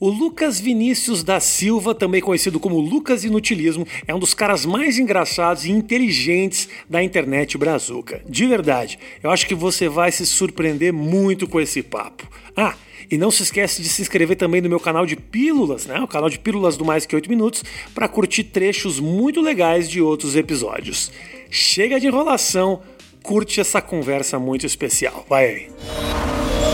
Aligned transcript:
O 0.00 0.10
Lucas 0.10 0.60
Vinícius 0.60 1.24
da 1.24 1.40
Silva, 1.40 1.92
também 1.92 2.20
conhecido 2.20 2.60
como 2.60 2.78
Lucas 2.78 3.24
Inutilismo, 3.24 3.84
é 4.06 4.14
um 4.14 4.18
dos 4.20 4.32
caras 4.32 4.64
mais 4.64 4.96
engraçados 4.96 5.64
e 5.64 5.72
inteligentes 5.72 6.68
da 6.88 7.02
internet 7.02 7.58
brazuca. 7.58 8.22
De 8.28 8.46
verdade, 8.46 8.96
eu 9.20 9.28
acho 9.28 9.44
que 9.44 9.56
você 9.56 9.88
vai 9.88 10.12
se 10.12 10.24
surpreender 10.24 10.92
muito 10.92 11.48
com 11.48 11.60
esse 11.60 11.82
papo. 11.82 12.28
Ah, 12.56 12.76
e 13.10 13.18
não 13.18 13.32
se 13.32 13.42
esquece 13.42 13.82
de 13.82 13.88
se 13.88 14.00
inscrever 14.00 14.36
também 14.36 14.60
no 14.60 14.68
meu 14.68 14.78
canal 14.78 15.04
de 15.04 15.16
Pílulas, 15.16 15.86
né? 15.86 15.98
O 15.98 16.06
canal 16.06 16.30
de 16.30 16.38
Pílulas 16.38 16.76
do 16.76 16.84
Mais 16.84 17.04
Que 17.04 17.16
8 17.16 17.28
Minutos, 17.28 17.64
para 17.92 18.06
curtir 18.06 18.44
trechos 18.44 19.00
muito 19.00 19.40
legais 19.40 19.90
de 19.90 20.00
outros 20.00 20.36
episódios. 20.36 21.10
Chega 21.50 21.98
de 21.98 22.06
enrolação, 22.06 22.82
curte 23.20 23.60
essa 23.60 23.82
conversa 23.82 24.38
muito 24.38 24.64
especial. 24.64 25.26
Vai 25.28 25.46
aí. 25.46 26.67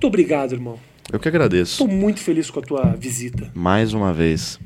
Muito 0.00 0.06
obrigado, 0.06 0.54
irmão. 0.54 0.78
Eu 1.12 1.20
que 1.20 1.28
agradeço. 1.28 1.72
Estou 1.72 1.86
muito 1.86 2.20
feliz 2.20 2.48
com 2.50 2.58
a 2.58 2.62
tua 2.62 2.96
visita, 2.96 3.50
Mais 3.54 3.92
uma 3.92 4.14
vez. 4.14 4.58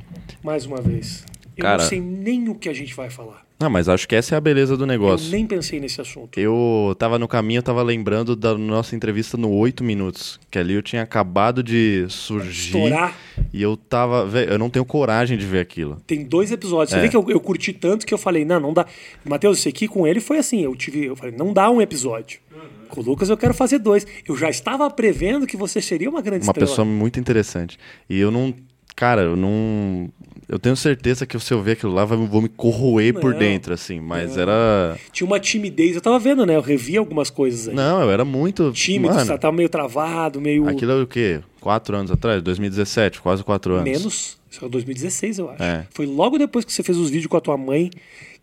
mais 0.45 0.65
uma 0.65 0.81
vez. 0.81 1.25
Eu 1.57 1.63
Cara- 1.63 1.83
não 1.83 1.89
sei 1.89 2.01
nem 2.01 2.49
o 2.49 2.55
que 2.55 2.69
a 2.69 2.73
gente 2.73 2.95
vai 2.95 3.11
falar. 3.11 3.44
Não, 3.59 3.71
mas 3.71 3.89
acho 3.89 4.07
que 4.09 4.17
essa 4.17 4.35
é 4.35 4.39
a 4.39 4.41
beleza 4.41 4.77
do 4.77 4.85
negócio. 4.85 5.29
Eu 5.29 5.33
nem 5.33 5.47
pensei 5.47 5.79
nesse 5.79 6.01
assunto. 6.01 6.39
Eu 6.39 6.95
tava 6.99 7.19
no 7.19 7.29
caminho, 7.29 7.59
eu 7.59 7.63
tava 7.63 7.83
lembrando 7.83 8.35
da 8.35 8.59
nossa 8.59 8.97
entrevista 8.97 9.37
no 9.37 9.51
8 9.51 9.83
Minutos. 9.85 10.41
Que 10.51 10.59
ali 10.59 10.75
eu 10.75 10.83
tinha 10.83 11.03
acabado 11.03 11.63
de 11.63 12.05
surgir. 12.09 12.67
Estourar. 12.67 13.17
E 13.53 13.63
eu 13.63 13.77
tava. 13.77 14.27
Véio, 14.27 14.51
eu 14.51 14.59
não 14.59 14.69
tenho 14.69 14.85
coragem 14.85 15.39
de 15.39 15.47
ver 15.47 15.61
aquilo. 15.61 16.03
Tem 16.07 16.25
dois 16.25 16.51
episódios. 16.51 16.91
Você 16.91 16.97
É. 16.99 17.01
vê 17.03 17.09
que 17.09 17.17
eu, 17.17 17.25
eu 17.31 17.41
curti 17.41 17.73
tanto 17.73 18.05
que 18.05 18.13
eu 18.13 18.19
falei, 18.19 18.45
não, 18.45 18.59
não 18.59 18.73
dá. 18.73 18.87
Matheus, 19.25 19.59
isso 19.59 19.69
aqui 19.69 19.87
com 19.87 20.05
ele 20.07 20.21
foi 20.21 20.39
assim. 20.39 20.61
Eu 20.63 20.75
tive. 20.75 21.05
Eu 21.07 21.15
falei, 21.17 21.35
não 21.37 21.53
dá 21.53 21.71
um 21.71 21.81
episódio. 21.81 22.41
Com 22.89 23.01
o 23.01 23.05
Lucas 23.05 23.31
eu 23.31 23.37
quero 23.37 23.55
fazer 23.55 23.79
dois. 23.79 24.05
Eu 24.29 24.37
já 24.37 24.51
estava 24.51 24.91
prevendo 24.91 25.47
que 25.47 25.57
você 25.57 25.81
seria 25.81 26.11
uma 26.11 26.21
grande 26.21 26.45
Uma 26.45 26.51
estrela. 26.51 26.69
pessoa 26.69 26.85
muito 26.85 27.19
interessante. 27.21 27.79
E 28.11 28.19
eu 28.19 28.31
não. 28.31 28.53
Cara, 28.97 29.23
eu 29.23 29.37
não. 29.37 30.09
Eu 30.49 30.59
tenho 30.59 30.77
certeza 30.77 31.25
que 31.27 31.39
se 31.41 31.53
eu 31.55 31.63
ver 31.63 31.73
aquilo 31.73 31.93
lá, 31.93 32.05
vou 32.05 32.41
me 32.43 32.49
corroer 32.51 33.15
por 33.15 33.33
Não. 33.33 33.39
dentro, 33.39 33.73
assim. 33.73 33.99
Mas 33.99 34.37
era. 34.37 34.97
Tinha 35.11 35.27
uma 35.27 35.41
timidez. 35.41 35.95
Eu 35.97 36.03
tava 36.03 36.19
vendo, 36.19 36.45
né? 36.45 36.55
Eu 36.55 36.61
revi 36.61 36.97
algumas 36.97 37.31
coisas 37.31 37.69
aí. 37.69 37.75
Não, 37.75 38.03
eu 38.03 38.11
era 38.11 38.25
muito. 38.25 38.71
Tímido, 38.73 39.15
Mano, 39.15 39.27
tá- 39.27 39.39
tava 39.39 39.57
meio 39.57 39.69
travado, 39.69 40.41
meio. 40.41 40.69
aquilo 40.69 40.93
é 40.93 41.03
o 41.03 41.07
quê? 41.07 41.41
Quatro 41.61 41.97
anos 41.97 42.11
atrás? 42.11 42.43
2017, 42.43 43.21
quase 43.21 43.43
quatro 43.43 43.73
anos. 43.75 43.85
Menos. 43.85 44.39
Isso 44.51 44.65
é 44.65 44.69
2016, 44.69 45.39
eu 45.39 45.51
acho. 45.51 45.63
É. 45.63 45.87
Foi 45.91 46.07
logo 46.07 46.39
depois 46.39 46.65
que 46.65 46.73
você 46.73 46.83
fez 46.83 46.97
os 46.99 47.09
vídeos 47.11 47.27
com 47.27 47.37
a 47.37 47.41
tua 47.41 47.57
mãe 47.57 47.91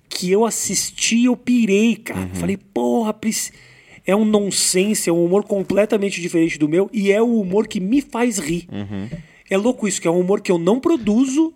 que 0.09 0.29
eu 0.29 0.43
assisti 0.43 1.25
eu 1.25 1.37
pirei, 1.37 1.95
cara. 1.95 2.19
Uhum. 2.21 2.29
Falei, 2.35 2.57
porra, 2.57 3.13
Pris- 3.13 3.53
é 4.05 4.13
um 4.15 4.25
nonsense, 4.25 5.09
é 5.09 5.13
um 5.13 5.23
humor 5.23 5.43
completamente 5.45 6.19
diferente 6.19 6.57
do 6.59 6.67
meu 6.67 6.89
e 6.91 7.11
é 7.11 7.21
o 7.21 7.39
humor 7.39 7.67
que 7.67 7.79
me 7.79 8.01
faz 8.01 8.37
rir. 8.39 8.67
Uhum. 8.71 9.07
É 9.51 9.57
louco 9.57 9.87
isso, 9.87 10.01
que 10.01 10.07
é 10.07 10.11
um 10.11 10.19
humor 10.19 10.41
que 10.41 10.51
eu 10.51 10.57
não 10.57 10.79
produzo 10.79 11.53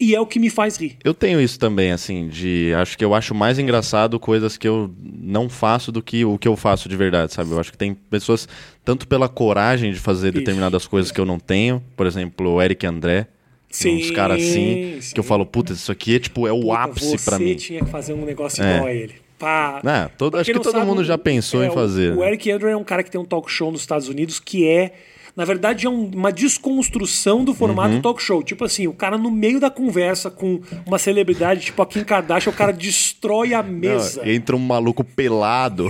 e 0.00 0.14
é 0.14 0.20
o 0.20 0.26
que 0.26 0.40
me 0.40 0.50
faz 0.50 0.76
rir. 0.76 0.96
Eu 1.04 1.14
tenho 1.14 1.40
isso 1.40 1.58
também, 1.58 1.92
assim, 1.92 2.26
de. 2.26 2.72
Acho 2.74 2.98
que 2.98 3.04
eu 3.04 3.14
acho 3.14 3.34
mais 3.34 3.58
engraçado 3.58 4.18
coisas 4.18 4.56
que 4.56 4.66
eu 4.66 4.90
não 5.02 5.48
faço 5.48 5.92
do 5.92 6.02
que 6.02 6.24
o 6.24 6.36
que 6.38 6.48
eu 6.48 6.56
faço 6.56 6.88
de 6.88 6.96
verdade, 6.96 7.32
sabe? 7.32 7.52
Eu 7.52 7.60
acho 7.60 7.70
que 7.70 7.78
tem 7.78 7.94
pessoas, 7.94 8.48
tanto 8.84 9.06
pela 9.06 9.28
coragem 9.28 9.92
de 9.92 9.98
fazer 10.00 10.28
Isso. 10.30 10.38
determinadas 10.38 10.86
coisas 10.86 11.12
que 11.12 11.20
eu 11.20 11.24
não 11.26 11.38
tenho, 11.38 11.80
por 11.96 12.06
exemplo, 12.06 12.50
o 12.54 12.62
Eric 12.62 12.84
André. 12.86 13.28
tem 13.80 13.96
uns 13.98 14.06
Sim, 14.08 14.12
caras 14.14 14.40
assim, 14.42 14.98
sim. 15.00 15.14
que 15.14 15.20
eu 15.20 15.24
falo, 15.24 15.44
puta, 15.44 15.72
isso 15.72 15.90
aqui 15.92 16.16
é 16.16 16.18
tipo, 16.20 16.46
é 16.46 16.52
o 16.52 16.60
Puta, 16.62 16.74
ápice 16.78 17.24
pra 17.24 17.36
Você 17.38 17.44
mim. 17.44 17.54
tinha 17.56 17.80
que 17.84 17.90
fazer 17.90 18.12
um 18.14 18.24
negócio 18.24 18.62
É. 18.64 18.74
igual 18.76 18.88
a 18.88 18.94
ele. 18.94 19.14
Pá. 19.38 19.80
Não, 19.82 20.08
todo- 20.16 20.36
acho 20.38 20.50
que 20.50 20.58
todo 20.60 20.72
sabe, 20.72 20.86
mundo 20.86 21.02
já 21.04 21.18
pensou 21.18 21.60
é, 21.62 21.66
em 21.66 21.70
o- 21.70 21.72
fazer. 21.72 22.12
O 22.12 22.20
né? 22.20 22.28
Eric 22.28 22.50
Andre 22.52 22.70
é 22.70 22.76
um 22.76 22.84
cara 22.84 23.02
que 23.02 23.10
tem 23.10 23.20
um 23.20 23.24
talk 23.24 23.50
show 23.50 23.70
nos 23.72 23.80
Estados 23.80 24.08
Unidos 24.08 24.38
que 24.38 24.66
é, 24.66 24.92
na 25.36 25.44
verdade, 25.44 25.86
é 25.86 25.90
um- 25.90 26.10
uma 26.14 26.30
desconstrução 26.32 27.44
do 27.44 27.50
Uhum. 27.52 27.56
formato 27.56 28.00
talk 28.00 28.22
show. 28.22 28.42
Tipo 28.42 28.64
assim, 28.64 28.86
o 28.86 28.92
cara 28.92 29.18
no 29.18 29.30
meio 29.30 29.58
da 29.58 29.70
conversa 29.70 30.30
com 30.30 30.60
uma 30.86 30.98
celebridade, 30.98 31.62
tipo 31.66 31.82
a 31.82 31.86
Kim 31.86 32.04
Kardashian, 32.04 32.52
o 32.52 32.56
cara 32.56 32.72
destrói 32.72 33.52
a 33.54 33.62
mesa. 33.62 34.22
Não, 34.22 34.30
entra 34.30 34.54
um 34.56 34.60
maluco 34.60 35.02
pelado. 35.02 35.88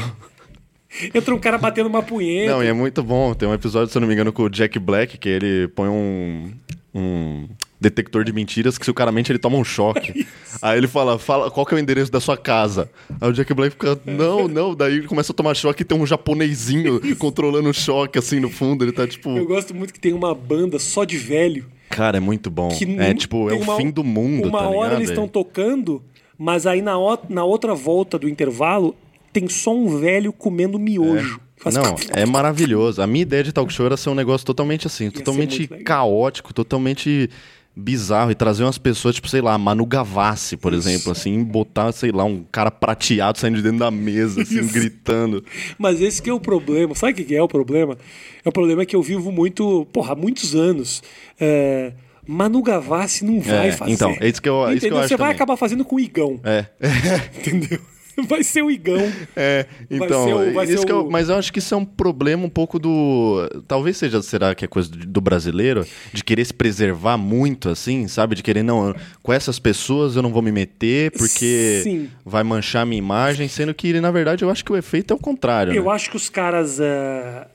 Entra 1.13 1.35
um 1.35 1.39
cara 1.41 1.59
batendo 1.59 1.87
uma 1.89 2.03
punheta. 2.03 2.53
Não, 2.53 2.63
e 2.63 2.69
é 2.69 2.73
muito 2.73 3.03
bom. 3.03 3.35
Tem 3.35 3.49
um 3.49 3.53
episódio, 3.55 3.91
se 3.91 3.99
eu 3.99 4.01
não 4.01 4.07
me 4.07 4.15
engano, 4.15 4.33
com 4.33 4.45
o 4.45 4.49
Jack 4.51 4.79
Black, 4.79 5.19
que 5.19 5.29
ele 5.29 5.67
põe 5.69 5.89
um, 5.89 6.53
um 6.95 7.49
detector 7.85 8.25
de 8.25 8.33
mentiras 8.33 8.77
que 8.79 8.85
se 8.85 8.91
o 8.91 8.95
cara 8.95 9.13
mente, 9.13 9.31
ele 9.31 9.39
toma 9.39 9.57
um 9.57 9.65
choque. 9.65 10.27
Aí 10.63 10.79
ele 10.79 10.89
fala, 10.89 11.19
fala, 11.19 11.51
qual 11.51 11.65
que 11.67 11.75
é 11.75 11.77
o 11.77 11.81
endereço 11.81 12.11
da 12.11 12.21
sua 12.21 12.37
casa? 12.37 12.91
Aí 13.21 13.29
o 13.29 13.33
Jack 13.33 13.53
Black 13.55 13.73
fica, 13.73 13.99
não, 14.07 14.49
não. 14.49 14.75
Daí 14.75 14.95
ele 14.95 15.07
começa 15.07 15.33
a 15.33 15.35
tomar 15.35 15.55
choque 15.55 15.83
e 15.83 15.85
tem 15.85 15.97
um 15.99 16.07
japonesinho 16.07 17.01
controlando 17.19 17.69
o 17.69 17.75
choque, 17.75 18.19
assim, 18.19 18.41
no 18.41 18.49
fundo. 18.51 18.85
Ele 18.85 18.93
tá 18.93 19.07
tipo... 19.07 19.37
Eu 19.37 19.47
gosto 19.47 19.75
muito 19.75 19.93
que 19.93 20.01
tem 20.01 20.13
uma 20.13 20.35
banda 20.35 20.79
só 20.79 21.05
de 21.05 21.17
velho. 21.19 21.67
Cara, 21.91 22.17
é 22.17 22.21
muito 22.21 22.51
bom. 22.51 22.71
É 22.99 23.15
tipo, 23.15 23.49
é 23.51 23.55
o 23.55 23.61
uma- 23.61 23.77
fim 23.77 23.91
do 23.91 24.03
mundo, 24.03 24.49
Uma 24.49 24.59
tá 24.61 24.69
hora 24.69 24.75
ligado? 24.81 24.99
eles 24.99 25.11
estão 25.11 25.29
tocando, 25.29 26.03
mas 26.37 26.67
aí 26.67 26.83
na, 26.83 26.99
o- 26.99 27.19
na 27.29 27.45
outra 27.45 27.75
volta 27.75 28.19
do 28.19 28.29
intervalo 28.29 28.97
tem 29.33 29.49
só 29.49 29.75
um 29.75 29.99
velho 29.99 30.33
comendo 30.33 30.79
miojo. 30.79 31.39
Faz- 31.57 31.77
Não, 31.77 31.95
é 32.13 32.27
maravilhoso. 32.27 33.01
A 33.01 33.07
minha 33.07 33.23
ideia 33.23 33.43
de 33.45 33.53
talk 33.53 33.73
show 33.73 33.87
era 33.87 33.97
ser 33.97 34.11
um 34.11 34.15
negócio 34.15 34.45
totalmente 34.47 34.87
assim, 34.87 35.05
ser 35.07 35.13
totalmente 35.19 35.67
caótico, 35.69 36.53
totalmente 36.53 37.31
bizarro 37.77 38.31
e 38.31 38.35
trazer 38.35 38.63
umas 38.65 38.79
pessoas, 38.79 39.17
tipo, 39.17 39.29
sei 39.29 39.41
lá, 39.41 39.59
Manu 39.59 39.85
Gavassi, 39.85 40.57
por 40.57 40.73
exemplo, 40.73 41.11
assim, 41.13 41.43
botar, 41.43 41.91
sei 41.93 42.13
lá, 42.13 42.23
um 42.25 42.45
cara 42.53 42.71
prateado 42.71 43.39
saindo 43.39 43.57
de 43.57 43.63
dentro 43.63 43.79
da 43.81 43.91
mesa, 43.91 44.43
assim, 44.43 44.61
Isso. 44.61 44.73
gritando. 44.73 45.45
Mas 45.79 46.01
esse 46.01 46.23
que 46.23 46.31
é 46.31 46.33
o 46.33 46.39
problema. 46.41 46.95
Sabe 46.95 47.13
o 47.21 47.25
que 47.27 47.35
é 47.35 47.43
o 47.43 47.49
problema? 47.49 47.99
É 48.45 48.49
o 48.49 48.53
problema 48.53 48.87
que 48.87 48.95
eu 48.95 49.03
vivo 49.03 49.33
muito, 49.33 49.87
porra, 49.93 50.13
há 50.13 50.17
muitos 50.17 50.55
anos. 50.55 51.03
É, 51.41 51.93
Manu 52.27 52.63
Gavassi 52.63 53.25
não 53.25 53.41
vai 53.41 53.69
É, 53.69 53.73
fazer. 53.73 53.93
então, 53.93 54.17
é 54.21 54.29
isso 54.29 54.41
que 54.41 54.49
eu- 54.49 54.67
é 54.69 54.75
isso 54.75 54.87
que 54.87 54.93
eu 54.93 54.99
acho 54.99 55.09
Você 55.09 55.17
vai 55.17 55.29
também. 55.29 55.35
acabar 55.37 55.57
fazendo 55.57 55.85
com 55.85 55.97
o 55.97 56.01
Igão. 56.01 56.41
É. 56.45 56.67
Entendeu? 57.39 57.81
Vai 58.29 58.43
ser 58.45 58.63
o 58.63 58.71
Igão. 58.71 59.11
É, 59.37 59.67
então, 59.91 60.27
o- 60.55 60.63
isso 60.63 60.87
que 60.87 60.93
eu- 60.93 61.07
o- 61.07 61.11
mas 61.11 61.29
eu 61.29 61.37
acho 61.37 61.53
que 61.53 61.59
isso 61.59 61.75
é 61.75 61.77
um 61.77 61.85
problema 61.85 62.45
um 62.45 62.49
pouco 62.49 62.79
do. 62.79 63.49
Talvez 63.67 63.97
seja, 63.97 64.23
será 64.23 64.55
que 64.55 64.65
é 64.65 64.69
coisa 64.69 64.89
do 64.91 65.21
brasileiro, 65.21 65.85
de 66.13 66.23
querer 66.23 66.45
se 66.45 66.55
preservar 66.55 67.17
muito, 67.19 67.69
assim, 67.69 68.07
sabe? 68.09 68.35
De 68.37 68.43
querer, 68.43 68.63
não, 68.63 68.95
com 69.23 69.33
essas 69.33 69.59
pessoas 69.59 70.17
eu 70.17 70.23
não 70.23 70.31
vou 70.33 70.43
me 70.43 70.53
meter 70.53 71.11
porque 71.13 71.81
Sim. 71.83 72.09
vai 72.25 72.43
manchar 72.45 72.83
a 72.83 72.87
minha 72.87 72.99
imagem, 72.99 73.49
sendo 73.49 73.75
que, 73.75 73.93
na 74.01 74.11
verdade, 74.11 74.45
eu 74.45 74.51
acho 74.51 74.65
que 74.65 74.73
o 74.73 74.77
efeito 74.77 75.13
é 75.13 75.17
o 75.17 75.21
contrário. 75.21 75.73
Eu 75.73 75.85
né? 75.85 75.91
acho 75.91 76.11
que 76.11 76.17
os 76.17 76.29
caras. 76.29 76.79
é, 76.81 77.47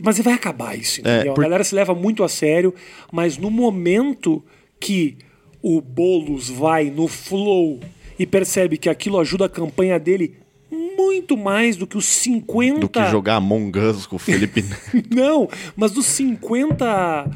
Mas 0.00 0.18
vai 0.18 0.34
acabar 0.34 0.76
isso, 0.76 1.00
entendeu? 1.00 1.32
É, 1.32 1.34
por- 1.34 1.42
A 1.44 1.48
galera 1.48 1.64
se 1.64 1.74
leva 1.74 1.94
muito 1.94 2.22
a 2.24 2.28
sério, 2.28 2.74
mas 3.12 3.36
no 3.38 3.50
momento 3.50 4.42
que 4.80 5.16
o 5.62 5.80
Boulos 5.80 6.48
vai 6.50 6.90
no 6.90 7.06
flow 7.06 7.78
e 8.22 8.26
percebe 8.26 8.78
que 8.78 8.88
aquilo 8.88 9.18
ajuda 9.18 9.46
a 9.46 9.48
campanha 9.48 9.98
dele 9.98 10.36
muito 10.70 11.36
mais 11.36 11.76
do 11.76 11.88
que 11.88 11.96
os 11.98 12.04
50. 12.04 12.78
Do 12.78 12.88
que 12.88 13.04
jogar 13.10 13.34
Among 13.34 13.76
Us 13.76 14.06
com 14.06 14.14
o 14.14 14.18
Felipe. 14.18 14.64
Não, 15.12 15.48
mas 15.74 15.90
dos 15.90 16.06
50. 16.06 17.26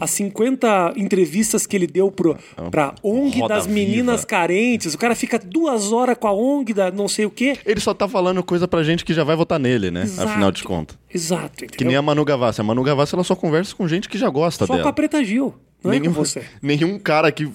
As 0.00 0.10
50 0.10 0.94
entrevistas 0.96 1.64
que 1.64 1.76
ele 1.76 1.86
deu 1.86 2.10
pro, 2.10 2.36
pra 2.72 2.92
ONG 3.04 3.38
Roda 3.38 3.54
das 3.54 3.68
meninas 3.68 4.22
Viva. 4.22 4.26
carentes, 4.26 4.94
o 4.94 4.98
cara 4.98 5.14
fica 5.14 5.38
duas 5.38 5.92
horas 5.92 6.16
com 6.18 6.26
a 6.26 6.32
ONG 6.32 6.74
da 6.74 6.90
não 6.90 7.06
sei 7.06 7.24
o 7.24 7.30
quê. 7.30 7.56
Ele 7.64 7.78
só 7.78 7.94
tá 7.94 8.08
falando 8.08 8.42
coisa 8.42 8.66
pra 8.66 8.82
gente 8.82 9.04
que 9.04 9.14
já 9.14 9.22
vai 9.22 9.36
votar 9.36 9.60
nele, 9.60 9.92
né? 9.92 10.02
Exato. 10.02 10.28
Afinal 10.28 10.50
de 10.50 10.64
contas. 10.64 10.98
Exato, 11.08 11.64
entendeu? 11.64 11.78
Que 11.78 11.84
nem 11.84 11.94
a 11.94 12.02
Manu 12.02 12.24
Gavassi. 12.24 12.60
A 12.60 12.64
Manu 12.64 12.82
Gavassi, 12.82 13.14
ela 13.14 13.22
só 13.22 13.36
conversa 13.36 13.76
com 13.76 13.86
gente 13.86 14.08
que 14.08 14.18
já 14.18 14.28
gosta 14.28 14.66
Só 14.66 14.72
dela. 14.72 14.82
com 14.82 14.88
a 14.88 14.92
Preta 14.92 15.22
Gil, 15.22 15.54
não 15.84 15.92
é 15.92 16.00
com 16.00 16.10
você. 16.10 16.42
nenhum 16.60 16.98
cara 16.98 17.30
que 17.30 17.48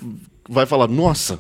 vai 0.48 0.66
falar, 0.66 0.88
nossa, 0.88 1.40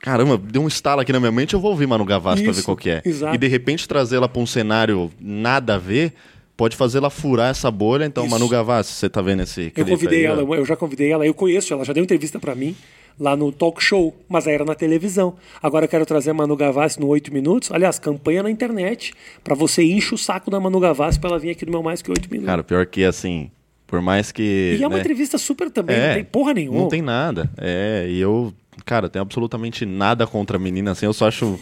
caramba, 0.00 0.36
deu 0.38 0.62
um 0.62 0.68
estalo 0.68 1.00
aqui 1.00 1.12
na 1.12 1.20
minha 1.20 1.32
mente, 1.32 1.54
eu 1.54 1.60
vou 1.60 1.70
ouvir 1.70 1.86
Manu 1.86 2.04
Gavassi 2.04 2.42
pra 2.42 2.50
Isso, 2.52 2.60
ver 2.60 2.64
qual 2.64 2.76
que 2.76 2.90
é. 2.90 3.02
exato. 3.04 3.34
E 3.34 3.38
de 3.38 3.46
repente 3.46 3.86
trazer 3.86 4.16
ela 4.16 4.28
pra 4.28 4.40
um 4.42 4.46
cenário 4.46 5.10
nada 5.20 5.74
a 5.74 5.78
ver, 5.78 6.12
pode 6.56 6.76
fazer 6.76 6.98
ela 6.98 7.10
furar 7.10 7.50
essa 7.50 7.70
bolha. 7.70 8.04
Então, 8.04 8.24
Isso. 8.24 8.32
Manu 8.32 8.48
Gavassi, 8.48 8.92
você 8.92 9.08
tá 9.08 9.22
vendo 9.22 9.42
esse 9.42 9.64
Eu 9.66 9.70
clipe 9.70 9.90
convidei 9.90 10.20
aí, 10.20 10.24
ela, 10.26 10.44
ó? 10.44 10.54
eu 10.54 10.64
já 10.64 10.76
convidei 10.76 11.10
ela, 11.10 11.26
eu 11.26 11.34
conheço, 11.34 11.72
ela 11.72 11.84
já 11.84 11.92
deu 11.92 12.02
entrevista 12.02 12.38
pra 12.38 12.54
mim 12.54 12.74
lá 13.18 13.36
no 13.36 13.52
talk 13.52 13.82
show, 13.82 14.16
mas 14.28 14.46
aí 14.46 14.54
era 14.54 14.64
na 14.64 14.74
televisão. 14.74 15.36
Agora 15.62 15.84
eu 15.84 15.88
quero 15.88 16.06
trazer 16.06 16.30
a 16.30 16.34
Manu 16.34 16.56
Gavassi 16.56 16.98
no 16.98 17.06
8 17.08 17.32
minutos. 17.32 17.70
Aliás, 17.70 17.98
campanha 17.98 18.42
na 18.42 18.50
internet 18.50 19.12
pra 19.44 19.54
você 19.54 19.82
encher 19.82 20.14
o 20.14 20.18
saco 20.18 20.50
da 20.50 20.58
Manu 20.58 20.80
Gavassi 20.80 21.20
pra 21.20 21.28
ela 21.28 21.38
vir 21.38 21.50
aqui 21.50 21.66
no 21.66 21.72
meu 21.72 21.82
mais 21.82 22.00
que 22.00 22.10
8 22.10 22.28
minutos. 22.30 22.46
Cara, 22.46 22.64
pior 22.64 22.86
que 22.86 23.04
assim, 23.04 23.50
por 23.86 24.00
mais 24.00 24.32
que... 24.32 24.76
e 24.78 24.82
é 24.82 24.86
uma 24.86 24.96
né, 24.96 25.00
entrevista 25.00 25.36
super 25.36 25.70
também, 25.70 25.96
É, 25.96 26.06
não 26.08 26.14
tem 26.14 26.24
porra 26.24 26.54
nenhuma. 26.54 26.78
Não 26.78 26.88
tem 26.88 27.02
nada. 27.02 27.50
É, 27.58 28.06
e 28.08 28.18
eu, 28.20 28.54
cara, 28.84 29.08
tenho 29.08 29.22
absolutamente 29.22 29.84
nada 29.86 30.26
contra 30.26 30.56
a 30.56 30.60
menina, 30.60 30.92
assim, 30.92 31.06
eu 31.06 31.12
só 31.12 31.28
acho 31.28 31.58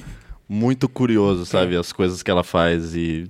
muito 0.48 0.88
curioso, 0.88 1.44
sabe, 1.46 1.74
É. 1.74 1.78
as 1.78 1.92
coisas 1.92 2.22
que 2.22 2.30
ela 2.30 2.44
faz 2.44 2.94
e... 2.94 3.26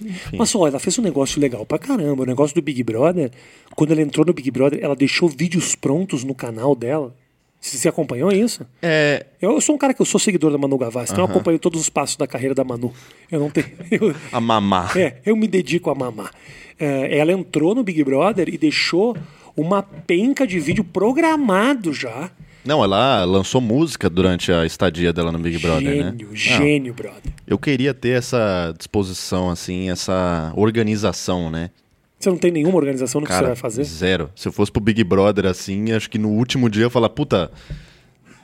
Enfim. 0.00 0.36
Mas 0.36 0.52
olha, 0.54 0.70
ela 0.70 0.80
fez 0.80 0.98
um 0.98 1.02
negócio 1.02 1.40
legal 1.40 1.64
pra 1.64 1.78
caramba. 1.78 2.24
O 2.24 2.26
negócio 2.26 2.54
do 2.56 2.62
Big 2.62 2.82
Brother, 2.82 3.30
quando 3.76 3.92
ela 3.92 4.02
entrou 4.02 4.26
no 4.26 4.32
Big 4.32 4.50
Brother, 4.50 4.80
ela 4.82 4.96
deixou 4.96 5.28
vídeos 5.28 5.76
prontos 5.76 6.24
no 6.24 6.34
canal 6.34 6.74
dela. 6.74 7.14
Você 7.60 7.88
acompanhou 7.88 8.32
isso? 8.32 8.66
É. 8.82 9.26
Eu 9.40 9.60
sou 9.60 9.76
um 9.76 9.78
cara 9.78 9.94
que 9.94 10.02
eu 10.02 10.06
sou 10.06 10.18
seguidor 10.18 10.50
da 10.50 10.58
Manu 10.58 10.76
Gavassi, 10.76 11.12
então 11.12 11.24
eu 11.24 11.30
acompanho 11.30 11.56
todos 11.60 11.80
os 11.80 11.88
passos 11.88 12.16
da 12.16 12.26
carreira 12.26 12.52
da 12.52 12.64
Manu. 12.64 12.92
Eu 13.30 13.38
não 13.38 13.48
tenho. 13.50 13.68
eu- 13.92 14.14
A 14.32 14.40
mamá. 14.40 14.90
é, 14.96 15.18
eu 15.24 15.36
me 15.36 15.46
dedico 15.46 15.88
a 15.88 15.94
mamar. 15.94 16.32
É, 16.80 17.16
ela 17.16 17.30
entrou 17.30 17.72
no 17.72 17.84
Big 17.84 18.02
Brother 18.02 18.48
e 18.48 18.58
deixou 18.58 19.16
uma 19.56 19.84
penca 19.84 20.44
de 20.44 20.58
vídeo 20.58 20.82
programado 20.82 21.92
já. 21.92 22.28
Não, 22.64 22.82
ela 22.82 23.24
lançou 23.24 23.60
música 23.60 24.08
durante 24.08 24.52
a 24.52 24.64
estadia 24.64 25.12
dela 25.12 25.32
no 25.32 25.38
Big 25.38 25.58
Brother, 25.58 26.04
né? 26.04 26.10
gênio, 26.10 26.28
gênio, 26.32 26.94
brother. 26.94 27.32
eu 27.46 27.58
queria 27.58 27.92
ter 27.92 28.10
essa 28.10 28.72
disposição, 28.76 29.50
assim, 29.50 29.90
essa 29.90 30.52
organização, 30.54 31.50
né? 31.50 31.70
Você 32.18 32.30
não 32.30 32.38
tem 32.38 32.52
nenhuma 32.52 32.76
organização 32.76 33.20
no 33.20 33.26
que 33.26 33.32
você 33.32 33.36
Cara, 33.36 33.48
vai 33.48 33.56
fazer? 33.56 33.82
zero. 33.82 34.30
Se 34.36 34.46
eu 34.46 34.52
fosse 34.52 34.70
pro 34.70 34.80
Big 34.80 35.02
Brother 35.02 35.46
assim, 35.46 35.90
acho 35.90 36.08
que 36.08 36.18
no 36.18 36.28
último 36.28 36.70
dia 36.70 36.82
eu 36.82 36.86
ia 36.86 36.90
falar, 36.90 37.08
puta, 37.08 37.50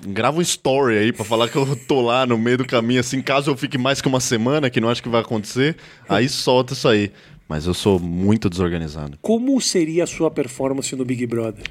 grava 0.04 0.38
um 0.38 0.42
story 0.42 0.98
aí 0.98 1.12
pra 1.12 1.24
falar 1.24 1.48
que 1.48 1.56
eu 1.56 1.76
tô 1.86 2.00
lá 2.00 2.26
no 2.26 2.36
meio 2.36 2.58
do 2.58 2.64
caminho, 2.66 2.98
assim, 2.98 3.22
caso 3.22 3.50
eu 3.52 3.56
fique 3.56 3.78
mais 3.78 4.00
que 4.00 4.08
uma 4.08 4.18
semana, 4.18 4.68
que 4.68 4.80
não 4.80 4.88
acho 4.88 5.00
que 5.00 5.08
vai 5.08 5.20
acontecer, 5.20 5.76
aí 6.08 6.28
solta 6.28 6.72
isso 6.72 6.88
aí. 6.88 7.12
Mas 7.48 7.66
eu 7.66 7.72
sou 7.72 7.98
muito 7.98 8.50
desorganizado. 8.50 9.18
Como 9.22 9.58
seria 9.58 10.04
a 10.04 10.06
sua 10.06 10.30
performance 10.30 10.94
no 10.94 11.02
Big 11.02 11.26
Brother? 11.26 11.64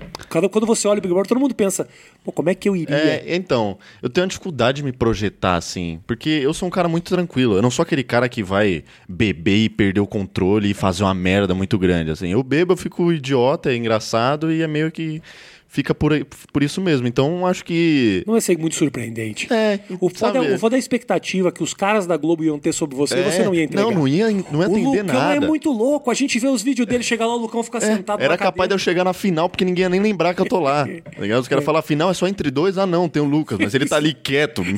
Quando 0.52 0.66
você 0.66 0.88
olha 0.88 0.98
o 0.98 1.02
Big 1.02 1.14
Brother, 1.14 1.30
todo 1.30 1.40
mundo 1.40 1.54
pensa, 1.54 1.88
pô, 2.24 2.32
como 2.32 2.50
é 2.50 2.56
que 2.56 2.68
eu 2.68 2.76
iria? 2.76 2.96
É, 2.96 3.36
então, 3.36 3.78
eu 4.02 4.10
tenho 4.10 4.24
uma 4.24 4.30
dificuldade 4.30 4.78
de 4.78 4.84
me 4.84 4.92
projetar 4.92 5.56
assim, 5.56 6.00
porque 6.08 6.30
eu 6.30 6.52
sou 6.52 6.68
um 6.68 6.72
cara 6.72 6.90
muito 6.90 7.14
tranquilo. 7.14 7.56
Eu 7.56 7.62
não 7.62 7.70
sou 7.70 7.84
aquele 7.84 8.04
cara 8.04 8.28
que 8.28 8.42
vai 8.42 8.84
beber 9.08 9.58
e 9.58 9.70
perder 9.70 10.00
o 10.00 10.08
controle 10.08 10.72
e 10.72 10.74
fazer 10.74 11.04
uma 11.04 11.14
merda 11.14 11.54
muito 11.54 11.78
grande, 11.78 12.10
assim. 12.10 12.30
Eu 12.30 12.42
bebo, 12.42 12.74
eu 12.74 12.78
fico 12.78 13.14
idiota, 13.14 13.72
é 13.72 13.76
engraçado 13.76 14.52
e 14.52 14.64
é 14.64 14.68
meio 14.68 14.92
que 14.92 15.22
fica 15.68 15.94
por, 15.94 16.12
por 16.54 16.64
isso 16.64 16.82
mesmo. 16.82 17.08
Então, 17.08 17.46
acho 17.46 17.64
que 17.66 18.24
Não 18.26 18.34
vai 18.34 18.42
ser 18.42 18.58
muito 18.58 18.76
surpreendente. 18.76 19.52
É, 19.54 19.80
O 20.00 20.10
foda, 20.10 20.40
sabe? 20.40 20.54
o 20.54 20.60
foda 20.60 20.76
é 20.76 20.78
a 20.78 20.80
expectativa 20.80 21.52
que 21.52 21.62
os 21.62 21.74
caras 21.74 22.06
da 22.08 22.16
Globo 22.18 22.44
iam 22.44 22.58
ter 22.58 22.74
sobre 22.74 22.96
você, 22.96 23.16
É, 23.16 23.24
você 23.24 23.44
não 23.44 23.54
ia 23.54 23.64
entregar. 23.64 23.84
Não, 23.84 23.92
não 23.92 24.08
ia, 24.08 24.30
não 24.32 24.62
ia 24.62 24.70
o 24.70 24.72
atender 24.72 25.02
Lucão 25.04 25.04
nada. 25.20 25.36
é 25.36 25.40
muito 25.40 25.72
louco. 25.72 26.10
A 26.10 26.14
gente 26.14 26.40
vê 26.40 26.48
os 26.48 26.62
vídeos 26.62 26.88
dele 26.88 27.04
chegar 27.04 27.28
lá, 27.28 27.36
o 27.36 27.38
Lucão 27.40 27.62
fica 27.64 27.80
sentado 27.82 28.22
Era 28.22 28.38
capaz 28.38 28.54
de 28.70 28.74
eu 28.74 28.78
cadeira. 28.78 28.80
chegar 28.80 29.04
na 29.04 29.14
final, 29.14 29.50
porque 29.50 29.66
ninguém 29.66 29.84
ia 29.84 29.90
nem 29.90 30.00
lembrar 30.02 30.34
que 30.34 30.42
eu 30.42 30.46
tô 30.48 30.60
lá. 30.60 30.86
tá 31.16 31.22
ligado? 31.22 31.42
Os 31.42 31.48
caras 31.48 31.64
falam, 31.64 31.82
final 31.82 32.10
é 32.10 32.14
só 32.14 32.28
entre 32.28 32.50
dois? 32.50 32.78
Ah, 32.78 32.86
não, 32.86 33.08
tem 33.10 33.22
o 33.22 33.26
Lucas, 33.26 33.58
mas 33.60 33.74
ele 33.76 33.86
tá 33.86 33.98
ali 33.98 34.14
quieto. 34.14 34.64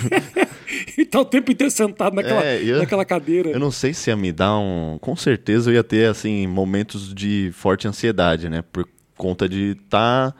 E 0.98 1.04
tá 1.06 1.20
o 1.20 1.26
tempo 1.26 1.52
inteiro 1.52 1.72
sentado 1.72 2.16
naquela, 2.16 2.44
É, 2.46 2.62
ia- 2.62 2.78
naquela 2.78 3.04
cadeira. 3.04 3.50
Eu 3.50 3.60
não 3.60 3.72
sei 3.72 3.94
se 3.94 4.10
ia 4.10 4.16
me 4.16 4.32
dar 4.32 4.58
um. 4.60 4.98
Com 5.02 5.16
certeza 5.16 5.70
eu 5.72 5.74
ia 5.76 5.84
ter, 5.84 6.08
assim, 6.08 6.46
momentos 6.46 7.14
de 7.14 7.50
forte 7.54 7.88
ansiedade, 7.88 8.48
né? 8.50 8.64
Por 8.72 8.88
conta 9.18 9.50
de 9.50 9.72
estar 9.84 10.36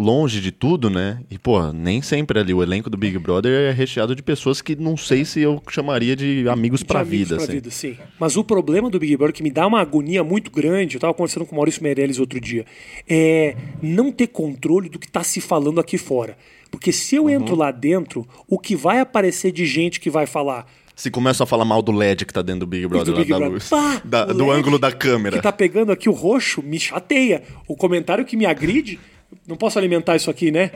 longe 0.00 0.40
de 0.40 0.50
tudo, 0.50 0.88
né? 0.88 1.20
E, 1.30 1.38
pô, 1.38 1.72
nem 1.72 2.00
sempre 2.02 2.38
ali 2.38 2.52
o 2.54 2.62
elenco 2.62 2.88
do 2.88 2.96
Big 2.96 3.18
Brother 3.18 3.52
é 3.52 3.72
recheado 3.72 4.14
de 4.16 4.22
pessoas 4.22 4.60
que 4.62 4.74
não 4.74 4.96
sei 4.96 5.24
se 5.24 5.40
eu 5.40 5.62
chamaria 5.70 6.16
de 6.16 6.48
amigos 6.48 6.82
amigos 6.88 7.08
vida, 7.08 7.34
pra 7.36 7.44
assim. 7.44 7.52
vida, 7.52 7.70
sim. 7.70 7.96
Mas 8.18 8.36
o 8.36 8.42
problema 8.44 8.88
do 8.90 8.98
Big 8.98 9.16
Brother, 9.16 9.34
que 9.34 9.42
me 9.42 9.50
dá 9.50 9.66
uma 9.66 9.80
agonia 9.80 10.24
muito 10.24 10.50
grande, 10.50 10.96
eu 10.96 11.00
tava 11.00 11.14
conversando 11.14 11.44
com 11.46 11.52
o 11.52 11.56
Maurício 11.56 11.82
Meirelles 11.82 12.18
outro 12.18 12.40
dia, 12.40 12.64
é 13.08 13.54
não 13.82 14.10
ter 14.10 14.28
controle 14.28 14.88
do 14.88 14.98
que 14.98 15.10
tá 15.10 15.22
se 15.22 15.40
falando 15.40 15.80
aqui 15.80 15.98
fora. 15.98 16.36
Porque 16.70 16.92
se 16.92 17.18
Uhum. 17.18 17.28
eu 17.28 17.40
entro 17.40 17.54
lá 17.56 17.70
dentro, 17.70 18.26
o 18.48 18.58
que 18.58 18.76
vai 18.76 19.00
aparecer 19.00 19.50
de 19.52 19.66
gente 19.66 19.98
que 20.00 20.08
vai 20.08 20.26
falar 20.26 20.66
Se 20.94 21.10
começa 21.10 21.42
a 21.44 21.46
falar 21.46 21.64
mal 21.64 21.80
do 21.80 21.90
LED 21.92 22.26
que 22.26 22.32
tá 22.34 22.42
dentro 22.42 22.60
do 22.60 22.66
Big 22.66 22.86
Brother, 22.86 23.06
do 23.06 23.12
lá 23.12 23.18
Big 23.20 23.30
da 23.30 23.36
Brother. 23.38 23.54
luz. 23.54 23.68
Pá, 23.70 24.00
Da- 24.04 24.26
do 24.26 24.50
ângulo 24.50 24.78
da 24.78 24.92
câmera. 24.92 25.34
que 25.36 25.42
tá 25.42 25.50
pegando 25.50 25.90
aqui 25.90 26.08
o 26.10 26.12
roxo, 26.12 26.62
me 26.62 26.78
chateia. 26.78 27.42
O 27.66 27.74
comentário 27.74 28.22
que 28.24 28.36
me 28.36 28.44
agride, 28.44 29.00
não 29.46 29.56
posso 29.56 29.78
alimentar 29.78 30.16
isso 30.16 30.30
aqui, 30.30 30.50
né? 30.50 30.72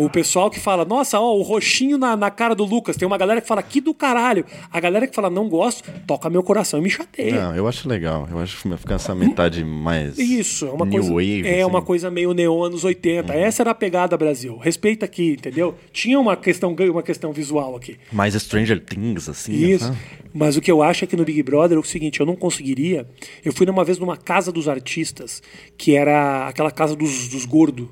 O 0.00 0.08
pessoal 0.08 0.48
que 0.48 0.60
fala, 0.60 0.84
nossa, 0.84 1.18
ó, 1.18 1.36
o 1.36 1.42
roxinho 1.42 1.98
na, 1.98 2.16
na 2.16 2.30
cara 2.30 2.54
do 2.54 2.64
Lucas. 2.64 2.96
Tem 2.96 3.04
uma 3.04 3.18
galera 3.18 3.40
que 3.40 3.48
fala, 3.48 3.60
que 3.60 3.80
do 3.80 3.92
caralho. 3.92 4.44
A 4.70 4.78
galera 4.78 5.08
que 5.08 5.14
fala, 5.14 5.28
não 5.28 5.48
gosto, 5.48 5.90
toca 6.06 6.30
meu 6.30 6.40
coração 6.40 6.78
e 6.78 6.82
me 6.84 6.88
chateia. 6.88 7.34
Não, 7.34 7.56
eu 7.56 7.66
acho 7.66 7.88
legal. 7.88 8.28
Eu 8.30 8.38
acho 8.38 8.62
que 8.62 8.76
ficar 8.76 8.94
essa 8.94 9.12
metade 9.12 9.64
mais. 9.64 10.16
Isso, 10.16 10.66
é 10.66 10.70
uma 10.70 10.86
New 10.86 11.00
coisa. 11.00 11.12
Wave. 11.12 11.48
é 11.48 11.62
assim. 11.62 11.64
Uma 11.64 11.82
coisa 11.82 12.12
meio 12.12 12.32
neon 12.32 12.62
anos 12.62 12.84
80. 12.84 13.34
Essa 13.34 13.64
era 13.64 13.72
a 13.72 13.74
pegada 13.74 14.16
Brasil. 14.16 14.56
Respeita 14.56 15.04
aqui, 15.04 15.32
entendeu? 15.32 15.74
Tinha 15.92 16.20
uma 16.20 16.36
questão, 16.36 16.76
uma 16.78 17.02
questão 17.02 17.32
visual 17.32 17.74
aqui. 17.74 17.96
Mais 18.12 18.34
Stranger 18.34 18.78
Things, 18.78 19.28
assim. 19.28 19.52
Isso. 19.52 19.86
sabe? 19.86 19.98
Mas 20.32 20.56
o 20.56 20.60
que 20.60 20.70
eu 20.70 20.80
acho 20.80 21.02
é 21.02 21.06
que 21.08 21.16
no 21.16 21.24
Big 21.24 21.42
Brother 21.42 21.76
é 21.76 21.80
o 21.80 21.84
seguinte, 21.84 22.20
eu 22.20 22.26
não 22.26 22.36
conseguiria. 22.36 23.04
Eu 23.44 23.52
fui 23.52 23.66
uma 23.66 23.82
vez 23.82 23.98
numa 23.98 24.16
casa 24.16 24.52
dos 24.52 24.68
artistas, 24.68 25.42
que 25.76 25.96
era 25.96 26.46
aquela 26.46 26.70
casa 26.70 26.94
dos, 26.94 27.26
dos 27.26 27.44
gordos, 27.44 27.88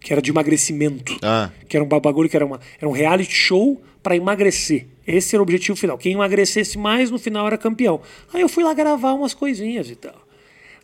que 0.00 0.12
era 0.12 0.20
de 0.22 0.30
emagrecimento. 0.30 1.16
Ah. 1.22 1.50
Que 1.68 1.76
era 1.76 1.84
um 1.84 1.88
bagulho 1.88 2.28
que 2.28 2.36
era, 2.36 2.46
uma, 2.46 2.58
era 2.80 2.88
um 2.88 2.92
reality 2.92 3.32
show 3.34 3.80
pra 4.02 4.16
emagrecer. 4.16 4.86
Esse 5.06 5.34
era 5.36 5.42
o 5.42 5.44
objetivo 5.44 5.76
final. 5.76 5.98
Quem 5.98 6.12
emagrecesse 6.12 6.78
mais 6.78 7.10
no 7.10 7.18
final 7.18 7.46
era 7.46 7.58
campeão. 7.58 8.00
Aí 8.32 8.40
eu 8.40 8.48
fui 8.48 8.64
lá 8.64 8.72
gravar 8.72 9.12
umas 9.12 9.34
coisinhas 9.34 9.90
e 9.90 9.96
tal. 9.96 10.14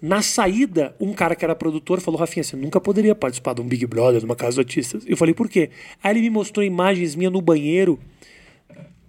Na 0.03 0.21
saída, 0.21 0.95
um 1.01 1.15
cara 1.15 1.35
que 1.35 1.43
era 1.45 1.55
produtor 1.55 2.01
falou: 2.01 2.21
Rafinha, 2.21 2.45
você 2.45 2.55
nunca 2.57 2.79
poderia 2.79 3.15
participar 3.15 3.55
de 3.55 3.63
um 3.63 3.65
Big 3.67 3.87
Brother, 3.87 4.21
de 4.21 4.27
uma 4.27 4.37
casa 4.37 4.55
de 4.57 4.61
artistas. 4.61 5.03
Eu 5.07 5.17
falei: 5.17 5.33
por 5.33 5.49
quê? 5.49 5.71
Aí 6.03 6.13
ele 6.13 6.21
me 6.21 6.29
mostrou 6.31 6.63
imagens 6.63 7.15
minhas 7.15 7.33
no 7.33 7.41
banheiro, 7.41 7.99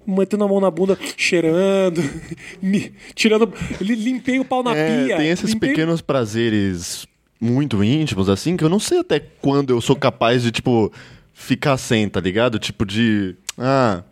metendo 0.06 0.46
a 0.46 0.48
mão 0.48 0.62
na 0.62 0.72
bunda, 0.72 0.98
cheirando, 1.18 2.02
me, 2.62 2.94
tirando. 3.14 3.52
li- 3.82 3.96
Limpei 3.96 4.40
o 4.40 4.46
pau 4.46 4.64
na 4.64 4.74
É, 4.76 5.06
pia. 5.08 5.18
tem 5.18 5.30
esses 5.30 5.52
limpei- 5.52 5.70
pequenos 5.72 6.02
prazeres 6.02 7.06
muito 7.40 7.84
íntimos, 7.84 8.30
assim, 8.30 8.58
que 8.58 8.64
eu 8.64 8.70
não 8.70 8.80
sei 8.80 9.00
até 9.00 9.20
quando 9.20 9.72
eu 9.72 9.82
sou 9.82 9.96
capaz 9.96 10.44
de, 10.44 10.52
tipo, 10.52 10.92
ficar 11.34 11.78
sem, 11.78 12.10
tá 12.10 12.20
ligado? 12.20 12.60
Tipo 12.60 12.86
de. 12.86 13.36
Ah. 13.58 14.04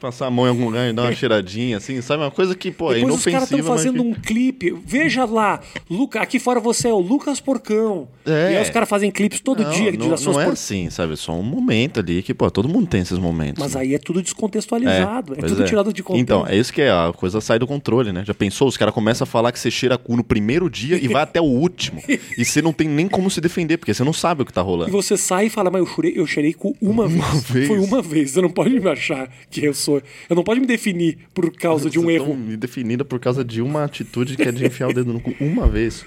Passar 0.00 0.26
a 0.26 0.30
mão 0.30 0.46
em 0.46 0.48
algum 0.48 0.64
lugar 0.64 0.88
e 0.88 0.92
dar 0.94 1.02
uma 1.02 1.12
cheiradinha, 1.14 1.76
assim, 1.76 2.00
sabe? 2.00 2.22
Uma 2.22 2.30
coisa 2.30 2.54
que, 2.54 2.70
pô, 2.70 2.90
é 2.92 2.96
Depois 2.96 3.16
os 3.16 3.24
caras 3.24 3.50
inofensiva. 3.50 3.60
estão 3.60 3.74
mas 3.74 3.82
fazendo 3.84 4.02
que- 4.02 4.08
um 4.08 4.14
clipe. 4.14 4.74
Veja 4.86 5.24
lá, 5.26 5.60
Luca, 5.90 6.20
aqui 6.20 6.38
fora 6.38 6.58
você 6.58 6.88
é 6.88 6.92
o 6.92 6.98
Lucas 6.98 7.38
Porcão. 7.38 8.08
É. 8.24 8.52
E 8.52 8.56
aí 8.56 8.62
os 8.62 8.70
caras 8.70 8.88
fazem 8.88 9.10
clipes 9.10 9.40
todo 9.40 9.62
Não, 9.62 9.70
dia 9.70 9.92
de 9.92 9.98
não, 9.98 10.08
das 10.08 10.20
suas 10.20 10.36
não 10.36 10.42
é 10.42 10.46
por- 10.46 10.52
assim, 10.54 10.88
sabe? 10.90 11.12
É 11.12 11.16
só 11.16 11.32
um 11.32 11.42
momento 11.42 12.00
ali 12.00 12.22
que, 12.22 12.32
pô, 12.32 12.50
todo 12.50 12.68
mundo 12.68 12.86
tem 12.86 13.00
esses 13.02 13.18
momentos. 13.18 13.62
Mas 13.62 13.74
né? 13.74 13.80
aí 13.82 13.94
é 13.94 13.98
tudo 13.98 14.22
descontextualizado. 14.22 15.34
É, 15.34 15.36
pois 15.40 15.52
tudo 15.52 15.64
tirado 15.64 15.92
de 15.92 16.02
contexto. 16.02 16.22
Então, 16.22 16.46
é 16.46 16.56
isso 16.56 16.72
que 16.72 16.82
é, 16.82 16.90
a 16.90 17.12
coisa 17.14 17.40
sai 17.40 17.58
do 17.58 17.66
controle, 17.66 18.12
né? 18.12 18.24
Já 18.24 18.34
pensou? 18.34 18.68
Os 18.68 18.76
caras 18.76 18.94
começam 18.94 19.24
a 19.24 19.26
falar 19.26 19.52
que 19.52 19.58
você 19.58 19.70
cheira 19.70 19.98
cu 19.98 20.16
no 20.16 20.24
primeiro 20.24 20.70
dia 20.70 20.96
e 21.02 21.08
vai 21.08 21.22
até 21.22 21.40
o 21.40 21.44
último. 21.44 22.02
e 22.38 22.44
você 22.44 22.62
não 22.62 22.72
tem 22.72 22.88
nem 22.88 23.08
como 23.08 23.30
se 23.30 23.40
defender, 23.40 23.76
porque 23.76 23.92
você 23.92 24.04
não 24.04 24.12
sabe 24.12 24.42
o 24.42 24.46
que 24.46 24.52
tá 24.52 24.60
E 24.60 24.64
rolando. 24.64 24.90
você 24.92 25.16
sai 25.16 25.46
e 25.46 25.50
fala, 25.50 25.70
mas 25.70 25.80
eu 25.80 25.86
chorei, 25.86 26.12
eu 26.16 26.26
cheirei 26.26 26.52
com 26.52 26.74
uma, 26.80 27.06
vez. 27.08 27.42
vez. 27.44 27.68
Foi 27.68 27.78
uma 27.78 28.00
vez. 28.02 28.30
Você 28.30 28.40
não 28.40 28.50
pode 28.50 28.78
me 28.78 28.88
achar 28.88 29.28
que 29.50 29.64
eu 29.64 29.74
sou. 29.74 29.89
Eu 30.28 30.36
não 30.36 30.44
pode 30.44 30.60
me 30.60 30.66
definir 30.66 31.18
por 31.34 31.52
causa 31.52 31.90
de 31.90 31.98
um 31.98 32.04
Vocês 32.04 32.22
erro. 32.22 32.36
me 32.36 32.56
definida 32.56 33.04
por 33.04 33.18
causa 33.18 33.44
de 33.44 33.60
uma 33.60 33.84
atitude 33.84 34.36
que 34.36 34.42
é 34.42 34.52
de 34.52 34.64
enfiar 34.66 34.88
o 34.88 34.92
dedo 34.94 35.12
no 35.12 35.20
cu 35.20 35.34
uma 35.40 35.66
vez. 35.68 36.04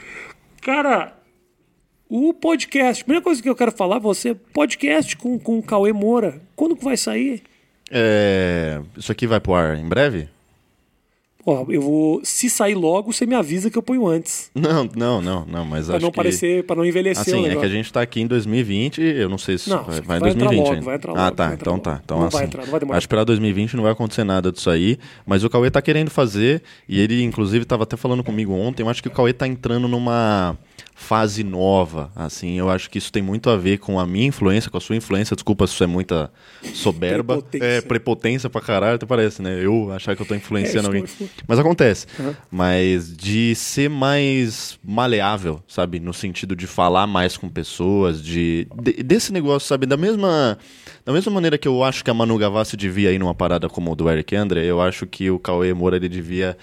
Cara, 0.61 1.13
o 2.09 2.33
podcast. 2.33 3.02
A 3.02 3.06
primeira 3.06 3.23
coisa 3.23 3.42
que 3.42 3.49
eu 3.49 3.56
quero 3.56 3.71
falar 3.71 3.99
você: 3.99 4.33
podcast 4.35 5.18
com, 5.18 5.37
com 5.40 5.59
o 5.59 5.63
Cauê 5.63 5.92
Moura. 5.92 6.42
Quando 6.56 6.75
que 6.75 6.83
vai 6.83 6.95
sair? 6.97 7.42
É, 7.92 8.81
Isso 8.97 9.11
aqui 9.11 9.28
vai 9.28 9.40
pro 9.40 9.54
ar 9.54 9.78
em 9.78 9.87
breve? 9.87 10.30
Ó, 11.45 11.66
eu 11.69 11.81
vou. 11.81 12.21
Se 12.23 12.50
sair 12.50 12.73
logo, 12.76 13.12
você 13.12 13.26
me 13.26 13.35
avisa 13.35 13.69
que 13.69 13.78
eu 13.78 13.83
ponho 13.83 14.07
antes. 14.07 14.50
Não, 14.56 14.90
não, 14.95 15.21
não, 15.21 15.45
não, 15.45 15.66
mas 15.66 15.88
Pra 15.88 15.97
acho 15.97 16.04
não 16.04 16.12
que... 16.12 16.16
parecer, 16.16 16.64
pra 16.66 16.76
não 16.76 16.85
envelhecer 16.85 17.21
Assim, 17.35 17.47
é 17.47 17.56
que 17.56 17.66
a 17.66 17.69
gente 17.69 17.92
tá 17.92 18.02
aqui 18.02 18.21
em 18.21 18.28
2020, 18.28 19.02
eu 19.02 19.28
não 19.28 19.38
sei 19.38 19.57
se 19.57 19.69
Não, 19.69 19.83
vai, 19.83 20.00
vai 20.02 20.18
em 20.18 20.19
vai 20.21 20.30
entrar 20.31 20.50
2020 20.50 20.57
logo, 20.59 20.71
ainda. 20.73 20.85
vai 20.85 20.95
entrar 20.95 21.12
ah, 21.12 21.23
logo, 21.26 21.35
tá, 21.35 21.45
vai 21.45 21.54
entrar 21.56 21.64
então 21.71 21.73
logo. 21.73 21.83
tá. 21.83 22.02
Então 22.04 22.19
Não 22.19 22.28
assim, 22.28 22.38
vai 22.38 22.45
entrar, 22.45 22.64
não 22.64 22.71
vai 22.71 22.80
demorar. 22.80 22.97
acho 22.97 23.07
que 23.07 23.16
pra 23.16 23.23
2020 23.26 23.76
não 23.76 23.83
vai 23.83 23.92
acontecer 23.92 24.23
nada 24.23 24.52
disso 24.52 24.69
aí, 24.69 24.97
mas 25.26 25.44
o 25.44 25.50
Cauê 25.50 25.69
tá 25.69 25.81
querendo 25.81 26.09
fazer, 26.09 26.64
e 26.88 27.00
ele 27.00 27.21
inclusive 27.23 27.66
tava 27.66 27.83
até 27.83 27.97
falando 27.97 28.23
comigo 28.23 28.54
ontem, 28.54 28.81
eu 28.83 28.90
acho 28.90 29.02
que 29.02 29.09
o 29.09 29.12
Cauê 29.12 29.33
tá 29.33 29.45
entrando 29.47 29.88
numa 29.88 30.57
fase 30.95 31.44
nova, 31.44 32.12
assim, 32.16 32.57
eu 32.57 32.69
acho 32.69 32.90
que 32.90 32.97
isso 32.97 33.12
tem 33.12 33.21
muito 33.21 33.50
a 33.50 33.57
ver 33.57 33.80
com 33.80 34.00
a 34.00 34.06
minha 34.06 34.28
influência, 34.28 34.69
com 34.71 34.78
a 34.78 34.81
sua 34.81 34.95
influência, 34.95 35.35
desculpa 35.35 35.66
se 35.68 35.73
isso 35.73 35.83
é 35.83 35.88
muita 35.88 36.31
soberba, 36.73 37.33
Prepotência. 37.35 37.66
é 37.68 37.81
prepotência 37.81 38.50
pra 38.50 38.62
caralho, 38.62 38.95
até 38.95 39.06
parece, 39.06 39.42
né, 39.42 39.59
eu 39.64 39.92
achar 39.92 40.16
que 40.16 40.21
eu 40.21 40.26
tô 40.26 40.35
influenciando 40.35 40.85
É, 40.85 40.90
alguém, 40.90 41.04
estou- 41.04 41.28
estou. 41.28 41.44
mas 41.47 41.59
acontece, 41.59 42.07
mas 42.50 43.16
de 43.16 43.56
ser 43.56 43.90
mais 43.90 44.80
maleável, 44.83 45.62
sabe? 45.68 46.00
No 46.00 46.14
sentido 46.14 46.56
de 46.56 46.68
falar 46.68 47.07
mais 47.07 47.35
com 47.38 47.50
pessoas, 47.50 48.21
de, 48.23 48.68
de- 48.81 49.04
desse 49.04 49.33
negócio, 49.33 49.68
sabe? 49.68 49.85
Da 49.85 49.97
mesma, 49.97 50.57
da 51.06 51.12
mesma 51.12 51.31
maneira 51.31 51.57
que 51.57 51.68
eu 51.68 51.83
acho 51.83 52.04
que 52.04 52.09
a 52.12 52.14
Manu 52.14 52.38
Gavassi 52.38 52.78
devia 52.78 53.12
ir 53.12 53.19
numa 53.19 53.33
parada 53.35 53.68
como 53.68 53.92
o 53.92 53.95
do 53.95 54.09
Eric 54.09 54.35
Andre, 54.35 54.66
eu 54.66 54.81
acho 54.81 55.06
que 55.07 55.30
o 55.30 55.40
Cauê 55.40 55.73
Moura 55.73 55.95
ele 55.97 56.07
devia. 56.09 56.57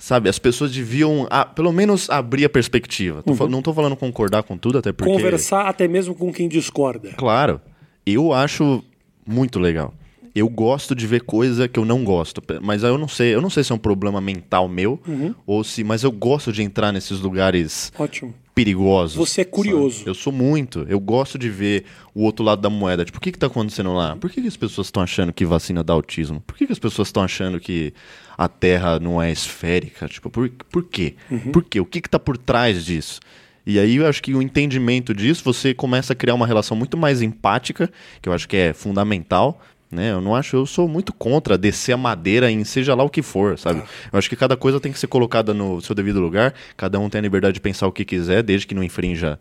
Sabe, 0.00 0.30
as 0.30 0.38
pessoas 0.38 0.72
deviam, 0.72 1.26
ah, 1.30 1.44
pelo 1.44 1.70
menos, 1.70 2.08
abrir 2.08 2.46
a 2.46 2.48
perspectiva. 2.48 3.22
Tô 3.22 3.34
fal- 3.34 3.48
Não 3.50 3.60
tô 3.60 3.74
falando 3.74 3.94
concordar 3.94 4.42
com 4.42 4.56
tudo, 4.56 4.78
até 4.78 4.92
porque. 4.92 5.12
Conversar 5.12 5.66
até 5.68 5.86
mesmo 5.86 6.14
com 6.14 6.32
quem 6.32 6.48
discorda. 6.48 7.10
Claro. 7.18 7.60
Eu 8.06 8.32
acho 8.32 8.82
muito 9.26 9.58
legal. 9.60 9.92
Eu 10.34 10.48
gosto 10.48 10.94
de 10.94 11.06
ver 11.06 11.20
coisa 11.22 11.68
que 11.68 11.78
eu 11.78 11.84
não 11.84 12.02
gosto, 12.02 12.40
mas 12.62 12.82
eu 12.82 12.96
não 12.96 13.08
sei, 13.08 13.34
eu 13.34 13.42
não 13.42 13.50
sei 13.50 13.62
se 13.62 13.72
é 13.72 13.74
um 13.74 13.78
problema 13.78 14.20
mental 14.22 14.68
meu 14.68 14.98
Uhum. 15.06 15.34
ou 15.46 15.62
se, 15.62 15.84
mas 15.84 16.02
eu 16.02 16.10
gosto 16.12 16.50
de 16.52 16.62
entrar 16.62 16.92
nesses 16.92 17.18
lugares 17.20 17.92
Ótimo. 17.98 18.32
Perigosos. 18.60 19.16
Você 19.16 19.40
é 19.40 19.44
curioso. 19.44 19.98
sabe? 19.98 20.10
Eu 20.10 20.14
sou 20.14 20.32
muito. 20.32 20.84
Eu 20.88 21.00
gosto 21.00 21.38
de 21.38 21.48
ver 21.48 21.84
o 22.14 22.22
outro 22.22 22.44
lado 22.44 22.60
da 22.60 22.68
moeda. 22.68 23.04
Tipo, 23.04 23.18
o 23.18 23.20
que, 23.20 23.32
que 23.32 23.38
tá 23.38 23.46
acontecendo 23.46 23.92
lá? 23.94 24.16
Por 24.16 24.30
que, 24.30 24.42
que 24.42 24.48
as 24.48 24.56
pessoas 24.56 24.88
estão 24.88 25.02
achando 25.02 25.32
que 25.32 25.44
vacina 25.46 25.82
dá 25.82 25.92
autismo? 25.94 26.42
Por 26.46 26.56
que, 26.56 26.66
que 26.66 26.72
as 26.72 26.78
pessoas 26.78 27.08
estão 27.08 27.22
achando 27.22 27.58
que 27.58 27.94
a 28.36 28.48
Terra 28.48 28.98
não 28.98 29.20
é 29.20 29.32
esférica? 29.32 30.06
Tipo, 30.08 30.28
por, 30.28 30.50
por 30.70 30.84
quê? 30.84 31.14
Uhum. 31.30 31.52
Por 31.52 31.64
quê? 31.64 31.80
O 31.80 31.86
que, 31.86 32.00
que 32.00 32.08
tá 32.08 32.18
por 32.18 32.36
trás 32.36 32.84
disso? 32.84 33.20
E 33.64 33.78
aí 33.78 33.96
eu 33.96 34.06
acho 34.06 34.22
que 34.22 34.34
o 34.34 34.42
entendimento 34.42 35.14
disso, 35.14 35.42
você 35.44 35.72
começa 35.72 36.12
a 36.12 36.16
criar 36.16 36.34
uma 36.34 36.46
relação 36.46 36.76
muito 36.76 36.96
mais 36.96 37.22
empática, 37.22 37.90
que 38.20 38.28
eu 38.28 38.32
acho 38.32 38.48
que 38.48 38.56
é 38.56 38.72
fundamental. 38.72 39.60
Né? 39.90 40.12
Eu 40.12 40.20
não 40.20 40.36
acho, 40.36 40.56
eu 40.56 40.66
sou 40.66 40.86
muito 40.86 41.12
contra 41.12 41.58
descer 41.58 41.92
a 41.92 41.96
madeira 41.96 42.50
em 42.50 42.62
seja 42.62 42.94
lá 42.94 43.02
o 43.02 43.10
que 43.10 43.22
for, 43.22 43.58
sabe? 43.58 43.82
Eu 44.12 44.18
acho 44.18 44.28
que 44.28 44.36
cada 44.36 44.56
coisa 44.56 44.78
tem 44.78 44.92
que 44.92 44.98
ser 44.98 45.08
colocada 45.08 45.52
no 45.52 45.80
seu 45.80 45.94
devido 45.94 46.20
lugar, 46.20 46.54
cada 46.76 46.98
um 47.00 47.08
tem 47.08 47.18
a 47.18 47.22
liberdade 47.22 47.54
de 47.54 47.60
pensar 47.60 47.88
o 47.88 47.92
que 47.92 48.04
quiser, 48.04 48.42
desde 48.42 48.66
que 48.66 48.74
não 48.74 48.84
infrinja 48.84 49.38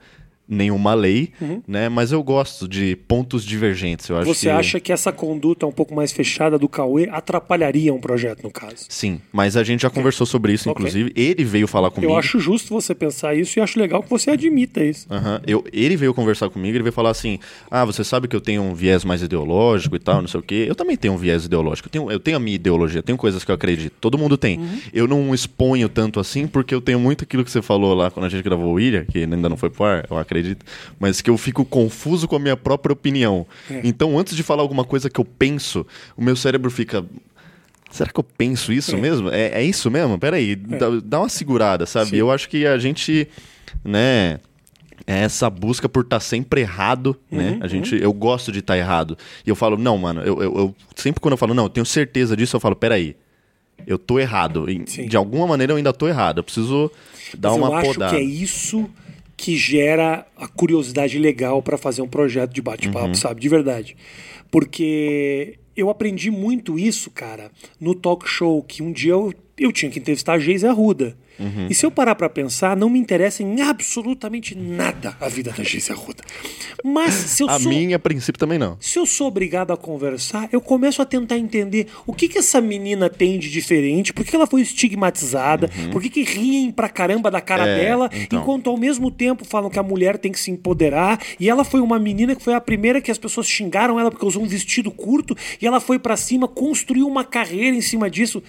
nenhuma 0.49 0.93
lei, 0.95 1.31
né? 1.67 1.87
Mas 1.89 2.11
eu 2.11 2.23
gosto 2.23 2.67
de 2.67 2.95
pontos 3.07 3.45
divergentes. 3.45 4.09
Eu 4.09 4.17
acho 4.17 4.27
Uhum. 4.27 4.33
Você 4.33 4.47
que... 4.47 4.51
acha 4.51 4.79
que 4.79 4.91
essa 4.91 5.11
conduta 5.11 5.65
um 5.67 5.71
pouco 5.71 5.93
mais 5.93 6.11
fechada 6.11 6.57
do 6.57 6.67
Cauê 6.67 7.07
atrapalharia 7.11 7.93
um 7.93 7.99
projeto, 7.99 8.43
no 8.43 8.51
caso? 8.51 8.85
Sim, 8.89 9.21
mas 9.31 9.55
a 9.55 9.63
gente 9.63 9.81
já 9.81 9.89
conversou 9.89 10.25
sobre 10.25 10.53
isso, 10.53 10.69
inclusive. 10.69 11.11
Ele 11.15 11.43
veio 11.43 11.67
falar 11.67 11.91
comigo. 11.91 12.11
Eu 12.11 12.17
acho 12.17 12.39
justo 12.39 12.69
você 12.73 12.95
pensar 12.95 13.35
isso 13.35 13.59
e 13.59 13.61
acho 13.61 13.79
legal 13.79 14.01
que 14.01 14.09
você 14.09 14.31
admita 14.31 14.83
isso. 14.83 15.05
Aham. 15.11 15.41
Eu, 15.45 15.63
ele 15.71 15.95
veio 15.95 16.13
conversar 16.13 16.49
comigo, 16.49 16.75
ele 16.75 16.83
veio 16.83 16.93
falar 16.93 17.11
assim: 17.11 17.39
Ah, 17.69 17.85
você 17.85 18.03
sabe 18.03 18.27
que 18.27 18.35
eu 18.35 18.41
tenho 18.41 18.61
um 18.61 18.73
viés 18.73 19.03
mais 19.05 19.21
ideológico 19.21 19.95
e 19.95 19.99
tal, 19.99 20.21
não 20.21 20.27
sei 20.27 20.39
o 20.39 20.43
quê. 20.43 20.65
Eu 20.67 20.75
também 20.75 20.97
tenho 20.97 21.13
um 21.13 21.17
viés 21.17 21.45
ideológico. 21.45 21.87
Eu 21.87 21.91
tenho, 21.91 22.11
eu 22.11 22.19
tenho 22.19 22.37
a 22.37 22.39
minha 22.39 22.55
ideologia, 22.55 23.03
tenho 23.03 23.17
coisas 23.17 23.43
que 23.43 23.51
eu 23.51 23.55
acredito. 23.55 23.93
Todo 24.01 24.17
mundo 24.17 24.37
tem. 24.37 24.59
Eu 24.93 25.07
não 25.07 25.33
exponho 25.33 25.87
tanto 25.89 26.19
assim, 26.19 26.47
porque 26.47 26.73
eu 26.73 26.81
tenho 26.81 26.99
muito 26.99 27.23
aquilo 27.23 27.43
que 27.43 27.51
você 27.51 27.61
falou 27.61 27.93
lá 27.93 28.09
quando 28.09 28.25
a 28.25 28.29
gente 28.29 28.43
gravou 28.43 28.73
o 28.73 28.79
Ilha, 28.79 29.05
que 29.05 29.19
ainda 29.19 29.49
não 29.49 29.57
foi 29.57 29.69
pro 29.69 29.83
ar, 29.85 30.05
eu 30.09 30.17
acredito. 30.17 30.38
Mas 30.99 31.21
que 31.21 31.29
eu 31.29 31.37
fico 31.37 31.63
confuso 31.65 32.27
com 32.27 32.35
a 32.35 32.39
minha 32.39 32.57
própria 32.57 32.93
opinião. 32.93 33.45
Então, 33.83 34.17
antes 34.17 34.35
de 34.35 34.43
falar 34.43 34.61
alguma 34.61 34.83
coisa 34.83 35.09
que 35.09 35.19
eu 35.19 35.25
penso, 35.25 35.85
o 36.17 36.23
meu 36.23 36.35
cérebro 36.35 36.69
fica. 36.71 37.05
Será 37.91 38.11
que 38.11 38.19
eu 38.19 38.23
penso 38.23 38.71
isso 38.71 38.95
mesmo? 38.97 39.29
É, 39.29 39.61
é 39.61 39.63
isso 39.63 39.89
mesmo? 39.89 40.17
Peraí, 40.19 40.55
dá, 40.55 40.87
dá 41.03 41.19
uma 41.21 41.29
segurada, 41.29 41.85
sabe? 41.87 42.11
Sim. 42.11 42.15
Eu 42.17 42.29
acho 42.29 42.47
que 42.47 42.65
a 42.67 42.77
gente, 42.77 43.27
né, 43.83 44.39
é 45.07 45.21
essa 45.23 45.49
busca 45.49 45.89
por 45.89 46.03
estar 46.03 46.19
sempre 46.19 46.61
errado, 46.61 47.15
né? 47.31 47.57
A 47.61 47.67
gente, 47.67 47.95
eu 47.99 48.13
gosto 48.13 48.51
de 48.51 48.59
estar 48.59 48.77
errado. 48.77 49.17
E 49.43 49.49
eu 49.49 49.55
falo, 49.55 49.75
não, 49.75 49.97
mano, 49.97 50.21
eu, 50.21 50.41
eu, 50.43 50.55
eu- 50.55 50.75
sempre 50.95 51.19
quando 51.19 51.31
eu 51.31 51.37
falo, 51.37 51.55
não, 51.55 51.63
eu 51.63 51.69
tenho 51.69 51.85
certeza 51.85 52.37
disso, 52.37 52.55
eu 52.55 52.59
falo, 52.59 52.75
peraí, 52.75 53.15
eu 53.87 53.97
tô 53.97 54.19
errado. 54.19 54.69
E, 54.69 54.77
de 55.07 55.17
alguma 55.17 55.47
maneira 55.47 55.73
eu 55.73 55.77
ainda 55.77 55.91
tô 55.91 56.07
errado. 56.07 56.37
Eu 56.39 56.43
preciso 56.43 56.91
dar 57.37 57.49
Mas 57.49 57.57
uma 57.57 57.67
eu 57.69 57.73
acho 57.75 57.93
podada. 57.93 58.15
que 58.15 58.21
é 58.21 58.23
isso 58.23 58.87
que 59.41 59.55
gera 59.55 60.27
a 60.35 60.49
curiosidade 60.49 61.17
legal 61.17 61.61
para 61.63 61.77
fazer 61.77 62.01
um 62.01 62.07
projeto 62.09 62.51
de 62.51 62.61
bate-papo, 62.61 63.07
Uhum. 63.07 63.15
sabe? 63.15 63.39
De 63.39 63.47
verdade. 63.47 63.95
Porque 64.51 65.57
eu 65.77 65.89
aprendi 65.89 66.29
muito 66.29 66.77
isso, 66.77 67.09
cara, 67.09 67.49
no 67.79 67.95
talk 67.95 68.27
show, 68.27 68.61
que 68.61 68.83
um 68.83 68.91
dia 68.91 69.13
eu, 69.13 69.33
eu 69.57 69.71
tinha 69.71 69.89
que 69.89 69.97
entrevistar 69.97 70.33
a 70.33 70.39
Geise 70.39 70.67
Arruda. 70.67 71.15
Uhum. 71.39 71.67
E 71.69 71.73
se 71.75 71.85
eu 71.85 71.91
parar 71.91 72.15
pra 72.15 72.29
pensar, 72.29 72.75
não 72.75 72.89
me 72.89 72.99
interessa 72.99 73.41
em 73.43 73.61
absolutamente 73.61 74.55
nada 74.55 75.15
a 75.19 75.29
vida 75.29 75.51
da 75.55 75.63
Geise 75.63 75.91
Arruda. 75.91 76.23
Mas 76.83 77.13
se 77.13 77.43
eu 77.43 77.49
A 77.49 77.59
sou... 77.59 77.71
minha, 77.71 77.95
a 77.95 77.99
princípio, 77.99 78.39
também 78.39 78.57
não. 78.57 78.77
Se 78.79 78.99
eu 78.99 79.05
sou 79.05 79.27
obrigado 79.27 79.71
a 79.71 79.77
conversar, 79.77 80.49
eu 80.51 80.59
começo 80.61 81.01
a 81.01 81.05
tentar 81.05 81.37
entender 81.37 81.87
o 82.05 82.13
que, 82.13 82.27
que 82.27 82.37
essa 82.39 82.59
menina 82.59 83.09
tem 83.09 83.39
de 83.39 83.49
diferente, 83.49 84.11
por 84.13 84.25
que 84.25 84.35
ela 84.35 84.47
foi 84.47 84.61
estigmatizada, 84.61 85.69
por 85.91 86.01
que, 86.01 86.09
que 86.09 86.23
riem 86.23 86.71
pra 86.71 86.89
caramba 86.89 87.29
da 87.31 87.39
cara 87.41 87.63
Uhum. 87.63 87.69
É, 87.69 87.79
dela, 87.79 88.09
então. 88.13 88.41
enquanto 88.41 88.69
ao 88.69 88.77
mesmo 88.77 89.11
tempo 89.11 89.43
falam 89.45 89.69
que 89.69 89.77
a 89.77 89.83
mulher 89.83 90.17
tem 90.17 90.31
que 90.31 90.39
se 90.39 90.49
empoderar. 90.49 91.19
E 91.39 91.49
ela 91.49 91.63
foi 91.63 91.79
uma 91.81 91.99
menina 91.99 92.35
que 92.35 92.41
foi 92.43 92.53
a 92.53 92.61
primeira 92.61 93.01
que 93.01 93.11
as 93.11 93.17
pessoas 93.17 93.47
xingaram 93.47 93.99
ela 93.99 94.09
porque 94.09 94.25
usou 94.25 94.43
um 94.43 94.47
vestido 94.47 94.89
curto, 94.91 95.35
e 95.61 95.67
ela 95.67 95.79
foi 95.79 95.99
pra 95.99 96.15
cima, 96.17 96.47
construiu 96.47 97.07
uma 97.07 97.23
carreira 97.23 97.75
em 97.75 97.81
cima 97.81 98.09
disso. 98.09 98.41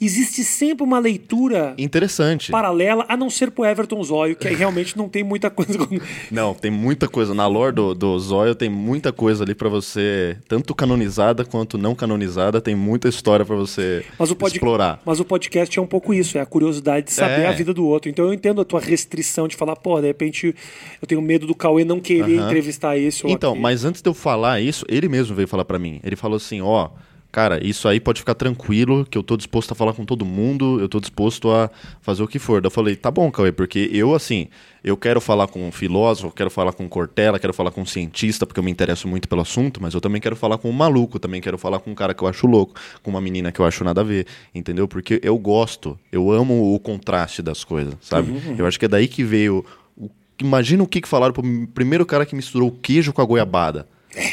Existe 0.00 0.42
sempre 0.44 0.82
uma 0.84 0.98
leitura 0.98 1.74
Interessante. 1.78 2.50
paralela, 2.50 3.04
a 3.08 3.16
não 3.16 3.30
ser 3.30 3.50
pro 3.50 3.64
Everton 3.64 4.02
Zóio, 4.02 4.36
que 4.36 4.48
aí 4.48 4.54
realmente 4.54 4.96
não 4.96 5.08
tem 5.08 5.22
muita 5.22 5.48
coisa. 5.50 5.74
Não, 6.30 6.52
tem 6.54 6.70
muita 6.70 7.06
coisa. 7.08 7.32
Na 7.34 7.46
lore 7.46 7.74
do, 7.74 7.94
do 7.94 8.18
Zóio 8.18 8.54
tem 8.54 8.68
muita 8.68 9.12
coisa 9.12 9.44
ali 9.44 9.54
pra 9.54 9.68
você, 9.68 10.36
tanto 10.48 10.74
canonizada 10.74 11.44
quanto 11.44 11.78
não 11.78 11.94
canonizada, 11.94 12.60
tem 12.60 12.74
muita 12.74 13.08
história 13.08 13.44
pra 13.44 13.54
você 13.56 14.04
Mas 14.18 14.30
o, 14.30 14.36
pod- 14.36 14.52
explorar. 14.54 15.00
mas 15.04 15.20
o 15.20 15.24
podcast 15.24 15.78
é 15.78 15.82
um 15.82 15.86
pouco 15.86 16.12
isso, 16.12 16.36
é 16.36 16.40
a 16.40 16.46
curiosidade 16.46 17.06
de 17.06 17.12
saber 17.12 17.42
É. 17.42 17.46
a 17.46 17.52
vida 17.52 17.72
do 17.72 17.86
outro. 17.86 18.10
Então 18.10 18.24
eu 18.26 18.34
entendo 18.34 18.60
a 18.60 18.64
tua 18.64 18.80
restrição 18.80 19.46
de 19.48 19.56
falar, 19.56 19.76
pô, 19.76 20.00
de 20.00 20.06
repente 20.06 20.54
eu 21.00 21.06
tenho 21.06 21.22
medo 21.22 21.46
do 21.46 21.54
Cauê 21.54 21.84
não 21.84 22.00
querer 22.00 22.38
Aham. 22.38 22.46
entrevistar 22.46 22.96
esse 22.98 23.24
ou 23.24 23.32
Então, 23.32 23.50
aquele. 23.50 23.62
mas 23.62 23.84
antes 23.84 24.02
de 24.02 24.08
eu 24.08 24.14
falar 24.14 24.60
isso, 24.60 24.84
ele 24.88 25.08
mesmo 25.08 25.34
veio 25.36 25.46
falar 25.48 25.64
pra 25.64 25.78
mim. 25.78 26.00
Ele 26.02 26.16
falou 26.16 26.36
assim, 26.36 26.60
ó, 26.60 26.88
cara, 27.34 27.66
isso 27.66 27.88
aí 27.88 27.98
pode 27.98 28.20
ficar 28.20 28.34
tranquilo, 28.34 29.04
que 29.04 29.18
eu 29.18 29.22
tô 29.24 29.36
disposto 29.36 29.72
a 29.72 29.74
falar 29.74 29.92
com 29.92 30.04
todo 30.04 30.24
mundo, 30.24 30.78
eu 30.80 30.88
tô 30.88 31.00
disposto 31.00 31.50
a 31.50 31.68
fazer 32.00 32.22
o 32.22 32.28
que 32.28 32.38
for. 32.38 32.60
Daí 32.60 32.68
eu 32.68 32.70
falei, 32.70 32.94
tá 32.94 33.10
bom, 33.10 33.28
Cauê, 33.28 33.50
porque 33.50 33.90
eu, 33.92 34.14
assim, 34.14 34.46
eu 34.84 34.96
quero 34.96 35.20
falar 35.20 35.48
com 35.48 35.66
um 35.66 35.72
filósofo, 35.72 36.30
quero 36.32 36.48
falar 36.48 36.72
com 36.72 36.84
um 36.84 36.88
Cortella, 36.88 37.40
quero 37.40 37.52
falar 37.52 37.72
com 37.72 37.80
um 37.80 37.86
cientista, 37.86 38.46
porque 38.46 38.60
eu 38.60 38.64
me 38.64 38.70
interesso 38.70 39.08
muito 39.08 39.28
pelo 39.28 39.40
assunto, 39.42 39.82
mas 39.82 39.94
eu 39.94 40.00
também 40.00 40.20
quero 40.20 40.36
falar 40.36 40.58
com 40.58 40.70
um 40.70 40.72
maluco, 40.72 41.18
também 41.18 41.40
quero 41.40 41.58
falar 41.58 41.80
com 41.80 41.90
um 41.90 41.94
cara 41.96 42.14
que 42.14 42.22
eu 42.22 42.28
acho 42.28 42.46
louco, 42.46 42.74
com 43.02 43.10
uma 43.10 43.20
menina 43.20 43.50
que 43.50 43.58
eu 43.60 43.64
acho 43.64 43.82
nada 43.82 44.02
a 44.02 44.04
ver, 44.04 44.26
entendeu? 44.54 44.86
Porque 44.86 45.18
eu 45.20 45.36
gosto, 45.36 45.98
eu 46.12 46.30
amo 46.30 46.72
o 46.72 46.78
contraste 46.78 47.42
das 47.42 47.64
coisas, 47.64 47.94
sabe? 48.00 48.32
Eu 48.56 48.64
acho 48.64 48.78
que 48.78 48.84
é 48.84 48.88
daí 48.88 49.08
que 49.08 49.24
veio... 49.24 49.64
o- 49.98 50.08
Imagina 50.40 50.82
o 50.84 50.86
que, 50.86 51.00
que 51.00 51.08
falaram 51.08 51.32
pro 51.34 51.42
primeiro 51.74 52.06
cara 52.06 52.24
que 52.24 52.36
misturou 52.36 52.68
o 52.68 52.72
queijo 52.72 53.12
com 53.12 53.20
a 53.20 53.24
goiabada. 53.24 53.88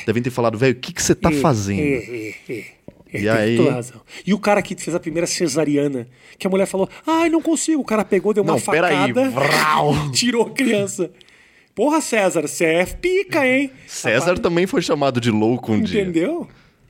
Devem 0.05 0.21
ter 0.21 0.29
falado, 0.29 0.59
velho, 0.59 0.73
o 0.73 0.79
que, 0.79 0.93
que 0.93 1.01
você 1.01 1.15
tá 1.15 1.31
É, 1.31 1.33
fazendo? 1.33 2.03
É, 3.13 3.19
E 3.21 3.29
aí- 3.29 3.57
toda 3.57 3.71
razão. 3.73 4.01
E 4.25 4.33
o 4.33 4.39
cara 4.39 4.61
que 4.61 4.75
fez 4.75 4.95
a 4.95 4.99
primeira 4.99 5.27
cesariana, 5.27 6.07
que 6.37 6.47
a 6.47 6.49
mulher 6.49 6.65
falou, 6.65 6.87
ai, 7.05 7.29
não 7.29 7.41
consigo. 7.41 7.81
O 7.81 7.85
cara 7.85 8.05
pegou, 8.05 8.33
deu 8.33 8.43
uma 8.43 8.53
Não, 8.53 8.59
facada, 8.59 9.29
vrau. 9.29 9.93
tirou 10.11 10.43
a 10.47 10.49
criança. 10.51 11.11
Porra, 11.75 12.01
César, 12.01 12.41
você 12.47 12.65
é 12.65 12.85
pica, 12.85 13.45
hein? 13.47 13.71
César 13.87 14.37
também 14.39 14.67
foi 14.67 14.81
chamado 14.81 15.19
de 15.21 15.31
louco 15.31 15.71
um 15.71 15.81
dia. 15.81 16.01
Entendeu? 16.01 16.47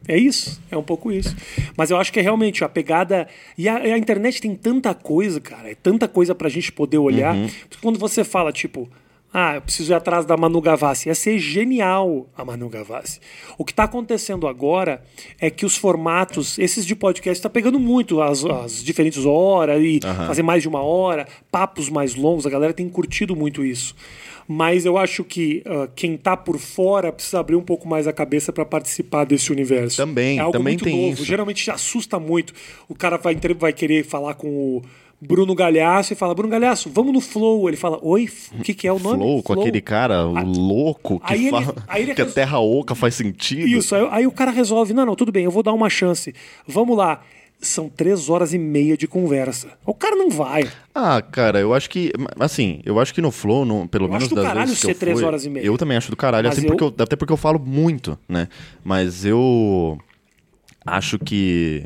É 0.07 0.17
isso, 0.17 0.59
é 0.71 0.75
um 0.75 0.81
pouco 0.81 1.11
isso. 1.11 1.35
Mas 1.77 1.91
eu 1.91 1.97
acho 1.97 2.11
que 2.11 2.19
é 2.19 2.23
realmente 2.23 2.63
a 2.63 2.69
pegada. 2.69 3.27
E 3.55 3.69
a, 3.69 3.77
a 3.77 3.97
internet 3.97 4.41
tem 4.41 4.55
tanta 4.55 4.95
coisa, 4.95 5.39
cara, 5.39 5.69
é 5.69 5.75
tanta 5.75 6.07
coisa 6.07 6.33
pra 6.33 6.49
gente 6.49 6.71
poder 6.71 6.97
olhar. 6.97 7.35
Uhum. 7.35 7.47
Quando 7.81 7.99
você 7.99 8.23
fala, 8.23 8.51
tipo, 8.51 8.89
ah, 9.33 9.55
eu 9.55 9.61
preciso 9.61 9.93
ir 9.93 9.95
atrás 9.95 10.25
da 10.25 10.35
Manu 10.35 10.59
Gavassi, 10.59 11.07
ia 11.07 11.15
ser 11.15 11.39
genial 11.39 12.27
a 12.35 12.43
Manu 12.43 12.67
Gavassi. 12.67 13.19
O 13.57 13.63
que 13.63 13.73
tá 13.73 13.85
acontecendo 13.85 14.45
agora 14.45 15.01
é 15.39 15.49
que 15.49 15.65
os 15.65 15.77
formatos, 15.77 16.59
esses 16.59 16.85
de 16.85 16.95
podcast, 16.95 17.41
tá 17.41 17.49
pegando 17.49 17.79
muito 17.79 18.21
as, 18.21 18.43
as 18.43 18.83
diferentes 18.83 19.25
horas 19.25 19.81
e 19.81 19.99
fazer 20.27 20.43
mais 20.43 20.61
de 20.61 20.67
uma 20.67 20.81
hora, 20.81 21.25
papos 21.49 21.89
mais 21.89 22.13
longos, 22.13 22.45
a 22.45 22.49
galera 22.49 22.73
tem 22.73 22.89
curtido 22.89 23.33
muito 23.33 23.63
isso. 23.63 23.95
Mas 24.47 24.85
eu 24.85 24.97
acho 24.97 25.23
que 25.23 25.63
ah, 25.65 25.87
quem 25.95 26.17
tá 26.17 26.35
por 26.35 26.59
fora 26.59 27.09
precisa 27.09 27.39
abrir 27.39 27.55
um 27.55 27.63
pouco 27.63 27.87
mais 27.87 28.07
a 28.07 28.11
cabeça 28.11 28.51
para 28.51 28.65
participar 28.65 29.23
desse 29.23 29.49
universo. 29.49 29.95
Também, 29.95 30.39
é 30.39 30.41
algo 30.41 30.57
também 30.57 30.73
muito 30.73 30.83
tem 30.83 30.97
novo. 30.97 31.13
isso. 31.13 31.23
Geralmente 31.23 31.71
assusta 31.71 32.19
muito. 32.19 32.53
O 32.89 32.95
cara 32.95 33.15
vai, 33.15 33.37
vai 33.57 33.71
querer 33.71 34.03
falar 34.03 34.33
com 34.33 34.49
o 34.49 34.81
Bruno 35.21 35.53
Galhaço 35.53 36.13
e 36.13 36.15
fala: 36.15 36.33
Bruno 36.33 36.49
Galhaço, 36.51 36.89
vamos 36.89 37.13
no 37.13 37.21
Flow. 37.21 37.67
Ele 37.69 37.77
fala: 37.77 37.99
Oi, 38.01 38.27
o 38.57 38.63
que, 38.63 38.73
que 38.73 38.87
é 38.87 38.91
o 38.91 38.97
nome? 38.97 39.17
Flow, 39.17 39.43
com 39.43 39.53
aquele 39.53 39.79
cara 39.81 40.25
o 40.25 40.33
louco 40.43 41.19
que 41.19 41.33
Aí 41.33 41.41
ele- 41.47 41.51
fala 41.51 41.75
aí 41.87 42.01
ele 42.03 42.15
que 42.15 42.21
a 42.21 42.25
res- 42.25 42.33
terra 42.33 42.59
oca 42.59 42.95
faz 42.95 43.13
sentido. 43.15 43.67
Isso, 43.67 43.93
aí, 43.95 44.07
aí 44.11 44.27
o 44.27 44.31
cara 44.31 44.49
resolve: 44.51 44.93
Não, 44.93 45.05
não, 45.05 45.15
tudo 45.15 45.31
bem, 45.31 45.45
eu 45.45 45.51
vou 45.51 45.61
dar 45.61 45.73
uma 45.73 45.89
chance. 45.89 46.33
Vamos 46.67 46.97
lá. 46.97 47.21
São 47.63 47.87
três 47.87 48.27
horas 48.27 48.55
e 48.55 48.57
meia 48.57 48.97
de 48.97 49.07
conversa. 49.07 49.67
O 49.85 49.93
cara 49.93 50.15
não 50.15 50.31
vai. 50.31 50.67
Ah, 50.95 51.21
cara, 51.21 51.59
eu 51.59 51.75
acho 51.75 51.87
que. 51.91 52.11
Assim, 52.39 52.81
eu 52.83 52.99
acho 52.99 53.13
que 53.13 53.21
no 53.21 53.29
Flow, 53.29 53.63
no- 53.63 53.87
pelo 53.87 54.05
Eu 54.05 54.09
menos 54.09 54.23
acho 54.23 54.29
do 54.33 54.35
das 54.37 54.45
caralho 54.45 54.65
vezes 54.65 54.79
que 54.81 54.85
ser 54.87 54.93
eu 54.93 54.99
três 54.99 55.19
fui, 55.19 55.27
horas 55.27 55.45
e 55.45 55.49
meia. 55.51 55.63
Eu 55.63 55.77
também 55.77 55.95
acho 55.95 56.09
do 56.09 56.17
caralho, 56.17 56.49
assim, 56.49 56.61
eu- 56.63 56.67
porque 56.75 56.83
eu- 56.83 57.03
até 57.03 57.15
porque 57.15 57.31
eu 57.31 57.37
falo 57.37 57.59
muito, 57.59 58.17
né? 58.27 58.47
Mas 58.83 59.23
eu 59.23 59.99
acho 60.83 61.19
que. 61.19 61.85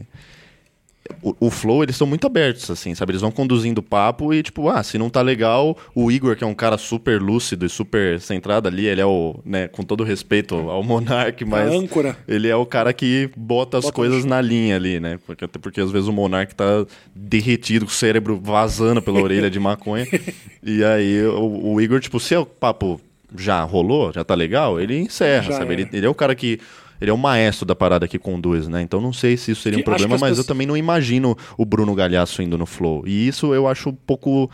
O, 1.22 1.36
o 1.40 1.50
Flow, 1.52 1.84
eles 1.84 1.96
são 1.96 2.08
muito 2.08 2.26
abertos, 2.26 2.70
assim, 2.70 2.94
sabe? 2.96 3.12
Eles 3.12 3.22
vão 3.22 3.32
conduzindo 3.32 3.80
o 3.80 3.84
papo 3.84 4.34
e, 4.34 4.42
tipo, 4.42 4.70
ah, 4.70 4.82
se 4.84 4.98
não 4.98 5.10
tá 5.10 5.22
legal, 5.22 5.78
o 5.94 6.12
Igor, 6.12 6.36
que 6.36 6.44
é 6.44 6.48
um 6.48 6.54
cara 6.54 6.78
super 6.78 7.22
lúcido 7.22 7.66
e 7.66 7.70
super 7.70 8.20
centrado 8.20 8.68
ali, 8.68 8.86
ele 8.86 9.02
é 9.02 9.06
o, 9.06 9.40
né, 9.46 9.68
com 9.68 9.84
todo 9.84 10.04
respeito 10.04 10.56
ao 10.56 10.84
Monark, 10.84 11.44
mas. 11.46 11.72
âncora. 11.72 12.18
Ele 12.28 12.48
é 12.48 12.56
o 12.56 12.66
cara 12.66 12.94
que 12.94 13.30
bota 13.36 13.78
as 13.78 13.86
Bota 13.86 13.96
coisas 13.96 14.26
na 14.26 14.42
linha 14.42 14.76
ali, 14.76 15.00
né? 15.00 15.20
Porque, 15.26 15.46
até 15.46 15.60
porque 15.60 15.82
às 15.82 15.92
vezes 15.92 16.08
o 16.08 16.14
Monark 16.14 16.54
tá 16.56 16.86
derretido, 17.16 17.86
com 17.86 17.92
o 17.92 17.94
cérebro 17.94 18.40
vazando 18.42 19.02
pela 19.02 19.20
orelha 19.20 19.50
de 19.50 19.60
maconha. 19.60 20.08
e 20.64 20.84
aí 20.84 21.24
o, 21.24 21.74
o 21.74 21.82
Igor, 21.82 22.00
tipo, 22.00 22.20
se 22.20 22.36
o 22.36 22.46
papo 22.46 23.00
já 23.38 23.62
rolou, 23.64 24.12
já 24.14 24.24
tá 24.24 24.36
legal, 24.36 24.80
ele 24.80 24.98
encerra, 24.98 25.52
Já 25.52 25.58
sabe? 25.58 25.74
Ele, 25.74 25.90
ele 25.92 26.06
é 26.06 26.10
o 26.10 26.16
cara 26.16 26.36
que. 26.36 26.60
Ele 27.02 27.12
é 27.12 27.14
o 27.14 27.18
maestro 27.18 27.66
da 27.66 27.76
parada 27.76 28.08
que 28.08 28.18
conduz, 28.18 28.68
né? 28.68 28.82
Então 28.82 29.02
não 29.02 29.12
sei 29.14 29.36
se 29.38 29.52
isso 29.52 29.62
seria 29.62 29.78
um 29.78 29.82
Que- 29.82 29.86
problema, 29.86 30.14
mas 30.14 30.22
eu 30.22 30.28
pessoas- 30.30 30.48
também 30.48 30.66
não 30.66 30.78
imagino 30.78 31.38
o 31.58 31.66
Bruno 31.66 31.94
Galhaço 31.94 32.42
indo 32.42 32.58
no 32.58 32.66
Flow. 32.66 33.04
E 33.06 33.28
isso 33.28 33.54
eu 33.54 33.68
acho 33.68 33.90
um 33.90 33.94
pouco. 33.94 34.50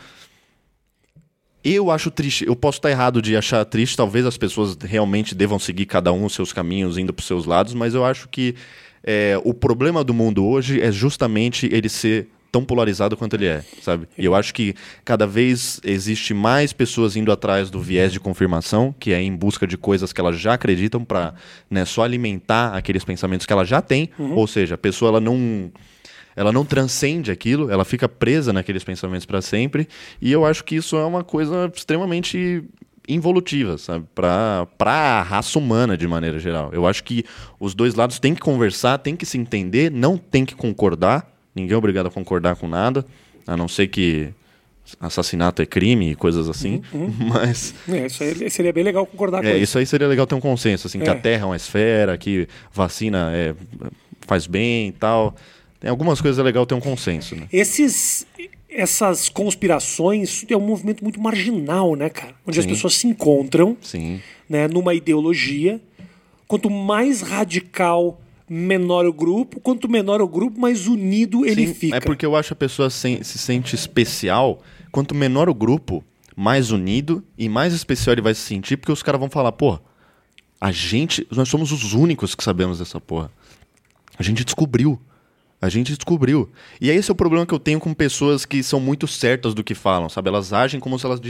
Eu 1.64 1.90
acho 1.92 2.10
triste. 2.10 2.44
Eu 2.44 2.56
posso 2.56 2.78
estar 2.78 2.90
errado 2.90 3.22
de 3.22 3.36
achar 3.36 3.64
triste. 3.64 3.96
Talvez 3.96 4.26
as 4.26 4.36
pessoas 4.36 4.76
realmente 4.80 5.34
devam 5.34 5.58
seguir 5.60 5.86
cada 5.86 6.12
um 6.12 6.24
os 6.24 6.34
seus 6.34 6.52
caminhos, 6.52 6.98
indo 6.98 7.12
para 7.12 7.20
os 7.20 7.26
seus 7.26 7.46
lados, 7.46 7.72
mas 7.74 7.94
eu 7.94 8.04
acho 8.04 8.28
que 8.28 8.56
é, 9.04 9.40
o 9.44 9.54
problema 9.54 10.02
do 10.02 10.12
mundo 10.12 10.44
hoje 10.44 10.80
é 10.80 10.90
justamente 10.90 11.68
ele 11.72 11.88
ser 11.88 12.28
tão 12.52 12.62
polarizado 12.62 13.16
quanto 13.16 13.34
ele 13.34 13.46
é, 13.46 13.64
sabe? 13.80 14.06
E 14.16 14.26
eu 14.26 14.34
acho 14.34 14.52
que 14.52 14.74
cada 15.06 15.26
vez 15.26 15.80
existe 15.82 16.34
mais 16.34 16.70
pessoas 16.70 17.16
indo 17.16 17.32
atrás 17.32 17.70
do 17.70 17.80
viés 17.80 18.12
de 18.12 18.20
confirmação, 18.20 18.94
que 19.00 19.10
é 19.10 19.22
em 19.22 19.34
busca 19.34 19.66
de 19.66 19.78
coisas 19.78 20.12
que 20.12 20.20
elas 20.20 20.38
já 20.38 20.52
acreditam 20.52 21.02
para 21.02 21.32
né, 21.70 21.86
só 21.86 22.04
alimentar 22.04 22.76
aqueles 22.76 23.02
pensamentos 23.04 23.46
que 23.46 23.52
ela 23.54 23.64
já 23.64 23.80
tem, 23.80 24.10
uhum. 24.18 24.36
ou 24.36 24.46
seja, 24.46 24.74
a 24.74 24.78
pessoa 24.78 25.08
ela 25.08 25.20
não 25.20 25.72
ela 26.34 26.50
não 26.50 26.64
transcende 26.64 27.30
aquilo, 27.30 27.70
ela 27.70 27.84
fica 27.84 28.08
presa 28.08 28.52
naqueles 28.52 28.84
pensamentos 28.84 29.26
para 29.26 29.42
sempre, 29.42 29.86
e 30.20 30.32
eu 30.32 30.46
acho 30.46 30.64
que 30.64 30.76
isso 30.76 30.96
é 30.96 31.04
uma 31.04 31.22
coisa 31.22 31.70
extremamente 31.74 32.64
involutiva, 33.08 33.76
sabe? 33.78 34.06
Para 34.14 34.66
a 34.84 35.22
raça 35.22 35.58
humana 35.58 35.96
de 35.96 36.06
maneira 36.06 36.38
geral. 36.38 36.70
Eu 36.72 36.86
acho 36.86 37.04
que 37.04 37.24
os 37.58 37.74
dois 37.74 37.94
lados 37.94 38.18
têm 38.18 38.34
que 38.34 38.40
conversar, 38.40 38.98
têm 38.98 39.16
que 39.16 39.26
se 39.26 39.36
entender, 39.36 39.90
não 39.90 40.16
têm 40.16 40.44
que 40.44 40.54
concordar, 40.54 41.31
Ninguém 41.54 41.74
é 41.74 41.76
obrigado 41.76 42.06
a 42.06 42.10
concordar 42.10 42.56
com 42.56 42.66
nada, 42.66 43.04
a 43.46 43.56
não 43.56 43.68
ser 43.68 43.88
que 43.88 44.32
assassinato 45.00 45.62
é 45.62 45.66
crime 45.66 46.10
e 46.10 46.14
coisas 46.14 46.48
assim, 46.48 46.82
uhum, 46.92 47.04
uhum. 47.04 47.12
mas... 47.28 47.74
É, 47.88 48.06
isso 48.06 48.22
aí 48.22 48.50
seria 48.50 48.72
bem 48.72 48.84
legal 48.84 49.06
concordar 49.06 49.44
é, 49.44 49.50
com 49.50 49.56
isso. 49.56 49.62
isso 49.62 49.78
aí 49.78 49.86
seria 49.86 50.08
legal 50.08 50.26
ter 50.26 50.34
um 50.34 50.40
consenso, 50.40 50.86
assim, 50.86 51.00
é. 51.00 51.04
que 51.04 51.10
a 51.10 51.14
Terra 51.14 51.42
é 51.42 51.46
uma 51.46 51.56
esfera, 51.56 52.16
que 52.18 52.48
vacina 52.72 53.30
é, 53.32 53.54
faz 54.22 54.46
bem 54.46 54.88
e 54.88 54.92
tal. 54.92 55.34
Tem 55.78 55.90
algumas 55.90 56.20
coisas 56.20 56.38
é 56.38 56.42
legal 56.42 56.66
ter 56.66 56.74
um 56.74 56.80
consenso, 56.80 57.36
né? 57.36 57.48
Esses... 57.52 58.26
Essas 58.74 59.28
conspirações 59.28 60.46
é 60.48 60.56
um 60.56 60.60
movimento 60.60 61.04
muito 61.04 61.20
marginal, 61.20 61.94
né, 61.94 62.08
cara? 62.08 62.34
Onde 62.46 62.54
Sim. 62.54 62.60
as 62.60 62.66
pessoas 62.66 62.94
se 62.94 63.06
encontram 63.06 63.76
Sim. 63.82 64.18
Né, 64.48 64.66
numa 64.66 64.94
ideologia. 64.94 65.78
Quanto 66.48 66.70
mais 66.70 67.20
radical 67.20 68.18
menor 68.48 69.06
o 69.06 69.12
grupo, 69.12 69.60
quanto 69.60 69.88
menor 69.88 70.20
o 70.20 70.28
grupo, 70.28 70.60
mais 70.60 70.86
unido 70.86 71.44
ele 71.46 71.68
Sim, 71.68 71.74
fica. 71.74 71.96
É 71.96 72.00
porque 72.00 72.26
eu 72.26 72.36
acho 72.36 72.48
que 72.48 72.52
a 72.52 72.56
pessoa 72.56 72.90
se, 72.90 73.22
se 73.22 73.38
sente 73.38 73.74
especial. 73.74 74.60
Quanto 74.90 75.14
menor 75.14 75.48
o 75.48 75.54
grupo, 75.54 76.04
mais 76.36 76.70
unido 76.70 77.24
e 77.36 77.48
mais 77.48 77.72
especial 77.72 78.14
ele 78.14 78.22
vai 78.22 78.34
se 78.34 78.40
sentir, 78.40 78.76
porque 78.76 78.92
os 78.92 79.02
caras 79.02 79.20
vão 79.20 79.30
falar, 79.30 79.52
pô, 79.52 79.78
a 80.60 80.70
gente, 80.70 81.26
nós 81.30 81.48
somos 81.48 81.72
os 81.72 81.92
únicos 81.92 82.34
que 82.34 82.44
sabemos 82.44 82.78
dessa 82.78 83.00
porra. 83.00 83.30
A 84.18 84.22
gente 84.22 84.44
descobriu. 84.44 85.00
A 85.60 85.68
gente 85.68 85.94
descobriu. 85.94 86.50
E 86.80 86.90
esse 86.90 87.10
é 87.10 87.12
o 87.12 87.16
problema 87.16 87.46
que 87.46 87.54
eu 87.54 87.58
tenho 87.58 87.78
com 87.78 87.94
pessoas 87.94 88.44
que 88.44 88.62
são 88.62 88.80
muito 88.80 89.06
certas 89.06 89.54
do 89.54 89.62
que 89.62 89.74
falam, 89.74 90.08
sabe? 90.08 90.28
Elas 90.28 90.52
agem 90.52 90.80
como 90.80 90.98
se 90.98 91.06
elas 91.06 91.20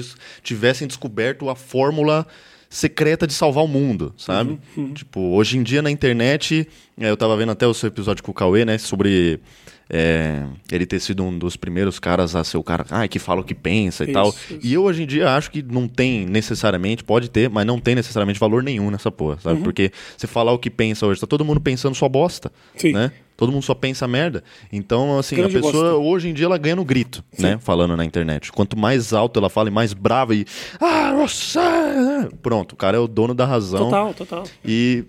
tivessem 0.42 0.88
descoberto 0.88 1.50
a 1.50 1.54
fórmula 1.54 2.26
secreta 2.73 3.26
de 3.26 3.35
salvar 3.35 3.62
o 3.62 3.69
mundo, 3.69 4.14
sabe? 4.17 4.59
Uhum, 4.75 4.85
uhum. 4.85 4.95
Tipo, 4.95 5.21
hoje 5.21 5.59
em 5.59 5.62
dia 5.62 5.83
na 5.83 5.91
internet, 5.91 6.67
é, 6.99 7.11
eu 7.11 7.17
tava 7.19 7.37
vendo 7.37 7.52
até 7.52 7.67
o 7.67 7.75
seu 7.75 7.87
episódio 7.87 8.25
com 8.25 8.31
o 8.31 8.35
Cauê, 8.35 8.64
né, 8.64 8.79
sobre 8.79 9.38
é, 9.91 10.43
ele 10.71 10.87
ter 10.87 10.99
sido 10.99 11.23
um 11.23 11.38
dos 11.38 11.55
primeiros 11.55 11.99
caras 11.99 12.35
a 12.35 12.43
ser 12.43 12.57
o 12.57 12.62
cara 12.62 12.87
ah, 12.88 13.07
que 13.07 13.19
fala 13.19 13.43
o 13.43 13.45
que 13.45 13.55
pensa 13.55 14.05
e 14.05 14.07
isso, 14.07 14.12
tal. 14.14 14.29
Isso. 14.31 14.59
E 14.62 14.73
eu 14.73 14.85
hoje 14.85 15.02
em 15.02 15.07
dia 15.07 15.29
acho 15.37 15.50
que 15.50 15.62
não 15.62 15.87
tem 15.87 16.25
necessariamente, 16.25 17.05
pode 17.05 17.29
ter, 17.29 17.50
mas 17.50 17.67
não 17.67 17.79
tem 17.79 17.95
necessariamente 17.95 18.41
valor 18.41 18.62
nenhum 18.62 18.91
nessa 18.91 19.11
porra, 19.11 19.38
sabe? 19.38 19.59
Uhum. 19.59 19.64
Porque 19.64 19.93
você 20.17 20.26
falar 20.26 20.52
o 20.52 20.59
que 20.59 20.71
pensa 20.71 21.05
hoje, 21.07 21.21
tá 21.21 21.26
todo 21.26 21.45
mundo 21.45 21.61
pensando 21.61 21.95
sua 21.95 22.09
bosta, 22.09 22.50
Sim. 22.75 22.95
né? 22.95 23.12
Todo 23.43 23.51
mundo 23.51 23.65
só 23.65 23.75
pensa 23.75 24.07
merda. 24.07 24.45
Então, 24.73 25.19
assim, 25.19 25.35
Grande 25.35 25.57
a 25.57 25.61
pessoa 25.61 25.97
hoje 25.97 26.29
em 26.29 26.33
dia 26.33 26.47
ela 26.47 26.57
ganha 26.57 26.77
no 26.77 26.85
grito, 26.85 27.25
Sim. 27.33 27.43
né? 27.43 27.59
Falando 27.61 27.97
na 27.97 28.05
internet. 28.05 28.53
Quanto 28.53 28.79
mais 28.79 29.13
alto 29.13 29.37
ela 29.41 29.51
fala 29.51 29.69
e 29.69 29.73
mais 29.73 29.93
brava 29.93 30.33
e. 30.33 30.47
Ah, 30.81 31.13
você! 31.13 31.59
Pronto, 32.41 32.75
o 32.75 32.77
cara 32.77 32.97
é 32.97 33.01
o 33.01 33.09
dono 33.09 33.35
da 33.35 33.45
razão. 33.45 33.87
Total, 33.87 34.15
total. 34.15 34.45
E. 34.65 35.03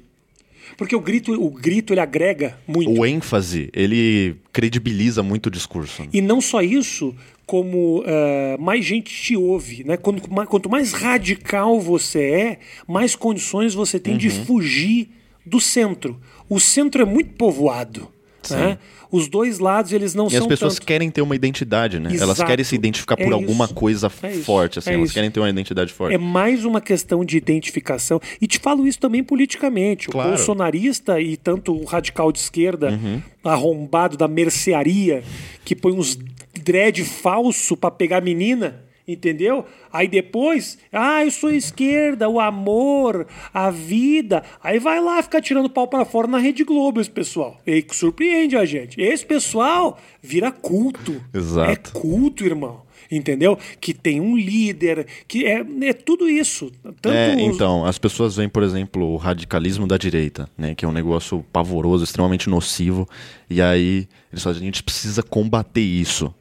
Porque 0.76 0.96
o 0.96 1.00
grito, 1.00 1.32
o 1.32 1.52
grito 1.52 1.94
ele 1.94 2.00
agrega 2.00 2.58
muito. 2.68 2.90
O 2.90 3.06
ênfase, 3.06 3.70
ele 3.72 4.38
credibiliza 4.52 5.22
muito 5.22 5.46
o 5.46 5.52
discurso. 5.52 6.02
E 6.12 6.20
não 6.20 6.42
só 6.42 6.64
isso, 6.64 7.14
como 7.46 8.00
uh, 8.00 8.60
mais 8.60 8.84
gente 8.84 9.14
te 9.14 9.38
ouve, 9.38 9.84
né? 9.84 9.96
Quanto, 9.96 10.28
quanto 10.48 10.68
mais 10.72 10.92
radical 10.92 11.80
você 11.80 12.24
é, 12.24 12.60
mais 12.88 13.16
condições 13.16 13.76
você 13.76 14.00
tem 14.00 14.14
uhum. 14.14 14.18
de 14.18 14.32
fugir 14.32 15.12
do 15.46 15.62
centro. 15.62 16.20
O 16.50 16.60
centro 16.60 17.04
é 17.04 17.06
muito 17.06 17.36
povoado. 17.36 18.12
Né? 18.52 18.78
Os 19.12 19.28
dois 19.28 19.60
lados 19.60 19.92
eles 19.92 20.16
não 20.16 20.28
e 20.28 20.32
são. 20.32 20.40
E 20.40 20.42
as 20.42 20.48
pessoas 20.48 20.74
tanto... 20.76 20.88
querem 20.88 21.12
ter 21.12 21.22
uma 21.22 21.36
identidade, 21.36 22.00
né? 22.00 22.10
Exato. 22.10 22.24
Elas 22.24 22.44
querem 22.44 22.66
se 22.66 22.76
identificar 22.76 23.16
por 23.16 23.32
é 23.32 23.34
alguma 23.34 23.66
isso. 23.66 23.74
coisa 23.74 24.12
é 24.24 24.32
forte, 24.32 24.80
assim. 24.80 24.90
É 24.90 24.94
elas 24.94 25.06
isso. 25.06 25.14
querem 25.14 25.30
ter 25.30 25.40
uma 25.40 25.50
identidade 25.50 25.94
forte. 25.94 26.16
É 26.16 26.18
mais 26.18 26.66
uma 26.66 26.82
questão 26.82 27.24
de 27.24 27.38
identificação. 27.38 28.20
E 28.42 28.48
te 28.48 28.60
falo 28.60 28.88
isso 28.88 29.00
também 29.00 29.24
politicamente. 29.24 30.08
Claro. 30.08 30.30
O 30.30 30.32
bolsonarista 30.34 31.22
e 31.22 31.38
tanto 31.38 31.74
o 31.74 31.86
radical 31.86 32.32
de 32.32 32.40
esquerda, 32.40 32.90
uhum. 32.90 33.22
arrombado 33.44 34.18
da 34.18 34.28
mercearia, 34.28 35.24
que 35.64 35.76
põe 35.76 35.94
uns 35.94 36.18
dread 36.64 37.04
falso 37.04 37.78
para 37.78 37.92
pegar 37.92 38.22
menina 38.22 38.84
Entendeu? 39.06 39.66
Aí 39.92 40.08
depois, 40.08 40.78
ah, 40.92 41.26
eu 41.26 41.32
sou 41.32 41.50
esquerda, 41.50 42.30
o 42.30 42.40
amor, 42.40 43.28
a 43.54 43.70
vida. 43.70 44.44
Aí 44.64 44.80
vai 44.80 45.02
lá 45.02 45.22
ficar 45.22 45.42
tirando 45.42 45.70
pau 45.70 45.88
para 45.88 46.06
fora 46.06 46.28
na 46.28 46.38
Rede 46.38 46.64
Globo, 46.64 47.02
esse 47.02 47.10
pessoal. 47.10 47.60
E 47.68 47.82
que 47.82 47.96
surpreende 47.96 48.56
a 48.56 48.64
gente. 48.64 49.02
Esse 49.02 49.26
pessoal 49.26 50.00
vira 50.22 50.52
culto. 50.52 51.22
Exato. 51.34 51.70
É 51.70 51.76
culto, 51.76 52.46
irmão. 52.46 52.82
Entendeu? 53.12 53.60
Que 53.80 53.94
tem 53.94 54.22
um 54.22 54.38
líder, 54.38 55.06
que 55.28 55.46
é, 55.46 55.66
é 55.82 55.94
tudo 55.94 56.30
isso. 56.30 56.72
Tanto 57.02 57.10
é, 57.10 57.40
então, 57.42 57.86
as 57.86 57.98
pessoas 57.98 58.38
veem, 58.38 58.50
por 58.50 58.64
exemplo, 58.64 59.06
o 59.06 59.18
radicalismo 59.18 59.86
da 59.86 59.98
direita, 59.98 60.50
né? 60.58 60.74
Que 60.74 60.86
é 60.86 60.88
um 60.88 60.94
negócio 60.94 61.46
pavoroso, 61.52 62.06
extremamente 62.06 62.50
nocivo. 62.50 63.08
E 63.50 63.62
aí, 63.62 64.08
eles 64.32 64.42
falam, 64.42 64.58
a 64.58 64.62
gente 64.62 64.82
precisa 64.82 65.22
combater 65.22 65.82
isso. 65.82 66.34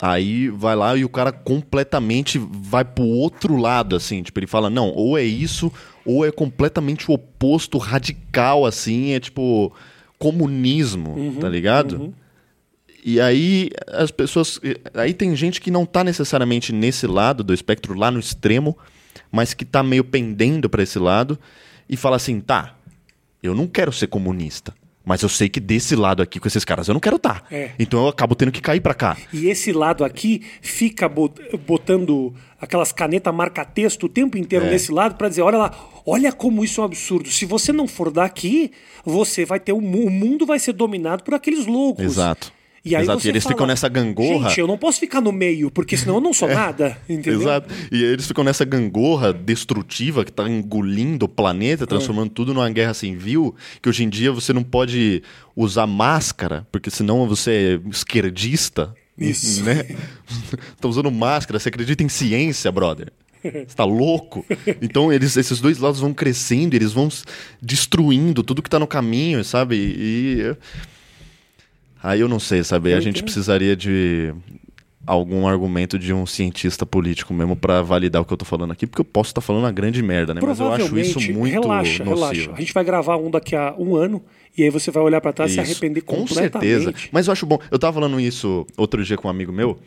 Aí 0.00 0.48
vai 0.48 0.74
lá 0.74 0.96
e 0.96 1.04
o 1.04 1.08
cara 1.08 1.30
completamente 1.30 2.38
vai 2.38 2.84
pro 2.84 3.04
outro 3.04 3.56
lado, 3.56 3.94
assim. 3.94 4.22
Tipo, 4.22 4.40
ele 4.40 4.46
fala, 4.46 4.68
não, 4.68 4.90
ou 4.90 5.16
é 5.16 5.22
isso, 5.22 5.72
ou 6.04 6.26
é 6.26 6.32
completamente 6.32 7.10
o 7.10 7.14
oposto, 7.14 7.78
radical, 7.78 8.66
assim. 8.66 9.12
É 9.12 9.20
tipo 9.20 9.72
comunismo, 10.18 11.10
uhum, 11.10 11.36
tá 11.36 11.48
ligado? 11.48 11.96
Uhum. 11.96 12.12
E 13.04 13.20
aí 13.20 13.70
as 13.88 14.10
pessoas. 14.10 14.60
Aí 14.94 15.12
tem 15.12 15.36
gente 15.36 15.60
que 15.60 15.70
não 15.70 15.84
tá 15.84 16.02
necessariamente 16.02 16.72
nesse 16.72 17.06
lado 17.06 17.44
do 17.44 17.52
espectro, 17.52 17.94
lá 17.94 18.10
no 18.10 18.18
extremo, 18.18 18.76
mas 19.30 19.52
que 19.52 19.64
tá 19.64 19.82
meio 19.82 20.02
pendendo 20.02 20.68
para 20.68 20.82
esse 20.82 20.98
lado 20.98 21.38
e 21.88 21.96
fala 21.96 22.16
assim: 22.16 22.40
tá, 22.40 22.74
eu 23.42 23.54
não 23.54 23.66
quero 23.66 23.92
ser 23.92 24.06
comunista. 24.06 24.74
Mas 25.04 25.22
eu 25.22 25.28
sei 25.28 25.48
que 25.48 25.60
desse 25.60 25.94
lado 25.94 26.22
aqui 26.22 26.40
com 26.40 26.48
esses 26.48 26.64
caras 26.64 26.88
eu 26.88 26.94
não 26.94 27.00
quero 27.00 27.16
estar. 27.16 27.40
Tá. 27.40 27.46
É. 27.54 27.72
Então 27.78 28.02
eu 28.02 28.08
acabo 28.08 28.34
tendo 28.34 28.50
que 28.50 28.60
cair 28.60 28.80
para 28.80 28.94
cá. 28.94 29.16
E 29.32 29.48
esse 29.48 29.72
lado 29.72 30.04
aqui 30.04 30.42
fica 30.62 31.08
botando 31.08 32.34
aquelas 32.58 32.90
canetas 32.90 33.34
marca-texto 33.34 34.04
o 34.04 34.08
tempo 34.08 34.38
inteiro 34.38 34.64
é. 34.64 34.70
nesse 34.70 34.90
lado 34.90 35.16
para 35.16 35.28
dizer: 35.28 35.42
olha 35.42 35.58
lá, 35.58 35.74
olha 36.06 36.32
como 36.32 36.64
isso 36.64 36.80
é 36.80 36.82
um 36.82 36.86
absurdo. 36.86 37.28
Se 37.28 37.44
você 37.44 37.72
não 37.72 37.86
for 37.86 38.10
daqui, 38.10 38.72
você 39.04 39.44
vai 39.44 39.60
ter. 39.60 39.72
O 39.72 39.80
mundo 39.80 40.46
vai 40.46 40.58
ser 40.58 40.72
dominado 40.72 41.22
por 41.22 41.34
aqueles 41.34 41.66
loucos. 41.66 42.04
Exato. 42.04 42.52
E 42.84 42.94
aí 42.94 43.02
Exato, 43.02 43.26
e 43.26 43.30
eles 43.30 43.42
fala, 43.42 43.54
ficam 43.54 43.66
nessa 43.66 43.88
gangorra. 43.88 44.50
Gente, 44.50 44.60
eu 44.60 44.66
não 44.66 44.76
posso 44.76 45.00
ficar 45.00 45.22
no 45.22 45.32
meio, 45.32 45.70
porque 45.70 45.96
senão 45.96 46.16
eu 46.16 46.20
não 46.20 46.34
sou 46.34 46.48
é, 46.50 46.54
nada, 46.54 46.98
entendeu? 47.08 47.40
Exato. 47.40 47.74
E 47.90 48.04
eles 48.04 48.26
ficam 48.26 48.44
nessa 48.44 48.64
gangorra 48.64 49.32
destrutiva 49.32 50.22
que 50.22 50.30
está 50.30 50.46
engolindo 50.46 51.24
o 51.24 51.28
planeta, 51.28 51.86
transformando 51.86 52.30
é. 52.30 52.34
tudo 52.34 52.52
numa 52.52 52.68
guerra 52.68 52.92
civil, 52.92 53.54
que 53.80 53.88
hoje 53.88 54.04
em 54.04 54.08
dia 54.08 54.30
você 54.30 54.52
não 54.52 54.62
pode 54.62 55.22
usar 55.56 55.86
máscara, 55.86 56.66
porque 56.70 56.90
senão 56.90 57.26
você 57.26 57.80
é 57.82 57.88
esquerdista. 57.88 58.94
Isso. 59.16 59.64
Né? 59.64 59.84
tá 60.78 60.86
usando 60.86 61.10
máscara, 61.10 61.58
você 61.58 61.70
acredita 61.70 62.02
em 62.02 62.08
ciência, 62.10 62.70
brother. 62.70 63.10
Você 63.44 63.76
tá 63.76 63.84
louco? 63.84 64.42
Então 64.80 65.12
eles, 65.12 65.36
esses 65.36 65.60
dois 65.60 65.76
lados 65.76 66.00
vão 66.00 66.14
crescendo, 66.14 66.74
eles 66.74 66.94
vão 66.94 67.10
destruindo 67.60 68.42
tudo 68.42 68.62
que 68.62 68.70
tá 68.70 68.78
no 68.78 68.86
caminho, 68.86 69.44
sabe? 69.44 69.76
E 69.76 70.56
Aí 72.04 72.20
eu 72.20 72.28
não 72.28 72.38
sei, 72.38 72.62
sabe? 72.62 72.92
a 72.92 73.00
gente 73.00 73.22
precisaria 73.22 73.74
de 73.74 74.30
algum 75.06 75.46
argumento 75.46 75.98
de 75.98 76.12
um 76.12 76.26
cientista 76.26 76.84
político 76.84 77.32
mesmo 77.32 77.56
para 77.56 77.80
validar 77.80 78.20
o 78.20 78.26
que 78.26 78.32
eu 78.32 78.36
tô 78.36 78.44
falando 78.44 78.72
aqui, 78.72 78.86
porque 78.86 79.00
eu 79.00 79.06
posso 79.06 79.30
estar 79.30 79.40
tá 79.40 79.46
falando 79.46 79.62
uma 79.62 79.72
grande 79.72 80.02
merda, 80.02 80.34
né? 80.34 80.40
Mas 80.44 80.60
eu 80.60 80.70
acho 80.70 80.98
isso 80.98 81.18
muito 81.32 81.62
relaxa, 81.62 82.04
nocivo. 82.04 82.14
relaxa. 82.14 82.52
A 82.52 82.60
gente 82.60 82.74
vai 82.74 82.84
gravar 82.84 83.16
um 83.16 83.30
daqui 83.30 83.56
a 83.56 83.74
um 83.78 83.96
ano 83.96 84.22
e 84.56 84.62
aí 84.62 84.68
você 84.68 84.90
vai 84.90 85.02
olhar 85.02 85.20
para 85.22 85.32
trás 85.32 85.52
e 85.52 85.54
se 85.54 85.60
arrepender 85.60 86.02
com 86.02 86.16
completamente. 86.16 86.52
Com 86.52 86.82
certeza. 86.82 87.08
Mas 87.10 87.26
eu 87.26 87.32
acho 87.32 87.46
bom. 87.46 87.58
Eu 87.70 87.78
tava 87.78 87.94
falando 87.94 88.20
isso 88.20 88.66
outro 88.76 89.02
dia 89.02 89.16
com 89.16 89.26
um 89.26 89.30
amigo 89.30 89.50
meu 89.50 89.78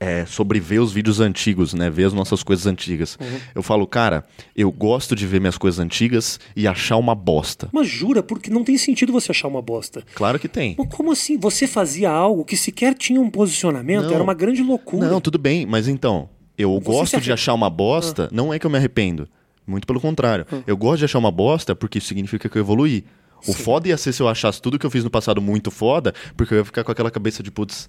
é, 0.00 0.26
sobre 0.26 0.60
ver 0.60 0.80
os 0.80 0.92
vídeos 0.92 1.20
antigos, 1.20 1.72
né? 1.74 1.88
Ver 1.90 2.04
as 2.04 2.12
nossas 2.12 2.42
coisas 2.42 2.66
antigas. 2.66 3.16
Uhum. 3.20 3.38
Eu 3.54 3.62
falo, 3.62 3.86
cara, 3.86 4.24
eu 4.56 4.70
gosto 4.70 5.14
de 5.14 5.26
ver 5.26 5.40
minhas 5.40 5.56
coisas 5.56 5.78
antigas 5.80 6.38
e 6.54 6.66
achar 6.66 6.96
uma 6.96 7.14
bosta. 7.14 7.68
Mas 7.72 7.88
jura, 7.88 8.22
porque 8.22 8.50
não 8.50 8.64
tem 8.64 8.76
sentido 8.76 9.12
você 9.12 9.30
achar 9.32 9.48
uma 9.48 9.62
bosta. 9.62 10.02
Claro 10.14 10.38
que 10.38 10.48
tem. 10.48 10.74
Mas 10.78 10.88
como 10.94 11.12
assim? 11.12 11.38
Você 11.38 11.66
fazia 11.66 12.10
algo 12.10 12.44
que 12.44 12.56
sequer 12.56 12.94
tinha 12.94 13.20
um 13.20 13.30
posicionamento? 13.30 14.04
Não. 14.04 14.14
Era 14.14 14.22
uma 14.22 14.34
grande 14.34 14.62
loucura. 14.62 15.08
Não, 15.08 15.20
tudo 15.20 15.38
bem, 15.38 15.64
mas 15.66 15.88
então, 15.88 16.28
eu 16.58 16.72
Você 16.80 16.84
gosto 16.84 17.20
de 17.20 17.30
Ah. 17.30 17.34
achar 17.34 17.54
uma 17.54 17.70
bosta, 17.70 18.28
não 18.32 18.52
é 18.52 18.58
que 18.58 18.66
eu 18.66 18.70
me 18.70 18.76
arrependo. 18.78 19.28
Muito 19.66 19.86
pelo 19.86 20.00
contrário. 20.00 20.46
Eu 20.66 20.76
gosto 20.76 20.98
de 20.98 21.04
achar 21.06 21.18
uma 21.18 21.30
bosta 21.30 21.74
porque 21.74 21.98
isso 21.98 22.08
significa 22.08 22.48
que 22.48 22.58
eu 22.58 22.60
evoluí. 22.60 23.04
O 23.46 23.52
foda 23.52 23.88
ia 23.88 23.96
ser 23.96 24.12
se 24.12 24.22
eu 24.22 24.28
achasse 24.28 24.60
tudo 24.60 24.78
que 24.78 24.86
eu 24.86 24.90
fiz 24.90 25.04
no 25.04 25.10
passado 25.10 25.40
muito 25.40 25.70
foda, 25.70 26.14
porque 26.36 26.52
eu 26.54 26.58
ia 26.58 26.64
ficar 26.64 26.82
com 26.84 26.90
aquela 26.92 27.10
cabeça 27.10 27.42
de, 27.42 27.50
putz, 27.50 27.88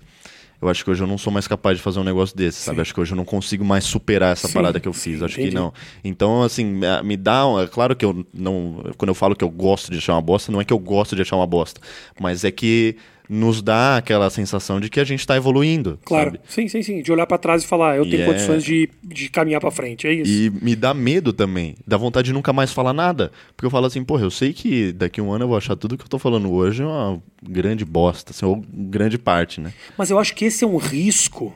eu 0.61 0.69
acho 0.69 0.83
que 0.83 0.89
hoje 0.91 1.03
eu 1.03 1.07
não 1.07 1.17
sou 1.17 1.31
mais 1.31 1.47
capaz 1.47 1.77
de 1.77 1.83
fazer 1.83 1.99
um 1.99 2.03
negócio 2.03 2.35
desse, 2.35 2.59
sabe? 2.61 2.81
Acho 2.81 2.93
que 2.93 2.99
hoje 2.99 3.11
eu 3.13 3.17
não 3.17 3.25
consigo 3.25 3.63
mais 3.65 3.83
superar 3.83 4.31
essa 4.33 4.47
Sim, 4.47 4.53
parada 4.53 4.79
que 4.79 4.87
eu 4.87 4.93
sim, 4.93 5.11
fiz. 5.11 5.21
Acho 5.23 5.35
entendi. 5.35 5.49
que 5.49 5.55
não. 5.55 5.73
Então, 6.03 6.43
assim, 6.43 6.65
me- 6.65 7.01
me 7.03 7.17
dá. 7.17 7.47
um- 7.47 7.59
É 7.59 7.67
claro 7.67 7.95
que 7.95 8.05
eu 8.05 8.25
não. 8.33 8.83
Quando 8.97 9.09
eu 9.09 9.15
falo 9.15 9.35
que 9.35 9.43
eu 9.43 9.49
gosto 9.49 9.91
de 9.91 9.97
achar 9.97 10.13
uma 10.13 10.21
bosta, 10.21 10.51
não 10.51 10.61
é 10.61 10.65
que 10.65 10.73
eu 10.73 10.79
gosto 10.79 11.15
de 11.15 11.21
achar 11.21 11.35
uma 11.35 11.47
bosta, 11.47 11.79
mas 12.19 12.43
é 12.43 12.51
que 12.51 12.95
nos 13.29 13.61
dá 13.61 13.97
aquela 13.97 14.29
sensação 14.29 14.79
de 14.79 14.89
que 14.89 14.99
a 14.99 15.03
gente 15.03 15.25
tá 15.25 15.35
evoluindo. 15.35 15.99
Claro. 16.05 16.31
sabe? 16.31 16.39
Sim, 16.47 16.67
sim, 16.67 16.81
sim. 16.81 17.01
De 17.01 17.11
olhar 17.11 17.25
pra 17.25 17.37
trás 17.37 17.63
e 17.63 17.67
falar, 17.67 17.97
eu 17.97 18.09
tenho 18.09 18.23
é- 18.23 18.25
condições 18.25 18.63
de, 18.63 18.89
de 19.03 19.29
caminhar 19.29 19.59
pra 19.59 19.71
frente. 19.71 20.07
É 20.07 20.13
isso. 20.13 20.31
E 20.31 20.49
me 20.63 20.75
dá 20.75 20.93
medo 20.93 21.33
também. 21.33 21.75
Dá 21.85 21.97
vontade 21.97 22.27
de 22.27 22.33
nunca 22.33 22.53
mais 22.53 22.71
falar 22.71 22.93
nada. 22.93 23.31
Porque 23.55 23.65
eu 23.65 23.71
falo 23.71 23.85
assim, 23.85 24.03
porra, 24.03 24.23
eu 24.23 24.31
sei 24.31 24.53
que 24.53 24.91
daqui 24.91 25.19
a 25.19 25.23
um 25.23 25.31
ano 25.31 25.45
eu 25.45 25.47
vou 25.49 25.57
achar 25.57 25.75
tudo 25.75 25.97
que 25.97 26.03
eu 26.03 26.09
tô 26.09 26.19
falando 26.19 26.51
hoje 26.51 26.83
uma 26.83 27.21
grande 27.43 27.83
bosta, 27.85 28.31
assim, 28.31 28.45
ou 28.45 28.63
grande 28.73 29.17
parte, 29.17 29.59
né? 29.61 29.73
Mas 29.97 30.09
eu 30.09 30.19
acho 30.19 30.33
que 30.35 30.45
esse 30.45 30.63
é 30.63 30.67
um 30.67 30.77
risco 30.77 31.53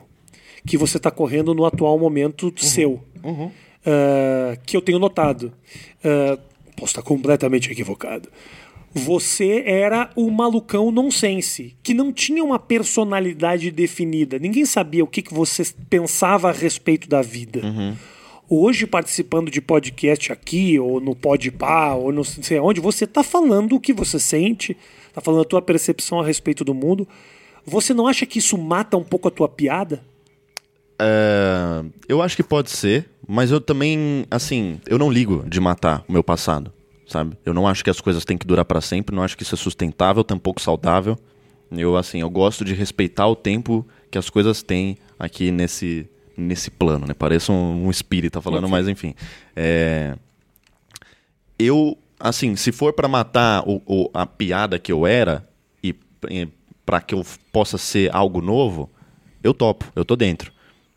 que 0.66 0.76
você 0.76 0.96
está 0.96 1.10
correndo 1.10 1.54
no 1.54 1.64
atual 1.64 1.98
momento 1.98 2.52
seu. 2.56 3.02
Ah, 3.86 4.56
que 4.66 4.76
eu 4.76 4.82
tenho 4.82 4.98
notado. 4.98 5.52
Ah, 6.04 6.38
posso 6.76 6.92
estar 6.92 7.02
completamente 7.02 7.70
equivocado. 7.70 8.28
Você 8.92 9.62
era 9.66 10.10
o 10.16 10.30
malucão 10.30 10.90
nonsense, 10.90 11.76
que 11.82 11.94
não 11.94 12.12
tinha 12.12 12.42
uma 12.42 12.58
personalidade 12.58 13.70
definida. 13.70 14.38
Ninguém 14.38 14.64
sabia 14.64 15.04
o 15.04 15.06
que, 15.06 15.22
que 15.22 15.32
você 15.32 15.62
pensava 15.88 16.48
a 16.48 16.52
respeito 16.52 17.08
da 17.08 17.22
vida. 17.22 17.60
Hoje, 18.48 18.84
participando 18.84 19.48
de 19.48 19.60
podcast 19.60 20.32
aqui, 20.32 20.76
ou 20.76 21.00
no 21.00 21.14
Podpah, 21.14 21.94
ou 21.94 22.10
não 22.10 22.24
sei 22.24 22.58
onde, 22.58 22.80
você 22.80 23.04
está 23.04 23.22
falando 23.22 23.76
o 23.76 23.80
que 23.80 23.92
você 23.92 24.18
sente, 24.18 24.76
está 25.06 25.20
falando 25.20 25.42
a 25.42 25.44
tua 25.44 25.62
percepção 25.62 26.18
a 26.18 26.26
respeito 26.26 26.64
do 26.64 26.74
mundo. 26.74 27.06
Você 27.64 27.94
não 27.94 28.08
acha 28.08 28.26
que 28.26 28.40
isso 28.40 28.58
mata 28.58 28.96
um 28.96 29.04
pouco 29.04 29.28
a 29.28 29.30
tua 29.30 29.48
piada? 29.48 30.02
É, 31.00 31.84
eu 32.08 32.20
acho 32.20 32.34
que 32.34 32.42
pode 32.42 32.70
ser, 32.70 33.08
mas 33.26 33.52
eu 33.52 33.60
também, 33.60 34.26
assim, 34.28 34.80
eu 34.88 34.98
não 34.98 35.10
ligo 35.10 35.44
de 35.48 35.60
matar 35.60 36.04
o 36.08 36.12
meu 36.12 36.24
passado, 36.24 36.72
sabe? 37.10 37.36
Eu 37.44 37.52
não 37.52 37.66
acho 37.66 37.82
que 37.84 37.90
as 37.90 38.00
coisas 38.00 38.24
têm 38.24 38.38
que 38.38 38.46
durar 38.46 38.64
pra 38.64 38.80
sempre, 38.80 39.14
não 39.14 39.22
acho 39.22 39.36
que 39.36 39.42
isso 39.42 39.54
é 39.54 39.58
sustentável, 39.58 40.22
tampouco 40.24 40.60
saudável. 40.60 41.18
Eu, 41.70 41.96
assim, 41.96 42.20
eu 42.20 42.30
gosto 42.30 42.64
de 42.64 42.72
respeitar 42.74 43.26
o 43.26 43.36
tempo 43.36 43.86
que 44.10 44.16
as 44.18 44.28
coisas 44.30 44.62
têm 44.62 44.96
aqui 45.18 45.50
nesse, 45.52 46.08
nesse 46.36 46.70
plano, 46.70 47.06
né? 47.06 47.14
Parece 47.14 47.52
um, 47.52 47.86
um 47.86 47.90
espírita 47.90 48.40
falando, 48.40 48.68
mas 48.68 48.88
enfim. 48.88 49.14
É, 49.54 50.16
eu, 51.58 51.96
assim, 52.18 52.56
se 52.56 52.72
for 52.72 52.92
pra 52.92 53.06
matar 53.08 53.62
o, 53.68 53.82
o- 53.86 54.10
a 54.14 54.26
piada 54.26 54.78
que 54.78 54.90
eu 54.90 55.06
era 55.06 55.48
e, 55.82 55.94
e 56.28 56.48
para 56.84 57.00
que 57.00 57.14
eu 57.14 57.24
possa 57.52 57.78
ser 57.78 58.14
algo 58.14 58.40
novo, 58.40 58.90
eu 59.42 59.54
topo, 59.54 59.90
eu 59.94 60.04
tô 60.04 60.16
dentro. 60.16 60.52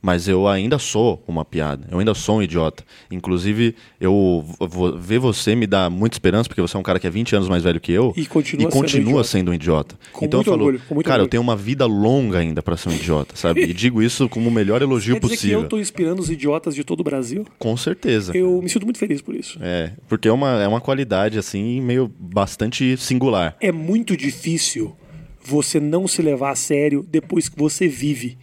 Mas 0.05 0.27
eu 0.27 0.49
ainda 0.49 0.77
sou 0.77 1.23
uma 1.25 1.45
piada, 1.45 1.87
eu 1.89 1.97
ainda 1.97 2.13
sou 2.13 2.39
um 2.39 2.43
idiota. 2.43 2.83
Inclusive, 3.09 3.73
eu 4.01 4.43
vou- 4.59 4.97
ver 4.99 5.17
você 5.17 5.55
me 5.55 5.65
dá 5.65 5.89
muita 5.89 6.15
esperança, 6.15 6.49
porque 6.49 6.61
você 6.61 6.75
é 6.75 6.79
um 6.79 6.83
cara 6.83 6.99
que 6.99 7.07
é 7.07 7.09
20 7.09 7.33
anos 7.37 7.47
mais 7.47 7.63
velho 7.63 7.79
que 7.79 7.91
eu 7.93 8.13
E 8.17 8.25
continua 8.25 8.69
sendo 8.69 8.81
continua 8.81 9.01
idiota. 9.11 9.23
sendo 9.29 9.51
um 9.51 9.53
idiota. 9.53 9.95
Com 10.11 10.25
então 10.25 10.39
muito 10.39 10.47
eu 10.49 10.53
falo, 10.53 10.65
orgulho, 10.65 10.79
cara, 10.89 10.95
eu 10.97 11.13
orgulho. 11.21 11.29
tenho 11.29 11.41
uma 11.41 11.55
vida 11.55 11.85
longa 11.85 12.39
ainda 12.39 12.61
pra 12.61 12.75
ser 12.75 12.89
um 12.89 12.93
idiota, 12.93 13.33
sabe? 13.37 13.61
E 13.63 13.73
digo 13.73 14.01
isso 14.03 14.27
como 14.27 14.49
o 14.49 14.51
melhor 14.51 14.81
elogio 14.81 15.13
Quer 15.15 15.21
dizer 15.21 15.29
que 15.29 15.35
possível. 15.37 15.59
eu 15.59 15.63
estou 15.63 15.79
inspirando 15.79 16.21
os 16.21 16.29
idiotas 16.29 16.75
de 16.75 16.83
todo 16.83 16.99
o 16.99 17.03
Brasil? 17.05 17.45
Com 17.57 17.77
certeza. 17.77 18.35
Eu 18.35 18.61
me 18.61 18.67
sinto 18.69 18.83
muito 18.83 18.99
feliz 18.99 19.21
por 19.21 19.33
isso. 19.33 19.57
É, 19.61 19.93
porque 20.09 20.27
é 20.27 20.33
uma, 20.33 20.61
é 20.61 20.67
uma 20.67 20.81
qualidade, 20.81 21.37
assim, 21.39 21.79
meio 21.79 22.11
bastante 22.19 22.97
singular. 22.97 23.55
É 23.61 23.71
muito 23.71 24.17
difícil 24.17 24.93
você 25.41 25.79
não 25.79 26.09
se 26.09 26.21
levar 26.21 26.51
a 26.51 26.55
sério 26.55 27.05
depois 27.09 27.47
que 27.47 27.57
você 27.57 27.87
vive. 27.87 28.37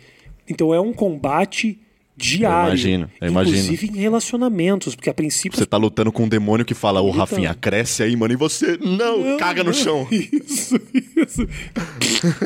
Então 0.51 0.75
é 0.75 0.81
um 0.81 0.93
combate 0.93 1.79
diário. 2.17 2.59
Eu 2.65 2.69
imagino, 2.69 3.11
eu 3.21 3.29
imagino. 3.29 3.57
Inclusive 3.57 3.87
em 3.87 4.01
relacionamentos, 4.01 4.95
porque 4.95 5.09
a 5.09 5.15
princípio 5.15 5.57
Você 5.59 5.65
tá 5.65 5.77
lutando 5.79 6.13
com 6.13 6.25
um 6.25 6.29
demônio 6.29 6.67
que 6.67 6.75
fala, 6.75 7.01
ô 7.01 7.09
Então. 7.09 7.21
Rafinha, 7.21 7.55
cresce 7.55 8.03
aí, 8.03 8.15
mano, 8.17 8.35
e 8.35 8.37
você, 8.37 8.77
não, 8.79 9.37
caga 9.39 9.65
no 9.65 9.73
chão. 9.73 10.07
Isso, 10.11 10.79
isso. 11.17 11.49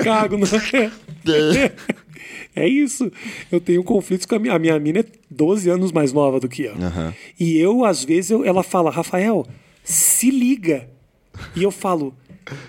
Cago 0.04 0.36
no. 0.38 0.46
É. 0.46 1.72
É 2.54 2.68
isso. 2.68 3.10
Eu 3.50 3.60
tenho 3.60 3.82
conflitos 3.82 4.26
com 4.26 4.36
a 4.36 4.38
minha. 4.38 4.54
A 4.54 4.58
minha 4.60 4.78
mina 4.78 5.00
é 5.00 5.04
12 5.28 5.68
anos 5.68 5.90
mais 5.90 6.12
nova 6.12 6.38
do 6.38 6.48
que 6.48 6.62
eu. 6.62 6.74
Aham. 6.74 7.12
E 7.40 7.56
eu, 7.58 7.84
às 7.84 8.04
vezes, 8.04 8.30
eu- 8.30 8.44
ela 8.44 8.62
fala, 8.62 8.90
Rafael, 8.90 9.44
se 9.82 10.30
liga. 10.30 10.88
E 11.56 11.64
eu 11.64 11.72
falo, 11.72 12.14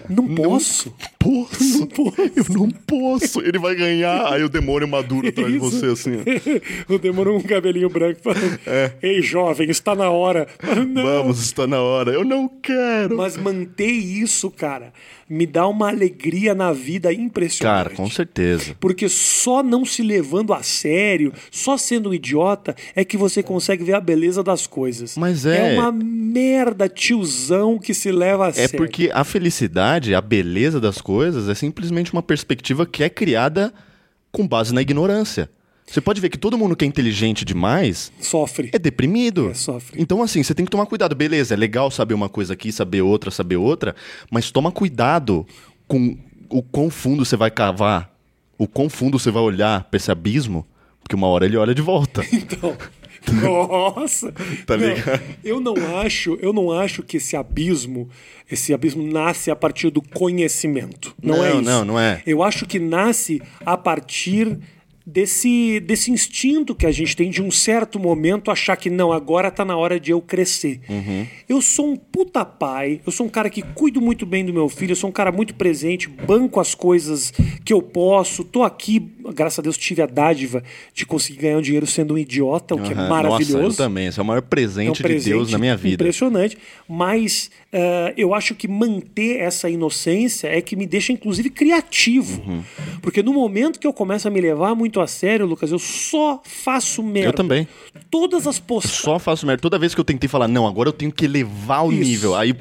não 0.10 0.28
posso. 0.34 0.92
Posso? 1.26 1.80
Não 1.80 1.88
posso. 1.88 2.22
Eu 2.36 2.46
não 2.50 2.70
posso. 2.70 3.42
Ele 3.42 3.58
vai 3.58 3.76
ganhar. 3.76 4.32
Aí 4.34 4.44
o 4.44 4.50
demônio 4.50 4.88
maduro 4.88 5.28
atrás 5.28 5.52
de 5.52 5.58
você, 5.58 5.88
assim. 5.88 6.12
o 6.88 6.98
demônio 7.00 7.36
um 7.36 7.42
cabelinho 7.42 7.90
branco 7.90 8.20
falando, 8.22 8.60
ei, 9.02 9.22
jovem, 9.22 9.70
está 9.70 9.96
na 9.96 10.10
hora. 10.10 10.48
Não. 10.88 11.04
Vamos, 11.04 11.40
está 11.42 11.66
na 11.66 11.82
hora. 11.82 12.12
Eu 12.12 12.24
não 12.24 12.48
quero. 12.48 13.18
Mas 13.18 13.38
manter 13.38 13.90
isso, 13.92 14.52
cara, 14.52 14.94
me 15.28 15.48
dá 15.48 15.68
uma 15.68 15.90
alegria 15.90 16.54
na 16.54 16.72
vida 16.72 17.12
impressionante. 17.12 17.76
Cara, 17.86 17.90
com 17.96 18.08
certeza. 18.10 18.76
Porque 18.80 19.10
só 19.10 19.64
não 19.64 19.84
se 19.84 20.04
levando 20.04 20.54
a 20.54 20.62
sério, 20.62 21.34
só 21.50 21.76
sendo 21.78 22.10
um 22.10 22.14
idiota, 22.14 22.76
é 22.96 23.04
que 23.04 23.18
você 23.18 23.42
consegue 23.42 23.84
ver 23.84 23.94
a 23.96 24.02
beleza 24.02 24.44
das 24.44 24.68
coisas. 24.68 25.18
Mas 25.18 25.46
é- 25.46 25.74
É 25.76 25.80
uma 25.80 25.92
merda 25.92 26.88
tiozão 26.88 27.80
que 27.80 27.94
se 27.94 28.12
leva 28.12 28.46
a 28.46 28.50
É 28.50 28.54
sério. 28.54 28.78
porque 28.78 29.10
a 29.14 29.24
felicidade, 29.24 30.14
a 30.14 30.22
beleza 30.22 30.80
das 30.80 31.02
coisas 31.02 31.15
é 31.24 31.56
simplesmente 31.56 32.12
uma 32.14 32.24
perspectiva 32.24 32.86
que 32.86 33.04
é 33.04 33.10
criada 33.10 33.74
com 34.32 34.48
base 34.48 34.74
na 34.74 34.82
ignorância. 34.82 35.50
Você 35.88 36.02
pode 36.02 36.20
ver 36.20 36.30
que 36.30 36.38
todo 36.38 36.58
mundo 36.58 36.76
que 36.76 36.84
é 36.84 36.88
inteligente 36.88 37.46
demais 37.46 38.12
Sofre. 38.20 38.70
é 38.74 38.80
deprimido. 38.80 39.52
É, 39.52 39.54
sofre. 39.54 40.02
Então, 40.02 40.24
assim, 40.24 40.42
você 40.42 40.54
tem 40.54 40.66
que 40.66 40.72
tomar 40.72 40.88
cuidado. 40.88 41.14
Beleza, 41.16 41.54
é 41.54 41.58
legal 41.58 41.92
saber 41.92 42.16
uma 42.16 42.28
coisa 42.28 42.54
aqui, 42.54 42.72
saber 42.72 43.02
outra, 43.02 43.30
saber 43.30 43.58
outra, 43.58 43.96
mas 44.32 44.50
toma 44.50 44.72
cuidado 44.72 45.46
com 45.88 46.18
o 46.50 46.64
quão 46.64 46.90
fundo 46.90 47.24
você 47.24 47.36
vai 47.38 47.52
cavar, 47.52 48.12
o 48.58 48.68
quão 48.68 48.90
fundo 48.90 49.20
você 49.20 49.30
vai 49.30 49.44
olhar 49.44 49.84
pra 49.84 49.98
esse 49.98 50.10
abismo, 50.12 50.66
porque 51.02 51.16
uma 51.16 51.28
hora 51.28 51.46
ele 51.46 51.58
olha 51.58 51.76
de 51.76 51.82
volta. 51.82 52.24
Então. 52.34 52.76
Nossa! 53.42 54.32
Tá 54.66 54.78
Não, 54.78 54.88
ligado? 54.88 55.22
eu 55.44 55.60
não 55.60 55.76
acho, 56.00 56.38
eu 56.42 56.54
não 56.54 56.72
acho 56.72 57.04
que 57.04 57.18
esse 57.18 57.36
abismo, 57.36 58.10
esse 58.50 58.74
abismo 58.74 59.04
nasce 59.04 59.50
a 59.52 59.56
partir 59.56 59.90
do 59.90 60.02
conhecimento. 60.02 61.16
Não, 61.22 61.44
é 61.44 61.50
Não, 61.50 61.62
isso. 61.62 61.70
não, 61.70 61.86
não 61.86 62.00
é. 62.00 62.22
Eu 62.26 62.44
acho 62.44 62.66
que 62.66 62.80
nasce 62.80 63.42
a 63.66 63.76
partir 63.78 64.58
desse, 65.06 65.80
desse 65.82 66.12
instinto 66.12 66.74
que 66.74 66.86
a 66.86 66.92
gente 66.92 67.16
tem 67.16 67.30
de 67.30 67.42
um 67.42 67.52
certo 67.52 68.00
momento 68.00 68.50
achar 68.50 68.76
que 68.76 68.90
não, 68.90 69.12
agora 69.12 69.52
tá 69.52 69.64
na 69.64 69.78
hora 69.78 70.00
de 70.00 70.12
eu 70.12 70.22
crescer. 70.22 70.80
Uhum. 70.90 71.28
Eu 71.48 71.62
sou 71.62 71.92
um 71.92 71.96
puta 71.96 72.44
pai, 72.44 73.02
eu 73.06 73.12
sou 73.12 73.26
um 73.26 73.30
cara 73.30 73.50
que 73.50 73.62
cuido 73.62 74.02
muito 74.02 74.26
bem 74.26 74.44
do 74.44 74.54
meu 74.54 74.68
filho, 74.68 74.92
eu 74.92 74.96
sou 74.96 75.10
um 75.10 75.14
cara 75.14 75.32
muito 75.32 75.54
presente, 75.54 76.10
banco 76.10 76.60
as 76.60 76.74
coisas 76.74 77.32
que 77.64 77.72
eu 77.72 77.82
posso, 77.82 78.44
tô 78.44 78.64
aqui, 78.64 79.00
graças 79.34 79.60
a 79.60 79.62
Deus 79.62 79.78
tive 79.78 80.02
a 80.02 80.06
dádiva 80.06 80.64
de 80.94 81.06
conseguir 81.06 81.40
ganhar 81.40 81.58
um 81.58 81.62
dinheiro 81.62 81.86
sendo 81.86 82.16
um 82.16 82.18
idiota, 82.18 82.76
o 82.76 82.82
que 82.82 82.92
é 82.92 82.96
maravilhoso. 82.96 83.58
Nossa, 83.58 83.84
eu 83.84 83.86
também. 83.86 84.08
Esse 84.08 84.20
é 84.20 84.24
o 84.24 84.26
maior 84.26 84.40
É 84.40 84.42
um 84.42 84.48
presente, 84.48 85.04
de 85.04 85.30
Deus 85.30 85.52
na 85.52 85.58
minha 85.58 85.78
vida. 85.78 86.04
Impressionante. 86.04 86.58
Mas 86.88 87.50
eh, 87.72 88.14
eu 88.18 88.34
acho 88.34 88.56
que 88.56 88.68
manter 88.68 89.40
essa 89.40 89.70
inocência 89.70 90.48
é 90.48 90.62
que 90.62 90.76
me 90.76 90.86
deixa, 90.86 91.12
inclusive, 91.12 91.50
criativo. 91.50 92.42
Uhum. 92.42 92.64
Porque 93.02 93.22
no 93.22 93.34
momento 93.34 93.80
que 93.80 93.88
eu 93.88 93.94
começo 93.94 94.28
a 94.28 94.32
me 94.32 94.40
levar 94.42 94.76
muito 94.76 94.95
a 95.02 95.08
sério, 95.08 95.46
Lucas, 95.46 95.72
eu 95.72 95.80
só 95.80 96.42
faço 96.44 97.02
merda. 97.04 97.30
Eu 97.30 97.34
também. 97.34 97.68
Todas 98.10 98.48
as 98.48 98.60
postagens. 98.60 99.02
Só 99.02 99.20
faço 99.20 99.46
merda. 99.46 99.62
Toda 99.62 99.78
vez 99.78 99.94
que 99.94 100.00
eu 100.00 100.06
tentei 100.06 100.28
falar, 100.28 100.48
não, 100.48 100.68
agora 100.68 100.90
eu 100.90 100.94
tenho 100.94 101.12
que 101.12 101.26
elevar 101.26 101.86
o 101.86 101.92
Isso. 101.92 102.02
nível. 102.02 102.36
Aí 102.36 102.56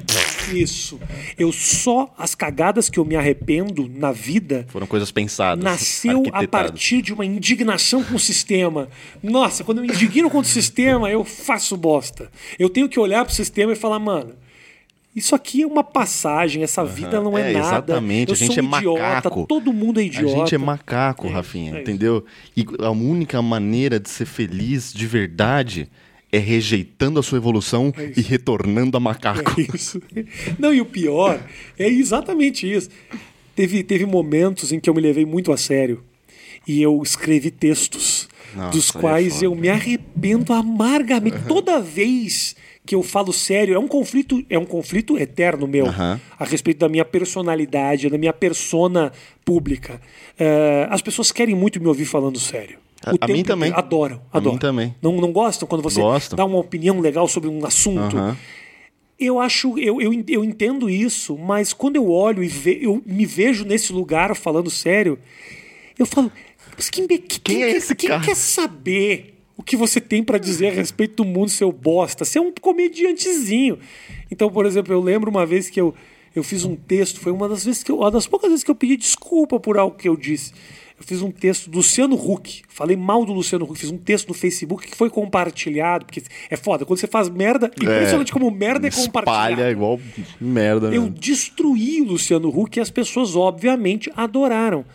Isso. 0.53 0.99
Eu 1.37 1.51
só. 1.51 2.13
As 2.17 2.35
cagadas 2.35 2.89
que 2.89 2.99
eu 2.99 3.05
me 3.05 3.15
arrependo 3.15 3.89
na 3.89 4.11
vida 4.11 4.65
foram 4.69 4.87
coisas 4.87 5.11
pensadas. 5.11 5.63
nasceu 5.63 6.23
a 6.31 6.47
partir 6.47 7.01
de 7.01 7.13
uma 7.13 7.25
indignação 7.25 8.03
com 8.03 8.15
o 8.15 8.19
sistema. 8.19 8.87
Nossa, 9.21 9.63
quando 9.63 9.79
eu 9.79 9.83
me 9.83 9.89
indigno 9.89 10.29
contra 10.29 10.49
o 10.49 10.53
sistema, 10.53 11.09
eu 11.09 11.23
faço 11.23 11.75
bosta. 11.77 12.31
Eu 12.57 12.69
tenho 12.69 12.89
que 12.89 12.99
olhar 12.99 13.25
pro 13.25 13.33
sistema 13.33 13.73
e 13.73 13.75
falar, 13.75 13.99
mano. 13.99 14.33
Isso 15.15 15.33
aqui 15.33 15.61
é 15.61 15.65
uma 15.67 15.83
passagem, 15.83 16.61
essa 16.61 16.83
vida 16.83 17.21
não 17.21 17.37
é, 17.37 17.51
É, 17.51 17.53
nada. 17.53 17.67
exatamente, 17.67 18.29
Eu 18.29 18.33
a 18.33 18.37
gente 18.37 18.53
sou 18.55 18.63
um 18.63 18.75
é 18.75 18.77
idiota, 18.79 19.01
macaco. 19.01 19.45
todo 19.47 19.71
mundo 19.71 19.99
é 19.99 20.03
A 20.03 20.05
idiota. 20.05 20.35
gente 20.37 20.55
é 20.55 20.57
macaco, 20.57 21.27
É, 21.27 21.29
Rafinha, 21.31 21.77
é 21.77 21.81
entendeu? 21.81 22.25
E 22.55 22.65
a 22.79 22.91
única 22.91 23.41
maneira 23.41 23.99
de 23.99 24.09
ser 24.09 24.25
feliz 24.25 24.91
de 24.91 25.07
verdade 25.07 25.87
é 26.31 26.37
rejeitando 26.37 27.17
a 27.19 27.23
sua 27.23 27.37
evolução 27.37 27.93
e 28.17 28.21
retornando 28.21 28.97
a 28.97 28.99
macaco. 28.99 29.55
É 29.61 29.67
isso. 29.73 30.01
Não, 30.59 30.73
e 30.73 30.81
o 30.81 30.85
pior 30.85 31.39
é 31.79 31.87
exatamente 31.87 32.69
isso. 32.69 32.89
Teve, 33.55 33.83
teve 33.83 34.05
momentos 34.05 34.73
em 34.73 34.81
que 34.81 34.89
eu 34.89 34.93
me 34.93 34.99
levei 34.99 35.25
muito 35.25 35.53
a 35.53 35.57
sério. 35.57 36.03
e 36.67 36.81
eu 36.81 36.99
escrevi 37.01 37.51
textos 37.51 38.27
Nossa, 38.53 38.71
dos 38.71 38.93
é 38.93 38.99
quais 38.99 39.33
foda. 39.35 39.45
eu 39.45 39.55
me 39.55 39.69
arrependo 39.69 40.51
amargamente. 40.51 41.37
Toda 41.47 41.79
vez 41.79 42.53
que 42.85 42.95
eu 42.95 43.01
falo 43.03 43.33
sério, 43.33 43.73
é 43.75 43.79
um 43.79 43.87
conflito, 43.87 44.43
é 44.49 44.57
um 44.59 44.65
conflito 44.65 45.17
eterno 45.17 45.67
meu 45.67 45.87
Aham. 45.87 46.19
a 46.39 46.45
respeito 46.45 46.77
da 46.79 46.87
minha 46.89 47.03
personalidade, 47.05 48.09
da 48.09 48.17
minha 48.17 48.33
persona 48.33 49.11
pública. 49.43 49.99
É, 50.37 50.87
as 50.89 51.01
pessoas 51.01 51.31
querem 51.31 51.55
muito 51.55 51.79
me 51.81 51.87
ouvir 51.87 52.05
falando 52.05 52.39
sério. 52.39 52.77
A- 53.05 53.11
O 53.13 53.17
a 53.21 53.27
mim 53.27 53.43
também. 53.43 53.69
inteiro. 53.69 53.85
Adoram, 53.85 54.15
A 54.15 54.39
mim 54.39 54.47
adoram. 54.47 54.57
também. 54.57 54.95
Não, 55.01 55.13
não 55.17 55.31
gostam 55.31 55.67
quando 55.67 55.81
você 55.81 55.99
Gostam. 56.01 56.35
dá 56.37 56.45
uma 56.45 56.57
opinião 56.57 56.99
legal 56.99 57.27
sobre 57.27 57.49
um 57.49 57.65
assunto. 57.65 58.17
Aham. 58.17 58.37
Eu 59.17 59.39
acho, 59.39 59.77
eu, 59.79 60.01
eu, 60.01 60.11
eu 60.27 60.43
entendo 60.43 60.89
isso, 60.89 61.37
mas 61.37 61.71
quando 61.71 61.95
eu 61.95 62.09
olho 62.09 62.43
e 62.43 62.47
ve- 62.47 62.79
eu 62.81 63.01
me 63.05 63.25
vejo 63.25 63.63
nesse 63.63 63.93
lugar 63.93 64.35
falando 64.35 64.69
sério, 64.69 65.17
eu 65.97 66.05
falo, 66.05 66.29
mas 66.75 66.89
quem, 66.89 67.07
quem, 67.07 67.19
quem, 67.19 67.63
é 67.63 67.71
esse 67.71 67.95
quem 67.95 68.09
cara?" 68.09 68.21
quer 68.23 68.35
saber 68.35 69.34
o 69.57 69.63
que 69.63 69.75
você 69.77 70.01
tem 70.01 70.23
pra 70.23 70.37
dizer 70.37 70.67
a 70.67 70.71
respeito 70.71 71.23
do 71.23 71.25
mundo, 71.25 71.49
seu 71.49 71.71
bosta? 71.71 72.25
Você 72.25 72.37
é 72.37 72.41
um 72.41 72.51
comediantezinho. 72.61 73.79
Então, 74.29 74.49
por 74.49 74.65
exemplo, 74.65 74.93
eu 74.93 75.01
lembro 75.01 75.29
uma 75.29 75.45
vez 75.45 75.69
que 75.69 75.79
eu, 75.79 75.93
eu 76.35 76.43
fiz 76.43 76.63
um 76.65 76.75
texto, 76.75 77.19
foi 77.19 77.31
uma 77.31 77.47
das 77.47 77.63
vezes 77.65 77.83
que 77.83 77.91
eu, 77.91 77.99
uma 77.99 78.11
das 78.11 78.27
poucas 78.27 78.49
vezes 78.49 78.63
que 78.63 78.71
eu 78.71 78.75
pedi 78.75 78.97
desculpa 78.97 79.59
por 79.59 79.77
algo 79.77 79.95
que 79.95 80.07
eu 80.09 80.15
disse. 80.17 80.51
Eu 80.97 81.03
fiz 81.05 81.21
um 81.21 81.29
texto 81.29 81.69
do 81.69 81.77
Luciano 81.77 82.15
Huck. 82.15 82.61
Falei 82.69 82.95
mal 82.95 83.25
do 83.25 83.33
Luciano 83.33 83.65
Huck. 83.65 83.77
Fiz 83.77 83.91
um 83.91 83.97
texto 83.97 84.29
no 84.29 84.33
Facebook 84.33 84.87
que 84.87 84.95
foi 84.95 85.09
compartilhado. 85.09 86.05
Porque 86.05 86.23
é 86.49 86.55
foda. 86.55 86.85
Quando 86.85 86.97
você 86.99 87.05
faz 87.07 87.27
merda, 87.27 87.69
impressionante 87.75 88.31
como 88.31 88.49
merda 88.49 88.87
é 88.87 88.91
compartilhada. 88.91 89.51
Espalha 89.51 89.71
igual 89.71 89.99
merda 90.39 90.87
Eu 90.87 91.01
mesmo. 91.01 91.09
destruí 91.09 91.99
o 91.99 92.05
Luciano 92.05 92.47
Huck 92.47 92.79
e 92.79 92.81
as 92.81 92.89
pessoas, 92.89 93.35
obviamente, 93.35 94.09
adoraram. 94.15 94.85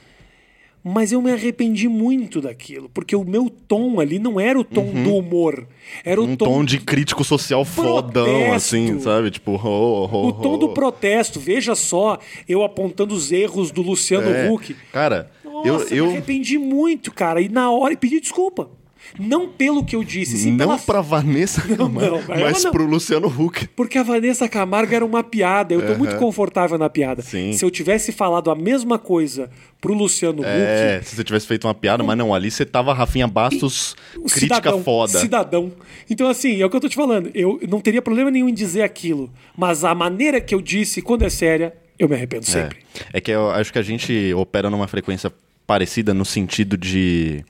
Mas 0.83 1.12
eu 1.12 1.21
me 1.21 1.31
arrependi 1.31 1.88
muito 1.88 2.40
daquilo, 2.40 2.88
porque 2.88 3.14
o 3.14 3.23
meu 3.23 3.51
tom 3.51 4.01
ali 4.01 4.19
não 4.19 4.40
era 4.40 4.59
o 4.59 4.64
tom 4.64 4.90
do 5.03 5.14
humor. 5.14 5.66
Era 6.03 6.21
o 6.21 6.25
Um 6.25 6.37
tom, 6.37 6.45
tom 6.47 6.64
de 6.64 6.79
crítico 6.79 7.23
social 7.23 7.64
fodão, 7.66 8.53
assim, 8.55 8.99
sabe? 8.99 9.31
Tipo, 9.31 9.53
ho, 9.53 10.07
ho, 10.07 10.29
o 10.29 10.33
tom 10.33 10.59
do 10.59 10.71
protesto. 10.71 11.38
Veja 11.38 11.75
só, 11.75 12.19
eu 12.49 12.64
apontando 12.64 13.14
os 13.14 13.31
erros 13.31 13.71
do 13.71 13.83
Luciano 13.83 14.31
É. 14.31 14.51
Huck. 14.51 14.75
Cara, 14.90 15.31
Nossa, 15.45 15.66
eu, 15.66 15.79
me 15.79 15.97
eu 15.97 16.11
arrependi 16.11 16.57
muito, 16.57 17.12
cara. 17.12 17.43
E 17.43 17.49
na 17.49 17.71
hora 17.71 17.93
e 17.93 17.97
pedi 17.97 18.19
desculpa. 18.19 18.71
Não 19.18 19.48
pelo 19.48 19.84
que 19.84 19.96
eu 19.96 20.04
disse, 20.04 20.36
sim 20.36 20.50
não 20.52 20.58
pela 20.58 20.78
pra 20.78 21.00
Vanessa 21.00 21.60
Camargo, 21.76 22.00
não, 22.00 22.22
mas 22.28 22.64
não. 22.64 22.70
pro 22.70 22.84
Luciano 22.86 23.26
Huck. 23.26 23.66
Porque 23.68 23.98
a 23.98 24.02
Vanessa 24.02 24.48
Camargo 24.48 24.94
era 24.94 25.04
uma 25.04 25.22
piada. 25.22 25.74
Eu 25.74 25.86
tô 25.86 25.98
muito 25.98 26.16
confortável 26.16 26.78
na 26.78 26.88
piada. 26.88 27.22
Sim. 27.22 27.52
Se 27.52 27.64
eu 27.64 27.70
tivesse 27.70 28.12
falado 28.12 28.50
a 28.50 28.54
mesma 28.54 28.98
coisa 28.98 29.50
pro 29.80 29.94
Luciano 29.94 30.40
Huck, 30.40 30.48
É, 30.48 31.00
se 31.02 31.16
você 31.16 31.24
tivesse 31.24 31.46
feito 31.46 31.66
uma 31.66 31.74
piada, 31.74 32.02
mas 32.04 32.16
não, 32.16 32.34
ali 32.34 32.50
você 32.50 32.64
tava 32.64 32.92
Rafinha 32.92 33.26
Bastos, 33.26 33.96
o 34.16 34.22
crítica 34.22 34.56
cidadão, 34.56 34.82
foda. 34.84 35.18
Cidadão. 35.18 35.72
Então, 36.08 36.28
assim, 36.28 36.60
é 36.60 36.66
o 36.66 36.70
que 36.70 36.76
eu 36.76 36.80
tô 36.80 36.88
te 36.88 36.96
falando. 36.96 37.30
Eu 37.34 37.58
não 37.68 37.80
teria 37.80 38.02
problema 38.02 38.30
nenhum 38.30 38.48
em 38.48 38.54
dizer 38.54 38.82
aquilo. 38.82 39.30
Mas 39.56 39.84
a 39.84 39.94
maneira 39.94 40.40
que 40.40 40.54
eu 40.54 40.60
disse, 40.60 41.02
quando 41.02 41.22
é 41.24 41.30
séria, 41.30 41.74
eu 41.98 42.08
me 42.08 42.14
arrependo 42.14 42.46
sempre. 42.46 42.78
É. 43.12 43.18
é 43.18 43.20
que 43.20 43.30
eu 43.30 43.50
acho 43.50 43.72
que 43.72 43.78
a 43.78 43.82
gente 43.82 44.32
opera 44.34 44.70
numa 44.70 44.86
frequência 44.88 45.32
parecida 45.66 46.12
no 46.14 46.24
sentido 46.24 46.76
de 46.76 47.44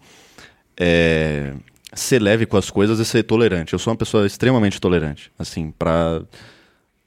é, 0.80 1.52
ser 1.92 2.20
leve 2.20 2.46
com 2.46 2.56
as 2.56 2.70
coisas 2.70 2.98
e 2.98 3.04
ser 3.04 3.22
tolerante. 3.24 3.74
Eu 3.74 3.78
sou 3.78 3.92
uma 3.92 3.96
pessoa 3.98 4.26
extremamente 4.26 4.80
tolerante, 4.80 5.30
assim, 5.38 5.72
pra 5.78 6.22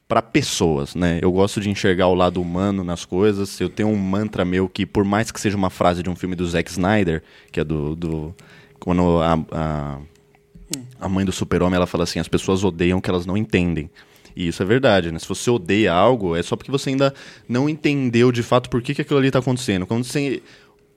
para 0.06 0.22
pessoas, 0.22 0.94
né? 0.94 1.18
Eu 1.24 1.32
gosto 1.32 1.60
de 1.60 1.72
enxergar 1.72 2.06
o 2.06 2.14
lado 2.14 2.40
humano 2.40 2.84
nas 2.84 3.04
coisas. 3.04 3.60
Eu 3.60 3.68
tenho 3.68 3.90
um 3.90 3.96
mantra 3.96 4.46
meu 4.46 4.70
que, 4.70 4.86
por 4.86 5.04
mais 5.04 5.32
que 5.32 5.42
seja 5.42 5.58
uma 5.58 5.72
frase 5.72 6.04
de 6.04 6.10
um 6.10 6.16
filme 6.16 6.36
do 6.36 6.46
Zack 6.46 6.70
Snyder, 6.70 7.24
que 7.52 7.60
é 7.60 7.64
do, 7.64 7.96
do 7.96 8.36
quando 8.80 9.20
a, 9.22 9.40
a, 9.52 9.98
a 11.00 11.10
mãe 11.10 11.26
do 11.26 11.32
super-homem 11.32 11.78
ela 11.78 11.88
fala 11.88 12.04
assim, 12.04 12.20
as 12.20 12.28
pessoas 12.28 12.64
odeiam 12.64 13.02
que 13.02 13.10
elas 13.10 13.26
não 13.26 13.36
entendem. 13.36 13.90
E 14.36 14.48
isso 14.48 14.62
é 14.62 14.66
verdade, 14.66 15.12
né? 15.12 15.18
Se 15.18 15.28
você 15.28 15.50
odeia 15.50 15.94
algo, 15.94 16.36
é 16.36 16.44
só 16.44 16.56
porque 16.56 16.72
você 16.72 16.90
ainda 16.90 17.14
não 17.48 17.70
entendeu 17.70 18.32
de 18.32 18.44
fato 18.44 18.70
por 18.70 18.82
que, 18.84 18.94
que 18.94 19.02
aquilo 19.02 19.20
ali 19.20 19.32
tá 19.32 19.40
acontecendo. 19.40 19.88
Quando 19.88 20.04
você 20.04 20.44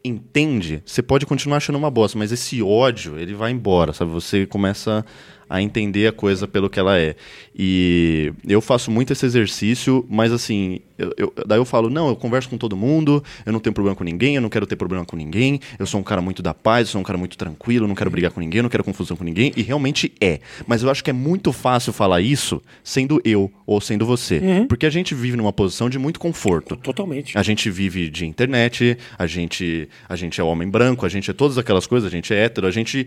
entende, 0.07 0.83
você 0.85 1.03
pode 1.03 1.27
continuar 1.27 1.59
achando 1.59 1.77
uma 1.77 1.91
bosta, 1.91 2.19
mas 2.19 2.33
esse 2.33 2.63
ódio, 2.63 3.19
ele 3.19 3.35
vai 3.35 3.51
embora, 3.51 3.93
sabe? 3.93 4.11
Você 4.13 4.47
começa 4.47 5.05
entender 5.51 6.07
a 6.07 6.13
coisa 6.13 6.47
pelo 6.49 6.69
que 6.69 6.79
ela 6.79 6.99
é. 6.99 7.15
E 7.59 8.33
eu 8.47 8.61
faço 8.61 8.91
muito 8.91 9.13
esse 9.13 9.25
exercício, 9.25 10.05
mas 10.09 10.33
assim, 10.33 10.81
eu, 10.99 11.13
eu- 11.17 11.33
daí 11.47 11.59
eu 11.59 11.65
falo, 11.65 11.89
não, 11.89 12.09
eu 12.09 12.17
converso 12.17 12.49
com 12.49 12.59
todo 12.59 12.77
mundo, 12.77 13.23
eu 13.45 13.53
não 13.53 13.61
tenho 13.61 13.73
problema 13.73 13.97
com 13.97 14.05
ninguém, 14.05 14.37
eu 14.37 14.43
não 14.43 14.49
quero 14.49 14.67
ter 14.67 14.77
problema 14.77 15.05
com 15.05 15.17
ninguém, 15.17 15.61
eu 15.79 15.87
sou 15.87 16.01
um 16.01 16.03
cara 16.03 16.21
muito 16.21 16.43
da 16.43 16.53
paz, 16.53 16.89
eu 16.89 16.93
sou 16.93 17.01
um 17.01 17.05
cara 17.05 17.19
muito 17.19 17.37
tranquilo, 17.39 17.85
eu 17.85 17.89
não 17.89 17.95
quero 17.95 18.11
brigar 18.11 18.31
com 18.31 18.41
ninguém, 18.41 18.59
eu 18.59 18.63
não 18.65 18.71
quero 18.71 18.85
confusão 18.85 19.17
com 19.17 19.25
ninguém, 19.25 19.53
e 19.57 19.63
realmente 19.63 20.13
é. 20.21 20.41
Mas 20.67 20.83
eu 20.83 20.91
acho 20.91 21.03
que 21.03 21.11
é 21.11 21.13
muito 21.13 21.53
fácil 21.53 21.93
falar 21.93 22.21
isso 22.21 22.61
sendo 22.85 23.21
eu 23.25 23.51
ou 23.67 23.81
sendo 23.81 24.05
você. 24.05 24.41
Porque 24.69 24.85
a 24.87 24.91
gente 24.91 25.15
vive 25.15 25.37
numa 25.37 25.53
posição 25.53 25.89
de 25.89 25.99
muito 25.99 26.21
conforto. 26.21 26.77
Totalmente. 26.77 27.37
A 27.39 27.43
gente 27.43 27.71
vive 27.71 28.09
de 28.11 28.27
internet, 28.27 28.99
a 29.19 29.27
gente, 29.27 29.89
a 30.09 30.15
gente 30.17 30.41
é 30.41 30.45
homem 30.45 30.69
branco, 30.69 31.07
a 31.07 31.09
gente 31.09 31.31
é 31.31 31.35
todas 31.35 31.57
aquelas 31.59 31.87
coisas, 31.87 32.07
a 32.07 32.11
gente 32.15 32.33
é 32.35 32.45
hétero, 32.45 32.67
a 32.67 32.71
gente 32.71 33.07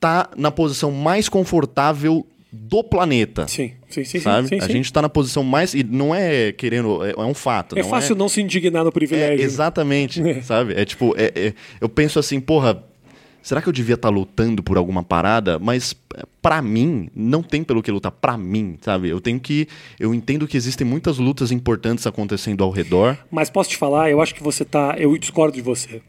tá 0.00 0.30
na 0.36 0.50
posição 0.50 0.90
mais 0.90 1.28
confortável 1.28 2.26
do 2.50 2.82
planeta. 2.82 3.46
Sim, 3.46 3.72
sim, 3.88 4.04
sim. 4.04 4.20
Sabe? 4.20 4.48
sim, 4.48 4.58
sim, 4.58 4.64
a 4.64 4.68
gente 4.68 4.92
tá 4.92 5.02
na 5.02 5.08
posição 5.08 5.42
mais. 5.42 5.74
E 5.74 5.82
não 5.82 6.14
é 6.14 6.52
querendo. 6.52 7.04
É, 7.04 7.10
é 7.10 7.20
um 7.24 7.34
fato. 7.34 7.78
É 7.78 7.82
não 7.82 7.88
fácil 7.88 8.16
não 8.16 8.28
se 8.28 8.40
indignar 8.40 8.82
no 8.82 8.88
é, 8.88 8.92
privilégio. 8.92 9.44
exatamente, 9.44 10.42
sabe? 10.42 10.74
É 10.74 10.84
tipo, 10.84 11.14
é- 11.16 11.32
é- 11.34 11.54
eu 11.80 11.88
penso 11.88 12.18
assim, 12.18 12.40
porra, 12.40 12.82
será 13.42 13.60
que 13.60 13.68
eu 13.68 13.72
devia 13.72 13.96
estar 13.96 14.08
lutando 14.08 14.62
por 14.62 14.78
alguma 14.78 15.02
parada? 15.02 15.58
Mas 15.58 15.94
é, 16.16 16.22
pra 16.40 16.62
mim, 16.62 17.10
não 17.14 17.42
tem 17.42 17.62
pelo 17.62 17.82
que 17.82 17.90
lutar 17.90 18.12
pra 18.12 18.38
mim, 18.38 18.78
sabe? 18.80 19.10
Eu 19.10 19.20
tenho 19.20 19.38
que, 19.38 19.68
eu 20.00 20.14
entendo 20.14 20.46
que 20.48 20.56
existem 20.56 20.86
muitas 20.86 21.18
lutas 21.18 21.52
importantes 21.52 22.06
acontecendo 22.06 22.64
ao 22.64 22.70
redor. 22.70 23.18
Mas 23.30 23.50
posso 23.50 23.68
te 23.70 23.76
falar, 23.76 24.10
eu 24.10 24.22
acho 24.22 24.34
que 24.34 24.42
você 24.42 24.64
tá. 24.64 24.94
Eu 24.98 25.16
discordo 25.18 25.54
de 25.54 25.62
você. 25.62 26.00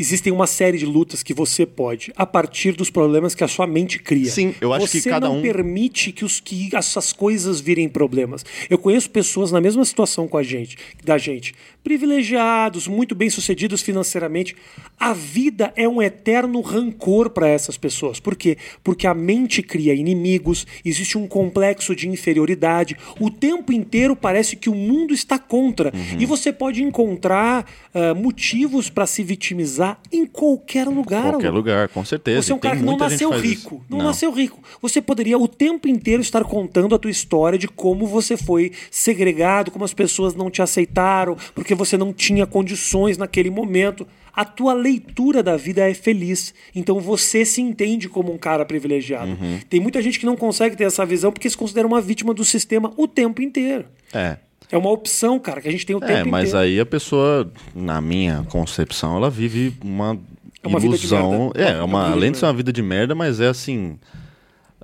Existem 0.00 0.32
uma 0.32 0.46
série 0.46 0.78
de 0.78 0.86
lutas 0.86 1.22
que 1.22 1.34
você 1.34 1.66
pode, 1.66 2.10
a 2.16 2.24
partir 2.24 2.72
dos 2.72 2.88
problemas 2.88 3.34
que 3.34 3.44
a 3.44 3.48
sua 3.48 3.66
mente 3.66 3.98
cria. 3.98 4.30
Sim, 4.30 4.54
eu 4.58 4.72
acho 4.72 4.86
você 4.86 5.02
que 5.02 5.10
cada 5.10 5.28
não 5.28 5.40
um- 5.40 5.42
permite 5.42 6.10
que, 6.10 6.24
os, 6.24 6.40
que 6.40 6.74
essas 6.74 7.12
coisas 7.12 7.60
virem 7.60 7.86
problemas. 7.86 8.42
Eu 8.70 8.78
conheço 8.78 9.10
pessoas 9.10 9.52
na 9.52 9.60
mesma 9.60 9.84
situação 9.84 10.26
com 10.26 10.38
a 10.38 10.42
gente, 10.42 10.78
da 11.04 11.18
gente, 11.18 11.54
privilegiados, 11.84 12.88
muito 12.88 13.14
bem 13.14 13.28
sucedidos 13.28 13.82
financeiramente. 13.82 14.56
A 14.98 15.12
vida 15.12 15.70
é 15.76 15.86
um 15.86 16.00
eterno 16.00 16.62
rancor 16.62 17.28
para 17.28 17.46
essas 17.46 17.76
pessoas. 17.76 18.18
Por 18.18 18.36
quê? 18.36 18.56
Porque 18.82 19.06
a 19.06 19.12
mente 19.12 19.62
cria 19.62 19.92
inimigos, 19.92 20.66
existe 20.82 21.18
um 21.18 21.26
complexo 21.26 21.94
de 21.94 22.08
inferioridade. 22.08 22.96
O 23.18 23.30
tempo 23.30 23.70
inteiro 23.70 24.16
parece 24.16 24.56
que 24.56 24.70
o 24.70 24.74
mundo 24.74 25.12
está 25.12 25.38
contra. 25.38 25.92
Uhum. 25.94 26.20
E 26.20 26.24
você 26.24 26.50
pode 26.50 26.82
encontrar 26.82 27.66
ah, 27.94 28.14
motivos 28.14 28.88
para 28.88 29.06
se 29.06 29.22
vitimizar 29.22 29.89
em 30.12 30.26
qualquer 30.26 30.86
lugar. 30.86 31.32
Qualquer 31.32 31.50
Lu. 31.50 31.56
lugar, 31.56 31.88
com 31.88 32.04
certeza. 32.04 32.42
Você 32.42 32.52
é 32.52 32.54
um 32.54 32.58
cara 32.58 32.76
que 32.76 32.82
não 32.82 32.96
nasceu 32.96 33.30
rico. 33.30 33.76
isso. 33.76 33.84
Não, 33.88 33.98
nasceu 33.98 34.30
rico. 34.30 34.62
Você 34.80 35.00
poderia 35.00 35.38
o 35.38 35.48
tempo 35.48 35.88
inteiro 35.88 36.22
estar 36.22 36.44
contando 36.44 36.94
a 36.94 36.98
tua 36.98 37.10
história 37.10 37.58
de 37.58 37.68
como 37.68 38.06
você 38.06 38.36
foi 38.36 38.72
segregado, 38.90 39.70
como 39.70 39.84
as 39.84 39.94
pessoas 39.94 40.34
não 40.34 40.50
te 40.50 40.62
aceitaram, 40.62 41.36
porque 41.54 41.74
você 41.74 41.96
não 41.96 42.12
tinha 42.12 42.46
condições 42.46 43.16
naquele 43.16 43.50
momento. 43.50 44.06
A 44.32 44.44
tua 44.44 44.72
leitura 44.72 45.42
da 45.42 45.56
vida 45.56 45.88
é 45.88 45.94
feliz. 45.94 46.54
Então 46.74 47.00
você 47.00 47.44
se 47.44 47.60
entende 47.60 48.08
como 48.08 48.32
um 48.32 48.38
cara 48.38 48.64
privilegiado. 48.64 49.30
Uhum. 49.30 49.58
Tem 49.68 49.80
muita 49.80 50.00
gente 50.00 50.18
que 50.18 50.26
não 50.26 50.36
consegue 50.36 50.76
ter 50.76 50.84
essa 50.84 51.04
visão 51.04 51.32
porque 51.32 51.50
se 51.50 51.56
considera 51.56 51.86
uma 51.86 52.00
vítima 52.00 52.32
do 52.32 52.44
sistema 52.44 52.92
o 52.96 53.08
tempo 53.08 53.42
inteiro. 53.42 53.86
É. 54.12 54.38
É 54.70 54.78
uma 54.78 54.90
opção, 54.90 55.38
cara, 55.38 55.60
que 55.60 55.68
a 55.68 55.70
gente 55.70 55.84
tem 55.84 55.96
o 55.96 56.00
tempo 56.00 56.12
É, 56.12 56.24
mas 56.24 56.50
inteiro. 56.50 56.58
aí 56.58 56.80
a 56.80 56.86
pessoa, 56.86 57.50
na 57.74 58.00
minha 58.00 58.44
concepção, 58.48 59.16
ela 59.16 59.28
vive 59.30 59.74
uma, 59.84 60.18
É 60.62 60.68
uma 60.68 60.78
ilusão. 60.78 61.50
É, 61.54 61.62
É 61.64 61.70
é 61.78 61.82
uma 61.82 62.06
de 62.06 62.12
além 62.12 62.32
de 62.32 62.38
ser 62.38 62.46
uma 62.46 62.52
vida 62.52 62.72
de 62.72 62.82
merda, 62.82 63.14
mas 63.14 63.40
é 63.40 63.48
assim. 63.48 63.98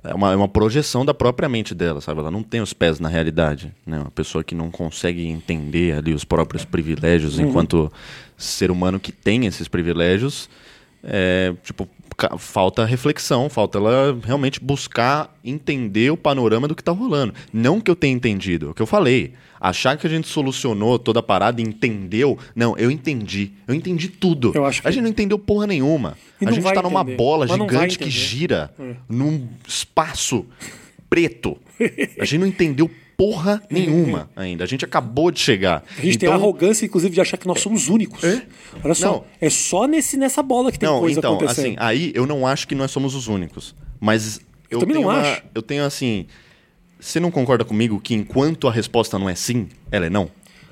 É 0.03 0.13
uma, 0.13 0.31
é 0.31 0.35
uma 0.35 0.47
projeção 0.47 1.03
da 1.03 1.13
própria 1.13 1.49
mente 1.49 1.73
dela, 1.73 1.99
sabe? 2.01 2.19
Ela 2.19 2.31
não 2.31 2.43
tem 2.43 2.61
os 2.61 2.71
pés 2.71 2.99
na 2.99 3.09
realidade. 3.09 3.73
Né? 3.85 3.99
Uma 3.99 4.11
pessoa 4.11 4.43
que 4.43 4.53
não 4.55 4.69
consegue 4.69 5.25
entender 5.27 5.93
ali 5.97 6.13
os 6.13 6.23
próprios 6.23 6.63
privilégios 6.63 7.37
Uhum. 7.37 7.47
enquanto 7.49 7.91
ser 8.37 8.69
humano 8.71 8.99
que 8.99 9.11
tem 9.11 9.45
esses 9.45 9.67
privilégios. 9.67 10.49
É, 11.03 11.53
tipo, 11.63 11.87
falta 12.39 12.83
reflexão, 12.85 13.47
falta 13.49 13.77
ela 13.77 14.17
realmente 14.25 14.59
buscar 14.59 15.35
entender 15.43 16.11
o 16.11 16.17
panorama 16.17 16.67
do 16.67 16.75
que 16.75 16.83
tá 16.83 16.91
rolando. 16.91 17.33
Não 17.53 17.79
que 17.79 17.91
eu 17.91 17.95
tenha 17.95 18.13
entendido, 18.13 18.67
é 18.67 18.69
o 18.71 18.73
que 18.73 18.81
eu 18.81 18.87
falei. 18.87 19.33
Achar 19.59 19.97
que 19.97 20.05
a 20.05 20.09
gente 20.09 20.27
solucionou 20.27 20.97
toda 20.99 21.19
a 21.19 21.23
parada 21.23 21.61
e 21.61 21.63
entendeu. 21.63 22.37
Não, 22.55 22.77
eu 22.77 22.89
entendi. 22.91 23.51
Eu 23.67 23.73
entendi 23.73 24.07
tudo. 24.07 24.51
Eu 24.53 24.65
acho 24.65 24.81
que- 24.81 24.87
A 24.87 24.91
gente 24.91 25.01
não 25.03 25.09
entendeu 25.09 25.37
porra 25.39 25.65
nenhuma. 25.67 26.15
A 26.41 26.51
gente 26.51 26.61
vai 26.61 26.73
tá 26.73 26.81
numa 26.83 27.03
bola 27.03 27.47
gigante 27.47 27.97
que 27.97 28.09
gira 28.09 28.71
É. 28.79 28.95
num 29.09 29.47
espaço 29.67 30.45
preto. 31.09 31.57
A 32.19 32.25
gente 32.25 32.39
não 32.39 32.47
entendeu 32.47 32.89
porra 33.17 33.61
nenhuma 33.69 34.29
ainda. 34.35 34.63
A 34.63 34.67
gente 34.67 34.85
acabou 34.85 35.31
de 35.31 35.39
chegar. 35.39 35.83
A 35.97 36.01
gente 36.01 36.19
tem 36.19 36.29
a 36.29 36.33
arrogância, 36.35 36.85
inclusive, 36.85 37.13
de 37.15 37.19
achar 37.19 37.35
que 37.37 37.47
nós 37.47 37.59
somos 37.59 37.89
únicos. 37.89 38.23
É? 38.23 38.43
Olha 38.83 38.93
só, 38.93 39.07
Não. 39.11 39.23
é 39.41 39.49
só 39.49 39.87
nesse, 39.87 40.15
nessa 40.15 40.43
bola 40.43 40.71
que 40.71 40.77
tem 40.77 40.87
Não, 40.87 40.99
coisa 40.99 41.19
então, 41.19 41.35
acontecendo. 41.35 41.65
assim, 41.65 41.75
aí 41.79 42.11
eu 42.13 42.27
não 42.27 42.45
acho 42.45 42.67
que 42.67 42.75
nós 42.75 42.91
somos 42.91 43.15
os 43.15 43.27
únicos. 43.27 43.75
Mas 43.99 44.39
eu, 44.69 44.79
também 44.79 44.95
tenho 44.97 45.07
não 45.07 45.13
uma- 45.13 45.21
acho. 45.21 45.41
Eu 45.55 45.61
tenho 45.63 45.83
assim. 45.83 46.27
Você 46.99 47.19
não 47.19 47.31
concorda 47.31 47.65
comigo 47.65 47.99
que 47.99 48.13
enquanto 48.13 48.67
a 48.67 48.71
resposta 48.71 49.17
não 49.19 49.27
é 49.29 49.35
sim, 49.35 49.67
ela 49.91 50.05
é 50.05 50.09
não? 50.09 50.29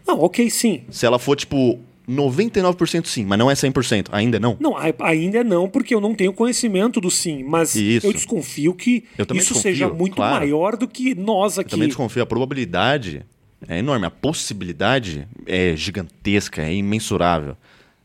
Não, 0.08 0.20
ok, 0.22 0.50
sim. 0.52 0.84
Se 0.92 1.06
ela 1.06 1.18
for, 1.18 1.36
tipo, 1.36 1.80
99% 2.08 3.06
sim, 3.06 3.26
mas 3.26 3.40
não 3.40 3.50
é 3.50 3.54
100%, 3.54 4.10
ainda 4.12 4.40
não? 4.40 4.58
Não, 4.60 4.76
ainda 5.00 5.44
não, 5.44 5.68
porque 5.68 5.94
eu 5.96 6.02
não 6.02 6.14
tenho 6.14 6.34
conhecimento 6.34 7.02
do 7.02 7.10
sim, 7.10 7.44
mas 7.44 7.76
Isso. 7.76 8.06
eu 8.06 8.14
desconfio 8.14 8.74
que 8.74 9.06
Eu 9.18 9.24
isso 9.24 9.34
desconfio, 9.34 9.62
seja 9.62 9.90
muito 9.90 10.16
claro. 10.16 10.36
maior 10.36 10.78
do 10.78 10.88
que 10.88 11.16
nós 11.16 11.58
aqui. 11.58 11.72
Também 11.72 11.88
desconfio. 11.88 12.22
A 12.24 12.26
probabilidade 12.26 13.26
é 13.68 13.80
enorme. 13.80 14.06
A 14.06 14.12
possibilidade 14.12 15.28
é 15.46 15.76
gigantesca, 15.76 16.62
é 16.62 16.74
imensurável, 16.74 17.58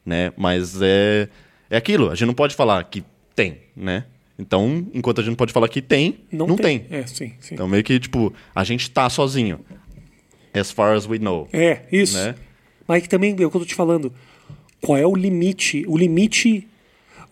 né? 0.04 0.32
Mas 0.36 0.80
é, 0.80 1.28
é 1.68 1.76
aquilo. 1.76 2.10
A 2.10 2.14
gente 2.14 2.26
não 2.26 2.34
pode 2.34 2.54
falar 2.54 2.82
que 2.84 3.04
tem, 3.34 3.58
né? 3.76 4.04
Então, 4.38 4.86
enquanto 4.94 5.20
a 5.20 5.22
gente 5.22 5.30
não 5.30 5.36
pode 5.36 5.52
falar 5.52 5.68
que 5.68 5.82
tem, 5.82 6.20
não, 6.32 6.56
tem. 6.56 6.86
É, 6.90 7.06
sim, 7.06 7.34
sim. 7.40 7.54
Então, 7.54 7.68
meio 7.68 7.84
que, 7.84 8.00
tipo, 8.00 8.32
a 8.54 8.64
gente 8.64 8.90
tá 8.90 9.10
sozinho. 9.10 9.60
As 10.54 10.70
far 10.70 10.96
as 10.96 11.06
we 11.06 11.18
know. 11.18 11.46
É, 11.52 11.82
isso. 11.92 12.16
Né? 12.16 12.34
Mas 12.90 13.04
que 13.04 13.08
também 13.08 13.30
é 13.30 13.34
o 13.34 13.36
que 13.36 13.56
eu 13.56 13.60
tô 13.60 13.64
te 13.64 13.74
falando. 13.76 14.12
Qual 14.80 14.98
é 14.98 15.06
o 15.06 15.14
limite? 15.14 15.84
O 15.86 15.96
limite, 15.96 16.66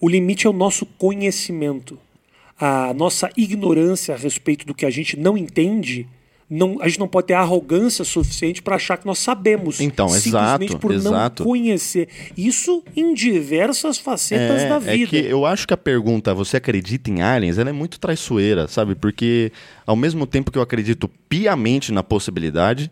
o 0.00 0.08
limite 0.08 0.46
é 0.46 0.50
o 0.50 0.52
nosso 0.52 0.86
conhecimento. 0.86 1.98
A 2.60 2.94
nossa 2.94 3.28
ignorância 3.36 4.14
a 4.14 4.16
respeito 4.16 4.64
do 4.64 4.72
que 4.72 4.86
a 4.86 4.90
gente 4.90 5.18
não 5.18 5.36
entende. 5.36 6.06
Não, 6.48 6.80
a 6.80 6.86
gente 6.86 7.00
não 7.00 7.08
pode 7.08 7.26
ter 7.26 7.34
arrogância 7.34 8.04
suficiente 8.04 8.62
para 8.62 8.76
achar 8.76 8.98
que 8.98 9.04
nós 9.04 9.18
sabemos. 9.18 9.80
Então, 9.80 10.08
simplesmente 10.10 10.70
exato, 10.70 10.78
por 10.78 10.92
exato. 10.92 11.42
não 11.42 11.50
conhecer. 11.50 12.08
Isso 12.36 12.84
em 12.94 13.12
diversas 13.12 13.98
facetas 13.98 14.62
da 14.62 14.76
É, 14.88 14.94
é 14.94 14.96
vida. 14.98 15.10
que 15.10 15.16
eu 15.16 15.44
acho 15.44 15.66
que 15.66 15.74
a 15.74 15.76
pergunta, 15.76 16.32
você 16.32 16.56
acredita 16.56 17.10
em 17.10 17.20
aliens, 17.20 17.58
ela 17.58 17.70
é 17.70 17.72
muito 17.72 17.98
traiçoeira, 17.98 18.68
sabe? 18.68 18.94
Porque 18.94 19.50
ao 19.84 19.96
mesmo 19.96 20.24
tempo 20.24 20.52
que 20.52 20.58
eu 20.58 20.62
acredito 20.62 21.10
piamente 21.28 21.90
na 21.90 22.04
possibilidade, 22.04 22.88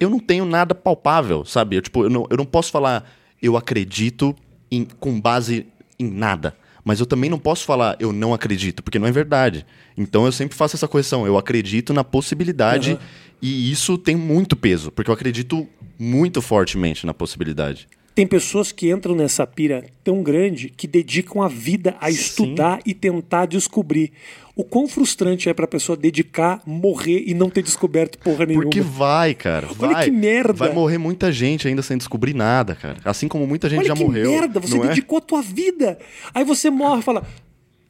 eu 0.00 0.08
não 0.10 0.18
tenho 0.18 0.44
nada 0.44 0.74
palpável, 0.74 1.44
sabe? 1.44 1.76
Eu, 1.76 1.82
tipo, 1.82 2.04
eu, 2.04 2.10
não, 2.10 2.26
eu 2.30 2.36
não 2.36 2.44
posso 2.46 2.70
falar 2.70 3.08
eu 3.40 3.56
acredito 3.56 4.34
em- 4.70 4.86
com 4.98 5.20
base 5.20 5.66
em 5.98 6.08
nada. 6.10 6.54
Mas 6.84 7.00
eu 7.00 7.06
também 7.06 7.28
não 7.28 7.38
posso 7.38 7.64
falar 7.64 7.96
eu 8.00 8.12
não 8.12 8.32
acredito, 8.32 8.82
porque 8.82 8.98
não 8.98 9.06
é 9.06 9.12
verdade. 9.12 9.66
Então 9.96 10.24
eu 10.26 10.32
sempre 10.32 10.56
faço 10.56 10.74
essa 10.76 10.88
correção. 10.88 11.26
Eu 11.26 11.36
acredito 11.36 11.92
na 11.92 12.02
possibilidade 12.04 12.92
Aham. 12.92 13.00
e 13.42 13.70
isso 13.70 13.98
tem 13.98 14.16
muito 14.16 14.56
peso, 14.56 14.90
porque 14.90 15.10
eu 15.10 15.14
acredito 15.14 15.68
muito 15.98 16.40
fortemente 16.40 17.04
na 17.04 17.12
possibilidade. 17.12 17.88
Tem 18.18 18.26
pessoas 18.26 18.72
que 18.72 18.90
entram 18.90 19.14
nessa 19.14 19.46
pira 19.46 19.84
tão 20.02 20.24
grande 20.24 20.70
que 20.70 20.88
dedicam 20.88 21.40
a 21.40 21.46
vida 21.46 21.94
a 22.00 22.10
estudar 22.10 22.80
e 22.84 22.92
tentar 22.92 23.46
descobrir. 23.46 24.10
O 24.56 24.64
quão 24.64 24.88
frustrante 24.88 25.48
é 25.48 25.54
pra 25.54 25.68
pessoa 25.68 25.96
dedicar, 25.96 26.60
morrer 26.66 27.22
e 27.28 27.32
não 27.32 27.48
ter 27.48 27.62
descoberto 27.62 28.18
porra 28.18 28.44
nenhuma. 28.44 28.64
Porque 28.64 28.80
vai, 28.80 29.36
cara. 29.36 29.68
Olha 29.68 29.92
Vai. 29.92 30.04
que 30.06 30.10
merda. 30.10 30.52
Vai 30.52 30.72
morrer 30.72 30.98
muita 30.98 31.30
gente 31.30 31.68
ainda 31.68 31.80
sem 31.80 31.96
descobrir 31.96 32.34
nada, 32.34 32.74
cara. 32.74 32.96
Assim 33.04 33.28
como 33.28 33.46
muita 33.46 33.70
gente 33.70 33.78
Olha 33.78 33.88
já 33.90 33.94
que 33.94 34.02
morreu. 34.02 34.32
merda, 34.32 34.58
você 34.58 34.76
é? 34.76 34.88
dedicou 34.88 35.18
a 35.18 35.20
tua 35.20 35.40
vida. 35.40 35.96
Aí 36.34 36.42
você 36.42 36.70
morre 36.70 36.98
e 36.98 37.04
fala, 37.04 37.24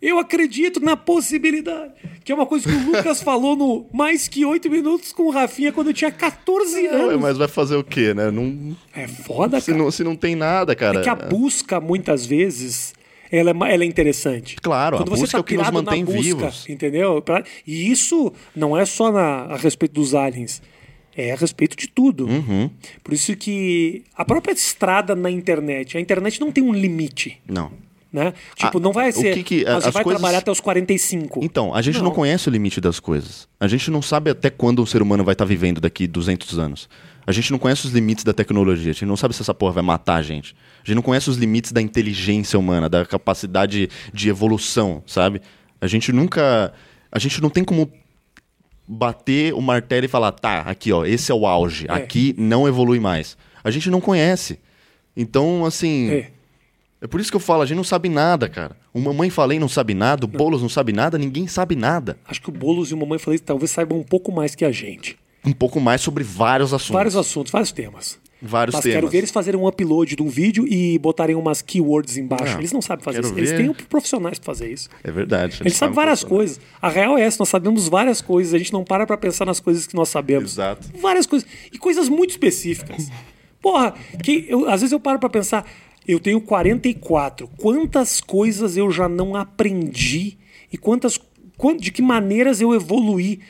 eu 0.01 0.19
acredito 0.19 0.81
na 0.81 0.97
possibilidade. 0.97 1.93
Que 2.25 2.33
é 2.33 2.35
uma 2.35 2.47
coisa 2.47 2.69
que 2.69 2.75
o 2.75 2.87
Lucas 2.87 3.21
falou 3.23 3.57
no 3.57 3.87
mais 3.93 4.29
que 4.29 4.45
oito 4.45 4.71
minutos 4.71 5.13
com 5.13 5.25
o 5.25 5.31
Rafinha 5.31 5.73
quando 5.73 5.89
eu 5.89 5.95
tinha 5.95 6.11
14 6.11 6.83
Não, 6.83 7.11
anos. 7.11 7.21
mas 7.21 7.37
vai 7.39 7.49
fazer 7.49 7.77
o 7.77 7.85
quê, 7.85 8.13
né? 8.15 8.31
Não, 8.31 8.77
É 8.95 9.09
foda, 9.09 9.61
se, 9.61 9.67
cara. 9.73 9.79
não, 9.83 9.91
se 9.91 10.05
não 10.05 10.15
tem 10.17 10.35
nada, 10.37 10.75
cara. 10.77 11.01
É 11.01 11.03
que 11.03 11.09
a 11.09 11.15
busca, 11.15 11.81
muitas 11.81 12.27
vezes, 12.27 12.93
ela 13.33 13.51
é, 13.51 13.75
ela 13.75 13.83
é 13.83 13.87
interessante. 13.87 14.57
Claro, 14.63 14.97
a 14.97 14.99
Quando 15.01 15.11
você 15.11 15.23
busca 15.23 15.33
tá 15.33 15.39
é 15.39 15.41
o 15.41 15.45
que 15.45 15.57
nos 15.57 15.71
mantém 15.71 16.05
busca, 16.05 16.21
vivos. 16.23 16.69
Entendeu? 16.69 17.23
E 17.67 17.91
isso 17.91 18.33
não 18.55 18.77
é 18.77 18.85
só 18.85 19.11
na- 19.11 19.45
a 19.45 19.57
respeito 19.57 19.93
dos 19.93 20.15
aliens. 20.15 20.61
É 21.17 21.33
a 21.33 21.37
respeito 21.37 21.77
de 21.77 21.89
tudo. 21.89 22.27
Uhum. 22.29 22.71
Por 23.03 23.13
isso 23.13 23.35
que 23.37 24.05
a 24.15 24.25
própria 24.25 24.53
estrada 24.53 25.17
na 25.17 25.29
internet, 25.31 25.97
a 25.97 26.01
internet 26.01 26.41
não 26.41 26.53
tem 26.53 26.63
um 26.63 26.73
limite. 26.73 27.41
Não. 27.49 27.73
Né? 28.11 28.33
Tipo, 28.57 28.79
Ah, 28.79 28.81
não 28.81 28.91
vai 28.93 29.11
o 29.11 29.13
ser. 29.13 29.35
que 29.35 29.43
que- 29.43 29.67
ah, 29.67 29.81
você 29.81 29.89
as 29.89 29.95
vai 29.95 30.03
coisas- 30.03 30.19
trabalhar 30.21 30.39
até 30.39 30.51
os 30.51 30.61
45. 30.61 31.41
Então, 31.43 31.75
a 31.75 31.83
gente 31.83 32.01
não. 32.01 32.11
conhece 32.11 32.49
o 32.49 32.51
limite 32.51 32.81
das 32.81 32.99
coisas. 32.99 33.47
A 33.61 33.69
gente 33.69 33.91
não 33.91 34.01
sabe 34.01 34.31
até 34.31 34.49
quando 34.49 34.83
um 34.83 34.87
ser 34.87 35.03
humano 35.03 35.23
vai 35.25 35.35
estar 35.35 35.45
vivendo 35.45 35.79
daqui 35.79 36.07
200 36.07 36.59
anos. 36.59 36.89
A 37.27 37.33
gente 37.33 37.51
não 37.53 37.59
conhece 37.59 37.85
os 37.87 37.93
limites 37.93 38.25
da 38.25 38.33
tecnologia. 38.33 38.91
A 38.91 38.95
gente 38.95 39.05
não 39.05 39.17
sabe 39.17 39.35
se 39.35 39.43
essa 39.43 39.53
porra 39.53 39.73
vai 39.75 39.83
matar 39.83 40.15
a 40.17 40.23
gente. 40.23 40.57
A 40.83 40.87
gente 40.87 40.95
não 40.95 41.03
conhece 41.03 41.29
os 41.29 41.37
limites 41.37 41.71
da 41.71 41.83
inteligência 41.83 42.59
humana, 42.59 42.89
da 42.89 43.05
capacidade 43.05 43.91
de 44.15 44.29
evolução, 44.31 45.03
sabe? 45.07 45.43
A 45.79 45.87
gente 45.87 46.11
nunca. 46.11 46.73
A 47.13 47.19
gente 47.19 47.43
não 47.43 47.51
tem 47.51 47.63
como 47.63 47.93
bater 48.87 49.53
o 49.53 49.61
martelo 49.61 50.07
e 50.07 50.09
falar, 50.09 50.33
tá, 50.33 50.61
aqui, 50.61 50.91
ó, 50.93 51.05
esse 51.05 51.31
é 51.31 51.35
o 51.35 51.47
auge. 51.47 51.85
Aqui 51.89 52.35
não 52.39 52.67
evolui 52.67 52.99
mais. 52.99 53.37
A 53.63 53.71
gente 53.71 53.91
não 53.91 54.01
conhece. 54.01 54.59
Então, 55.17 55.67
assim. 55.67 56.09
É. 56.11 56.31
É 57.01 57.07
por 57.07 57.21
isso 57.21 57.31
que 57.31 57.37
eu 57.37 57.41
falo, 57.41 57.63
a 57.63 57.67
gente 57.67 57.77
não 57.77 57.85
sabe 57.85 58.09
nada, 58.09 58.49
cara. 58.49 58.77
O 58.93 59.01
Mamãe 59.01 59.31
Falei 59.31 59.59
não 59.59 59.69
sabe 59.69 59.95
nada, 59.95 60.25
o 60.25 60.29
Boulos 60.29 60.61
não 60.63 60.69
sabe 60.69 60.93
nada, 60.93 61.17
ninguém 61.17 61.47
sabe 61.47 61.77
nada. 61.77 62.19
Acho 62.27 62.43
que 62.43 62.49
o 62.49 62.53
Boulos 62.53 62.91
e 62.91 62.95
o 62.95 62.97
Mamãe 62.97 63.19
Falei 63.19 63.39
talvez 63.39 63.71
saibam 63.71 63.99
um 63.99 64.03
pouco 64.03 64.33
mais 64.33 64.55
que 64.55 64.65
a 64.65 64.73
gente. 64.73 65.17
Um 65.45 65.53
pouco 65.53 65.81
mais 65.81 66.01
sobre 66.01 66.25
vários 66.25 66.75
assuntos. 66.75 66.95
Vários 66.95 67.17
assuntos, 67.17 67.53
vários 67.53 67.71
temas. 67.71 68.19
Vários 68.43 68.75
Mas 68.75 68.83
temas. 68.85 68.97
quero 68.97 69.09
ver 69.09 69.19
eles 69.19 69.31
fazerem 69.33 69.59
um 69.61 69.67
upload 69.67 70.15
de 70.15 70.23
um 70.23 70.29
vídeo 70.29 70.65
e 70.69 70.97
botarem 70.99 71.35
umas 71.35 71.61
keywords 71.63 72.17
embaixo. 72.17 72.53
Não, 72.53 72.61
eles 72.61 72.73
não 72.73 72.83
sabem 72.83 73.05
fazer 73.05 73.21
isso. 73.21 73.35
Eles 73.37 73.51
ver. 73.51 73.57
têm 73.57 73.75
profissionais 73.89 74.39
pra 74.39 74.47
fazer 74.55 74.71
isso. 74.73 74.89
É 75.03 75.11
verdade. 75.11 75.59
Eles 75.61 75.75
sabem 75.77 75.95
várias 75.95 76.23
coisas. 76.23 76.61
A 76.81 76.89
real 76.89 77.17
é 77.19 77.23
essa, 77.23 77.37
nós 77.41 77.49
sabemos 77.49 77.89
várias 77.89 78.21
coisas, 78.21 78.55
a 78.55 78.59
gente 78.59 78.73
não 78.73 78.85
para 78.85 79.07
pra 79.07 79.17
pensar 79.17 79.45
nas 79.45 79.59
coisas 79.61 79.87
que 79.87 79.95
nós 79.97 80.09
sabemos. 80.09 80.53
Exato. 80.53 80.89
Várias 81.01 81.27
coisas. 81.27 81.49
E 81.73 81.79
coisas 81.79 82.09
muito 82.09 82.31
específicas. 82.31 83.09
Porra, 83.61 83.93
que 84.23 84.47
eu- 84.49 84.69
às 84.69 84.83
vezes 84.83 84.93
eu 84.93 85.01
paro 85.01 85.19
pra 85.19 85.29
pensar, 85.29 85.69
eu 86.09 86.19
tenho 86.19 86.41
44, 86.41 87.49
quantas 87.59 88.21
coisas 88.21 88.77
eu 88.77 88.91
já 88.91 89.09
não 89.09 89.37
aprendi 89.37 90.39
e 90.73 90.79
quantas, 90.79 91.21
quan- 91.57 91.77
de 91.77 91.93
que 91.93 92.01
maneiras 92.03 92.61
eu 92.61 92.75
evoluí. 92.75 93.41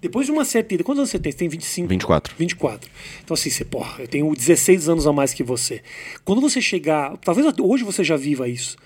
Depois 0.00 0.26
de 0.26 0.32
uma 0.32 0.44
certa 0.44 0.74
idade, 0.74 0.84
quantos 0.84 0.98
anos 0.98 1.10
você 1.10 1.18
tem? 1.18 1.30
Você 1.32 1.38
tem 1.38 1.48
25? 1.48 1.88
24. 1.88 2.34
24. 2.36 2.90
Então, 3.22 3.34
assim, 3.34 3.50
você, 3.50 3.64
porra, 3.64 4.02
eu 4.02 4.08
tenho 4.08 4.34
16 4.34 4.88
anos 4.88 5.06
a 5.06 5.12
mais 5.12 5.32
que 5.32 5.42
você. 5.44 5.80
Quando 6.24 6.40
você 6.40 6.60
chegar, 6.60 7.16
talvez 7.18 7.46
hoje 7.60 7.84
você 7.84 8.02
já 8.02 8.16
viva 8.16 8.48
isso, 8.48 8.76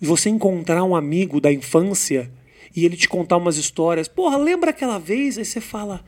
e 0.00 0.06
você 0.06 0.28
encontrar 0.30 0.82
um 0.82 0.96
amigo 0.96 1.38
da 1.40 1.52
infância 1.52 2.32
e 2.74 2.84
ele 2.84 2.96
te 2.96 3.08
contar 3.08 3.36
umas 3.36 3.56
histórias, 3.58 4.08
porra, 4.08 4.36
lembra 4.38 4.70
aquela 4.70 4.98
vez? 4.98 5.36
Aí 5.38 5.44
você 5.44 5.60
fala, 5.60 6.02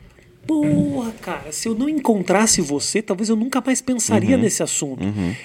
porra, 0.47 1.11
cara, 1.21 1.51
se 1.51 1.67
eu 1.67 1.75
não 1.75 1.89
encontrasse 1.89 2.61
você, 2.61 3.01
talvez 3.01 3.29
eu 3.29 3.35
nunca 3.35 3.61
mais 3.65 3.81
pensaria 3.81 4.35
Uhum. 4.35 4.41
nesse 4.41 4.63
assunto. 4.63 5.01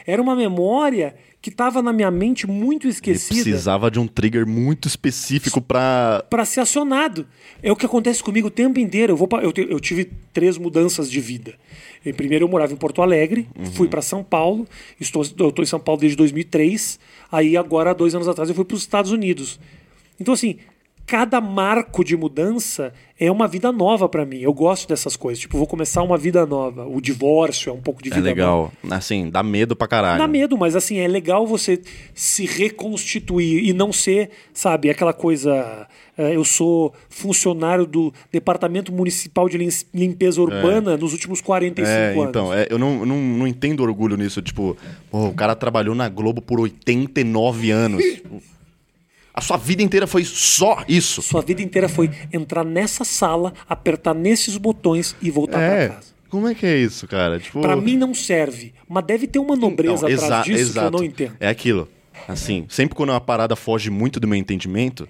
Era 0.07 0.23
uma 0.23 0.35
memória 0.37 1.15
que 1.41 1.51
estava 1.51 1.83
na 1.83 1.93
minha 1.93 2.11
mente 2.11 2.47
muito 2.47 2.87
esquecida 2.87 3.43
precisava 3.43 3.91
de 3.91 3.99
um 3.99 4.07
trigger 4.07 4.47
muito 4.47 4.87
específico 4.87 5.61
pra. 5.61 6.25
para 6.31 6.45
ser 6.45 6.61
acionado. 6.61 7.27
É 7.61 7.73
o 7.73 7.75
que 7.77 7.85
acontece 7.85 8.23
comigo 8.23 8.47
o 8.47 8.51
tempo 8.51 8.79
inteiro. 8.79 9.13
Eu, 9.13 9.17
vou 9.17 9.27
pra- 9.27 9.43
eu, 9.43 9.53
te- 9.53 9.67
eu 9.69 9.81
tive 9.81 10.09
três 10.33 10.57
mudanças 10.57 11.11
de 11.11 11.21
vida. 11.21 11.55
E 12.07 12.13
primeiro 12.13 12.45
eu 12.45 12.49
morava 12.49 12.73
em 12.73 12.77
Porto 12.77 13.03
Alegre, 13.03 13.49
fui 13.75 13.89
para 13.89 14.01
São 14.03 14.23
Paulo, 14.23 14.67
estou, 15.01 15.23
eu 15.39 15.49
estou 15.49 15.63
em 15.65 15.67
São 15.67 15.81
Paulo 15.81 16.01
desde 16.01 16.17
2003. 16.17 16.99
Aí 17.31 17.57
agora, 17.57 17.93
dois 17.93 18.15
anos 18.15 18.29
atrás, 18.29 18.49
eu 18.49 18.55
fui 18.55 18.65
para 18.65 18.77
os 18.77 18.81
Estados 18.83 19.11
Unidos. 19.11 19.59
Então 20.21 20.35
assim, 20.35 20.57
cada 21.07 21.41
marco 21.41 22.03
de 22.05 22.17
mudança 22.17 22.93
é 23.19 23.31
uma 23.31 23.47
vida 23.47 23.71
nova 23.71 24.09
para 24.09 24.25
mim. 24.25 24.39
Eu 24.39 24.53
gosto 24.53 24.89
dessas 24.89 25.15
coisas. 25.17 25.41
Tipo, 25.41 25.59
vou 25.59 25.67
começar 25.67 26.03
uma 26.03 26.17
vida 26.19 26.45
nova. 26.47 26.87
O 26.87 27.01
divórcio 27.01 27.71
é 27.71 27.73
um 27.73 27.81
pouco 27.81 28.03
de 28.03 28.11
É 28.11 28.15
vida 28.15 28.29
nova. 28.35 28.35
legal. 28.35 28.73
Assim, 28.91 29.29
dá 29.31 29.43
medo 29.43 29.77
pra 29.77 29.87
caralho. 29.87 30.19
Dá 30.19 30.27
medo, 30.27 30.57
mas 30.57 30.75
assim, 30.75 30.99
é 30.99 31.07
legal 31.07 31.47
você 31.47 31.81
se 32.15 32.47
reconstituir 32.47 33.65
e 33.69 33.73
não 33.73 33.93
ser, 33.93 34.31
sabe, 34.53 34.91
aquela 34.91 35.13
coisa. 35.13 35.87
eh, 36.19 36.35
eu 36.37 36.45
sou 36.45 36.93
funcionário 37.09 37.87
do 37.87 38.13
Departamento 38.31 38.93
Municipal 38.93 39.49
de 39.49 39.57
Lim- 39.59 39.69
Limpeza 39.95 40.41
Urbana 40.43 40.97
nos 40.97 41.13
últimos 41.13 41.41
45 41.41 41.89
É, 41.89 42.13
anos. 42.13 42.29
então, 42.29 42.53
é, 42.53 42.67
eu 42.71 42.79
não, 42.79 43.01
eu 43.01 43.07
não, 43.07 43.17
não 43.17 43.47
entendo 43.47 43.83
orgulho 43.83 44.17
nisso. 44.17 44.43
Tipo, 44.43 44.77
pô, 45.11 45.27
o 45.29 45.35
cara 45.35 45.55
trabalhou 45.55 45.95
na 45.95 46.09
Globo 46.09 46.43
por 46.43 46.61
89 46.61 47.71
anos. 47.71 48.03
A 49.35 49.41
sua 49.41 49.57
vida 49.57 49.83
inteira 49.83 50.07
foi 50.07 50.25
só 50.25 50.85
isso. 50.87 51.23
Sua 51.23 51.41
vida 51.43 51.63
inteira 51.63 51.89
foi 51.89 52.11
entrar 52.33 52.65
nessa 52.65 53.05
sala, 53.05 53.53
apertar 53.69 54.15
nesses 54.15 54.57
botões 54.57 55.17
e 55.23 55.31
voltar 55.31 55.61
É. 55.61 55.87
pra 55.89 55.97
casa. 55.97 56.13
Como 56.29 56.49
é 56.49 56.55
que 56.55 56.65
é 56.67 56.79
isso, 56.79 57.07
cara? 57.07 57.39
Tipo, 57.39 57.61
Pra 57.61 57.77
mim 57.77 57.97
não 57.97 58.15
serve, 58.15 58.73
mas 58.89 59.05
deve 59.05 59.27
ter 59.27 59.39
uma 59.39 59.55
nobreza 59.57 60.09
Não, 60.09 60.15
atrás 60.15 60.45
disso 60.45 60.59
exato. 60.61 60.91
que 60.91 60.95
eu 60.95 60.99
não 60.99 61.05
entendo. 61.07 61.37
É 61.41 61.49
aquilo. 61.49 61.89
Assim, 62.29 62.65
sempre 62.69 62.95
quando 62.95 63.11
uma 63.11 63.21
parada 63.21 63.55
foge 63.57 63.91
muito 63.91 64.19
do 64.21 64.27
meu 64.29 64.39
entendimento, 64.39 65.09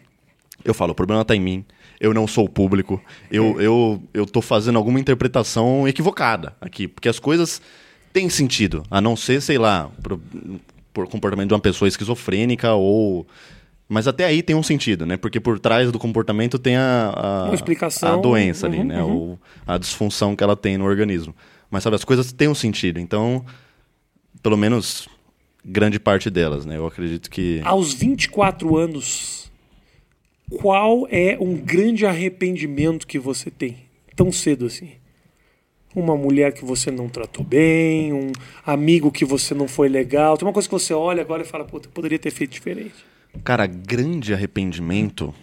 eu 0.64 0.72
falo, 0.74 0.92
o 0.92 0.94
problema 0.94 1.24
tá 1.24 1.34
em 1.36 1.40
mim. 1.40 1.64
Eu 2.00 2.12
não 2.12 2.26
sou 2.26 2.44
o 2.44 2.48
público. 2.48 3.00
Eu, 3.30 3.60
eu, 3.60 4.02
eu 4.12 4.26
tô 4.26 4.40
fazendo 4.42 4.76
alguma 4.76 4.98
interpretação 4.98 5.86
equivocada 5.86 6.56
aqui. 6.60 6.88
Porque 6.88 7.08
as 7.08 7.20
coisas 7.20 7.62
têm 8.12 8.28
sentido. 8.28 8.82
A 8.90 9.00
não 9.00 9.14
ser, 9.16 9.40
sei 9.40 9.58
lá, 9.58 9.88
por, 10.02 10.18
por 10.92 11.06
comportamento 11.08 11.48
de 11.48 11.54
uma 11.54 11.60
pessoa 11.60 11.88
esquizofrênica 11.88 12.72
ou. 12.74 13.24
Mas 13.92 14.08
até 14.08 14.24
aí 14.24 14.42
tem 14.42 14.56
um 14.56 14.62
sentido, 14.62 15.04
né? 15.04 15.16
Porque 15.18 15.38
por 15.38 15.58
trás 15.60 15.92
do 15.92 15.98
comportamento 15.98 16.58
tem 16.58 16.76
a, 16.76 17.12
a, 17.14 17.44
Uma 17.44 17.54
explicação. 17.54 18.14
a 18.14 18.16
doença 18.16 18.66
ali, 18.66 18.78
Uhum, 18.78 18.84
né? 18.84 19.02
uhum. 19.02 19.12
Ou 19.12 19.38
a 19.66 19.76
disfunção 19.76 20.34
que 20.34 20.42
ela 20.42 20.56
tem 20.56 20.78
no 20.78 20.84
organismo. 20.86 21.34
Mas 21.70 21.82
sabe, 21.82 21.96
as 21.96 22.04
coisas 22.04 22.32
têm 22.32 22.48
um 22.48 22.54
sentido. 22.54 22.98
Então, 22.98 23.44
pelo 24.42 24.56
menos 24.56 25.08
grande 25.64 26.00
parte 26.00 26.30
delas, 26.30 26.64
né? 26.64 26.76
Eu 26.78 26.86
acredito 26.86 27.28
que. 27.30 27.60
Aos 27.64 27.92
24 27.92 28.76
anos, 28.78 29.52
qual 30.50 31.06
é 31.10 31.36
um 31.38 31.54
grande 31.54 32.06
arrependimento 32.06 33.06
que 33.06 33.18
você 33.18 33.50
tem? 33.50 33.76
Tão 34.16 34.32
cedo 34.32 34.66
assim. 34.66 34.92
Uma 35.94 36.16
mulher 36.16 36.54
que 36.54 36.64
você 36.64 36.90
não 36.90 37.10
tratou 37.10 37.44
bem, 37.44 38.14
um 38.14 38.32
amigo 38.64 39.12
que 39.12 39.26
você 39.26 39.54
não 39.54 39.68
foi 39.68 39.90
legal. 39.90 40.38
Tem 40.38 40.46
uma 40.48 40.52
coisa 40.54 40.66
que 40.66 40.72
você 40.72 40.94
olha 40.94 41.20
agora 41.20 41.42
e 41.42 41.46
fala, 41.46 41.64
puta, 41.66 41.90
poderia 41.92 42.18
ter 42.18 42.30
feito 42.30 42.52
diferente. 42.52 43.11
Cara, 43.44 43.66
grande 43.66 44.32
arrependimento. 44.32 45.34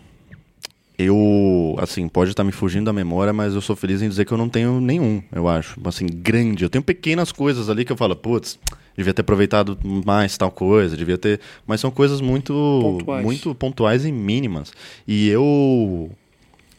Eu, 0.97 1.77
assim, 1.79 2.09
pode 2.09 2.31
estar 2.31 2.43
me 2.43 2.51
fugindo 2.51 2.85
da 2.85 2.93
memória, 2.93 3.31
mas 3.31 3.55
eu 3.55 3.61
sou 3.61 3.75
feliz 3.75 4.01
em 4.01 4.09
dizer 4.09 4.25
que 4.25 4.33
eu 4.33 4.37
não 4.37 4.49
tenho 4.49 4.81
nenhum, 4.81 5.23
eu 5.31 5.47
acho. 5.47 5.79
Assim, 5.85 6.05
grande. 6.05 6.63
Eu 6.63 6.69
tenho 6.69 6.83
pequenas 6.83 7.31
coisas 7.31 7.69
ali 7.69 7.85
que 7.85 7.91
eu 7.91 7.95
falo, 7.95 8.15
putz, 8.17 8.59
devia 8.97 9.13
ter 9.13 9.21
aproveitado 9.21 9.79
mais 10.05 10.37
tal 10.37 10.51
coisa, 10.51 10.97
devia 10.97 11.17
ter. 11.17 11.39
Mas 11.65 11.79
são 11.79 11.89
coisas 11.89 12.19
muito. 12.19 12.53
Pontuais. 12.53 13.25
Muito 13.25 13.55
pontuais 13.55 14.05
e 14.05 14.11
mínimas. 14.11 14.73
E 15.07 15.29
eu 15.29 16.11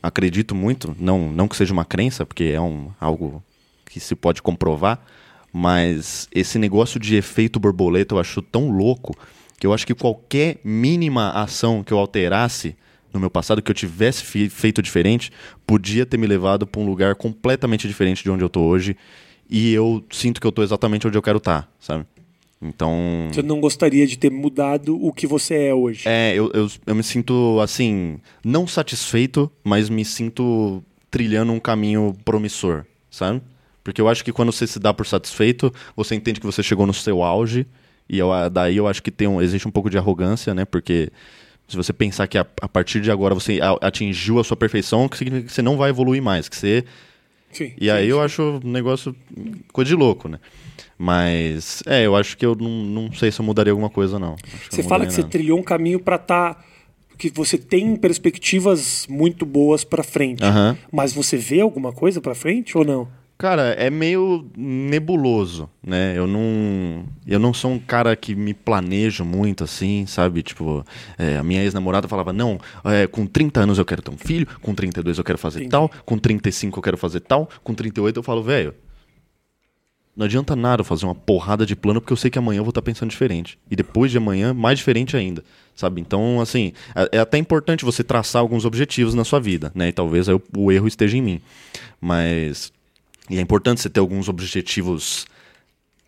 acredito 0.02 0.54
muito, 0.54 0.94
não, 0.98 1.30
não 1.32 1.48
que 1.48 1.56
seja 1.56 1.72
uma 1.72 1.84
crença, 1.84 2.24
porque 2.24 2.44
é 2.44 2.60
um, 2.60 2.88
algo 3.00 3.42
que 3.86 4.00
se 4.00 4.14
pode 4.14 4.40
comprovar, 4.42 5.00
mas 5.52 6.28
esse 6.32 6.58
negócio 6.58 6.98
de 7.00 7.16
efeito 7.16 7.58
borboleta 7.58 8.14
eu 8.14 8.18
acho 8.18 8.40
tão 8.40 8.70
louco 8.70 9.16
que 9.60 9.66
eu 9.66 9.74
acho 9.74 9.86
que 9.86 9.94
qualquer 9.94 10.58
mínima 10.64 11.30
ação 11.32 11.84
que 11.84 11.92
eu 11.92 11.98
alterasse 11.98 12.74
no 13.12 13.20
meu 13.20 13.28
passado, 13.28 13.60
que 13.60 13.70
eu 13.70 13.74
tivesse 13.74 14.24
feito 14.48 14.80
diferente, 14.80 15.30
podia 15.66 16.06
ter 16.06 16.16
me 16.16 16.26
levado 16.26 16.66
para 16.66 16.80
um 16.80 16.86
lugar 16.86 17.14
completamente 17.14 17.86
diferente 17.86 18.22
de 18.22 18.30
onde 18.30 18.42
eu 18.42 18.48
tô 18.48 18.62
hoje. 18.62 18.96
E 19.50 19.74
eu 19.74 20.02
sinto 20.10 20.40
que 20.40 20.46
eu 20.46 20.52
tô 20.52 20.62
exatamente 20.62 21.06
onde 21.06 21.18
eu 21.18 21.22
quero 21.22 21.36
estar, 21.36 21.70
sabe? 21.78 22.06
Então. 22.62 23.28
Você 23.30 23.42
não 23.42 23.60
gostaria 23.60 24.06
de 24.06 24.16
ter 24.16 24.30
mudado 24.30 24.96
o 24.96 25.12
que 25.12 25.26
você 25.26 25.66
é 25.66 25.74
hoje. 25.74 26.04
É, 26.06 26.32
eu, 26.34 26.50
eu, 26.54 26.70
eu 26.86 26.94
me 26.94 27.02
sinto, 27.02 27.60
assim, 27.60 28.18
não 28.42 28.66
satisfeito, 28.66 29.50
mas 29.62 29.90
me 29.90 30.04
sinto 30.06 30.82
trilhando 31.10 31.52
um 31.52 31.60
caminho 31.60 32.16
promissor, 32.24 32.86
sabe? 33.10 33.42
Porque 33.84 34.00
eu 34.00 34.08
acho 34.08 34.24
que 34.24 34.32
quando 34.32 34.52
você 34.52 34.66
se 34.66 34.78
dá 34.78 34.94
por 34.94 35.06
satisfeito, 35.06 35.74
você 35.94 36.14
entende 36.14 36.40
que 36.40 36.46
você 36.46 36.62
chegou 36.62 36.86
no 36.86 36.94
seu 36.94 37.22
auge, 37.22 37.66
e 38.10 38.18
eu, 38.18 38.30
daí 38.50 38.76
eu 38.76 38.88
acho 38.88 39.02
que 39.02 39.10
tem 39.10 39.28
um, 39.28 39.40
existe 39.40 39.66
um 39.68 39.70
pouco 39.70 39.88
de 39.88 39.96
arrogância, 39.96 40.52
né? 40.52 40.64
Porque 40.64 41.10
se 41.68 41.76
você 41.76 41.92
pensar 41.92 42.26
que 42.26 42.36
a, 42.36 42.44
a 42.60 42.68
partir 42.68 43.00
de 43.00 43.10
agora 43.10 43.34
você 43.34 43.60
atingiu 43.80 44.40
a 44.40 44.44
sua 44.44 44.56
perfeição, 44.56 45.08
que 45.08 45.16
significa 45.16 45.46
que 45.46 45.52
você 45.52 45.62
não 45.62 45.76
vai 45.76 45.90
evoluir 45.90 46.20
mais, 46.20 46.48
que 46.48 46.56
você 46.56 46.84
Sim, 47.52 47.72
e 47.80 47.90
aí 47.90 48.04
sim, 48.06 48.10
eu 48.10 48.16
sim. 48.18 48.22
acho 48.24 48.60
um 48.64 48.70
negócio 48.70 49.14
coisa 49.72 49.88
de 49.88 49.94
louco, 49.94 50.28
né? 50.28 50.38
Mas, 50.98 51.82
é, 51.86 52.04
eu 52.06 52.14
acho 52.14 52.36
que 52.36 52.44
eu 52.44 52.54
não, 52.54 52.68
não 52.68 53.12
sei 53.12 53.30
se 53.32 53.40
eu 53.40 53.44
mudaria 53.44 53.72
alguma 53.72 53.88
coisa, 53.88 54.18
não. 54.18 54.34
Acho 54.34 54.70
Você 54.70 54.82
não 54.82 54.88
fala 54.88 55.06
que 55.06 55.12
você 55.12 55.22
nada. 55.22 55.32
trilhou 55.32 55.58
um 55.58 55.62
caminho 55.62 55.98
pra 55.98 56.16
estar. 56.16 56.62
que 57.16 57.30
você 57.30 57.56
tem 57.56 57.96
perspectivas 57.96 59.06
muito 59.08 59.46
boas 59.46 59.82
pra 59.84 60.02
frente. 60.02 60.42
Aham. 60.44 60.76
Mas 60.92 61.12
você 61.12 61.36
vê 61.36 61.60
alguma 61.60 61.92
coisa 61.92 62.20
pra 62.20 62.34
frente 62.34 62.76
ou 62.76 62.84
não? 62.84 63.08
Cara, 63.40 63.70
é 63.70 63.88
meio 63.88 64.50
nebuloso, 64.54 65.66
né? 65.82 66.12
Eu 66.14 66.26
não, 66.26 67.06
eu 67.26 67.38
não 67.38 67.54
sou 67.54 67.70
um 67.70 67.78
cara 67.78 68.14
que 68.14 68.34
me 68.34 68.52
planejo 68.52 69.24
muito 69.24 69.64
assim, 69.64 70.04
sabe? 70.06 70.42
Tipo, 70.42 70.84
é, 71.16 71.38
a 71.38 71.42
minha 71.42 71.62
ex-namorada 71.62 72.06
falava: 72.06 72.34
não, 72.34 72.60
é, 72.84 73.06
com 73.06 73.26
30 73.26 73.60
anos 73.60 73.78
eu 73.78 73.84
quero 73.86 74.02
ter 74.02 74.10
um 74.10 74.18
filho, 74.18 74.46
com 74.60 74.74
32 74.74 75.16
eu 75.16 75.24
quero 75.24 75.38
fazer 75.38 75.66
tal, 75.68 75.90
com 76.04 76.18
35 76.18 76.78
eu 76.78 76.82
quero 76.82 76.98
fazer 76.98 77.20
tal, 77.20 77.48
com 77.64 77.72
38 77.72 78.18
eu 78.18 78.22
falo, 78.22 78.42
velho. 78.42 78.74
Não 80.14 80.26
adianta 80.26 80.54
nada 80.54 80.82
eu 80.82 80.84
fazer 80.84 81.06
uma 81.06 81.14
porrada 81.14 81.64
de 81.64 81.74
plano 81.74 81.98
porque 81.98 82.12
eu 82.12 82.18
sei 82.18 82.30
que 82.30 82.38
amanhã 82.38 82.58
eu 82.58 82.64
vou 82.64 82.72
estar 82.72 82.82
pensando 82.82 83.08
diferente. 83.08 83.58
E 83.70 83.74
depois 83.74 84.10
de 84.10 84.18
amanhã, 84.18 84.52
mais 84.52 84.78
diferente 84.78 85.16
ainda. 85.16 85.42
Sabe? 85.74 86.02
Então, 86.02 86.42
assim, 86.42 86.74
é 86.94 87.16
é 87.16 87.18
até 87.18 87.38
importante 87.38 87.86
você 87.86 88.04
traçar 88.04 88.42
alguns 88.42 88.66
objetivos 88.66 89.14
na 89.14 89.24
sua 89.24 89.40
vida, 89.40 89.72
né? 89.74 89.88
E 89.88 89.92
talvez 89.92 90.26
o 90.28 90.70
erro 90.70 90.86
esteja 90.86 91.16
em 91.16 91.22
mim. 91.22 91.40
Mas. 91.98 92.70
E 93.30 93.38
é 93.38 93.40
importante 93.40 93.80
você 93.80 93.88
ter 93.88 94.00
alguns 94.00 94.28
objetivos 94.28 95.26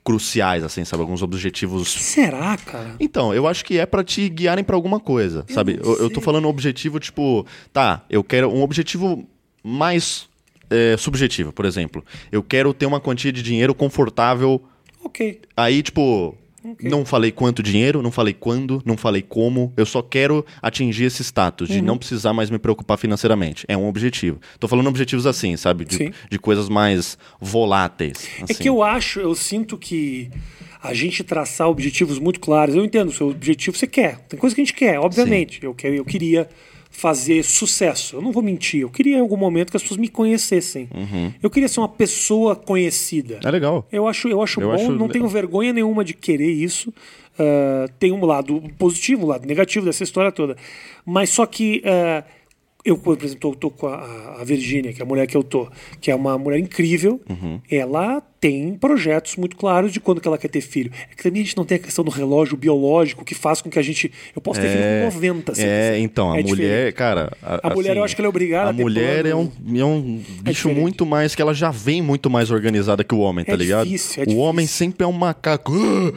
cruciais, 0.04 0.64
assim, 0.64 0.84
sabe? 0.84 1.02
Alguns 1.02 1.22
objetivos 1.22 1.88
Será, 1.88 2.56
cara? 2.56 2.96
então, 2.98 3.32
eu 3.32 3.46
acho 3.46 3.64
que 3.64 3.78
é 3.78 3.86
pra 3.86 4.02
te 4.02 4.28
guiarem 4.28 4.64
pra 4.64 4.74
alguma 4.74 4.98
coisa, 4.98 5.44
sabe? 5.48 5.76
não 5.76 5.92
Eu, 5.92 5.98
eu 6.00 6.10
tô 6.10 6.20
falando 6.20 6.44
um 6.46 6.48
objetivo, 6.48 6.98
tipo, 6.98 7.46
tá, 7.72 8.04
eu 8.10 8.24
quero 8.24 8.50
um 8.52 8.62
objetivo 8.62 9.24
mais 9.62 10.28
é, 10.68 10.96
subjetivo, 10.96 11.52
por 11.52 11.64
exemplo. 11.64 12.04
Eu 12.32 12.42
quero 12.42 12.74
ter 12.74 12.86
uma 12.86 13.00
quantia 13.00 13.32
de 13.32 13.42
dinheiro 13.42 13.74
confortável. 13.74 14.60
Ok. 15.04 15.40
Aí, 15.56 15.82
tipo, 15.82 16.36
Ok. 16.64 16.88
não 16.88 17.04
falei 17.04 17.32
quanto 17.32 17.62
dinheiro, 17.62 18.00
não 18.02 18.10
falei 18.12 18.32
quando, 18.32 18.80
não 18.84 18.96
falei 18.96 19.22
como. 19.22 19.72
Eu 19.76 19.84
só 19.86 20.00
quero 20.02 20.44
atingir 20.60 21.04
esse 21.04 21.22
status 21.24 21.68
Uhum. 21.70 21.76
de 21.76 21.82
não 21.82 21.98
precisar 21.98 22.32
mais 22.32 22.50
me 22.50 22.58
preocupar 22.58 22.96
financeiramente. 22.98 23.64
É 23.68 23.76
um 23.76 23.86
objetivo. 23.88 24.38
Tô 24.60 24.68
falando 24.68 24.86
objetivos 24.88 25.26
assim, 25.26 25.56
sabe? 25.56 25.84
De, 25.84 26.12
de 26.30 26.38
coisas 26.38 26.68
mais 26.68 27.18
voláteis. 27.40 28.28
É 28.40 28.44
assim. 28.44 28.54
que 28.54 28.68
eu 28.68 28.82
acho, 28.82 29.20
eu 29.20 29.34
sinto 29.34 29.76
que 29.76 30.30
a 30.82 30.94
gente 30.94 31.22
traçar 31.22 31.68
objetivos 31.68 32.18
muito 32.18 32.40
claros. 32.40 32.74
Eu 32.74 32.84
entendo, 32.84 33.08
o 33.08 33.12
seu 33.12 33.28
objetivo 33.30 33.76
você 33.76 33.86
quer. 33.86 34.18
Tem 34.28 34.38
coisa 34.38 34.54
que 34.54 34.60
a 34.60 34.64
gente 34.64 34.74
quer, 34.74 34.98
obviamente. 34.98 35.62
Eu, 35.62 35.74
quero, 35.74 35.94
eu 35.94 36.04
queria 36.04 36.48
fazer 36.93 37.43
sucesso. 37.43 38.16
Eu 38.16 38.22
não 38.22 38.30
vou 38.30 38.43
mentir. 38.43 38.82
Eu 38.82 38.90
queria 38.90 39.16
em 39.16 39.20
algum 39.20 39.36
momento 39.36 39.70
que 39.70 39.76
as 39.76 39.82
pessoas 39.82 39.99
me 39.99 40.09
conhecessem. 40.09 40.88
Uhum. 40.95 41.32
Eu 41.43 41.51
queria 41.51 41.68
ser 41.68 41.80
uma 41.80 41.88
pessoa 41.88 42.55
conhecida. 42.55 43.40
É 43.43 43.51
legal. 43.51 43.86
Eu 43.90 44.07
acho, 44.07 44.28
eu 44.28 44.40
acho 44.40 44.61
Eu 44.61 44.68
bom, 44.68 44.74
acho 44.74 44.93
não 44.93 45.09
tenho 45.09 45.26
vergonha 45.26 45.72
nenhuma 45.72 46.05
de 46.05 46.14
querer 46.14 46.51
isso. 46.51 46.93
Ah, 47.38 47.86
tem 47.99 48.12
um 48.12 48.24
lado 48.24 48.62
positivo, 48.78 49.24
um 49.24 49.28
lado 49.28 49.47
negativo 49.47 49.86
dessa 49.86 50.05
história 50.05 50.30
toda. 50.30 50.57
Mas 51.05 51.30
só 51.30 51.47
que 51.47 51.82
ah, 51.84 52.24
eu, 52.84 52.96
por 52.98 53.16
exemplo, 53.22 53.36
tô, 53.38 53.54
tô 53.54 53.70
com 53.70 53.86
a, 53.86 54.36
a 54.40 54.44
Virgínia, 54.44 54.92
que 54.92 55.00
é 55.00 55.04
a 55.04 55.06
mulher 55.06 55.26
que 55.26 55.36
eu 55.36 55.42
tô, 55.42 55.68
que 56.00 56.10
é 56.10 56.14
uma 56.14 56.36
mulher 56.38 56.58
incrível. 56.58 57.20
Uhum. 57.28 57.60
Ela 57.70 58.20
tem 58.40 58.74
projetos 58.74 59.36
muito 59.36 59.56
claros 59.56 59.92
de 59.92 60.00
quando 60.00 60.20
que 60.20 60.26
ela 60.26 60.36
quer 60.36 60.48
ter 60.48 60.60
filho. 60.60 60.90
É 61.10 61.14
que 61.14 61.22
também 61.22 61.42
a 61.42 61.44
gente 61.44 61.56
não 61.56 61.64
tem 61.64 61.76
a 61.76 61.78
questão 61.78 62.04
do 62.04 62.10
relógio 62.10 62.56
biológico 62.56 63.24
que 63.24 63.36
faz 63.36 63.62
com 63.62 63.70
que 63.70 63.78
a 63.78 63.82
gente. 63.82 64.10
Eu 64.34 64.42
posso 64.42 64.60
ter 64.60 64.68
filho 64.68 64.82
com 64.82 65.14
90, 65.14 65.54
se 65.54 65.62
eu 65.62 65.66
É, 65.68 65.90
quiser. 65.92 65.98
então, 66.00 66.32
a 66.32 66.40
É 66.40 66.42
mulher, 66.42 66.54
diferente. 66.56 66.94
cara. 66.94 67.32
A 67.40 67.72
mulher, 67.72 67.96
eu 67.96 68.02
acho 68.02 68.16
que 68.16 68.20
ela 68.20 68.26
é 68.26 68.30
obrigada 68.30 68.66
A 68.66 68.70
a 68.70 68.72
mulher 68.72 69.26
é 69.26 69.34
um, 69.34 69.48
é 69.76 69.84
um 69.84 70.20
bicho 70.42 70.62
diferente. 70.68 70.80
muito 70.80 71.06
mais. 71.06 71.36
que 71.36 71.40
ela 71.42 71.54
já 71.54 71.70
vem 71.70 72.02
muito 72.02 72.28
mais 72.28 72.50
organizada 72.50 73.04
que 73.04 73.14
o 73.14 73.18
homem, 73.18 73.44
tá 73.44 73.52
É 73.52 73.56
ligado? 73.56 73.84
difícil, 73.86 74.20
é 74.20 74.22
o 74.24 74.26
difícil. 74.26 74.42
homem 74.44 74.66
sempre 74.66 75.04
é 75.04 75.06
um 75.06 75.12
macaco. 75.12 75.72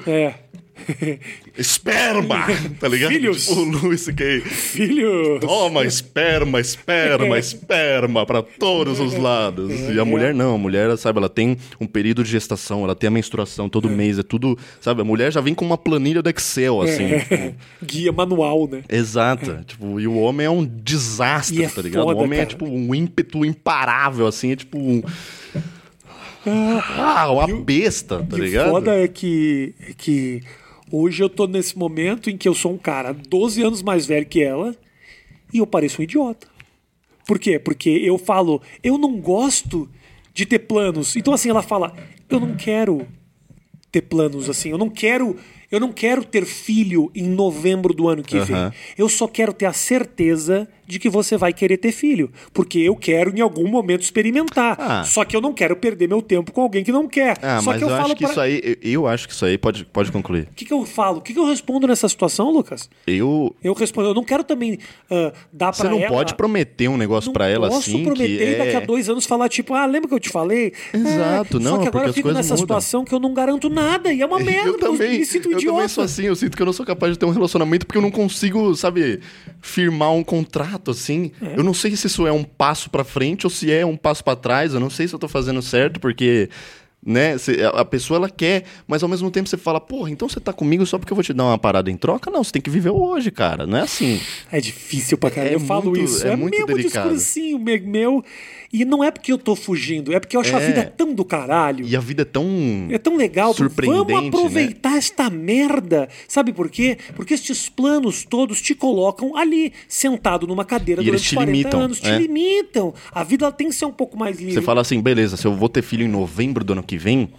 É. 0.07 0.33
esperma! 1.57 2.45
Tá 2.79 2.87
ligado? 2.87 3.11
Filhos. 3.11 3.45
Tipo 3.47 3.59
o 3.59 3.63
Luis 3.63 4.01
C.K. 4.01 4.41
Filho. 4.41 5.39
Toma, 5.39 5.85
esperma, 5.85 6.59
esperma, 6.59 7.37
esperma 7.39 8.25
pra 8.25 8.41
todos 8.41 8.99
os 8.99 9.17
lados. 9.17 9.71
E 9.89 9.99
a 9.99 10.05
mulher 10.05 10.33
não, 10.33 10.55
a 10.55 10.57
mulher, 10.57 10.95
sabe, 10.97 11.19
ela 11.19 11.29
tem 11.29 11.57
um 11.79 11.87
período 11.87 12.23
de 12.23 12.31
gestação, 12.31 12.83
ela 12.83 12.95
tem 12.95 13.07
a 13.07 13.11
menstruação 13.11 13.69
todo 13.69 13.89
mês, 13.89 14.19
é 14.19 14.23
tudo, 14.23 14.57
sabe, 14.81 15.01
a 15.01 15.05
mulher 15.05 15.31
já 15.31 15.41
vem 15.41 15.53
com 15.53 15.65
uma 15.65 15.77
planilha 15.77 16.21
do 16.21 16.29
Excel, 16.29 16.81
assim. 16.81 17.19
tipo, 17.19 17.55
Guia 17.83 18.11
manual, 18.11 18.67
né? 18.67 18.83
Exata. 18.89 19.63
Tipo, 19.65 19.99
e 19.99 20.07
o 20.07 20.15
homem 20.15 20.45
é 20.45 20.49
um 20.49 20.65
desastre, 20.65 21.59
E 21.61 21.63
é 21.63 21.69
tá 21.69 21.81
ligado? 21.81 22.03
foda, 22.03 22.19
o 22.19 22.23
homem 22.23 22.39
é 22.39 22.43
cara. 22.43 22.49
tipo 22.49 22.65
um 22.65 22.93
ímpeto 22.93 23.45
imparável, 23.45 24.27
assim, 24.27 24.51
é 24.51 24.55
tipo 24.55 24.77
um. 24.77 25.01
Ah, 26.47 27.31
uma 27.31 27.47
besta, 27.63 28.23
tá 28.23 28.37
e 28.37 28.41
ligado? 28.41 28.67
o 28.67 28.71
foda 28.71 28.93
é 28.93 29.07
que, 29.07 29.73
é 29.89 29.93
que 29.97 30.43
hoje 30.91 31.23
eu 31.23 31.29
tô 31.29 31.47
nesse 31.47 31.77
momento 31.77 32.29
em 32.29 32.37
que 32.37 32.47
eu 32.47 32.53
sou 32.53 32.73
um 32.73 32.77
cara 32.77 33.13
12 33.13 33.61
anos 33.61 33.81
mais 33.81 34.05
velho 34.05 34.25
que 34.25 34.41
ela 34.41 34.75
e 35.53 35.59
eu 35.59 35.67
pareço 35.67 36.01
um 36.01 36.03
idiota. 36.03 36.47
Por 37.25 37.39
quê? 37.39 37.57
Porque 37.57 37.89
eu 37.89 38.17
falo, 38.17 38.61
eu 38.83 38.97
não 38.97 39.19
gosto 39.19 39.89
de 40.33 40.45
ter 40.45 40.59
planos. 40.59 41.15
Então, 41.15 41.33
assim, 41.33 41.49
ela 41.49 41.63
fala, 41.63 41.95
eu 42.29 42.39
não 42.39 42.55
quero 42.55 43.07
ter 43.91 44.01
planos 44.01 44.49
assim, 44.49 44.69
eu 44.69 44.77
não 44.77 44.89
quero. 44.89 45.37
Eu 45.75 45.79
Eu 45.79 45.79
não 45.81 45.91
quero 45.91 46.23
ter 46.23 46.45
filho 46.45 47.11
em 47.13 47.23
novembro 47.27 47.93
do 47.93 48.07
ano 48.07 48.23
que 48.23 48.39
vem. 48.39 48.55
Aham. 48.55 48.71
Eu 48.97 49.09
só 49.09 49.27
quero 49.27 49.51
ter 49.51 49.65
a 49.65 49.73
certeza 49.73 50.67
de 50.87 50.99
que 50.99 51.09
você 51.09 51.35
vai 51.35 51.51
querer 51.51 51.77
ter 51.77 51.91
filho. 51.91 52.31
Porque 52.53 52.77
eu 52.79 52.95
quero, 52.95 53.35
em 53.35 53.41
algum 53.41 53.67
momento, 53.67 54.01
experimentar. 54.01 54.77
Ah. 54.79 55.03
Só 55.03 55.25
que 55.25 55.35
eu 55.35 55.41
não 55.41 55.51
quero 55.53 55.75
perder 55.75 56.07
meu 56.07 56.21
tempo 56.21 56.51
com 56.51 56.61
alguém 56.61 56.83
que 56.83 56.91
não 56.91 57.07
quer. 57.07 57.37
Ah, 57.41 57.59
só 57.61 57.71
mas 57.71 57.79
que 57.79 57.83
eu, 57.83 57.89
eu, 57.89 57.95
falo 57.95 58.05
acho 58.05 58.15
que 58.15 58.23
pra- 58.23 58.31
isso 58.31 58.39
aí. 58.39 58.61
Eu, 58.83 58.91
eu 58.91 59.07
acho 59.07 59.27
que 59.27 59.33
isso 59.33 59.45
aí 59.45 59.57
pode, 59.57 59.83
pode 59.85 60.11
concluir. 60.11 60.43
O 60.43 60.55
que, 60.55 60.63
que 60.65 60.73
eu 60.73 60.85
falo? 60.85 61.17
O 61.17 61.21
que, 61.21 61.33
que 61.33 61.39
eu 61.39 61.45
respondo 61.45 61.87
nessa 61.87 62.07
situação, 62.07 62.51
Lucas? 62.51 62.89
Eu. 63.07 63.55
Eu 63.63 63.73
respondo, 63.73 64.09
eu 64.09 64.13
não 64.13 64.23
quero 64.23 64.43
também 64.43 64.77
ah, 65.09 65.33
dar 65.51 65.73
Você 65.73 65.81
pra 65.81 65.91
não 65.91 65.99
ela... 65.99 66.07
pode 66.09 66.35
prometer 66.35 66.87
um 66.87 66.97
negócio 66.97 67.29
Não 67.29 67.33
pra 67.33 67.47
ela 67.47 67.67
posso 67.67 67.89
assim. 67.89 68.03
prometer 68.03 68.37
que 68.37 68.43
e 68.43 68.55
daqui 68.55 68.75
a 68.75 68.81
é... 68.81 68.85
dois 68.85 69.09
anos 69.09 69.25
falar, 69.25 69.49
tipo, 69.49 69.73
ah, 69.73 69.85
lembra 69.85 70.07
que 70.07 70.13
eu 70.15 70.19
te 70.19 70.29
falei? 70.29 70.71
Exato, 70.93 71.57
É, 71.57 71.59
não, 71.59 71.71
Só 71.71 71.77
que 71.79 71.85
é 71.85 71.87
agora 71.87 72.07
eu 72.07 72.13
fico 72.13 72.27
nessa 72.31 72.49
mudam. 72.53 72.57
situação 72.57 73.03
que 73.03 73.13
eu 73.13 73.19
não 73.19 73.33
garanto 73.33 73.69
nada. 73.69 74.13
E 74.13 74.21
é 74.21 74.25
uma 74.25 74.37
merda, 74.39 74.69
eu 74.69 74.77
também, 74.77 75.19
me 75.19 75.25
sinto 75.25 75.51
eu 75.51 75.57
idiota. 75.65 75.75
também 75.77 75.87
sou 75.89 76.03
assim, 76.03 76.23
eu 76.23 76.35
sinto 76.35 76.55
que 76.55 76.61
eu 76.61 76.65
não 76.65 76.73
sou 76.73 76.85
capaz 76.85 77.13
de 77.13 77.19
ter 77.19 77.25
um 77.25 77.31
relacionamento 77.31 77.85
porque 77.85 77.97
eu 77.97 78.01
não 78.01 78.11
consigo, 78.11 78.75
sabe, 78.75 79.19
firmar 79.61 80.11
um 80.13 80.23
contrato 80.23 80.91
assim. 80.91 81.31
É. 81.41 81.57
Eu 81.59 81.63
não 81.63 81.73
sei 81.73 81.95
se 81.95 82.07
isso 82.07 82.25
é 82.27 82.31
um 82.31 82.43
passo 82.43 82.89
pra 82.89 83.03
frente 83.03 83.45
ou 83.45 83.49
se 83.49 83.71
é 83.71 83.85
um 83.85 83.97
passo 83.97 84.23
pra 84.23 84.35
trás, 84.35 84.73
eu 84.73 84.79
não 84.79 84.89
sei 84.89 85.07
se 85.07 85.13
eu 85.13 85.19
tô 85.19 85.27
fazendo 85.27 85.61
certo 85.61 85.99
porque 85.99 86.49
né, 87.07 87.37
cê- 87.37 87.59
a- 87.71 87.85
pessoa 87.85 88.17
ela 88.17 88.29
quer, 88.31 88.63
mas 88.87 89.03
ao 89.03 89.09
mesmo 89.09 89.29
tempo 89.29 89.47
você 89.47 89.57
fala, 89.57 89.79
porra, 89.79 90.09
então 90.09 90.27
você 90.27 90.39
tá 90.39 90.51
comigo 90.51 90.83
só 90.87 90.97
porque 90.97 91.13
eu 91.13 91.15
vou 91.15 91.23
te 91.23 91.33
dar 91.33 91.43
uma 91.43 91.57
parada 91.57 91.91
em 91.91 91.95
troca? 91.97 92.31
Não, 92.31 92.43
você 92.43 92.51
tem 92.53 92.61
que 92.61 92.69
viver 92.69 92.89
hoje, 92.89 93.29
cara, 93.29 93.67
não 93.67 93.77
é 93.77 93.81
assim. 93.81 94.19
É 94.51 94.59
difícil 94.59 95.15
pra 95.15 95.29
caralho. 95.29 95.51
É 95.51 95.55
eu 95.55 95.59
falo 95.59 95.91
muito- 95.91 95.99
isso. 96.03 96.25
é 96.25 96.31
É, 96.31 96.35
muito 96.35 96.53
mesmo 96.57 96.65
delicado. 96.75 97.09
discursinho 97.13 97.59
me- 97.59 97.79
meu. 97.79 98.23
E 98.77 98.83
não 98.83 99.01
é 99.03 99.09
porque 99.09 99.31
eu 99.31 99.37
tô 99.37 99.55
fugindo, 99.55 100.13
é 100.13 100.19
porque 100.19 100.35
eu 100.35 100.41
acho 100.41 100.53
a 100.55 100.61
É. 100.61 100.67
vida 100.67 100.93
tão 100.97 101.13
do 101.13 101.23
caralho. 101.23 101.85
E 101.87 101.95
a 101.95 101.99
vida 102.01 102.23
é 102.23 102.25
tão 102.25 102.45
É 102.89 102.97
tão 102.97 103.15
legal. 103.15 103.53
surpreendente, 103.53 104.05
Vamos 104.11 104.21
né? 104.23 104.27
aproveitar 104.27 104.97
esta 104.97 105.29
merda. 105.29 106.09
Sabe 106.27 106.51
por 106.51 106.69
quê? 106.69 106.97
Porque 107.15 107.33
estes 107.33 107.69
planos 107.69 108.25
todos 108.25 108.61
te 108.61 108.75
colocam 108.75 109.35
ali, 109.37 109.71
sentado 109.87 110.45
numa 110.45 110.65
cadeira 110.65 111.01
E 111.01 111.07
eles 111.07 111.21
durante 111.21 111.29
te 111.29 111.35
40 111.35 111.51
limitam, 111.57 111.81
anos. 111.81 111.99
Te 112.01 112.09
é. 112.09 112.17
limitam. 112.17 112.93
A 113.13 113.23
vida 113.23 113.45
ela 113.45 113.51
tem 113.53 113.69
que 113.69 113.75
ser 113.75 113.85
um 113.85 113.91
pouco 113.93 114.17
mais 114.17 114.37
livre. 114.39 114.53
Você 114.55 114.61
fala 114.61 114.81
assim, 114.81 115.01
beleza, 115.01 115.37
se 115.37 115.45
eu 115.47 115.55
vou 115.55 115.69
ter 115.69 115.81
filho 115.81 116.03
em 116.03 116.09
novembro 116.09 116.63
do 116.63 116.73
ano 116.73 116.83
que 116.83 116.97
vem, 116.97 117.29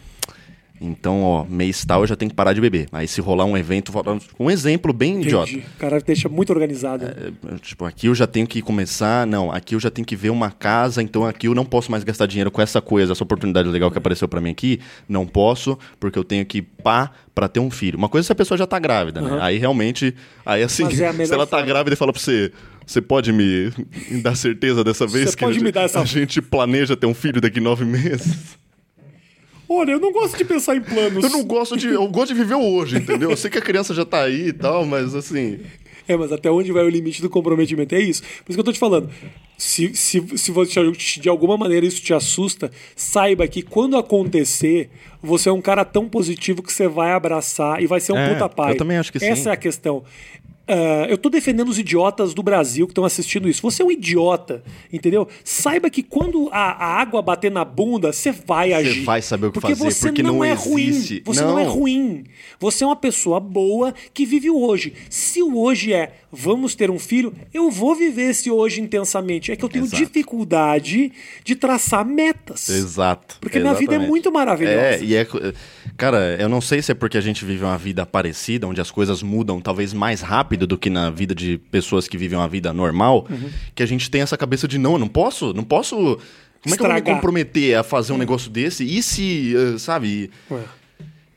então, 0.80 1.22
ó, 1.22 1.44
mês 1.44 1.84
tal 1.84 2.02
eu 2.02 2.06
já 2.06 2.16
tenho 2.16 2.30
que 2.30 2.34
parar 2.36 2.52
de 2.52 2.60
beber. 2.60 2.88
Aí 2.92 3.06
se 3.08 3.20
rolar 3.20 3.44
um 3.44 3.56
evento, 3.56 3.92
um 4.38 4.50
exemplo 4.50 4.92
bem 4.92 5.20
idiota. 5.22 5.50
Entendi. 5.50 5.66
O 5.76 5.78
cara 5.78 6.00
deixa 6.00 6.28
muito 6.28 6.50
organizado. 6.50 7.04
É, 7.06 7.56
Tipo, 7.62 7.84
aqui 7.84 8.06
eu 8.06 8.14
já 8.14 8.26
tenho 8.26 8.46
que 8.46 8.60
começar, 8.62 9.26
não, 9.26 9.50
aqui 9.50 9.74
eu 9.74 9.80
já 9.80 9.90
tenho 9.90 10.06
que 10.06 10.14
ver 10.16 10.30
uma 10.30 10.50
casa, 10.50 11.02
então 11.02 11.24
aqui 11.24 11.46
eu 11.48 11.54
não 11.54 11.64
posso 11.64 11.90
mais 11.90 12.04
gastar 12.04 12.26
dinheiro 12.26 12.50
com 12.50 12.60
essa 12.60 12.80
coisa, 12.80 13.12
essa 13.12 13.24
oportunidade 13.24 13.68
legal 13.68 13.90
que 13.90 13.98
apareceu 13.98 14.28
pra 14.28 14.40
mim 14.40 14.50
aqui, 14.50 14.80
não 15.08 15.26
posso, 15.26 15.78
porque 15.98 16.18
eu 16.18 16.24
tenho 16.24 16.44
que 16.44 16.60
pá 16.62 17.10
pra 17.34 17.48
ter 17.48 17.60
um 17.60 17.70
filho. 17.70 17.98
Uma 17.98 18.08
coisa 18.08 18.24
é 18.24 18.28
se 18.28 18.32
a 18.32 18.34
pessoa 18.34 18.56
já 18.56 18.66
tá 18.66 18.78
grávida, 18.78 19.20
né? 19.20 19.30
Uhum. 19.32 19.42
Aí 19.42 19.58
realmente, 19.58 20.14
aí 20.44 20.62
assim, 20.62 20.84
é 20.86 20.90
se 21.26 21.32
ela 21.32 21.46
tá 21.46 21.56
forma. 21.58 21.66
grávida 21.66 21.94
e 21.94 21.96
fala 21.96 22.12
pra 22.12 22.20
você, 22.20 22.52
você 22.86 23.00
pode 23.00 23.32
me, 23.32 23.70
dar 24.22 24.34
certeza 24.36 24.82
dessa 24.84 25.06
vez 25.06 25.34
que 25.34 25.44
pode 25.44 25.58
a, 25.58 25.60
me 25.60 25.66
gente- 25.66 25.74
dar 25.74 25.82
essa- 25.82 26.00
a 26.00 26.04
gente 26.04 26.40
planeja 26.42 26.96
ter 26.96 27.06
um 27.06 27.14
filho 27.14 27.40
daqui 27.40 27.60
nove 27.60 27.84
meses? 27.84 28.56
Olha, 29.68 29.92
eu 29.92 30.00
não 30.00 30.12
gosto 30.12 30.36
de 30.36 30.44
pensar 30.44 30.76
em 30.76 30.80
planos. 30.80 31.24
Eu 31.24 31.30
não 31.30 31.44
gosto 31.44 31.76
de. 31.76 31.88
Eu 31.88 32.06
gosto 32.08 32.28
de 32.28 32.40
viver 32.40 32.54
o 32.54 32.62
hoje, 32.62 32.96
entendeu? 32.98 33.30
Eu 33.30 33.36
sei 33.36 33.50
que 33.50 33.58
a 33.58 33.62
criança 33.62 33.92
já 33.94 34.04
tá 34.04 34.22
aí 34.22 34.48
e 34.48 34.52
tal, 34.52 34.84
mas 34.86 35.14
assim. 35.14 35.60
É, 36.08 36.16
mas 36.16 36.30
até 36.30 36.48
onde 36.50 36.70
vai 36.70 36.84
o 36.84 36.88
limite 36.88 37.20
do 37.20 37.28
comprometimento? 37.28 37.92
É 37.94 38.00
isso. 38.00 38.22
Por 38.22 38.50
isso 38.52 38.56
que 38.56 38.60
eu 38.60 38.64
tô 38.64 38.72
te 38.72 38.78
falando. 38.78 39.10
Se, 39.58 39.92
se, 39.96 40.22
se 40.36 40.52
você, 40.52 40.80
de 41.20 41.28
alguma 41.28 41.56
maneira 41.56 41.84
isso 41.84 42.00
te 42.00 42.14
assusta, 42.14 42.70
saiba 42.94 43.48
que 43.48 43.60
quando 43.62 43.96
acontecer, 43.96 44.88
você 45.20 45.48
é 45.48 45.52
um 45.52 45.60
cara 45.62 45.84
tão 45.84 46.08
positivo 46.08 46.62
que 46.62 46.72
você 46.72 46.86
vai 46.86 47.10
abraçar 47.12 47.82
e 47.82 47.86
vai 47.88 47.98
ser 47.98 48.12
um 48.12 48.18
É, 48.18 48.34
puta 48.34 48.48
pai. 48.48 48.72
eu 48.74 48.76
também 48.76 48.98
acho 48.98 49.10
que 49.10 49.18
Essa 49.24 49.42
sim. 49.42 49.48
é 49.48 49.52
a 49.52 49.56
questão. 49.56 50.04
Ah, 50.68 51.06
eu 51.08 51.16
tô 51.16 51.28
defendendo 51.28 51.68
os 51.68 51.78
idiotas 51.78 52.34
do 52.34 52.42
Brasil 52.42 52.86
que 52.86 52.90
estão 52.90 53.04
assistindo 53.04 53.48
isso. 53.48 53.62
Você 53.62 53.82
é 53.82 53.84
um 53.84 53.90
idiota, 53.90 54.64
entendeu? 54.92 55.28
Saiba 55.44 55.88
que 55.88 56.02
quando 56.02 56.48
a, 56.50 56.72
a 56.72 57.00
água 57.00 57.22
bater 57.22 57.50
na 57.50 57.64
bunda, 57.64 58.12
você 58.12 58.32
vai 58.32 58.72
agir. 58.72 59.04
vai 59.04 59.22
saber 59.22 59.46
o 59.46 59.52
que 59.52 59.60
porque 59.60 59.76
fazer, 59.76 59.90
você 59.92 60.08
porque 60.08 60.22
não, 60.22 60.34
não 60.36 60.44
é 60.44 60.52
existe. 60.52 60.68
ruim. 60.68 61.22
Você 61.24 61.40
não. 61.42 61.58
é 61.58 61.64
Não. 61.64 61.70
ruim. 61.72 62.24
Você 62.58 62.82
é 62.82 62.86
uma 62.86 62.96
pessoa 62.96 63.38
boa 63.38 63.94
que 64.12 64.26
vive 64.26 64.50
o 64.50 64.60
hoje. 64.60 64.92
Se 65.08 65.42
o 65.42 65.56
hoje 65.58 65.92
é 65.92 66.14
vamos 66.32 66.74
ter 66.74 66.90
um 66.90 66.98
filho, 66.98 67.32
eu 67.54 67.70
vou 67.70 67.94
viver 67.94 68.30
esse 68.30 68.50
hoje 68.50 68.80
intensamente. 68.80 69.52
É 69.52 69.56
que 69.56 69.64
eu 69.64 69.68
tenho 69.68 69.84
Exato. 69.84 70.02
dificuldade 70.04 71.12
de 71.44 71.54
traçar 71.54 72.04
metas. 72.04 72.68
Exato. 72.68 73.38
Porque 73.40 73.58
minha 73.58 73.72
vida 73.72 73.92
é 73.92 73.94
Exatamente. 73.94 74.10
muito 74.10 74.32
maravilhosa. 74.32 74.76
É, 74.76 75.00
e 75.02 75.14
é. 75.14 75.26
Cara, 75.96 76.36
eu 76.38 76.48
não 76.48 76.60
sei 76.60 76.82
se 76.82 76.92
é 76.92 76.94
porque 76.94 77.16
a 77.16 77.20
gente 77.20 77.44
vive 77.44 77.64
uma 77.64 77.78
vida 77.78 78.04
parecida, 78.04 78.66
onde 78.66 78.80
as 78.80 78.90
coisas 78.90 79.22
mudam 79.22 79.60
talvez 79.60 79.92
mais 79.92 80.20
rápido 80.20 80.55
do 80.64 80.78
que 80.78 80.88
na 80.88 81.10
vida 81.10 81.34
de 81.34 81.58
pessoas 81.58 82.06
que 82.06 82.16
vivem 82.16 82.38
uma 82.38 82.46
vida 82.48 82.72
normal, 82.72 83.26
Uhum. 83.28 83.50
que 83.74 83.82
a 83.82 83.86
gente 83.86 84.08
tem 84.08 84.20
essa 84.20 84.36
cabeça 84.36 84.68
de 84.68 84.78
não, 84.78 84.92
eu 84.92 84.98
não 85.00 85.08
posso, 85.08 85.52
não 85.52 85.64
posso. 85.64 85.96
Como 85.96 86.14
é 86.14 86.78
que 86.78 86.82
eu 86.82 86.86
vou 86.86 86.94
me 86.94 86.98
Estragar. 87.00 87.14
comprometer 87.16 87.74
a 87.76 87.82
fazer 87.82 88.12
um 88.12 88.18
negócio 88.18 88.48
desse? 88.50 88.84
E 88.84 89.02
se, 89.02 89.54
eh, 89.56 89.78
sabe? 89.78 90.30
Ué. 90.48 90.60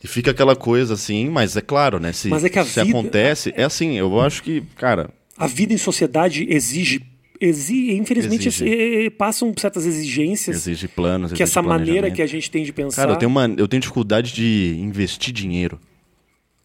E 0.03 0.07
fica 0.07 0.31
aquela 0.31 0.55
coisa 0.55 0.93
assim, 0.93 1.27
mas 1.29 1.57
é 1.57 1.61
claro, 1.61 1.99
né? 1.99 2.13
Se, 2.13 2.29
Mas 2.29 2.43
é 2.45 2.49
que 2.49 2.57
a 2.59 2.63
se 2.63 2.81
vida- 2.83 2.97
acontece, 2.97 3.51
é 3.57 3.63
assim, 3.63 3.97
eu 3.97 4.21
acho 4.21 4.41
que, 4.43 4.61
cara, 4.77 5.09
A 5.37 5.45
vida 5.47 5.73
em 5.73 5.77
sociedade 5.77 6.45
exige. 6.49 7.01
exi- 7.41 7.91
infelizmente, 7.91 8.47
Exige. 8.47 8.69
eh, 8.69 9.05
eh, 9.05 9.09
passam 9.09 9.53
certas 9.57 9.85
exigências 9.85 10.55
exige 10.55 10.87
planos, 10.87 11.31
que 11.31 11.35
exige 11.41 11.43
essa 11.43 11.61
maneira 11.61 12.09
que 12.11 12.21
a 12.21 12.27
gente 12.27 12.49
tem 12.49 12.63
de 12.63 12.71
pensar. 12.73 13.01
Cara, 13.03 13.13
eu 13.13 13.17
tenho, 13.17 13.29
uma, 13.29 13.45
eu 13.57 13.67
tenho 13.67 13.79
dificuldade 13.81 14.33
de 14.33 14.77
investir 14.79 15.33
dinheiro. 15.33 15.79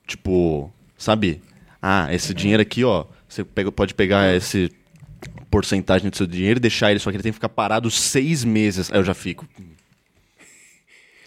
Tipo, 0.06 0.70
sabe? 0.98 1.40
Ah, 1.86 2.08
esse 2.14 2.32
dinheiro 2.32 2.62
aqui, 2.62 2.82
ó. 2.82 3.04
Você 3.28 3.44
pega- 3.44 3.70
pode 3.70 3.92
pegar 3.94 4.34
esse 4.34 4.70
porcentagem 5.50 6.08
do 6.08 6.16
seu 6.16 6.26
dinheiro 6.26 6.58
e 6.58 6.60
deixar 6.60 6.90
ele, 6.90 6.98
só 7.00 7.10
que 7.10 7.16
ele 7.16 7.22
tem 7.22 7.30
que 7.32 7.36
ficar 7.36 7.48
parado 7.50 7.90
seis 7.90 8.42
meses. 8.42 8.90
Aí 8.90 8.98
eu 8.98 9.04
já 9.04 9.12
fico. 9.12 9.46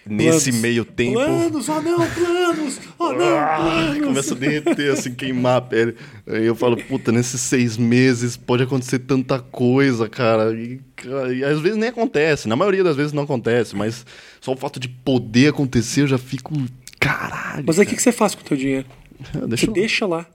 Nesse 0.09 0.51
Planos. 0.51 0.61
meio 0.61 0.85
tempo. 0.85 1.13
Planos, 1.15 1.67
oh 1.67 1.81
não, 1.81 1.97
planos! 2.09 2.79
Oh 2.97 3.11
não, 3.11 3.25
Ah, 3.37 3.57
planos! 3.57 4.05
começa 4.07 4.33
a 4.33 4.37
derreter, 4.37 4.93
assim, 4.93 5.13
queimar 5.13 5.57
a 5.57 5.61
pele. 5.61 5.97
Aí 6.25 6.45
eu 6.45 6.55
falo, 6.55 6.77
puta, 6.77 7.11
nesses 7.11 7.41
seis 7.41 7.75
meses 7.75 8.37
pode 8.37 8.63
acontecer 8.63 8.99
tanta 8.99 9.37
coisa, 9.39 10.07
cara. 10.07 10.53
E, 10.53 10.79
e 11.37 11.43
às 11.43 11.59
vezes 11.59 11.77
nem 11.77 11.89
acontece. 11.89 12.47
Na 12.47 12.55
maioria 12.55 12.85
das 12.85 12.95
vezes 12.95 13.11
não 13.11 13.23
acontece, 13.23 13.75
mas 13.75 14.05
só 14.39 14.53
o 14.53 14.57
fato 14.57 14.79
de 14.79 14.87
poder 14.87 15.49
acontecer 15.49 16.03
eu 16.03 16.07
já 16.07 16.17
fico. 16.17 16.53
Caralho. 17.01 17.65
Mas 17.67 17.77
aí 17.77 17.85
o 17.85 17.89
que, 17.89 17.95
que 17.97 18.01
você 18.01 18.13
faz 18.13 18.33
com 18.33 18.41
o 18.41 18.45
teu 18.45 18.55
dinheiro? 18.55 18.85
Deixa 19.47 19.65
Você 19.65 19.69
eu- 19.69 19.73
deixa 19.73 20.05
lá. 20.07 20.25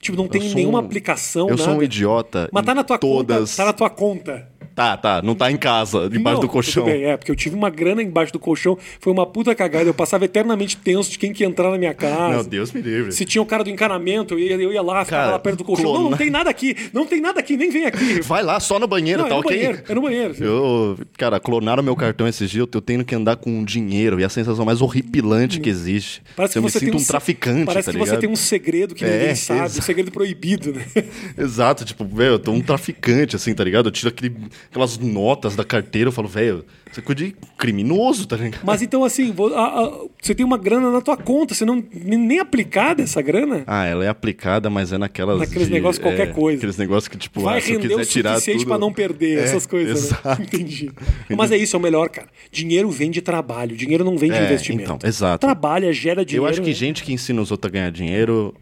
Tipo, 0.00 0.16
não 0.16 0.26
tem 0.28 0.40
nenhuma 0.54 0.80
um- 0.80 0.84
aplicação, 0.84 1.42
Eu 1.48 1.56
nada. 1.56 1.62
sou 1.62 1.74
um 1.74 1.82
idiota. 1.82 2.48
Mas 2.52 2.64
tá 2.64 2.74
na 2.74 2.82
tua 2.82 2.98
todas... 2.98 3.50
conta. 3.50 3.56
Tá 3.56 3.64
na 3.66 3.72
tua 3.72 3.90
conta. 3.90 4.49
Tá, 4.80 4.96
tá. 4.96 5.22
Não 5.22 5.34
tá 5.34 5.50
em 5.50 5.58
casa, 5.58 6.08
debaixo 6.08 6.36
Não, 6.40 6.46
do 6.46 6.48
colchão. 6.48 6.84
Bem, 6.86 7.04
é, 7.04 7.14
porque 7.16 7.30
eu 7.30 7.36
tive 7.36 7.54
uma 7.54 7.68
grana 7.68 8.02
embaixo 8.02 8.32
do 8.32 8.38
colchão, 8.38 8.78
foi 8.98 9.12
uma 9.12 9.26
puta 9.26 9.54
cagada. 9.54 9.84
Eu 9.88 9.92
passava 9.92 10.24
eternamente 10.24 10.74
tenso 10.76 11.10
de 11.10 11.18
quem 11.18 11.32
que 11.34 11.42
ia 11.42 11.46
entrar 11.48 11.70
na 11.70 11.76
minha 11.76 11.92
casa. 11.92 12.30
Meu 12.30 12.44
Deus 12.44 12.72
me 12.72 12.80
livre. 12.80 13.12
Se 13.12 13.26
tinha 13.26 13.42
o 13.42 13.46
cara 13.46 13.62
do 13.62 13.68
encanamento, 13.68 14.32
eu 14.34 14.38
ia, 14.38 14.54
eu 14.54 14.72
ia 14.72 14.80
lá, 14.80 15.04
ficava 15.04 15.22
Cara, 15.24 15.32
lá 15.32 15.38
perto 15.38 15.58
do 15.58 15.64
colchão. 15.64 15.84
Não, 15.84 15.92
clona- 15.92 16.10
não 16.10 16.16
tem 16.16 16.30
nada 16.30 16.48
aqui, 16.48 16.74
não 16.94 17.04
tem 17.04 17.20
nada 17.20 17.40
aqui, 17.40 17.56
nem 17.58 17.68
vem 17.70 17.84
aqui. 17.84 18.20
Vai 18.24 18.42
lá, 18.42 18.58
só 18.58 18.78
no 18.78 18.86
banheiro, 18.86 19.20
Não, 19.22 19.28
tá 19.28 19.34
é 19.34 19.38
no 19.38 19.44
ok? 19.44 19.56
banheiro, 19.58 19.82
é 19.86 19.94
no 19.94 20.00
banheiro. 20.02 20.34
Eu, 20.42 20.98
cara, 21.18 21.38
clonaram 21.38 21.82
meu 21.82 21.94
cartão 21.94 22.26
esses 22.26 22.48
dias, 22.50 22.60
eu 22.60 22.66
tô 22.66 22.80
tendo 22.80 23.04
que 23.04 23.14
andar 23.14 23.36
com 23.36 23.62
dinheiro 23.64 24.18
e 24.18 24.24
a 24.24 24.28
sensação 24.30 24.64
mais 24.64 24.80
horripilante 24.80 25.60
que 25.60 25.68
existe. 25.68 26.22
Parece 26.34 26.52
que 26.54 26.58
eu 26.58 26.62
me 26.62 26.70
você 26.70 26.78
sinto 26.78 26.90
tem 26.92 26.96
um, 26.96 27.02
se- 27.02 27.06
traficante, 27.08 27.66
Parece 27.66 27.86
tá 27.86 27.92
que 27.92 27.98
ligado? 27.98 28.14
você 28.14 28.20
tem 28.20 28.30
um 28.30 28.36
segredo 28.36 28.94
que 28.94 29.04
É, 29.04 29.18
ninguém 29.18 29.34
sabe, 29.34 29.78
um 29.78 29.82
segredo 29.82 30.10
proibido, 30.10 30.72
né? 30.72 30.86
Exato, 31.36 31.84
tipo, 31.84 32.04
velho, 32.06 32.34
eu 32.34 32.38
tô 32.38 32.52
um 32.52 32.60
traficante, 32.62 33.36
assim, 33.36 33.52
tá 33.54 33.62
ligado? 33.62 33.86
Eu 33.88 33.92
tiro 33.92 34.08
aquele, 34.08 34.34
aquelas 34.70 34.96
notas 34.98 35.56
da 35.56 35.64
carteira, 35.64 36.08
eu 36.08 36.12
falo, 36.12 36.28
velho, 36.28 36.64
isso 36.90 37.00
é 37.00 37.02
coisa 37.02 37.24
de 37.24 37.34
criminoso, 37.58 38.26
tá 38.26 38.36
ligado? 38.36 38.60
Mas 38.64 38.82
então, 38.82 39.02
assim, 39.04 39.34
a- 39.54 39.60
a- 39.80 39.98
você 40.22 40.32
tem 40.32 40.46
uma 40.46 40.56
grana 40.56 40.90
na 40.92 41.00
tua 41.00 41.16
conta, 41.16 41.54
você 41.54 41.64
não 41.64 41.84
nem 41.92 42.38
aplicada 42.38 43.02
essa 43.02 43.20
grana, 43.20 43.64
Ah, 43.66 43.84
ela 43.86 44.04
é 44.04 44.08
aplicada, 44.08 44.70
mas 44.70 44.92
é 44.92 44.98
naquelas. 44.98 45.40
Naqueles 45.40 45.66
de- 45.66 45.74
negócios 45.74 46.00
qualquer 46.02 46.28
é, 46.28 46.32
coisa. 46.32 46.58
Aqueles 46.58 46.76
negócios 46.76 47.08
que, 47.08 47.16
tipo, 47.18 47.40
vai 47.40 47.58
ah, 47.58 47.60
se 47.60 47.72
eu 47.72 47.80
render 47.80 47.94
o 47.94 47.98
quiser 47.98 48.10
tirar 48.12 48.34
suficiente 48.34 48.58
tudo. 48.60 48.68
pra 48.68 48.78
não 48.78 48.92
perder 48.92 49.38
É, 49.38 49.42
essas 49.42 49.66
coisas, 49.66 50.04
exato. 50.04 50.28
né? 50.28 50.36
Entendi. 50.46 50.90
Mas 51.36 51.50
é 51.50 51.56
isso, 51.56 51.74
é 51.74 51.78
o 51.78 51.82
melhor, 51.82 52.08
cara. 52.08 52.28
Dinheiro 52.52 52.88
vem 52.90 53.10
de 53.10 53.20
trabalho, 53.20 53.76
dinheiro 53.76 54.04
não 54.04 54.16
vem 54.16 54.30
de 54.30 54.36
É, 54.38 54.44
investimento. 54.44 54.82
então, 54.94 54.98
exato. 55.08 55.40
Trabalha, 55.44 55.92
gera 55.92 56.24
dinheiro. 56.24 56.46
Eu 56.46 56.48
acho 56.50 56.60
que 56.62 56.68
né? 56.68 56.74
gente 56.74 57.02
que 57.02 57.12
ensina 57.12 57.42
os 57.42 57.50
outros 57.50 57.68
a 57.70 57.72
ganhar 57.72 57.90
dinheiro, 57.90 58.54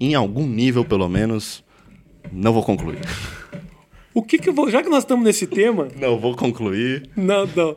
em 0.00 0.14
algum 0.14 0.44
nível, 0.46 0.84
pelo 0.84 1.08
menos, 1.08 1.62
não 2.32 2.52
vou 2.52 2.64
concluir. 2.64 2.98
O 4.20 4.22
que 4.22 4.38
que 4.38 4.48
eu 4.48 4.52
vou. 4.52 4.70
Já 4.70 4.82
que 4.82 4.88
nós 4.88 5.02
estamos 5.02 5.24
nesse 5.24 5.46
tema. 5.46 5.88
Não 5.98 6.18
vou 6.18 6.36
concluir. 6.36 7.08
Não, 7.16 7.46
não. 7.46 7.76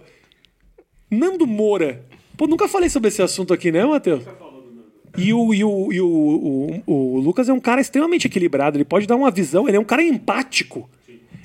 Nando 1.09 1.47
Moura. 1.47 2.05
Pô, 2.35 2.47
nunca 2.47 2.67
falei 2.67 2.89
sobre 2.89 3.07
esse 3.07 3.21
assunto 3.21 3.53
aqui, 3.53 3.71
né, 3.71 3.85
Matheus? 3.85 4.23
E, 5.17 5.31
o, 5.31 5.53
e, 5.53 5.63
o, 5.63 5.93
e 5.93 6.01
o, 6.01 6.81
o, 6.85 6.93
o 6.93 7.19
Lucas 7.19 7.47
é 7.47 7.53
um 7.53 7.59
cara 7.59 7.79
extremamente 7.79 8.27
equilibrado. 8.27 8.77
Ele 8.77 8.83
pode 8.83 9.07
dar 9.07 9.15
uma 9.15 9.29
visão, 9.29 9.67
ele 9.67 9.77
é 9.77 9.79
um 9.79 9.85
cara 9.85 10.03
empático. 10.03 10.89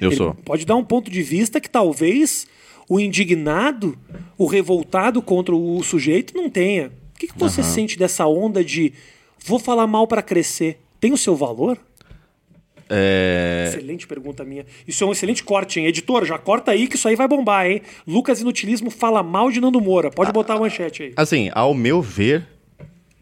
Eu 0.01 0.09
Ele 0.09 0.17
sou. 0.17 0.35
Pode 0.35 0.65
dar 0.65 0.77
um 0.77 0.85
ponto 0.85 1.11
de 1.11 1.23
vista 1.23 1.61
que 1.61 1.69
talvez 1.69 2.47
o 2.89 2.99
indignado, 2.99 3.97
o 4.37 4.47
revoltado 4.47 5.21
contra 5.21 5.55
o 5.55 5.83
sujeito 5.83 6.35
não 6.35 6.49
tenha. 6.49 6.91
O 7.15 7.19
que, 7.19 7.27
que 7.27 7.39
você 7.39 7.63
sente 7.63 7.99
dessa 7.99 8.27
onda 8.27 8.65
de 8.65 8.95
Vou 9.45 9.59
falar 9.59 9.87
mal 9.87 10.07
para 10.07 10.23
crescer. 10.23 10.81
Tem 11.01 11.13
o 11.13 11.17
seu 11.17 11.37
valor? 11.37 11.79
É... 12.91 13.67
Excelente 13.69 14.07
pergunta 14.07 14.45
minha. 14.45 14.65
Isso 14.87 15.05
é 15.05 15.07
um 15.07 15.13
excelente 15.13 15.43
corte, 15.45 15.79
hein? 15.79 15.87
Editor, 15.87 16.25
já 16.25 16.39
corta 16.39 16.71
aí 16.71 16.87
que 16.87 16.97
isso 16.97 17.09
aí 17.09 17.17
vai 17.17 17.29
bombar, 17.29 17.67
hein? 17.67 17.83
Lucas 18.07 18.41
Inutilismo 18.41 18.91
fala 18.91 19.23
mal 19.23 19.51
de 19.51 19.61
Nando 19.61 19.81
Moura. 19.81 20.11
Pode 20.11 20.33
botar 20.33 20.55
a 20.55 20.59
manchete 20.59 21.03
aí. 21.03 21.13
Assim, 21.17 21.51
ao 21.53 21.75
meu 21.75 22.01
ver, 22.01 22.47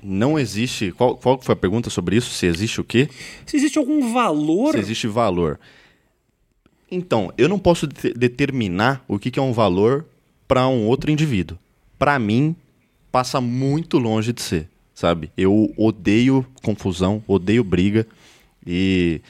não 0.03 0.39
existe. 0.39 0.93
Qual, 0.93 1.17
qual 1.17 1.41
foi 1.43 1.53
a 1.53 1.57
pergunta 1.57 1.91
sobre 1.91 2.17
isso? 2.17 2.31
Se 2.31 2.47
existe 2.47 2.81
o 2.81 2.85
quê? 2.85 3.09
Se 3.45 3.57
existe 3.57 3.79
algum 3.79 4.13
valor. 4.13 4.73
Se 4.73 4.79
existe 4.79 5.09
valor. 5.09 5.59
Então, 6.91 7.33
eu 7.37 7.49
não 7.49 7.59
posso 7.59 7.87
de 7.87 8.13
determinar 8.15 9.05
o 9.09 9.19
que, 9.19 9.31
que 9.31 9.39
é 9.39 9.43
um 9.43 9.53
valor 9.53 10.07
para 10.47 10.69
um 10.69 10.87
outro 10.87 11.11
indivíduo. 11.11 11.59
Para 11.99 12.19
mim, 12.19 12.55
passa 13.11 13.41
muito 13.41 13.99
longe 13.99 14.33
de 14.33 14.41
ser, 14.41 14.69
sabe? 14.95 15.31
Eu 15.37 15.73
odeio 15.77 16.47
confusão, 16.63 17.23
odeio 17.27 17.65
briga 17.65 18.07
e 18.65 19.21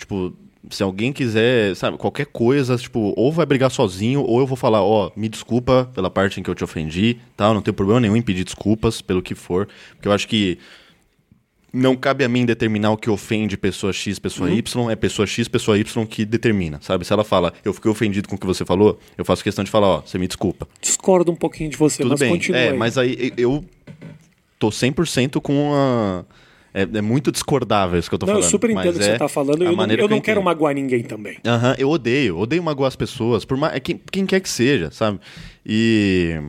tipo, 0.00 0.34
se 0.68 0.82
alguém 0.82 1.12
quiser, 1.12 1.74
sabe, 1.76 1.96
qualquer 1.96 2.26
coisa, 2.26 2.76
tipo, 2.76 3.14
ou 3.16 3.32
vai 3.32 3.46
brigar 3.46 3.70
sozinho, 3.70 4.22
ou 4.22 4.40
eu 4.40 4.46
vou 4.46 4.56
falar, 4.56 4.82
ó, 4.82 5.06
oh, 5.06 5.18
me 5.18 5.28
desculpa 5.28 5.90
pela 5.94 6.10
parte 6.10 6.40
em 6.40 6.42
que 6.42 6.50
eu 6.50 6.54
te 6.54 6.64
ofendi, 6.64 7.18
tal, 7.36 7.54
não 7.54 7.62
tem 7.62 7.72
problema 7.72 8.00
nenhum 8.00 8.16
em 8.16 8.22
pedir 8.22 8.44
desculpas 8.44 9.00
pelo 9.00 9.22
que 9.22 9.34
for, 9.34 9.68
porque 9.94 10.08
eu 10.08 10.12
acho 10.12 10.28
que 10.28 10.58
não 11.72 11.96
cabe 11.96 12.24
a 12.24 12.28
mim 12.28 12.44
determinar 12.44 12.90
o 12.90 12.96
que 12.96 13.08
ofende 13.08 13.56
pessoa 13.56 13.92
X, 13.92 14.18
pessoa 14.18 14.48
uhum. 14.50 14.56
Y, 14.56 14.90
é 14.90 14.96
pessoa 14.96 15.26
X, 15.26 15.46
pessoa 15.46 15.78
Y 15.78 16.06
que 16.06 16.24
determina, 16.24 16.78
sabe? 16.82 17.04
Se 17.04 17.12
ela 17.12 17.24
fala, 17.24 17.52
eu 17.64 17.72
fiquei 17.72 17.90
ofendido 17.90 18.28
com 18.28 18.34
o 18.34 18.38
que 18.38 18.46
você 18.46 18.64
falou, 18.64 18.98
eu 19.16 19.24
faço 19.24 19.44
questão 19.44 19.64
de 19.64 19.70
falar, 19.70 19.86
ó, 19.86 20.00
você 20.00 20.18
me 20.18 20.26
desculpa. 20.26 20.66
Discordo 20.80 21.30
um 21.30 21.36
pouquinho 21.36 21.70
de 21.70 21.76
você, 21.76 22.02
Tudo 22.02 22.10
mas 22.10 22.20
bem. 22.20 22.30
continua 22.30 22.58
É, 22.58 22.70
aí. 22.70 22.76
mas 22.76 22.98
aí 22.98 23.32
eu 23.36 23.64
tô 24.58 24.68
100% 24.68 25.40
com 25.40 25.72
a... 25.74 26.24
É, 26.72 26.82
é, 26.82 27.00
muito 27.00 27.32
discordável 27.32 27.98
isso 27.98 28.08
que 28.08 28.14
eu 28.14 28.18
tô 28.18 28.26
não, 28.26 28.34
falando. 28.34 28.44
Eu 28.44 28.50
super 28.50 28.70
entendo 28.70 28.96
o 28.96 28.98
que 28.98 29.04
é 29.04 29.12
você 29.12 29.18
tá 29.18 29.28
falando. 29.28 29.64
Eu 29.64 29.72
não, 29.74 29.86
eu 29.86 30.08
não 30.08 30.20
quero 30.20 30.42
magoar 30.42 30.74
ninguém 30.74 31.02
também. 31.02 31.38
Aham, 31.44 31.70
uhum, 31.70 31.74
eu 31.78 31.88
odeio. 31.88 32.38
Odeio 32.38 32.62
magoar 32.62 32.88
as 32.88 32.96
pessoas. 32.96 33.44
Por 33.44 33.56
mais, 33.56 33.80
quem, 33.80 34.00
quem 34.10 34.24
quer 34.26 34.40
que 34.40 34.48
seja, 34.48 34.90
sabe? 34.90 35.18
E. 35.66 36.40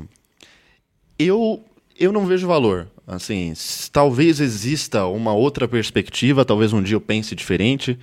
Eu, 1.18 1.64
eu 2.00 2.12
não 2.12 2.26
vejo 2.26 2.48
valor. 2.48 2.88
Assim, 3.08 3.54
talvez 3.92 4.40
exista 4.40 5.06
uma 5.06 5.34
outra 5.34 5.68
perspectiva, 5.68 6.46
talvez 6.46 6.72
um 6.72 6.82
dia 6.82 6.96
eu 6.96 7.02
pense 7.02 7.36
diferente, 7.36 7.98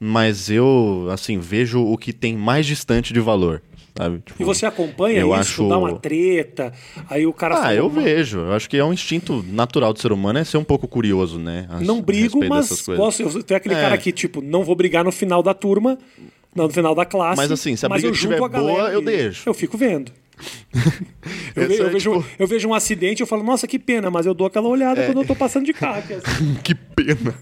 mas 0.00 0.48
eu, 0.48 1.08
assim, 1.10 1.38
vejo 1.38 1.82
o 1.82 1.98
que 1.98 2.12
tem 2.12 2.36
mais 2.36 2.64
distante 2.64 3.12
de 3.12 3.20
valor. 3.20 3.60
Sabe? 3.96 4.20
Tipo, 4.26 4.42
e 4.42 4.44
você 4.44 4.66
acompanha 4.66 5.20
eu 5.20 5.28
isso, 5.28 5.40
acho... 5.40 5.68
dá 5.68 5.78
uma 5.78 5.96
treta, 5.96 6.72
aí 7.08 7.24
o 7.26 7.32
cara... 7.32 7.54
Ah, 7.54 7.62
fala, 7.62 7.74
eu 7.74 7.88
vejo. 7.88 8.40
Eu 8.40 8.52
acho 8.52 8.68
que 8.68 8.76
é 8.76 8.84
um 8.84 8.92
instinto 8.92 9.44
natural 9.48 9.92
do 9.92 10.00
ser 10.00 10.10
humano 10.10 10.38
é 10.38 10.44
ser 10.44 10.56
um 10.56 10.64
pouco 10.64 10.88
curioso, 10.88 11.38
né? 11.38 11.66
A, 11.68 11.80
não 11.80 12.02
brigo, 12.02 12.40
mas 12.48 12.82
posso... 12.82 13.22
Eu 13.22 13.42
tenho 13.44 13.56
aquele 13.56 13.74
é. 13.76 13.80
cara 13.80 13.96
que, 13.96 14.10
tipo, 14.10 14.42
não 14.42 14.64
vou 14.64 14.74
brigar 14.74 15.04
no 15.04 15.12
final 15.12 15.44
da 15.44 15.54
turma, 15.54 15.96
não 16.54 16.66
no 16.66 16.72
final 16.72 16.94
da 16.94 17.04
classe, 17.04 17.36
mas 17.36 17.52
assim, 17.52 17.76
se 17.76 17.86
a 17.86 17.88
briga 17.88 18.08
estiver 18.08 18.38
boa, 18.38 18.90
eu 18.92 19.00
deixo. 19.00 19.48
Eu 19.48 19.54
fico 19.54 19.78
vendo. 19.78 20.10
Eu, 21.56 21.68
vejo, 21.68 21.82
é, 21.82 21.86
eu, 21.86 21.90
vejo, 21.90 22.12
tipo... 22.12 22.26
eu, 22.38 22.46
vejo, 22.46 22.68
um 22.68 22.74
acidente 22.74 23.20
eu 23.20 23.26
falo, 23.26 23.42
nossa, 23.42 23.66
que 23.66 23.78
pena, 23.78 24.10
mas 24.10 24.26
eu 24.26 24.34
dou 24.34 24.46
aquela 24.46 24.68
olhada 24.68 25.00
é. 25.00 25.06
quando 25.06 25.22
eu 25.22 25.26
tô 25.26 25.36
passando 25.36 25.64
de 25.64 25.72
carro. 25.72 26.02
Assim. 26.24 26.54
que 26.62 26.74
pena. 26.74 27.34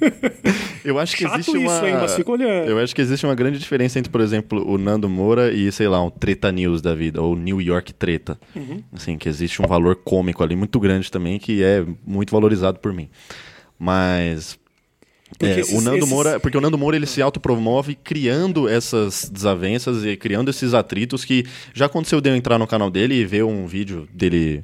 Eu 0.84 0.98
acho 0.98 1.16
que 1.16 1.22
Chato 1.22 1.34
existe 1.34 1.56
uma. 1.56 1.72
Isso, 1.72 1.86
hein, 1.86 1.94
mas 1.94 2.18
olhando. 2.26 2.68
Eu 2.68 2.78
acho 2.78 2.94
que 2.94 3.00
existe 3.00 3.24
uma 3.24 3.34
grande 3.34 3.58
diferença 3.58 3.98
entre, 3.98 4.10
por 4.10 4.20
exemplo, 4.20 4.68
o 4.68 4.76
Nando 4.76 5.08
Moura 5.08 5.52
e, 5.52 5.70
sei 5.72 5.88
lá, 5.88 6.02
um 6.02 6.10
Treta 6.10 6.52
News 6.52 6.82
da 6.82 6.94
vida, 6.94 7.20
ou 7.22 7.36
New 7.36 7.60
York 7.60 7.92
Treta. 7.94 8.38
Uhum. 8.54 8.82
Assim, 8.92 9.16
que 9.16 9.28
existe 9.28 9.62
um 9.62 9.66
valor 9.66 9.96
cômico 9.96 10.42
ali 10.42 10.56
muito 10.56 10.78
grande 10.78 11.10
também, 11.10 11.38
que 11.38 11.62
é 11.62 11.84
muito 12.06 12.30
valorizado 12.30 12.78
por 12.78 12.92
mim. 12.92 13.08
Mas 13.78 14.58
é, 15.40 15.60
esses, 15.60 15.72
o 15.72 15.80
Nando 15.80 15.98
esses... 15.98 16.08
Moura, 16.08 16.40
porque 16.40 16.56
o 16.56 16.60
Nando 16.60 16.78
Moura 16.78 16.96
ele 16.96 17.06
se 17.06 17.22
autopromove 17.22 17.94
criando 17.94 18.68
essas 18.68 19.28
desavenças 19.30 20.04
e 20.04 20.16
criando 20.16 20.50
esses 20.50 20.74
atritos 20.74 21.24
que 21.24 21.44
já 21.74 21.86
aconteceu 21.86 22.20
de 22.20 22.30
eu 22.30 22.36
entrar 22.36 22.58
no 22.58 22.66
canal 22.66 22.90
dele 22.90 23.14
e 23.14 23.24
ver 23.24 23.44
um 23.44 23.66
vídeo 23.66 24.08
dele 24.12 24.62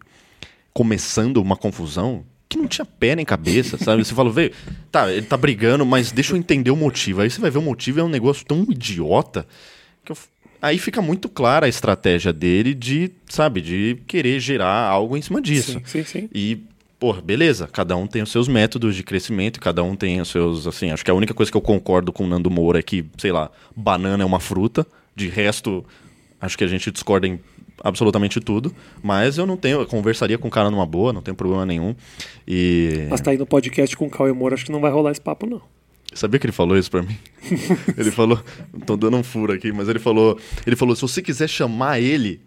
começando 0.72 1.38
uma 1.38 1.56
confusão 1.56 2.24
que 2.48 2.56
não 2.56 2.66
tinha 2.66 2.84
pé 2.84 3.14
nem 3.14 3.24
cabeça, 3.24 3.76
sabe? 3.82 4.04
Você 4.04 4.14
fala, 4.14 4.30
veio, 4.30 4.52
tá, 4.90 5.12
ele 5.12 5.26
tá 5.26 5.36
brigando, 5.36 5.84
mas 5.84 6.10
deixa 6.10 6.32
eu 6.32 6.36
entender 6.36 6.70
o 6.70 6.76
motivo. 6.76 7.20
Aí 7.20 7.30
você 7.30 7.40
vai 7.40 7.50
ver 7.50 7.58
o 7.58 7.62
motivo 7.62 8.00
é 8.00 8.04
um 8.04 8.08
negócio 8.08 8.44
tão 8.46 8.62
idiota 8.62 9.46
que 10.04 10.12
eu... 10.12 10.16
aí 10.62 10.78
fica 10.78 11.02
muito 11.02 11.28
clara 11.28 11.66
a 11.66 11.68
estratégia 11.68 12.32
dele 12.32 12.74
de, 12.74 13.10
sabe, 13.28 13.60
de 13.60 13.98
querer 14.06 14.40
gerar 14.40 14.88
algo 14.88 15.16
em 15.16 15.22
cima 15.22 15.42
disso. 15.42 15.72
Sim, 15.72 15.82
sim, 15.84 16.04
sim. 16.04 16.30
E 16.34 16.62
Porra, 16.98 17.22
beleza, 17.22 17.68
cada 17.68 17.96
um 17.96 18.08
tem 18.08 18.22
os 18.22 18.30
seus 18.30 18.48
métodos 18.48 18.96
de 18.96 19.04
crescimento, 19.04 19.60
cada 19.60 19.84
um 19.84 19.94
tem 19.94 20.20
os 20.20 20.28
seus, 20.28 20.66
assim, 20.66 20.90
acho 20.90 21.04
que 21.04 21.10
a 21.10 21.14
única 21.14 21.32
coisa 21.32 21.50
que 21.50 21.56
eu 21.56 21.62
concordo 21.62 22.12
com 22.12 22.24
o 22.24 22.26
Nando 22.26 22.50
Moura 22.50 22.80
é 22.80 22.82
que, 22.82 23.04
sei 23.16 23.30
lá, 23.30 23.52
banana 23.76 24.24
é 24.24 24.26
uma 24.26 24.40
fruta, 24.40 24.84
de 25.14 25.28
resto, 25.28 25.84
acho 26.40 26.58
que 26.58 26.64
a 26.64 26.66
gente 26.66 26.90
discorda 26.90 27.28
em 27.28 27.38
absolutamente 27.84 28.40
tudo, 28.40 28.74
mas 29.00 29.38
eu 29.38 29.46
não 29.46 29.56
tenho, 29.56 29.80
eu 29.80 29.86
conversaria 29.86 30.36
com 30.36 30.48
o 30.48 30.50
cara 30.50 30.70
numa 30.72 30.84
boa, 30.84 31.12
não 31.12 31.22
tem 31.22 31.32
problema 31.32 31.64
nenhum. 31.64 31.94
E 32.46 33.06
Mas 33.08 33.20
tá 33.20 33.30
aí 33.30 33.38
no 33.38 33.46
podcast 33.46 33.96
com 33.96 34.06
o 34.06 34.10
Cauê 34.10 34.32
Moura, 34.32 34.54
acho 34.54 34.64
que 34.64 34.72
não 34.72 34.80
vai 34.80 34.90
rolar 34.90 35.12
esse 35.12 35.20
papo 35.20 35.46
não. 35.46 35.62
Sabia 36.14 36.40
que 36.40 36.46
ele 36.46 36.52
falou 36.52 36.76
isso 36.76 36.90
pra 36.90 37.02
mim? 37.02 37.16
ele 37.96 38.10
falou, 38.10 38.42
tô 38.86 38.96
dando 38.96 39.16
um 39.16 39.22
furo 39.22 39.52
aqui, 39.52 39.70
mas 39.70 39.88
ele 39.88 40.00
falou, 40.00 40.36
ele 40.66 40.74
falou, 40.74 40.96
se 40.96 41.02
você 41.02 41.22
quiser 41.22 41.48
chamar 41.48 42.00
ele, 42.00 42.40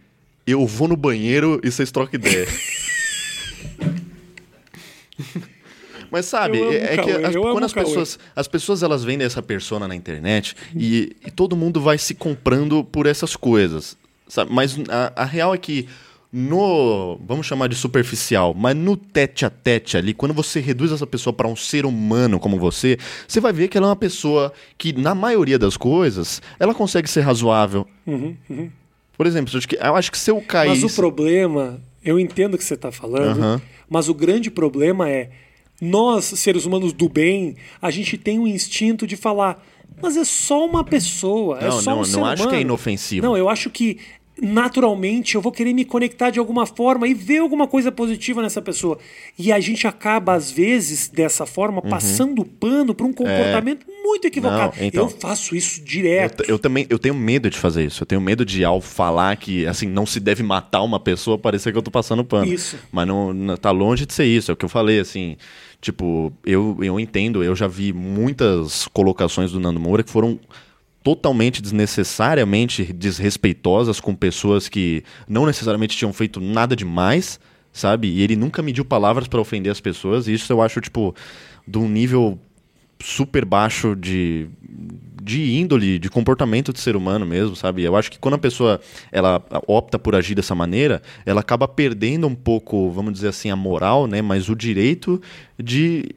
eu 0.45 0.65
vou 0.67 0.89
no 0.89 0.97
banheiro 0.97 1.61
e 1.63 1.71
vocês 1.71 1.89
trocam 1.89 2.19
ideia. 2.19 2.47
Mas 6.11 6.25
sabe, 6.25 6.61
é, 6.61 6.97
que 6.97 7.11
as, 7.11 7.35
quando 7.35 7.63
as 7.63 7.73
pessoas, 7.73 8.19
as 8.35 8.47
pessoas 8.47 8.83
elas 8.83 9.03
vendem 9.03 9.25
essa 9.25 9.41
persona 9.41 9.87
na 9.87 9.95
internet 9.95 10.55
e, 10.75 11.15
e, 11.25 11.31
todo 11.31 11.55
mundo 11.55 11.79
vai 11.79 11.97
se 11.97 12.13
comprando 12.13 12.83
por 12.83 13.05
essas 13.05 13.35
coisas. 13.35 13.95
Sabe? 14.27 14.51
Mas 14.53 14.77
a, 14.89 15.13
a 15.23 15.25
real 15.25 15.53
é 15.53 15.57
que 15.57 15.87
no, 16.31 17.19
vamos 17.25 17.45
chamar 17.45 17.67
de 17.67 17.75
superficial, 17.75 18.53
mas 18.53 18.75
no 18.75 18.95
tete 18.95 19.45
a 19.45 19.49
tete 19.49 19.97
ali, 19.97 20.13
quando 20.13 20.33
você 20.33 20.59
reduz 20.59 20.91
essa 20.91 21.05
pessoa 21.05 21.33
para 21.33 21.47
um 21.47 21.55
ser 21.55 21.85
humano 21.85 22.39
como 22.39 22.57
você, 22.57 22.97
você 23.27 23.41
vai 23.41 23.51
ver 23.51 23.67
que 23.67 23.77
ela 23.77 23.87
é 23.87 23.89
uma 23.89 23.95
pessoa 23.95 24.53
que, 24.77 24.93
na 24.93 25.13
maioria 25.13 25.59
das 25.59 25.75
coisas, 25.75 26.41
ela 26.57 26.73
consegue 26.73 27.09
ser 27.09 27.21
razoável. 27.21 27.85
Uhum, 28.07 28.35
uhum. 28.49 28.71
Por 29.17 29.27
exemplo, 29.27 29.53
eu 29.79 29.95
acho 29.95 30.11
que 30.11 30.17
se 30.17 30.31
eu 30.31 30.41
caísse... 30.41 30.83
Mas 30.83 30.93
o 30.93 30.95
problema, 30.95 31.81
eu 32.03 32.19
entendo 32.19 32.55
o 32.55 32.57
que 32.57 32.63
você 32.63 32.73
está 32.73 32.91
falando, 32.91 33.41
uhum. 33.41 33.61
mas 33.89 34.09
o 34.09 34.13
grande 34.13 34.49
problema 34.49 35.09
é 35.09 35.29
nós, 35.81 36.25
seres 36.25 36.65
humanos 36.65 36.93
do 36.93 37.09
bem, 37.09 37.55
a 37.81 37.89
gente 37.89 38.17
tem 38.17 38.37
um 38.37 38.47
instinto 38.47 39.07
de 39.07 39.15
falar, 39.15 39.65
mas 40.01 40.15
é 40.15 40.23
só 40.23 40.65
uma 40.65 40.83
pessoa, 40.83 41.57
é 41.57 41.67
não, 41.67 41.77
é 41.77 41.81
só 41.81 41.91
não, 41.91 42.01
um 42.01 42.05
ser 42.05 42.11
não 42.13 42.19
humano. 42.19 42.33
acho 42.33 42.49
que 42.49 42.55
é 42.55 42.61
inofensivo. 42.61 43.25
Não, 43.25 43.35
eu 43.35 43.49
acho 43.49 43.69
que 43.69 43.97
naturalmente 44.41 45.35
eu 45.35 45.41
vou 45.41 45.51
querer 45.51 45.71
me 45.71 45.85
conectar 45.85 46.31
de 46.31 46.39
alguma 46.39 46.65
forma 46.65 47.07
e 47.07 47.13
ver 47.13 47.37
alguma 47.37 47.67
coisa 47.67 47.91
positiva 47.91 48.41
nessa 48.41 48.61
pessoa. 48.61 48.97
E 49.37 49.51
a 49.51 49.59
gente 49.59 49.85
acaba, 49.85 50.33
às 50.33 50.49
vezes, 50.49 51.07
dessa 51.07 51.45
forma, 51.45 51.81
uhum. 51.83 51.89
passando 51.89 52.43
pano 52.43 52.95
para 52.95 53.05
um 53.05 53.13
comportamento 53.13 53.85
é... 53.87 54.03
muito 54.03 54.25
equivocado. 54.25 54.75
Não, 54.79 54.85
então, 54.85 55.03
eu 55.03 55.09
faço 55.09 55.55
isso 55.55 55.83
direto. 55.83 56.41
Eu, 56.43 56.55
eu, 56.55 56.59
também 56.59 56.87
eu 56.89 56.97
tenho 56.97 57.13
medo 57.13 57.49
de 57.49 57.57
fazer 57.57 57.85
isso. 57.85 58.01
Eu 58.01 58.07
tenho 58.07 58.19
medo 58.19 58.43
de, 58.43 58.65
ao 58.65 58.81
falar 58.81 59.35
que 59.37 59.67
assim 59.67 59.87
não 59.87 60.07
se 60.07 60.19
deve 60.19 60.41
matar 60.41 60.81
uma 60.81 60.99
pessoa, 60.99 61.37
parecer 61.37 61.71
que 61.71 61.77
eu 61.77 61.83
tô 61.83 61.91
passando 61.91 62.25
pano. 62.25 62.51
Isso. 62.51 62.77
Mas 62.91 63.07
não, 63.07 63.31
não 63.31 63.55
tá 63.55 63.69
longe 63.69 64.07
de 64.07 64.13
ser 64.13 64.25
isso. 64.25 64.49
É 64.49 64.53
o 64.53 64.57
que 64.57 64.65
eu 64.65 64.69
falei, 64.69 64.99
assim. 64.99 65.37
Tipo, 65.79 66.31
eu, 66.45 66.77
eu 66.81 66.99
entendo, 66.99 67.43
eu 67.43 67.55
já 67.55 67.67
vi 67.67 67.91
muitas 67.91 68.87
colocações 68.87 69.51
do 69.51 69.59
Nando 69.59 69.79
Moura 69.79 70.03
que 70.03 70.11
foram 70.11 70.39
totalmente 71.03 71.61
desnecessariamente 71.61 72.93
desrespeitosas 72.93 73.99
com 73.99 74.13
pessoas 74.15 74.69
que 74.69 75.03
não 75.27 75.45
necessariamente 75.45 75.97
tinham 75.97 76.13
feito 76.13 76.39
nada 76.39 76.75
demais, 76.75 77.39
sabe? 77.73 78.07
E 78.07 78.21
ele 78.21 78.35
nunca 78.35 78.61
mediu 78.61 78.85
palavras 78.85 79.27
para 79.27 79.41
ofender 79.41 79.71
as 79.71 79.81
pessoas, 79.81 80.27
e 80.27 80.33
isso 80.33 80.51
eu 80.51 80.61
acho, 80.61 80.79
tipo, 80.79 81.15
de 81.67 81.77
um 81.77 81.87
nível 81.87 82.39
super 83.03 83.43
baixo 83.43 83.95
de, 83.95 84.47
de 85.23 85.53
índole, 85.53 85.97
de 85.97 86.09
comportamento 86.09 86.71
de 86.71 86.79
ser 86.79 86.95
humano 86.95 87.25
mesmo, 87.25 87.55
sabe? 87.55 87.83
Eu 87.83 87.95
acho 87.95 88.11
que 88.11 88.19
quando 88.19 88.35
a 88.35 88.37
pessoa 88.37 88.79
ela 89.11 89.43
opta 89.67 89.97
por 89.97 90.15
agir 90.15 90.35
dessa 90.35 90.53
maneira, 90.53 91.01
ela 91.25 91.41
acaba 91.41 91.67
perdendo 91.67 92.27
um 92.27 92.35
pouco, 92.35 92.91
vamos 92.91 93.13
dizer 93.13 93.29
assim, 93.29 93.49
a 93.49 93.55
moral, 93.55 94.05
né? 94.05 94.21
Mas 94.21 94.49
o 94.49 94.55
direito 94.55 95.19
de, 95.57 96.09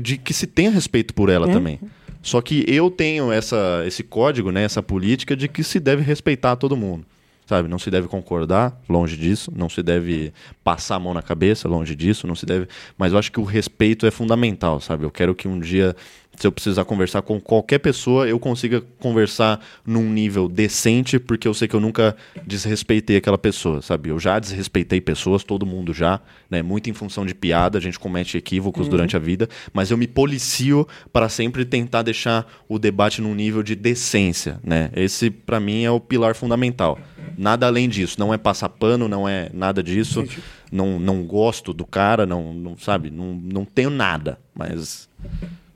de 0.00 0.16
que 0.16 0.32
se 0.32 0.46
tenha 0.46 0.70
respeito 0.70 1.12
por 1.12 1.28
ela 1.28 1.48
uhum. 1.48 1.52
também. 1.52 1.80
Só 2.26 2.40
que 2.42 2.64
eu 2.66 2.90
tenho 2.90 3.30
essa, 3.30 3.84
esse 3.86 4.02
código, 4.02 4.50
né, 4.50 4.64
essa 4.64 4.82
política 4.82 5.36
de 5.36 5.46
que 5.46 5.62
se 5.62 5.78
deve 5.78 6.02
respeitar 6.02 6.56
todo 6.56 6.76
mundo. 6.76 7.06
sabe? 7.46 7.68
Não 7.68 7.78
se 7.78 7.88
deve 7.88 8.08
concordar, 8.08 8.76
longe 8.88 9.16
disso, 9.16 9.52
não 9.54 9.68
se 9.68 9.80
deve 9.80 10.32
passar 10.64 10.96
a 10.96 10.98
mão 10.98 11.14
na 11.14 11.22
cabeça, 11.22 11.68
longe 11.68 11.94
disso, 11.94 12.26
não 12.26 12.34
se 12.34 12.44
deve. 12.44 12.66
Mas 12.98 13.12
eu 13.12 13.18
acho 13.20 13.30
que 13.30 13.38
o 13.38 13.44
respeito 13.44 14.04
é 14.06 14.10
fundamental, 14.10 14.80
sabe? 14.80 15.04
Eu 15.04 15.10
quero 15.12 15.36
que 15.36 15.46
um 15.46 15.60
dia 15.60 15.94
se 16.36 16.46
eu 16.46 16.52
precisar 16.52 16.84
conversar 16.84 17.22
com 17.22 17.40
qualquer 17.40 17.78
pessoa, 17.78 18.28
eu 18.28 18.38
consiga 18.38 18.82
conversar 19.00 19.60
num 19.84 20.10
nível 20.10 20.48
decente, 20.48 21.18
porque 21.18 21.48
eu 21.48 21.54
sei 21.54 21.66
que 21.66 21.74
eu 21.74 21.80
nunca 21.80 22.14
desrespeitei 22.46 23.16
aquela 23.16 23.38
pessoa, 23.38 23.80
sabe? 23.80 24.10
Eu 24.10 24.18
já 24.18 24.38
desrespeitei 24.38 25.00
pessoas, 25.00 25.42
todo 25.42 25.64
mundo 25.64 25.94
já, 25.94 26.20
né? 26.50 26.62
Muito 26.62 26.90
em 26.90 26.92
função 26.92 27.24
de 27.24 27.34
piada, 27.34 27.78
a 27.78 27.80
gente 27.80 27.98
comete 27.98 28.36
equívocos 28.36 28.84
uhum. 28.84 28.90
durante 28.90 29.16
a 29.16 29.18
vida, 29.18 29.48
mas 29.72 29.90
eu 29.90 29.96
me 29.96 30.06
policio 30.06 30.86
para 31.12 31.28
sempre 31.28 31.64
tentar 31.64 32.02
deixar 32.02 32.46
o 32.68 32.78
debate 32.78 33.22
num 33.22 33.34
nível 33.34 33.62
de 33.62 33.74
decência, 33.74 34.60
né? 34.62 34.90
Esse 34.94 35.30
para 35.30 35.58
mim 35.58 35.84
é 35.84 35.90
o 35.90 35.98
pilar 35.98 36.34
fundamental. 36.34 36.98
Nada 37.36 37.66
além 37.66 37.88
disso, 37.88 38.16
não 38.18 38.32
é 38.32 38.38
passar 38.38 38.68
pano, 38.68 39.08
não 39.08 39.28
é 39.28 39.50
nada 39.52 39.82
disso. 39.82 40.24
Não, 40.70 40.98
não 40.98 41.22
gosto 41.24 41.72
do 41.72 41.86
cara, 41.86 42.26
não, 42.26 42.52
não 42.52 42.76
sabe, 42.76 43.08
não, 43.08 43.34
não 43.34 43.64
tenho 43.64 43.88
nada, 43.88 44.36
mas 44.52 45.08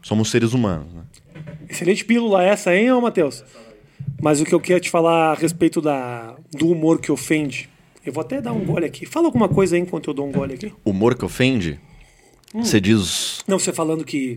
Somos 0.03 0.30
seres 0.30 0.53
humanos. 0.53 0.92
Né? 0.92 1.03
Excelente 1.68 2.05
pílula 2.05 2.42
essa, 2.42 2.74
hein, 2.74 2.90
Matheus? 3.01 3.44
Mas 4.20 4.40
o 4.40 4.44
que 4.44 4.55
eu 4.55 4.61
quero 4.61 4.80
te 4.80 4.90
falar 4.90 5.32
a 5.32 5.34
respeito 5.34 5.80
da, 5.80 6.36
do 6.53 6.68
humor 6.70 7.01
que 7.01 7.11
ofende. 7.11 7.68
Eu 8.05 8.12
vou 8.12 8.22
até 8.22 8.40
dar 8.40 8.53
um 8.53 8.64
gole 8.64 8.86
aqui. 8.86 9.05
Fala 9.07 9.26
alguma 9.26 9.48
coisa 9.48 9.76
aí 9.76 9.82
enquanto 9.82 10.09
eu 10.09 10.14
dou 10.14 10.26
um 10.26 10.32
gole 10.32 10.55
aqui. 10.55 10.72
Humor 10.84 11.14
que 11.14 11.24
ofende? 11.24 11.78
Hum. 12.55 12.62
Você 12.62 12.80
diz. 12.80 13.42
Não, 13.46 13.59
você 13.59 13.72
falando 13.72 14.05
que 14.05 14.34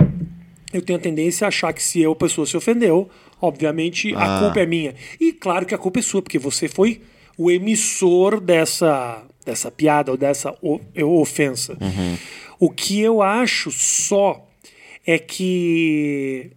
eu 0.74 0.82
tenho 0.82 1.00
a 1.00 1.02
tendência 1.02 1.46
a 1.46 1.48
achar 1.48 1.72
que 1.74 1.82
se 1.82 2.02
eu, 2.02 2.12
a 2.12 2.16
pessoa 2.16 2.46
se 2.46 2.58
ofendeu, 2.58 3.10
obviamente 3.42 4.14
ah. 4.16 4.38
a 4.38 4.40
culpa 4.40 4.60
é 4.60 4.66
minha. 4.66 4.96
E 5.20 5.32
claro 5.32 5.66
que 5.66 5.74
a 5.74 5.78
culpa 5.78 6.00
é 6.00 6.02
sua, 6.02 6.22
porque 6.22 6.40
você 6.40 6.68
foi 6.68 7.02
o 7.38 7.50
emissor 7.50 8.40
dessa, 8.40 9.24
dessa 9.46 9.72
piada 9.72 10.12
ou 10.12 10.18
dessa 10.18 10.56
ofensa. 10.96 11.78
Uhum. 11.80 12.18
O 12.60 12.70
que 12.70 13.00
eu 13.00 13.22
acho 13.22 13.72
só 13.72 14.48
é 15.06 15.20
que 15.20 16.52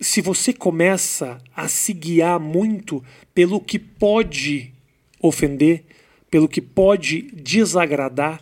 se 0.00 0.20
você 0.20 0.52
começa 0.52 1.38
a 1.54 1.66
se 1.68 1.92
guiar 1.92 2.38
muito 2.38 3.02
pelo 3.34 3.60
que 3.60 3.78
pode 3.78 4.72
ofender, 5.20 5.84
pelo 6.30 6.48
que 6.48 6.60
pode 6.60 7.22
desagradar, 7.32 8.40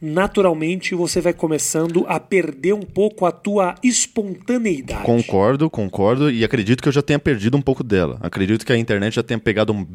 naturalmente 0.00 0.94
você 0.94 1.20
vai 1.20 1.32
começando 1.32 2.04
a 2.06 2.20
perder 2.20 2.74
um 2.74 2.82
pouco 2.82 3.26
a 3.26 3.32
tua 3.32 3.74
espontaneidade. 3.82 5.04
Concordo, 5.04 5.68
concordo 5.70 6.30
e 6.30 6.44
acredito 6.44 6.82
que 6.82 6.88
eu 6.88 6.92
já 6.92 7.02
tenha 7.02 7.18
perdido 7.18 7.56
um 7.56 7.62
pouco 7.62 7.82
dela. 7.82 8.18
Acredito 8.20 8.64
que 8.64 8.72
a 8.72 8.78
internet 8.78 9.14
já 9.14 9.22
tenha 9.22 9.38
pegado 9.38 9.72
um 9.72 9.86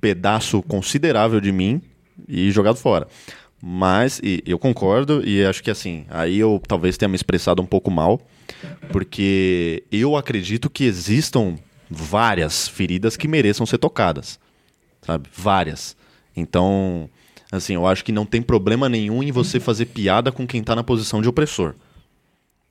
pedaço 0.00 0.62
considerável 0.62 1.40
de 1.40 1.52
mim 1.52 1.80
e 2.28 2.50
jogado 2.50 2.76
fora. 2.76 3.08
Mas, 3.62 4.20
e, 4.22 4.42
eu 4.46 4.58
concordo, 4.58 5.22
e 5.26 5.44
acho 5.44 5.62
que 5.62 5.70
assim, 5.70 6.06
aí 6.08 6.38
eu 6.38 6.60
talvez 6.66 6.96
tenha 6.96 7.08
me 7.08 7.16
expressado 7.16 7.60
um 7.60 7.66
pouco 7.66 7.90
mal, 7.90 8.20
porque 8.90 9.84
eu 9.92 10.16
acredito 10.16 10.70
que 10.70 10.84
existam 10.84 11.56
várias 11.90 12.66
feridas 12.66 13.16
que 13.16 13.28
mereçam 13.28 13.66
ser 13.66 13.78
tocadas, 13.78 14.40
sabe? 15.02 15.28
Várias. 15.34 15.94
Então, 16.34 17.10
assim, 17.52 17.74
eu 17.74 17.86
acho 17.86 18.04
que 18.04 18.12
não 18.12 18.24
tem 18.24 18.40
problema 18.40 18.88
nenhum 18.88 19.22
em 19.22 19.30
você 19.30 19.60
fazer 19.60 19.86
piada 19.86 20.32
com 20.32 20.46
quem 20.46 20.60
está 20.60 20.74
na 20.74 20.84
posição 20.84 21.20
de 21.20 21.28
opressor, 21.28 21.74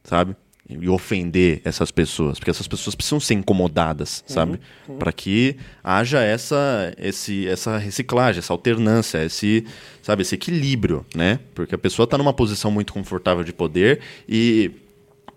sabe? 0.03 0.35
E 0.69 0.87
ofender 0.87 1.61
essas 1.65 1.89
pessoas, 1.89 2.37
porque 2.37 2.51
essas 2.51 2.67
pessoas 2.67 2.93
precisam 2.93 3.19
ser 3.19 3.33
incomodadas, 3.33 4.23
uhum, 4.27 4.33
sabe? 4.33 4.59
Uhum. 4.87 4.97
Para 4.97 5.11
que 5.11 5.55
haja 5.83 6.21
essa, 6.21 6.93
esse, 6.99 7.47
essa 7.47 7.79
reciclagem, 7.79 8.37
essa 8.37 8.53
alternância, 8.53 9.25
esse, 9.25 9.65
sabe, 10.03 10.21
esse 10.21 10.35
equilíbrio, 10.35 11.03
né? 11.15 11.39
Porque 11.55 11.73
a 11.73 11.77
pessoa 11.77 12.03
está 12.03 12.19
numa 12.19 12.33
posição 12.33 12.69
muito 12.69 12.93
confortável 12.93 13.43
de 13.43 13.51
poder 13.51 13.99
e, 14.27 14.69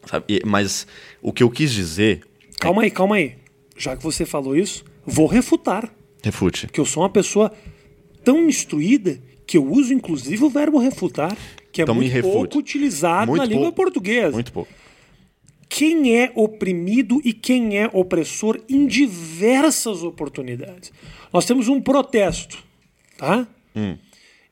sabe, 0.05 0.27
e, 0.29 0.43
mas 0.45 0.87
o 1.23 1.33
que 1.33 1.43
eu 1.43 1.49
quis 1.49 1.73
dizer. 1.73 2.21
Calma 2.61 2.83
aí, 2.83 2.91
calma 2.91 3.17
aí. 3.17 3.37
Já 3.75 3.97
que 3.97 4.03
você 4.03 4.27
falou 4.27 4.55
isso, 4.55 4.85
vou 5.07 5.27
refutar. 5.27 5.91
Refute. 6.23 6.67
Que 6.67 6.79
eu 6.79 6.85
sou 6.85 7.03
uma 7.03 7.11
pessoa 7.11 7.51
tão 8.23 8.47
instruída 8.47 9.19
que 9.47 9.57
eu 9.57 9.67
uso 9.67 9.95
inclusive 9.95 10.45
o 10.45 10.51
verbo 10.51 10.79
refutar, 10.79 11.35
que 11.73 11.81
é 11.81 11.85
então 11.85 11.95
muito 11.95 12.21
pouco 12.21 12.59
utilizado 12.59 13.31
muito 13.31 13.41
na 13.41 13.47
língua 13.47 13.73
portuguesa. 13.73 14.33
Muito 14.33 14.53
pouco 14.53 14.83
quem 15.75 16.15
é 16.19 16.31
oprimido 16.35 17.19
e 17.25 17.33
quem 17.33 17.79
é 17.79 17.89
opressor 17.95 18.61
em 18.69 18.87
diversas 18.87 20.03
oportunidades. 20.03 20.93
Nós 21.33 21.47
temos 21.47 21.67
um 21.67 21.81
protesto, 21.81 22.63
tá? 23.17 23.49
Hum. 23.75 23.97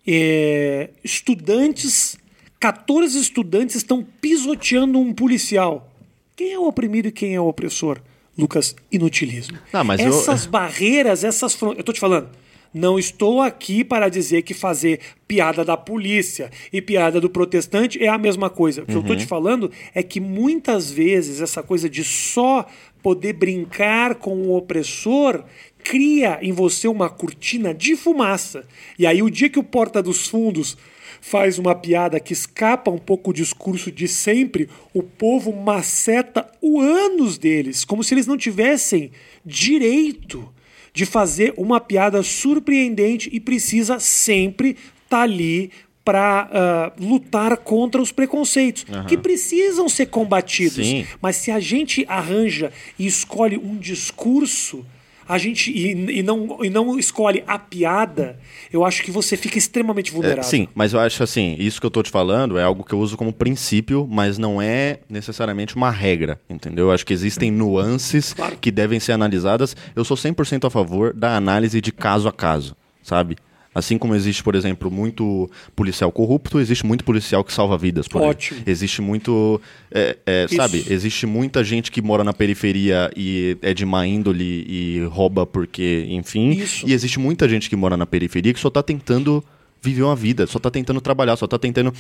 É, 0.07 0.89
estudantes, 1.05 2.17
14 2.59 3.21
estudantes 3.21 3.77
estão 3.77 4.03
pisoteando 4.03 4.99
um 4.99 5.13
policial. 5.13 5.93
Quem 6.35 6.55
é 6.55 6.59
o 6.59 6.67
oprimido 6.67 7.09
e 7.09 7.13
quem 7.13 7.35
é 7.35 7.41
o 7.41 7.49
opressor? 7.49 8.01
Lucas, 8.37 8.75
inutilismo. 8.91 9.59
Ah, 9.75 9.83
essas 9.99 10.47
eu... 10.47 10.51
barreiras, 10.51 11.23
essas 11.23 11.53
fronteiras. 11.53 11.81
Eu 11.81 11.85
tô 11.85 11.93
te 11.93 12.01
falando, 12.01 12.31
não 12.73 12.99
estou 12.99 13.41
aqui 13.41 13.83
para 13.83 14.09
dizer 14.09 14.43
que 14.43 14.55
fazer 14.55 15.01
piada 15.27 15.65
da 15.65 15.77
polícia 15.77 16.51
e 16.73 16.81
piada 16.81 17.21
do 17.21 17.29
protestante 17.29 18.03
é 18.03 18.09
a 18.09 18.19
mesma 18.19 18.49
coisa. 18.49 18.83
O 18.83 18.87
que 18.87 18.93
uhum. 18.93 18.99
eu 18.99 19.03
estou 19.03 19.17
te 19.17 19.27
falando 19.27 19.71
é 19.95 20.03
que 20.03 20.21
muitas 20.21 20.91
vezes 20.91 21.41
essa 21.41 21.63
coisa 21.63 21.89
de 21.89 22.05
só 22.05 22.67
poder 23.03 23.33
brincar 23.33 24.17
com 24.17 24.37
o 24.37 24.57
opressor 24.57 25.45
cria 25.83 26.39
em 26.43 26.53
você 26.53 26.87
uma 26.87 27.09
cortina 27.09 27.75
de 27.75 27.97
fumaça. 27.97 28.67
E 28.99 29.07
aí, 29.07 29.23
o 29.23 29.31
dia 29.31 29.49
que 29.49 29.59
o 29.59 29.65
Porta 29.65 30.03
dos 30.03 30.29
Fundos 30.29 30.77
faz 31.21 31.59
uma 31.59 31.75
piada 31.75 32.21
que 32.21 32.33
escapa 32.33 32.91
um 32.91 32.99
pouco 32.99 33.31
o 33.31 33.35
discurso 33.35 33.91
de 33.91 34.09
sempre, 34.09 34.69
o 34.95 35.03
povo 35.03 35.53
maceta 35.53 36.51
o 36.61 36.81
ânus 36.81 37.37
deles, 37.37 37.85
como 37.85 38.03
se 38.03 38.15
eles 38.15 38.27
não 38.27 38.37
tivessem 38.37 39.11
direito 39.45 40.49
de 40.93 41.07
fazer 41.07 41.55
uma 41.57 41.81
piada 41.81 42.23
surpreendente 42.23 43.29
e 43.33 43.41
precisa 43.41 43.99
sempre 43.99 44.71
estar 44.71 44.87
tá 45.09 45.21
ali 45.23 45.71
para 46.05 46.95
uh, 46.99 47.05
lutar 47.05 47.57
contra 47.59 48.01
os 48.01 48.11
preconceitos, 48.11 48.85
uhum. 48.89 49.05
que 49.05 49.17
precisam 49.17 49.89
ser 49.89 50.07
combatidos. 50.07 50.87
Sim. 50.87 51.07
Mas 51.21 51.37
se 51.37 51.51
a 51.51 51.61
gente 51.61 52.05
arranja 52.09 52.73
e 52.99 53.07
escolhe 53.07 53.57
um 53.57 53.77
discurso 53.77 54.85
a 55.31 55.39
gente 55.39 55.71
e, 55.71 56.19
e, 56.19 56.23
não, 56.25 56.59
e 56.61 56.69
não 56.69 56.99
escolhe 56.99 57.45
a 57.47 57.57
piada, 57.57 58.37
eu 58.73 58.85
acho 58.85 59.05
que 59.05 59.13
você 59.13 59.37
fica 59.37 59.57
extremamente 59.57 60.11
vulnerável. 60.11 60.41
É, 60.41 60.43
sim, 60.43 60.67
mas 60.75 60.93
eu 60.93 60.99
acho 60.99 61.23
assim, 61.23 61.55
isso 61.57 61.81
que 61.81 61.87
eu 61.87 61.91
tô 61.91 62.03
te 62.03 62.11
falando 62.11 62.59
é 62.59 62.65
algo 62.65 62.83
que 62.83 62.93
eu 62.93 62.99
uso 62.99 63.17
como 63.17 63.33
princípio, 63.33 64.09
mas 64.11 64.39
não 64.39 64.61
é 64.61 64.99
necessariamente 65.09 65.77
uma 65.77 65.89
regra, 65.89 66.41
entendeu? 66.51 66.87
Eu 66.87 66.93
acho 66.93 67.07
que 67.07 67.13
existem 67.13 67.49
nuances 67.49 68.33
claro. 68.33 68.57
que 68.61 68.73
devem 68.73 68.99
ser 68.99 69.13
analisadas. 69.13 69.77
Eu 69.95 70.05
sou 70.05 70.17
100% 70.17 70.67
a 70.67 70.71
favor 70.71 71.15
da 71.15 71.37
análise 71.37 71.81
de 71.81 71.93
caso 71.93 72.27
a 72.27 72.33
caso, 72.33 72.75
sabe? 73.01 73.37
Assim 73.73 73.97
como 73.97 74.17
existe, 74.17 74.43
por 74.43 74.57
exemplo, 74.57 74.91
muito 74.91 75.49
policial 75.77 76.11
corrupto, 76.11 76.59
existe 76.59 76.85
muito 76.85 77.05
policial 77.05 77.45
que 77.45 77.53
salva 77.53 77.79
vidas. 77.79 78.09
Por 78.09 78.21
Ótimo. 78.21 78.59
Aí. 78.59 78.65
Existe 78.73 79.01
muito. 79.01 79.61
É, 79.93 80.17
é, 80.27 80.49
sabe? 80.49 80.85
Existe 80.89 81.25
muita 81.25 81.63
gente 81.63 81.91
que 81.91 82.03
mora 82.03 82.25
na 82.25 82.33
periferia 82.33 83.11
e 83.17 83.57
é 83.63 83.73
de 83.73 83.87
má 83.87 84.05
índole 84.05 84.67
e 84.69 85.05
rouba 85.05 85.47
porque, 85.47 86.05
enfim. 86.11 86.51
Isso. 86.51 86.89
E 86.89 86.93
existe 86.93 87.21
muita 87.21 87.49
gente 87.49 87.71
que 87.71 87.77
mora 87.77 87.97
na 87.97 88.07
periferia 88.07 88.53
que 88.53 88.59
só 88.59 88.69
está 88.69 88.83
tentando 88.83 89.45
viver 89.81 90.03
uma 90.03 90.17
vida, 90.17 90.49
só 90.49 90.57
está 90.57 90.71
tentando 90.71 91.01
trabalhar, 91.01 91.37
só 91.37 91.45
está 91.45 91.59
tentando. 91.59 91.95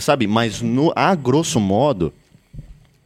Sabe? 0.00 0.26
Mas, 0.26 0.60
no, 0.60 0.92
a 0.96 1.14
grosso 1.14 1.60
modo, 1.60 2.12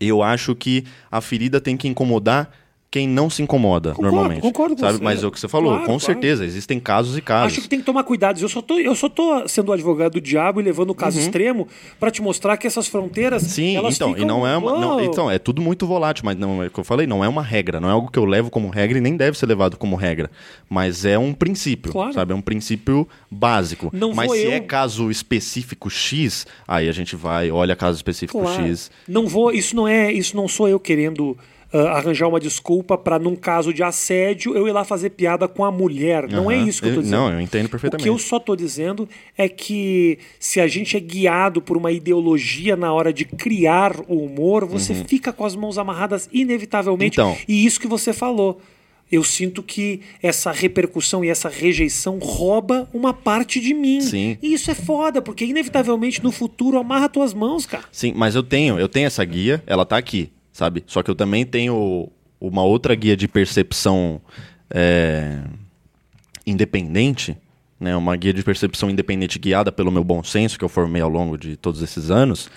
eu 0.01 0.23
acho 0.23 0.55
que 0.55 0.85
a 1.11 1.21
ferida 1.21 1.61
tem 1.61 1.77
que 1.77 1.87
incomodar 1.87 2.51
quem 2.97 3.07
não 3.07 3.29
se 3.29 3.43
incomoda 3.43 3.91
concordo, 3.91 4.11
normalmente. 4.11 4.41
Concordo 4.41 4.75
com 4.75 4.81
sabe? 4.81 4.97
você. 4.97 5.05
Mas 5.05 5.23
é 5.23 5.27
o 5.27 5.31
que 5.31 5.39
você 5.39 5.47
falou, 5.47 5.73
claro, 5.73 5.83
com 5.83 5.99
claro. 5.99 6.01
certeza, 6.01 6.47
existem 6.47 6.81
casos 6.81 7.19
e 7.19 7.21
casos. 7.21 7.53
Acho 7.53 7.61
que 7.61 7.69
tem 7.69 7.79
que 7.79 7.85
tomar 7.85 8.05
cuidado. 8.05 8.41
Eu 8.41 8.49
só 8.49 8.63
tô, 8.63 8.79
eu 8.79 8.95
só 8.95 9.07
tô 9.07 9.47
sendo 9.47 9.71
advogado 9.71 10.15
do 10.15 10.21
diabo 10.21 10.63
e 10.63 10.65
levando 10.65 10.91
o 10.91 10.95
caso 10.95 11.19
uhum. 11.19 11.25
extremo 11.25 11.69
para 12.01 12.11
te 12.11 12.23
mostrar 12.23 12.57
que 12.57 12.67
essas 12.67 12.89
fronteiras. 12.89 13.43
Sim, 13.43 13.77
então, 13.77 14.15
ficam... 14.15 14.17
e 14.17 14.25
não 14.25 14.47
é 14.47 14.57
uma. 14.57 14.81
Não, 14.81 14.99
então, 14.99 15.31
é 15.31 15.39
tudo 15.39 15.61
muito 15.61 15.87
volátil, 15.87 16.25
mas 16.25 16.39
não 16.39 16.63
é 16.63 16.69
o 16.69 16.71
que 16.71 16.81
eu 16.81 16.85
falei, 16.85 17.07
não 17.07 17.23
é 17.23 17.29
uma 17.29 17.43
regra, 17.43 17.79
não 17.79 17.91
é 17.91 17.93
algo 17.93 18.11
que 18.11 18.19
eu 18.19 18.25
levo 18.25 18.49
como 18.49 18.71
regra 18.71 18.97
e 18.97 19.01
nem 19.03 19.15
deve 19.15 19.37
ser 19.37 19.45
levado 19.45 19.77
como 19.77 19.95
regra. 19.95 20.31
Mas 20.67 21.05
é 21.05 21.19
um 21.19 21.35
princípio, 21.35 21.93
claro. 21.93 22.15
sabe? 22.15 22.33
É 22.33 22.35
um 22.35 22.41
princípio 22.41 23.07
básico. 23.31 23.91
Não 23.93 24.15
mas 24.15 24.33
se 24.33 24.43
eu... 24.43 24.53
é 24.53 24.61
caso 24.61 25.11
específico 25.11 25.91
X, 25.91 26.47
aí 26.67 26.89
a 26.89 26.93
gente 26.93 27.15
vai, 27.15 27.51
olha 27.51 27.77
caso 27.77 27.97
específico 27.97 28.43
X. 28.49 28.91
Não 29.07 29.27
vou, 29.27 29.53
isso 29.53 29.77
não 29.77 29.87
é, 29.87 30.11
isso 30.11 30.35
não 30.35 30.49
sou 30.49 30.67
eu 30.67 30.81
querendo 30.81 31.37
uh, 31.77 31.89
arranjar 31.89 32.29
uma 32.29 32.41
desculpa 32.41 32.97
para, 32.97 33.19
num 33.19 33.37
caso 33.37 33.73
de 33.73 33.83
assédio, 33.83 34.57
eu 34.57 34.67
ir 34.67 34.73
lá 34.73 34.85
fazer 34.85 35.11
piada 35.11 35.47
com 35.47 35.65
a 35.65 35.71
mulher. 35.71 36.25
Uhum. 36.25 36.31
Não 36.31 36.51
é 36.51 36.57
isso 36.57 36.81
que 36.81 36.89
eu 36.89 36.95
tô 36.95 37.03
dizendo. 37.03 37.19
Não, 37.19 37.33
eu 37.33 37.41
entendo 37.41 37.69
perfeitamente. 37.69 38.03
O 38.03 38.05
que 38.05 38.09
eu 38.09 38.19
só 38.19 38.39
tô 38.39 38.57
dizendo 38.57 39.09
é 39.37 39.49
que 39.49 40.19
se 40.39 40.61
a 40.61 40.67
gente 40.67 40.97
é 40.97 41.01
guiado 41.01 41.61
por 41.61 41.77
uma 41.77 41.93
ideologia 41.93 42.77
na 42.77 42.93
hora 42.93 43.13
de 43.13 43.25
criar 43.25 43.97
o 44.09 44.25
humor, 44.25 44.65
você 44.65 44.93
uhum. 44.93 45.05
fica 45.05 45.33
com 45.33 45.45
as 45.45 45.55
mãos 45.55 45.79
amarradas 45.79 46.29
inevitavelmente. 46.33 47.15
Então. 47.21 47.37
E 47.47 47.65
isso 47.65 47.81
que 47.81 47.87
você 47.87 48.13
falou 48.13 48.61
eu 49.11 49.23
sinto 49.23 49.63
que 49.63 50.01
essa 50.21 50.51
repercussão 50.51 51.25
e 51.25 51.29
essa 51.29 51.49
rejeição 51.49 52.19
rouba 52.19 52.89
uma 52.93 53.13
parte 53.15 53.61
de 53.61 53.73
mim. 53.73 54.01
Sim. 54.01 54.37
E 54.43 54.53
isso 54.53 54.71
é 54.71 54.75
foda, 54.75 55.23
porque 55.23 55.45
inevitavelmente 55.45 56.23
no 56.23 56.33
futuro 56.33 56.79
amarra 56.79 57.09
tuas 57.09 57.33
mãos, 57.33 57.67
cara. 57.67 57.85
Sim, 57.93 58.13
mas 58.17 58.35
eu 58.35 58.43
tenho, 58.43 58.79
eu 58.79 58.89
tenho 58.89 59.07
essa 59.07 59.25
guia, 59.25 59.63
ela 59.67 59.87
tá 59.87 59.97
aqui, 59.97 60.31
sabe? 60.57 60.83
Só 60.87 61.03
que 61.03 61.11
eu 61.11 61.15
também 61.15 61.45
tenho 61.45 62.09
uma 62.41 62.63
outra 62.65 62.95
guia 62.95 63.17
de 63.17 63.29
percepção 63.29 64.21
é, 64.71 65.39
independente, 66.47 67.37
né? 67.79 67.95
Uma 67.95 68.17
guia 68.17 68.33
de 68.33 68.43
percepção 68.43 68.89
independente 68.89 69.39
guiada 69.39 69.71
pelo 69.71 69.91
meu 69.93 70.03
bom 70.03 70.23
senso 70.25 70.59
que 70.59 70.65
eu 70.65 70.69
formei 70.69 71.03
ao 71.03 71.11
longo 71.11 71.37
de 71.37 71.57
todos 71.57 71.83
esses 71.83 72.11
anos. 72.11 72.49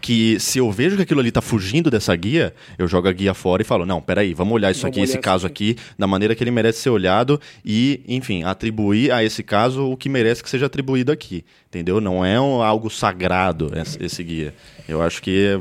Que 0.00 0.38
se 0.38 0.58
eu 0.58 0.70
vejo 0.70 0.94
que 0.96 1.02
aquilo 1.02 1.18
ali 1.20 1.32
tá 1.32 1.40
fugindo 1.40 1.90
dessa 1.90 2.14
guia, 2.14 2.54
eu 2.78 2.86
jogo 2.86 3.08
a 3.08 3.12
guia 3.12 3.34
fora 3.34 3.62
e 3.62 3.64
falo: 3.64 3.84
não, 3.84 4.00
peraí, 4.00 4.32
vamos 4.34 4.54
olhar 4.54 4.70
isso 4.70 4.82
Vamos 4.82 4.96
aqui, 4.96 5.02
esse 5.04 5.14
olhar 5.14 5.22
caso 5.22 5.46
isso 5.46 5.52
aqui, 5.52 5.76
da 5.98 6.06
maneira 6.06 6.34
que 6.36 6.44
ele 6.44 6.52
merece 6.52 6.80
ser 6.80 6.90
olhado 6.90 7.40
e, 7.64 8.00
enfim, 8.06 8.44
atribuir 8.44 9.10
a 9.10 9.24
esse 9.24 9.42
caso 9.42 9.90
o 9.90 9.96
que 9.96 10.08
merece 10.08 10.42
que 10.42 10.48
seja 10.50 10.66
atribuído 10.66 11.10
aqui. 11.10 11.44
Entendeu? 11.68 12.00
Não 12.00 12.24
é 12.24 12.40
um- 12.40 12.62
algo 12.62 12.88
sagrado 12.88 13.72
esse, 13.76 14.02
esse 14.04 14.22
guia. 14.22 14.54
Eu 14.88 15.02
acho 15.02 15.20
que 15.20 15.46
é, 15.46 15.58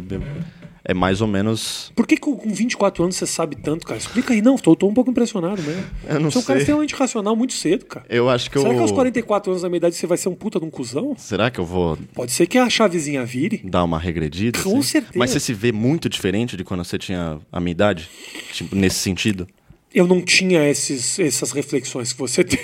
é 0.89 0.93
mais 0.93 1.19
ou 1.19 1.27
menos. 1.27 1.91
Por 1.93 2.07
que, 2.07 2.15
que 2.15 2.21
com 2.21 2.49
24 2.53 3.03
anos 3.03 3.17
você 3.17 3.27
sabe 3.27 3.57
tanto, 3.57 3.85
cara? 3.85 3.99
Explica 3.99 4.33
aí. 4.33 4.41
Não, 4.41 4.57
tô, 4.57 4.73
tô 4.73 4.87
um 4.87 4.93
pouco 4.93 5.11
impressionado 5.11 5.61
mesmo. 5.61 5.83
Eu 6.07 6.19
não 6.21 6.31
você 6.31 6.37
é 6.37 6.41
um 6.41 6.43
cara 6.45 6.59
sei. 6.59 6.61
extremamente 6.63 6.95
racional 6.95 7.35
muito 7.35 7.53
cedo, 7.53 7.85
cara. 7.85 8.05
Eu 8.09 8.29
acho 8.29 8.49
que 8.49 8.57
Será 8.57 8.69
eu. 8.71 8.75
que 8.77 8.81
aos 8.81 8.91
44 8.91 9.51
anos 9.51 9.61
da 9.63 9.67
minha 9.69 9.77
idade 9.77 9.95
você 9.95 10.07
vai 10.07 10.17
ser 10.17 10.29
um 10.29 10.35
puta 10.35 10.59
de 10.59 10.65
um 10.65 10.69
cuzão? 10.69 11.13
Será 11.17 11.51
que 11.51 11.59
eu 11.59 11.65
vou 11.65 11.97
Pode 12.13 12.31
ser 12.31 12.47
que 12.47 12.57
a 12.57 12.69
chavezinha 12.69 13.25
vire. 13.25 13.61
dar 13.65 13.83
uma 13.83 13.99
regredida? 13.99 14.57
Com 14.63 14.71
assim? 14.79 14.81
certeza. 14.83 15.13
Mas 15.19 15.31
você 15.31 15.39
se 15.41 15.53
vê 15.53 15.73
muito 15.73 16.07
diferente 16.07 16.55
de 16.55 16.63
quando 16.63 16.85
você 16.85 16.97
tinha 16.97 17.37
a 17.51 17.59
minha 17.59 17.71
idade? 17.71 18.09
Tipo, 18.53 18.73
nesse 18.75 18.99
sentido? 18.99 19.45
Eu 19.93 20.07
não 20.07 20.21
tinha 20.21 20.67
esses, 20.69 21.19
essas 21.19 21.51
reflexões 21.51 22.13
que 22.13 22.19
você 22.19 22.43
tem. 22.45 22.59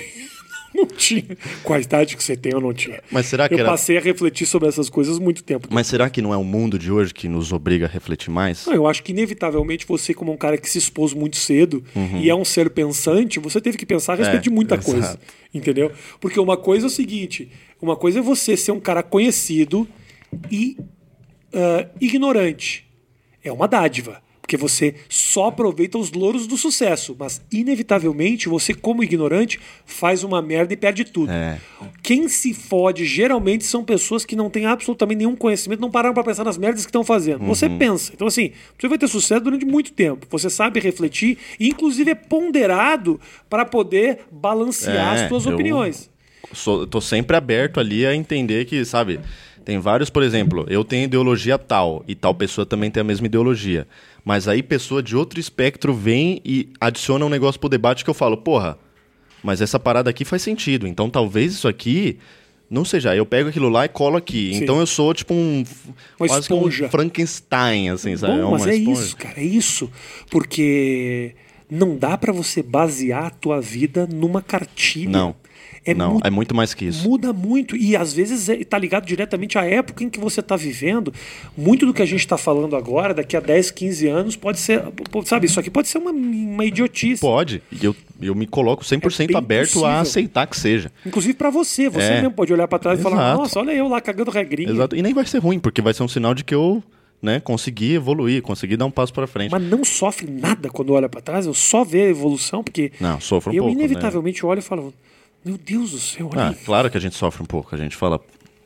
Não 0.76 0.86
tinha. 0.86 1.24
Com 1.62 1.72
a 1.72 1.78
idade 1.78 2.16
que 2.16 2.22
você 2.22 2.36
tem, 2.36 2.52
eu 2.52 2.60
não 2.60 2.74
tinha. 2.74 3.00
Mas 3.10 3.26
será 3.26 3.48
que 3.48 3.54
eu 3.54 3.60
era- 3.60 3.68
passei 3.68 3.96
a 3.96 4.00
refletir 4.00 4.44
sobre 4.46 4.68
essas 4.68 4.90
coisas 4.90 5.18
muito 5.20 5.44
tempo. 5.44 5.68
Mas 5.70 5.86
será 5.86 6.10
que 6.10 6.20
não 6.20 6.34
é 6.34 6.36
o 6.36 6.42
mundo 6.42 6.76
de 6.78 6.90
hoje 6.90 7.14
que 7.14 7.28
nos 7.28 7.52
obriga 7.52 7.86
a 7.86 7.88
refletir 7.88 8.28
mais? 8.30 8.66
Não, 8.66 8.74
eu 8.74 8.86
acho 8.86 9.02
que 9.04 9.12
inevitavelmente 9.12 9.86
você, 9.86 10.12
como 10.12 10.32
um 10.32 10.36
cara 10.36 10.58
que 10.58 10.68
se 10.68 10.78
expôs 10.78 11.12
muito 11.14 11.36
cedo 11.36 11.84
e 12.20 12.28
é 12.28 12.34
um 12.34 12.44
ser 12.44 12.70
pensante, 12.70 13.38
você 13.38 13.60
teve 13.60 13.78
que 13.78 13.86
pensar 13.86 14.14
a 14.14 14.16
respeito 14.16 14.34
Uhum. 14.34 14.40
É, 14.40 14.42
de 14.42 14.50
muita 14.50 14.74
exato. 14.74 14.90
coisa. 14.90 15.20
Entendeu? 15.54 15.92
Porque 16.20 16.40
uma 16.40 16.56
coisa 16.56 16.86
é 16.86 16.88
o 16.88 16.90
seguinte: 16.90 17.48
uma 17.80 17.94
coisa 17.96 18.18
é 18.18 18.22
você 18.22 18.56
ser 18.56 18.72
um 18.72 18.80
cara 18.80 19.02
conhecido 19.04 19.86
e 20.50 20.76
ah, 21.52 21.86
ignorante. 22.00 22.84
É 23.44 23.52
uma 23.52 23.68
dádiva. 23.68 24.23
Porque 24.44 24.58
você 24.58 24.94
só 25.08 25.46
aproveita 25.46 25.96
os 25.96 26.12
louros 26.12 26.46
do 26.46 26.58
sucesso. 26.58 27.16
Mas, 27.18 27.40
inevitavelmente, 27.50 28.46
você, 28.46 28.74
como 28.74 29.02
ignorante, 29.02 29.58
faz 29.86 30.22
uma 30.22 30.42
merda 30.42 30.74
e 30.74 30.76
perde 30.76 31.02
tudo. 31.02 31.32
É. 31.32 31.58
Quem 32.02 32.28
se 32.28 32.52
fode 32.52 33.06
geralmente 33.06 33.64
são 33.64 33.82
pessoas 33.82 34.22
que 34.22 34.36
não 34.36 34.50
têm 34.50 34.66
absolutamente 34.66 35.20
nenhum 35.20 35.34
conhecimento, 35.34 35.80
não 35.80 35.90
pararam 35.90 36.12
para 36.12 36.24
pensar 36.24 36.44
nas 36.44 36.58
merdas 36.58 36.84
que 36.84 36.90
estão 36.90 37.02
fazendo. 37.02 37.42
Você 37.46 37.64
Uhum. 37.64 37.78
pensa. 37.78 38.12
Então, 38.14 38.26
assim, 38.26 38.52
você 38.78 38.86
vai 38.86 38.98
ter 38.98 39.08
sucesso 39.08 39.40
durante 39.42 39.64
muito 39.64 39.92
tempo. 39.92 40.26
Você 40.30 40.50
sabe 40.50 40.78
refletir 40.78 41.38
e, 41.58 41.68
inclusive, 41.68 42.10
é 42.10 42.14
ponderado 42.14 43.18
para 43.48 43.64
poder 43.64 44.26
balancear 44.30 45.16
É, 45.16 45.22
as 45.22 45.28
suas 45.30 45.46
opiniões. 45.46 46.10
Sou, 46.52 46.86
tô 46.86 47.00
sempre 47.00 47.34
aberto 47.34 47.80
ali 47.80 48.04
a 48.04 48.14
entender 48.14 48.66
que, 48.66 48.84
sabe, 48.84 49.18
tem 49.64 49.78
vários, 49.78 50.10
por 50.10 50.22
exemplo, 50.22 50.66
eu 50.68 50.84
tenho 50.84 51.04
ideologia 51.04 51.56
tal 51.56 52.04
e 52.06 52.14
tal 52.14 52.34
pessoa 52.34 52.66
também 52.66 52.90
tem 52.90 53.00
a 53.00 53.04
mesma 53.04 53.26
ideologia. 53.26 53.88
Mas 54.24 54.48
aí 54.48 54.62
pessoa 54.62 55.02
de 55.02 55.14
outro 55.14 55.38
espectro 55.38 55.92
vem 55.92 56.40
e 56.44 56.70
adiciona 56.80 57.26
um 57.26 57.28
negócio 57.28 57.60
pro 57.60 57.68
debate 57.68 58.02
que 58.02 58.10
eu 58.10 58.14
falo, 58.14 58.38
porra, 58.38 58.78
mas 59.42 59.60
essa 59.60 59.78
parada 59.78 60.08
aqui 60.08 60.24
faz 60.24 60.40
sentido. 60.40 60.86
Então 60.86 61.10
talvez 61.10 61.52
isso 61.52 61.68
aqui 61.68 62.18
não 62.70 62.84
seja. 62.84 63.14
Eu 63.14 63.26
pego 63.26 63.50
aquilo 63.50 63.68
lá 63.68 63.84
e 63.84 63.88
colo 63.88 64.16
aqui. 64.16 64.54
Sim. 64.54 64.62
Então 64.62 64.80
eu 64.80 64.86
sou 64.86 65.12
tipo 65.12 65.34
um. 65.34 65.62
Uma 66.18 66.26
quase 66.26 66.46
que 66.46 66.54
um 66.54 66.56
esponja. 66.58 66.88
Frankenstein, 66.88 67.90
assim, 67.90 68.16
sabe? 68.16 68.40
Bom, 68.40 68.52
mas 68.52 68.62
uma 68.62 68.72
é 68.72 68.76
esponja. 68.76 69.02
isso, 69.02 69.16
cara, 69.16 69.40
é 69.40 69.44
isso. 69.44 69.90
Porque 70.30 71.34
não 71.70 71.96
dá 71.96 72.16
para 72.16 72.32
você 72.32 72.62
basear 72.62 73.26
a 73.26 73.30
tua 73.30 73.60
vida 73.60 74.06
numa 74.06 74.40
cartilha. 74.40 75.10
Não. 75.10 75.36
É 75.86 75.92
não, 75.92 76.12
muito 76.12 76.26
é 76.26 76.30
muito 76.30 76.54
mais 76.54 76.72
que 76.72 76.86
isso. 76.86 77.06
Muda 77.08 77.32
muito 77.32 77.76
e 77.76 77.94
às 77.94 78.12
vezes 78.12 78.48
está 78.48 78.78
ligado 78.78 79.04
diretamente 79.04 79.58
à 79.58 79.64
época 79.64 80.02
em 80.02 80.08
que 80.08 80.18
você 80.18 80.40
está 80.40 80.56
vivendo. 80.56 81.12
Muito 81.56 81.84
do 81.84 81.92
que 81.92 82.00
a 82.00 82.06
gente 82.06 82.20
está 82.20 82.38
falando 82.38 82.74
agora, 82.74 83.12
daqui 83.12 83.36
a 83.36 83.40
10, 83.40 83.70
15 83.70 84.06
anos, 84.08 84.36
pode 84.36 84.58
ser. 84.60 84.82
Sabe, 85.26 85.46
isso 85.46 85.60
aqui 85.60 85.70
pode 85.70 85.88
ser 85.88 85.98
uma, 85.98 86.10
uma 86.10 86.64
idiotice. 86.64 87.20
Pode. 87.20 87.62
E 87.70 87.84
eu, 87.84 87.94
eu 88.20 88.34
me 88.34 88.46
coloco 88.46 88.82
100% 88.82 89.30
É 89.34 89.36
aberto 89.36 89.68
possível. 89.72 89.86
a 89.86 90.00
aceitar 90.00 90.46
que 90.46 90.56
seja. 90.58 90.90
Inclusive 91.04 91.34
para 91.34 91.50
você. 91.50 91.88
Você 91.90 92.06
É. 92.06 92.14
mesmo 92.22 92.30
pode 92.32 92.52
olhar 92.52 92.66
para 92.66 92.78
trás 92.78 92.98
e 92.98 93.02
falar: 93.02 93.16
Exato. 93.16 93.38
nossa, 93.42 93.60
olha 93.60 93.72
eu 93.72 93.86
lá 93.86 94.00
cagando 94.00 94.30
regrinha. 94.30 94.70
Exato. 94.70 94.96
E 94.96 95.02
nem 95.02 95.12
vai 95.12 95.26
ser 95.26 95.38
ruim, 95.38 95.58
porque 95.58 95.82
vai 95.82 95.92
ser 95.92 96.02
um 96.02 96.08
sinal 96.08 96.34
de 96.34 96.44
que 96.44 96.54
eu 96.54 96.82
né, 97.20 97.40
consegui 97.40 97.92
evoluir, 97.94 98.40
consegui 98.42 98.76
dar 98.76 98.86
um 98.86 98.90
passo 98.90 99.12
para 99.12 99.26
frente. 99.26 99.50
Mas 99.50 99.62
não 99.62 99.84
sofre 99.84 100.30
nada 100.30 100.68
quando 100.70 100.92
olha 100.92 101.08
para 101.08 101.20
trás, 101.20 101.46
eu 101.46 101.54
só 101.54 101.82
vê 101.84 102.02
a 102.02 102.08
evolução, 102.08 102.62
porque 102.62 102.92
Não, 103.00 103.18
sofre 103.20 103.50
um 103.50 103.54
eu 103.54 103.62
pouco. 103.64 103.78
né? 103.78 103.84
inevitavelmente 103.84 104.44
olho 104.46 104.58
e 104.58 104.62
falo: 104.62 104.92
Meu 105.44 105.58
Deus 105.58 105.90
do 105.90 105.98
céu, 105.98 106.30
olha 106.32 106.42
Ah, 106.42 106.48
aí. 106.48 106.54
claro 106.54 106.90
que 106.90 106.96
a 106.96 107.00
gente 107.00 107.14
sofre 107.16 107.42
um 107.42 107.46
pouco. 107.46 107.74
A 107.74 107.78
gente 107.78 107.94
fala, 107.96 108.18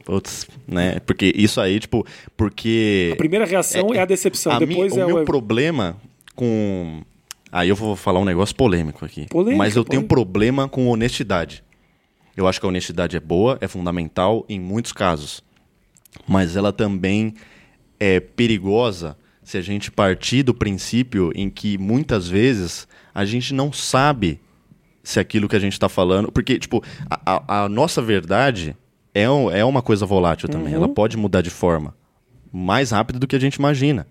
putz, 0.04 0.46
né? 0.66 1.00
Porque 1.00 1.32
isso 1.34 1.60
aí, 1.60 1.80
tipo, 1.80 2.06
porque. 2.36 3.10
A 3.12 3.16
primeira 3.16 3.44
reação 3.44 3.92
é, 3.92 3.98
a 4.00 4.04
decepção, 4.04 4.52
a 4.52 4.58
depois 4.58 4.94
mi- 4.94 5.00
é 5.00 5.04
o 5.04 5.08
meu 5.08 5.22
o. 5.22 5.24
problema 5.24 5.96
com. 6.34 7.02
Aí 7.50 7.68
eu 7.68 7.74
vou 7.76 7.96
falar 7.96 8.20
um 8.20 8.24
negócio 8.24 8.54
polêmico 8.54 9.04
aqui. 9.04 9.26
Polêmica, 9.26 9.56
mas 9.58 9.74
eu 9.74 9.82
tenho 9.84 10.02
polêmica. 10.02 10.08
problema 10.14 10.68
com 10.68 10.86
honestidade. 10.86 11.64
Eu 12.36 12.46
acho 12.46 12.60
que 12.60 12.66
a 12.66 12.68
honestidade 12.68 13.16
é 13.16 13.20
boa, 13.20 13.58
é 13.60 13.66
fundamental 13.66 14.44
em 14.48 14.60
muitos 14.60 14.92
casos. 14.92 15.42
Mas 16.26 16.56
ela 16.56 16.72
também 16.72 17.34
é 17.98 18.20
perigosa 18.20 19.16
se 19.42 19.56
a 19.58 19.62
gente 19.62 19.90
partir 19.90 20.42
do 20.44 20.54
princípio 20.54 21.32
em 21.34 21.48
que 21.50 21.76
muitas 21.78 22.28
vezes 22.28 22.86
a 23.14 23.24
gente 23.24 23.52
não 23.54 23.72
sabe 23.72 24.38
se 25.08 25.18
aquilo 25.18 25.48
que 25.48 25.56
a 25.56 25.58
gente 25.58 25.72
está 25.72 25.88
falando. 25.88 26.30
Porque, 26.30 26.58
tipo, 26.58 26.84
a, 27.08 27.62
a- 27.64 27.68
nossa 27.68 28.02
verdade 28.02 28.76
é, 29.14 29.28
um- 29.30 29.50
é 29.50 29.64
uma 29.64 29.80
coisa 29.80 30.04
volátil 30.04 30.48
também. 30.50 30.74
Ela 30.74 30.86
pode 30.88 31.16
mudar 31.16 31.40
de 31.40 31.48
forma 31.48 31.94
mais 32.52 32.90
rápido 32.90 33.18
do 33.18 33.26
que 33.26 33.34
a 33.34 33.38
gente 33.40 33.54
imagina. 33.54 34.06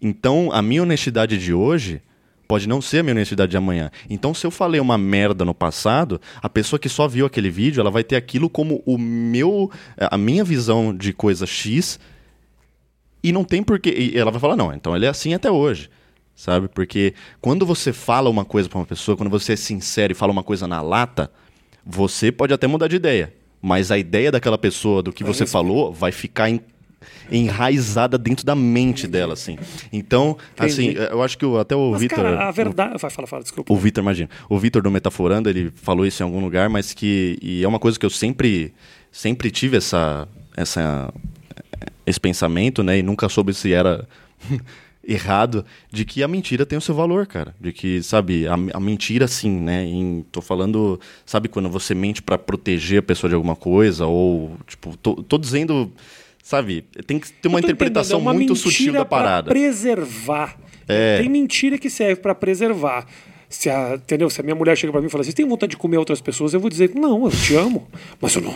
Então, 0.00 0.50
a 0.52 0.62
minha 0.62 0.82
honestidade 0.84 1.36
de 1.38 1.52
hoje 1.52 2.00
pode 2.46 2.68
não 2.68 2.80
ser 2.80 2.98
a 3.00 3.02
minha 3.02 3.14
honestidade 3.14 3.50
de 3.50 3.56
amanhã. 3.56 3.90
Então, 4.08 4.32
se 4.32 4.46
eu 4.46 4.50
falei 4.52 4.80
uma 4.80 4.96
merda 4.96 5.44
no 5.44 5.52
passado, 5.52 6.20
a 6.40 6.48
pessoa 6.48 6.78
que 6.78 6.88
só 6.88 7.08
viu 7.08 7.26
aquele 7.26 7.50
vídeo, 7.50 7.80
ela 7.80 7.90
vai 7.90 8.04
ter 8.04 8.14
aquilo 8.14 8.48
como 8.48 8.80
o 8.86 8.96
meu, 8.96 9.70
a 9.98 10.16
minha 10.16 10.44
visão 10.44 10.96
de 10.96 11.12
coisa 11.12 11.46
X 11.46 11.98
e 13.22 13.32
não 13.32 13.42
tem 13.42 13.62
porquê. 13.62 13.90
E 14.14 14.16
ela 14.18 14.30
vai 14.30 14.40
falar, 14.40 14.54
não, 14.56 14.72
então 14.72 14.94
ele 14.94 15.04
é 15.04 15.08
assim 15.08 15.34
até 15.34 15.50
hoje. 15.50 15.90
Sabe? 16.38 16.68
Porque 16.68 17.14
quando 17.40 17.66
você 17.66 17.92
fala 17.92 18.30
uma 18.30 18.44
coisa 18.44 18.68
pra 18.68 18.78
uma 18.78 18.86
pessoa, 18.86 19.16
quando 19.16 19.28
você 19.28 19.54
é 19.54 19.56
sincero 19.56 20.12
e 20.12 20.14
fala 20.14 20.30
uma 20.30 20.44
coisa 20.44 20.68
na 20.68 20.80
lata, 20.80 21.32
você 21.84 22.30
pode 22.30 22.54
até 22.54 22.64
mudar 22.68 22.86
de 22.86 22.94
ideia. 22.94 23.34
Mas 23.60 23.90
a 23.90 23.98
ideia 23.98 24.30
daquela 24.30 24.56
pessoa, 24.56 25.02
do 25.02 25.12
que 25.12 25.24
você 25.24 25.44
falou, 25.44 25.92
vai 25.92 26.12
ficar 26.12 26.48
en- 26.48 26.60
enraizada 27.28 28.16
dentro 28.16 28.46
da 28.46 28.54
mente 28.54 29.08
dela, 29.08 29.32
assim. 29.34 29.58
Então, 29.92 30.38
assim, 30.56 30.90
Entendi. 30.90 31.08
eu 31.10 31.22
acho 31.24 31.36
que 31.36 31.44
o- 31.44 31.58
até 31.58 31.74
o 31.74 31.92
Vitor. 31.96 32.24
a 32.24 32.52
verdade. 32.52 32.98
Vai, 33.00 33.10
fala, 33.10 33.26
fala, 33.26 33.42
desculpa. 33.42 33.72
O 33.72 33.76
Vitor, 33.76 34.00
imagina. 34.04 34.30
O 34.48 34.56
Vitor 34.60 34.80
do 34.80 34.92
Metaforando, 34.92 35.50
ele 35.50 35.72
falou 35.74 36.06
isso 36.06 36.22
em 36.22 36.24
algum 36.24 36.40
lugar, 36.40 36.68
mas 36.68 36.94
que. 36.94 37.36
E 37.42 37.64
é 37.64 37.68
uma 37.68 37.80
coisa 37.80 37.98
que 37.98 38.06
eu 38.06 38.10
sempre, 38.10 38.72
sempre 39.10 39.50
tive 39.50 39.76
essa, 39.76 40.28
essa, 40.56 41.12
esse 42.06 42.20
pensamento, 42.20 42.84
né? 42.84 42.98
E 42.98 43.02
nunca 43.02 43.28
soube 43.28 43.52
se 43.54 43.72
era 43.72 44.06
errado, 45.08 45.64
de 45.90 46.04
que 46.04 46.22
a 46.22 46.28
mentira 46.28 46.66
tem 46.66 46.78
o 46.78 46.82
seu 46.82 46.94
valor, 46.94 47.26
cara. 47.26 47.54
De 47.58 47.72
que, 47.72 48.02
sabe, 48.02 48.46
a, 48.46 48.54
a 48.54 48.80
mentira, 48.80 49.26
sim, 49.26 49.50
né? 49.50 49.84
Em, 49.84 50.24
tô 50.30 50.42
falando, 50.42 51.00
sabe, 51.24 51.48
quando 51.48 51.70
você 51.70 51.94
mente 51.94 52.20
pra 52.20 52.36
proteger 52.36 52.98
a 52.98 53.02
pessoa 53.02 53.28
de 53.28 53.34
alguma 53.34 53.56
coisa, 53.56 54.04
ou, 54.06 54.56
tipo, 54.66 54.96
tô, 54.98 55.14
tô 55.14 55.38
dizendo. 55.38 55.90
Sabe, 56.42 56.82
tem 57.06 57.18
que 57.18 57.30
ter 57.30 57.48
uma 57.48 57.60
interpretação 57.60 58.18
é 58.18 58.22
uma 58.22 58.32
muito 58.32 58.54
sutil 58.54 58.92
da 58.92 59.04
parada. 59.04 59.50
preservar. 59.50 60.56
É. 60.86 61.18
Tem 61.18 61.28
mentira 61.28 61.76
que 61.76 61.90
serve 61.90 62.16
pra 62.22 62.34
preservar. 62.34 63.06
Se 63.48 63.70
a, 63.70 63.94
entendeu? 63.94 64.28
Se 64.28 64.40
a 64.40 64.44
minha 64.44 64.54
mulher 64.54 64.76
chega 64.76 64.92
pra 64.92 65.00
mim 65.00 65.06
e 65.06 65.10
fala 65.10 65.22
assim, 65.22 65.32
tem 65.32 65.46
vontade 65.48 65.70
de 65.70 65.76
comer 65.76 65.96
outras 65.96 66.20
pessoas, 66.20 66.52
eu 66.52 66.60
vou 66.60 66.68
dizer, 66.68 66.90
não, 66.94 67.24
eu 67.24 67.30
te 67.30 67.54
amo. 67.54 67.86
Mas 68.20 68.34
eu 68.34 68.42
não. 68.42 68.54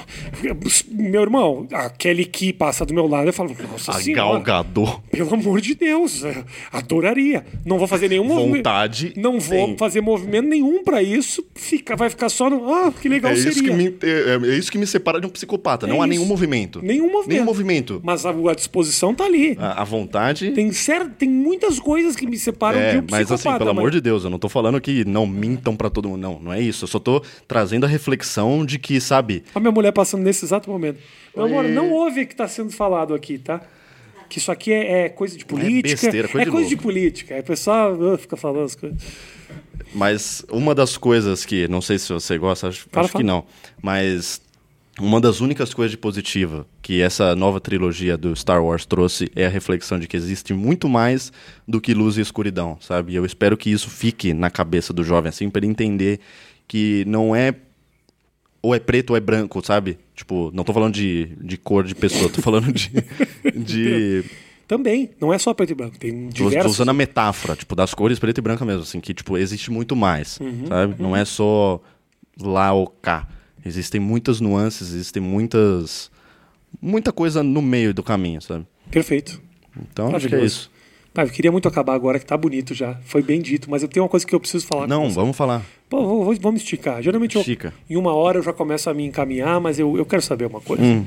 Meu 0.90 1.22
irmão, 1.22 1.66
aquele 1.72 2.24
que 2.24 2.52
passa 2.52 2.84
do 2.84 2.92
meu 2.92 3.06
lado, 3.06 3.28
eu 3.28 3.32
falo, 3.32 3.56
nossa 3.70 3.90
A 3.92 3.94
senhora. 3.94 4.22
Galgador. 4.34 5.00
Pelo 5.10 5.32
amor 5.34 5.60
de 5.60 5.74
Deus, 5.74 6.22
é, 6.24 6.44
adoraria. 6.70 7.44
Não 7.64 7.78
vou 7.78 7.86
fazer 7.88 8.08
nenhum 8.08 8.24
movimento. 8.24 8.56
Vontade 8.56 9.12
Não 9.16 9.38
vou 9.40 9.68
tem. 9.68 9.78
fazer 9.78 10.00
movimento 10.00 10.48
nenhum 10.48 10.82
pra 10.84 11.02
isso. 11.02 11.44
Fica, 11.54 11.96
vai 11.96 12.10
ficar 12.10 12.28
só 12.28 12.50
no. 12.50 12.72
Ah, 12.72 12.92
que 12.92 13.08
legal 13.08 13.32
É 13.32 13.36
seria. 13.36 13.50
isso, 13.50 13.62
que 13.64 13.70
me, 13.72 13.86
é, 14.02 14.52
é 14.52 14.56
isso 14.58 14.70
que 14.70 14.78
me 14.78 14.86
separa 14.86 15.20
de 15.20 15.26
um 15.26 15.30
psicopata. 15.30 15.86
não 15.86 16.02
há 16.02 16.06
isso. 16.06 16.10
nenhum 16.10 16.26
movimento. 16.26 16.80
Nenhum 16.82 17.06
movimento. 17.10 17.28
Nenhum 17.28 17.44
movimento. 17.44 18.00
Mas 18.04 18.26
a, 18.26 18.30
a 18.30 18.54
disposição 18.54 19.14
tá 19.14 19.24
ali. 19.24 19.56
A, 19.58 19.80
a 19.82 19.84
vontade. 19.84 20.50
Tem, 20.52 20.70
cer 20.72 21.08
tem 21.18 21.28
muitas 21.28 21.78
coisas 21.80 22.14
que 22.16 22.26
me 22.26 22.36
separam 22.36 22.78
de 22.78 22.84
é, 22.84 22.90
um 23.00 23.06
mas 23.10 23.26
psicopata. 23.26 23.48
assim, 23.50 23.58
pelo 23.58 23.70
amor 23.70 23.90
de 23.90 24.00
Deus, 24.00 24.24
eu 24.24 24.30
não 24.30 24.38
tô 24.38 24.48
falando 24.48 24.81
que 24.82 25.04
não 25.06 25.26
mintam 25.26 25.74
pra 25.74 25.88
todo 25.88 26.08
mundo. 26.08 26.20
Não, 26.20 26.38
não 26.38 26.52
é 26.52 26.60
isso. 26.60 26.84
Eu 26.84 26.88
só 26.88 26.98
tô 26.98 27.22
trazendo 27.48 27.86
a 27.86 27.88
reflexão 27.88 28.66
de 28.66 28.78
que, 28.78 29.00
sabe, 29.00 29.42
A 29.54 29.60
minha 29.60 29.72
mulher 29.72 29.92
passando 29.92 30.22
nesse 30.22 30.44
exato 30.44 30.68
momento. 30.68 30.98
Meu 31.34 31.46
amor, 31.46 31.64
não 31.64 31.90
ouve 31.90 32.22
o 32.22 32.26
que 32.26 32.34
está 32.34 32.46
sendo 32.46 32.70
falado 32.70 33.14
aqui, 33.14 33.38
tá? 33.38 33.62
Que 34.28 34.38
isso 34.38 34.50
aqui 34.52 34.72
é, 34.72 35.04
é 35.04 35.08
coisa 35.08 35.36
de 35.38 35.44
política. 35.44 35.88
besteira, 35.88 36.28
coisa 36.28 36.42
é 36.42 36.44
de 36.44 36.50
coisa 36.50 36.68
de 36.68 36.76
política. 36.76 37.34
Aí 37.34 37.40
o 37.40 37.44
pessoal 37.44 37.94
uh, 37.94 38.18
fica 38.18 38.36
falando 38.36 38.64
as 38.64 38.74
coisas. 38.74 39.00
Mas 39.94 40.44
uma 40.50 40.74
das 40.74 40.96
coisas 40.96 41.44
que, 41.44 41.68
não 41.68 41.80
sei 41.82 41.98
se 41.98 42.12
você 42.12 42.38
gosta, 42.38 42.68
acho, 42.68 42.86
Fala, 42.90 43.04
acho 43.04 43.12
que 43.12 43.18
fala. 43.18 43.24
não, 43.24 43.44
mas 43.82 44.40
uma 45.00 45.20
das 45.20 45.40
únicas 45.40 45.72
coisas 45.72 45.90
de 45.90 45.96
positiva 45.96 46.66
que 46.82 47.00
essa 47.00 47.34
nova 47.34 47.58
trilogia 47.60 48.16
do 48.16 48.34
Star 48.36 48.62
Wars 48.62 48.84
trouxe 48.84 49.30
é 49.34 49.46
a 49.46 49.48
reflexão 49.48 49.98
de 49.98 50.06
que 50.06 50.16
existe 50.16 50.52
muito 50.52 50.88
mais 50.88 51.32
do 51.66 51.80
que 51.80 51.94
luz 51.94 52.18
e 52.18 52.20
escuridão, 52.20 52.76
sabe? 52.80 53.12
E 53.12 53.16
eu 53.16 53.24
espero 53.24 53.56
que 53.56 53.70
isso 53.70 53.88
fique 53.88 54.34
na 54.34 54.50
cabeça 54.50 54.92
do 54.92 55.02
jovem, 55.02 55.30
assim, 55.30 55.48
para 55.48 55.60
ele 55.60 55.68
entender 55.68 56.20
que 56.68 57.04
não 57.06 57.34
é 57.34 57.54
ou 58.60 58.74
é 58.74 58.78
preto 58.78 59.10
ou 59.10 59.16
é 59.16 59.20
branco, 59.20 59.64
sabe? 59.64 59.98
Tipo, 60.14 60.50
não 60.54 60.62
tô 60.62 60.72
falando 60.72 60.94
de, 60.94 61.26
de 61.40 61.56
cor 61.56 61.84
de 61.84 61.94
pessoa, 61.94 62.30
tô 62.30 62.40
falando 62.42 62.70
de. 62.72 62.90
de 63.56 64.24
Também, 64.68 65.10
não 65.20 65.32
é 65.32 65.38
só 65.38 65.52
preto 65.54 65.70
e 65.70 65.74
branco. 65.74 65.98
Tem 65.98 66.28
Tô, 66.28 66.44
tô 66.44 66.48
diversos. 66.50 66.72
usando 66.72 66.90
a 66.90 66.94
metáfora, 66.94 67.56
tipo, 67.56 67.74
das 67.74 67.92
cores 67.94 68.18
preto 68.18 68.38
e 68.38 68.40
branca 68.42 68.64
mesmo, 68.64 68.82
assim, 68.82 69.00
que, 69.00 69.12
tipo, 69.14 69.36
existe 69.36 69.70
muito 69.70 69.96
mais, 69.96 70.38
Uhum, 70.38 70.66
sabe? 70.68 70.94
Não 70.98 71.16
é 71.16 71.24
só 71.24 71.80
lá 72.40 72.72
ou 72.72 72.86
cá. 72.86 73.26
Existem 73.64 74.00
muitas 74.00 74.40
nuances, 74.40 74.88
existem 74.92 75.22
muitas... 75.22 76.10
Muita 76.80 77.12
coisa 77.12 77.42
no 77.42 77.60
meio 77.60 77.92
do 77.92 78.02
caminho, 78.02 78.40
sabe? 78.40 78.66
Perfeito. 78.90 79.40
Então, 79.90 80.14
acho 80.14 80.26
que 80.28 80.34
é 80.34 80.44
isso. 80.44 80.70
Pai, 81.12 81.26
eu 81.26 81.30
queria 81.30 81.52
muito 81.52 81.68
acabar 81.68 81.94
agora, 81.94 82.18
que 82.18 82.24
tá 82.24 82.36
bonito 82.36 82.72
já. 82.74 82.94
Foi 83.04 83.22
bem 83.22 83.40
dito, 83.42 83.70
mas 83.70 83.82
eu 83.82 83.88
tenho 83.88 84.02
uma 84.04 84.08
coisa 84.08 84.26
que 84.26 84.34
eu 84.34 84.40
preciso 84.40 84.66
falar 84.66 84.86
Não, 84.88 85.10
vamos 85.10 85.36
falar. 85.36 85.62
Pô, 85.90 86.24
vou- 86.24 86.34
vamos 86.40 86.62
esticar. 86.62 87.02
Geralmente 87.02 87.36
eu, 87.36 87.40
Estica. 87.42 87.74
em 87.90 87.96
uma 87.96 88.14
hora 88.14 88.38
eu 88.38 88.42
já 88.42 88.52
começo 88.54 88.88
a 88.88 88.94
me 88.94 89.04
encaminhar, 89.04 89.60
mas 89.60 89.78
eu, 89.78 89.96
eu 89.98 90.06
quero 90.06 90.22
saber 90.22 90.46
uma 90.46 90.60
coisa. 90.62 90.82
Hum. 90.82 91.04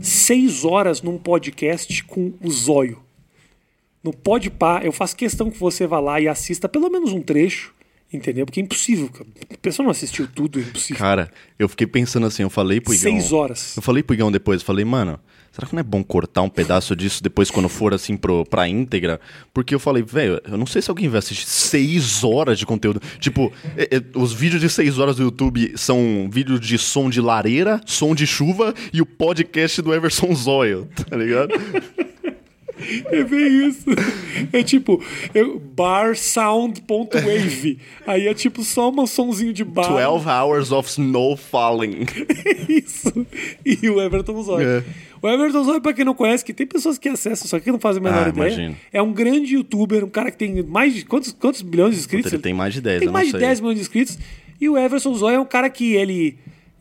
Seis 0.00 0.64
horas 0.64 1.00
num 1.00 1.16
podcast 1.16 2.04
com 2.04 2.32
o 2.42 2.50
Zóio. 2.50 3.00
No 4.02 4.12
Podpah, 4.12 4.80
eu 4.84 4.92
faço 4.92 5.16
questão 5.16 5.50
que 5.50 5.58
você 5.58 5.86
vá 5.86 6.00
lá 6.00 6.20
e 6.20 6.26
assista 6.28 6.68
pelo 6.68 6.90
menos 6.90 7.12
um 7.12 7.22
trecho, 7.22 7.72
entendeu? 8.12 8.44
Porque 8.46 8.60
é 8.60 8.62
impossível. 8.62 9.08
cara. 9.08 9.26
A 9.52 9.56
pessoa 9.58 9.84
não 9.84 9.90
assistiu 9.90 10.26
tudo, 10.26 10.58
é 10.58 10.62
impossível. 10.62 10.98
Cara, 11.00 11.30
eu 11.58 11.68
fiquei 11.68 11.86
pensando 11.86 12.26
assim, 12.26 12.42
eu 12.42 12.50
falei 12.50 12.80
pro 12.80 12.92
Igão... 12.94 13.02
Seis 13.12 13.32
horas. 13.32 13.76
Eu 13.76 13.82
falei 13.82 14.02
pro 14.02 14.14
Igão 14.14 14.30
depois, 14.30 14.60
eu 14.60 14.66
falei, 14.66 14.84
mano, 14.84 15.18
será 15.50 15.66
que 15.66 15.74
não 15.74 15.80
é 15.80 15.82
bom 15.82 16.02
cortar 16.02 16.42
um 16.42 16.48
pedaço 16.48 16.94
disso 16.96 17.22
depois 17.22 17.50
quando 17.50 17.68
for 17.68 17.92
assim 17.94 18.16
pro, 18.16 18.44
pra 18.44 18.68
íntegra? 18.68 19.20
Porque 19.52 19.74
eu 19.74 19.78
falei, 19.80 20.02
velho, 20.02 20.40
eu 20.44 20.56
não 20.56 20.66
sei 20.66 20.80
se 20.82 20.90
alguém 20.90 21.08
vai 21.08 21.18
assistir 21.18 21.46
seis 21.46 22.22
horas 22.24 22.58
de 22.58 22.66
conteúdo. 22.66 23.00
Tipo, 23.18 23.52
é- 23.76 23.96
é, 23.96 24.02
os 24.18 24.32
vídeos 24.32 24.60
de 24.60 24.68
seis 24.68 24.98
horas 24.98 25.16
do 25.16 25.22
YouTube 25.22 25.72
são 25.76 26.28
vídeos 26.30 26.60
de 26.60 26.78
som 26.78 27.08
de 27.10 27.20
lareira, 27.20 27.80
som 27.86 28.14
de 28.14 28.26
chuva 28.26 28.74
e 28.92 29.00
o 29.02 29.06
podcast 29.06 29.80
do 29.82 29.92
Everson 29.94 30.34
Zóio, 30.34 30.88
tá 31.08 31.16
ligado? 31.16 31.52
É 33.10 33.24
bem 33.24 33.68
isso. 33.68 33.86
É 34.52 34.62
tipo, 34.62 35.02
eu, 35.34 35.58
barsound.wave. 35.58 37.78
Aí 38.06 38.28
é 38.28 38.34
tipo 38.34 38.62
só 38.62 38.90
um 38.90 39.06
sonzinho 39.06 39.52
de 39.52 39.64
bar. 39.64 39.88
12 39.88 40.26
hours 40.28 40.72
of 40.72 40.88
snow 40.88 41.36
falling. 41.36 42.06
Isso. 42.68 43.26
E 43.64 43.88
o 43.88 44.00
Everton 44.00 44.42
Zóio. 44.42 44.66
É. 44.66 44.84
O 45.20 45.28
Everton 45.28 45.64
Zóio, 45.64 45.80
pra 45.80 45.92
quem 45.92 46.04
não 46.04 46.14
conhece, 46.14 46.44
que 46.44 46.52
tem 46.52 46.66
pessoas 46.66 46.98
que 46.98 47.08
acessam, 47.08 47.46
só 47.46 47.60
que 47.60 47.70
não 47.70 47.78
fazem 47.78 48.00
a 48.00 48.04
menor 48.04 48.26
Ah, 48.26 48.28
ideia. 48.28 48.46
imagino. 48.48 48.76
É 48.92 49.00
um 49.00 49.12
grande 49.12 49.54
youtuber, 49.54 50.04
um 50.04 50.08
cara 50.08 50.30
que 50.30 50.36
tem 50.38 50.62
mais 50.62 50.94
de. 50.94 51.04
Quantos, 51.04 51.32
quantos 51.32 51.62
bilhões 51.62 51.94
de 51.94 52.00
inscritos? 52.00 52.32
Ele 52.32 52.42
tem 52.42 52.54
mais 52.54 52.74
de 52.74 52.80
10, 52.80 53.00
Tem 53.00 53.08
mais 53.08 53.26
de 53.26 53.32
sei. 53.32 53.40
10 53.40 53.60
milhões 53.60 53.76
de 53.76 53.82
inscritos. 53.82 54.18
E 54.60 54.68
o 54.68 54.76
Everton 54.78 55.14
Zóio 55.14 55.36
é 55.36 55.40
um 55.40 55.44
cara 55.46 55.68
que 55.70 55.94
ele, 55.94 56.36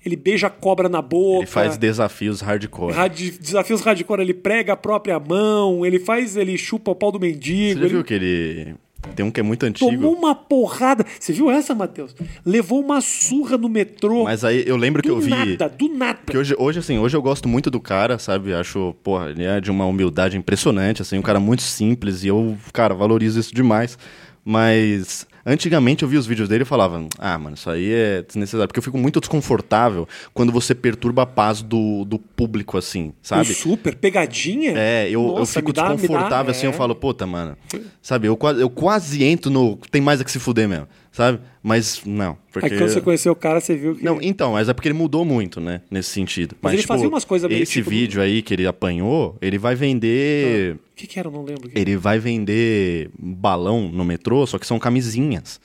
ele 0.06 0.16
beija 0.16 0.47
a 0.47 0.49
cobra 0.49 0.89
na 0.89 1.02
boca. 1.02 1.39
Ele 1.39 1.45
faz 1.47 1.78
desafios 1.78 2.41
hardcore. 2.41 2.93
radi- 2.93 3.32
desafios 3.39 3.82
hardcore, 3.82 4.22
ele 4.22 4.34
prega 4.34 4.74
a 4.74 4.78
própria 4.78 5.20
mão, 5.20 5.86
ele 5.86 5.99
faz, 5.99 6.36
ele 6.36 6.58
chupa 6.58 6.91
o 6.91 6.95
pau 6.95 7.12
do 7.12 7.20
Você 7.20 7.26
mendigo. 7.28 7.80
já 7.80 7.86
ele 7.86 7.93
viu 7.93 8.04
que 8.04 8.14
ele... 8.14 8.76
Tem 9.16 9.26
um 9.26 9.32
que 9.32 9.39
é 9.39 9.43
muito 9.43 9.66
antigo. 9.66 9.89
tomou 9.89 10.14
uma 10.14 10.36
porrada. 10.36 11.04
Você 11.20 11.34
viu 11.34 11.49
essa, 11.49 11.74
Matheus? 11.74 12.16
Levou 12.45 12.80
uma 12.80 13.02
surra 13.02 13.58
no 13.58 13.68
metrô. 13.68 14.26
Mas 14.26 14.43
aí 14.45 14.64
eu 14.68 14.78
lembro 14.78 15.02
que 15.02 15.08
do 15.10 15.16
eu 15.16 15.20
vi... 15.20 15.32
nada, 15.32 15.68
do 15.70 15.89
nada. 15.89 16.20
Porque 16.24 16.38
hoje, 16.38 16.54
hoje, 16.56 16.78
assim, 16.78 16.99
hoje 16.99 17.18
eu 17.18 17.22
gosto 17.22 17.49
muito 17.49 17.72
do 17.72 17.80
cara, 17.80 18.20
sabe? 18.20 18.54
Acho, 18.54 18.93
porra, 19.04 19.32
ele 19.32 19.43
é 19.43 19.60
de 19.60 19.72
uma 19.72 19.88
humildade 19.88 20.38
impressionante, 20.38 21.02
assim, 21.02 21.18
um 21.18 21.22
cara 21.24 21.39
muito 21.39 21.64
simples 21.64 22.24
e 22.24 22.28
eu, 22.28 22.56
cara, 22.72 22.93
valorizo 22.93 23.39
isso 23.39 23.56
demais. 23.56 23.97
Mas 24.45 25.26
antigamente 25.46 26.04
eu 26.04 26.10
vi 26.10 26.18
os 26.18 26.26
vídeos 26.26 26.48
dele 26.50 26.64
e 26.64 26.66
falava, 26.66 27.06
ah, 27.18 27.38
mano, 27.38 27.56
isso 27.56 27.70
aí 27.70 27.92
é 27.92 28.22
desnecessário. 28.22 28.68
Porque 28.68 28.80
eu 28.80 28.84
fico 28.84 28.98
muito 28.98 29.20
desconfortável 29.20 30.08
quando 30.34 30.52
você 30.52 30.74
perturba 30.76 31.24
a 31.24 31.26
paz 31.26 31.62
do, 31.62 32.06
do 32.06 32.20
público, 32.20 32.78
assim, 32.78 33.14
sabe? 33.22 33.52
O 33.52 33.56
super 33.56 33.96
pegadinha? 33.96 34.74
É, 34.78 35.08
eu, 35.10 35.22
eu 35.26 35.36
Nossa, 35.39 35.60
fico 35.60 35.70
me 35.70 35.74
dá- 35.74 35.84
me 35.84 35.89
dá- 35.89 35.96
desconfortável 35.96 36.52
assim, 36.52 36.66
eu 36.66 36.72
é. 36.72 36.74
falo, 36.74 36.96
puta, 36.96 37.26
mano. 37.26 37.58
Sabe, 38.02 38.28
eu 38.28 38.38
eu 38.60 38.70
quase 38.70 39.24
entro 39.24 39.50
no. 39.52 39.78
Tem 39.89 40.02
mais 40.02 40.20
a 40.22 40.24
que 40.24 40.32
se 40.32 40.39
fuder 40.39 40.68
mesmo, 40.68 40.88
sabe? 41.12 41.39
Mas 41.62 42.01
não. 42.05 42.38
Porque... 42.51 42.68
Aí 42.68 42.78
quando 42.78 42.89
você 42.89 43.01
conheceu 43.01 43.34
o 43.34 43.36
cara, 43.36 43.59
você 43.59 43.76
viu 43.76 43.95
que. 43.95 44.03
Não, 44.03 44.20
então, 44.22 44.53
mas 44.53 44.70
é 44.70 44.74
porque 44.74 44.88
ele 44.88 44.97
mudou 44.97 45.26
muito, 45.26 45.59
né? 45.59 45.82
Nesse 45.91 46.09
sentido. 46.09 46.55
Mas 46.62 46.74
ele 46.74 46.84
fazia 46.84 47.07
umas 47.07 47.26
coisas 47.26 47.49
meio 47.49 47.62
Esse 47.62 47.74
tipo 47.74 47.89
vídeo 47.89 48.22
aí 48.22 48.41
que 48.41 48.53
ele 48.53 48.66
apanhou, 48.66 49.38
ele 49.41 49.57
vai 49.57 49.76
vender. 49.76 50.76
O 50.76 50.80
que, 50.95 51.07
que 51.07 51.20
era? 51.20 51.28
Eu 51.28 51.32
não 51.32 51.43
lembro. 51.43 51.70
Ele 51.74 51.97
vai 51.97 52.20
vender 52.20 53.09
balão 53.20 53.89
no 53.89 54.05
metrô, 54.05 54.45
só 54.47 54.57
que 54.57 54.66
são 54.66 54.80
camisinhas. 54.80 55.59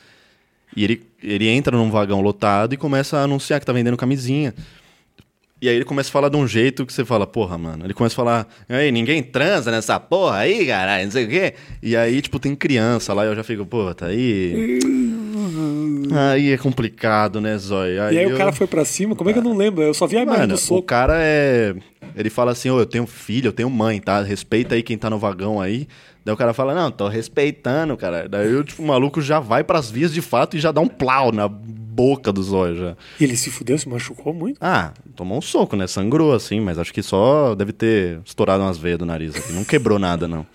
E 0.76 0.84
ele, 0.84 1.03
ele 1.22 1.49
entra 1.49 1.76
num 1.76 1.90
vagão 1.90 2.20
lotado 2.20 2.74
e 2.74 2.76
começa 2.76 3.18
a 3.18 3.22
anunciar 3.22 3.61
que 3.61 3.66
tá 3.66 3.72
vendendo 3.72 3.97
camisinha. 3.97 4.53
E 5.61 5.70
aí 5.70 5.76
ele 5.76 5.86
começa 5.86 6.11
a 6.11 6.12
falar 6.12 6.28
de 6.28 6.36
um 6.36 6.47
jeito 6.47 6.84
que 6.84 6.92
você 6.92 7.03
fala, 7.03 7.26
porra, 7.26 7.57
mano. 7.57 7.86
Ele 7.86 7.94
começa 7.94 8.14
a 8.14 8.16
falar, 8.16 8.47
aí, 8.68 8.92
ninguém 8.92 9.22
transa 9.22 9.70
nessa 9.70 9.99
porra 9.99 10.36
aí, 10.38 10.66
caralho, 10.66 11.05
não 11.07 11.11
sei 11.11 11.24
o 11.24 11.28
quê. 11.28 11.55
E 11.82 11.97
aí, 11.97 12.20
tipo, 12.20 12.38
tem 12.38 12.55
criança 12.55 13.14
lá 13.14 13.24
e 13.24 13.28
eu 13.28 13.34
já 13.34 13.42
fico, 13.42 13.64
pô, 13.64 13.94
tá 13.94 14.07
aí. 14.07 14.78
Aí 16.32 16.53
é 16.53 16.57
complicado, 16.59 17.40
né, 17.40 17.57
Zóia? 17.59 18.12
E 18.12 18.18
aí 18.18 18.24
eu- 18.24 18.34
o 18.34 18.38
cara 18.38 18.53
foi 18.53 18.66
pra 18.66 18.84
cima, 18.84 19.14
como 19.14 19.30
é 19.30 19.32
que 19.32 19.38
eu 19.38 19.42
não 19.42 19.57
lembro? 19.57 19.82
Eu 19.82 19.94
só 19.94 20.07
vi 20.07 20.16
a 20.16 20.22
imagem 20.22 20.40
Mano, 20.42 20.55
do 20.55 20.59
o 20.59 20.61
soco. 20.61 20.82
cara 20.82 21.14
é. 21.18 21.74
Ele 22.16 22.30
fala 22.30 22.53
assim: 22.53 22.70
Ô, 22.70 22.78
eu 22.78 22.86
tenho 22.86 23.07
filho, 23.07 23.49
eu 23.49 23.53
tenho 23.53 23.68
mãe, 23.70 24.01
tá? 24.01 24.22
Respeita 24.22 24.74
aí 24.74 24.82
quem 24.82 24.97
tá 24.97 25.11
no 25.11 25.18
vagão 25.18 25.61
aí. 25.61 25.86
Daí 26.24 26.32
o 26.34 26.36
cara 26.36 26.53
fala: 26.55 26.74
Não, 26.74 26.90
tô 26.90 27.09
respeitando, 27.09 27.97
cara. 27.97 28.28
Daí 28.28 28.55
o 28.55 28.64
tipo, 28.64 28.82
o 28.82 28.86
maluco 28.86 29.20
já 29.20 29.38
vai 29.40 29.62
pras 29.64 29.90
vias 29.90 30.12
de 30.12 30.20
fato 30.22 30.57
e 30.57 30.61
já 30.61 30.72
dá 30.72 30.80
um 30.80 30.88
plau 30.88 31.30
na 31.32 31.47
boca 31.49 32.32
do 32.32 32.42
zóio 32.42 32.76
já. 32.76 32.97
E 33.20 33.24
ele 33.24 33.36
se 33.36 33.51
fudeu, 33.51 33.76
se 33.78 33.88
machucou 33.88 34.32
muito. 34.34 34.59
Ah, 34.61 34.92
tomou 35.14 35.38
um 35.38 35.42
soco, 35.42 35.76
né? 35.76 35.86
Sangrou 35.86 36.32
assim, 36.34 36.61
mas 36.61 36.78
acho 36.78 36.92
que 36.92 37.03
só 37.03 37.55
deve 37.55 37.72
ter 37.72 38.20
estourado 38.24 38.62
umas 38.62 38.76
veias 38.78 38.99
do 38.99 39.07
nariz. 39.07 39.34
aqui. 39.36 39.53
Não 39.53 39.64
quebrou 39.64 39.99
nada, 39.99 40.26
não. 40.28 40.47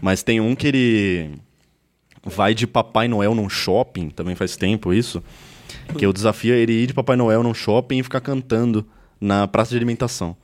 Mas 0.00 0.22
tem 0.22 0.40
um 0.40 0.54
que 0.54 0.66
ele 0.66 1.30
vai 2.24 2.54
de 2.54 2.66
Papai 2.66 3.08
Noel 3.08 3.34
num 3.34 3.48
shopping, 3.48 4.10
também 4.10 4.34
faz 4.34 4.56
tempo 4.56 4.92
isso. 4.92 5.22
Que 5.96 6.06
o 6.06 6.12
desafio 6.12 6.54
é 6.54 6.58
ele 6.58 6.72
ir 6.72 6.86
de 6.88 6.94
Papai 6.94 7.16
Noel 7.16 7.42
num 7.42 7.54
shopping 7.54 7.98
e 7.98 8.02
ficar 8.02 8.20
cantando 8.20 8.86
na 9.20 9.46
praça 9.46 9.70
de 9.70 9.76
alimentação. 9.76 10.36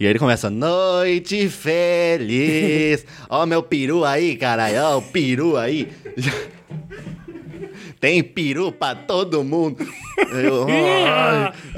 E 0.00 0.04
aí 0.04 0.12
ele 0.12 0.18
começa, 0.18 0.48
noite 0.48 1.48
feliz, 1.48 3.04
ó 3.28 3.44
meu 3.44 3.62
peru 3.64 4.04
aí, 4.04 4.36
caralho, 4.36 4.80
ó 4.80 4.98
o 4.98 5.02
peru 5.02 5.56
aí. 5.56 5.88
Tem 8.00 8.22
peru 8.22 8.70
pra 8.70 8.94
todo 8.94 9.42
mundo. 9.42 9.84
Eu, 10.30 10.66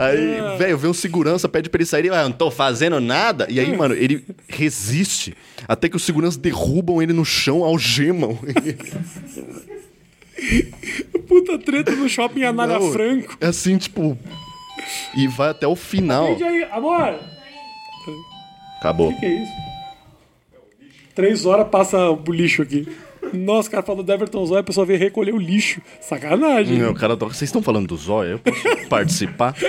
Aí, 0.00 0.56
velho, 0.56 0.78
vem 0.78 0.90
um 0.90 0.94
segurança, 0.94 1.46
pede 1.46 1.68
pra 1.68 1.76
ele 1.76 1.84
sair, 1.84 2.10
ah, 2.10 2.22
eu 2.22 2.30
não 2.30 2.36
tô 2.36 2.50
fazendo 2.50 2.98
nada. 3.00 3.46
E 3.50 3.60
aí, 3.60 3.76
mano, 3.76 3.94
ele 3.94 4.24
resiste. 4.48 5.36
Até 5.68 5.90
que 5.90 5.96
os 5.96 6.02
seguranças 6.02 6.38
derrubam 6.38 7.02
ele 7.02 7.12
no 7.12 7.22
chão, 7.22 7.62
algemam. 7.62 8.38
Puta 11.28 11.58
treta 11.58 11.92
no 11.92 12.08
shopping 12.08 12.44
Anália 12.44 12.78
Não, 12.78 12.90
Franco. 12.90 13.36
É 13.42 13.48
assim, 13.48 13.76
tipo. 13.76 14.16
E 15.14 15.28
vai 15.28 15.50
até 15.50 15.66
o 15.66 15.76
final. 15.76 16.28
Atende 16.28 16.44
aí, 16.44 16.64
amor. 16.72 17.20
Acabou. 18.78 19.10
O 19.10 19.20
que 19.20 19.26
é 19.26 19.42
isso? 19.42 19.52
Três 21.14 21.44
horas 21.44 21.68
passa 21.68 22.10
o 22.10 22.32
lixo 22.32 22.62
aqui. 22.62 22.88
Nossa, 23.32 23.68
o 23.68 23.70
cara 23.70 23.82
falou 23.82 24.02
do 24.02 24.12
Everton 24.12 24.44
Zóia, 24.46 24.60
a 24.60 24.64
pessoa 24.64 24.86
veio 24.86 24.98
recolher 24.98 25.32
o 25.32 25.38
lixo. 25.38 25.80
Sacanagem. 26.00 26.78
Não, 26.78 26.92
o 26.92 26.94
cara 26.94 27.16
toca. 27.16 27.34
Vocês 27.34 27.48
estão 27.48 27.62
falando 27.62 27.88
do 27.88 27.96
zóio? 27.96 28.32
Eu 28.32 28.38
posso 28.38 28.88
participar? 28.88 29.54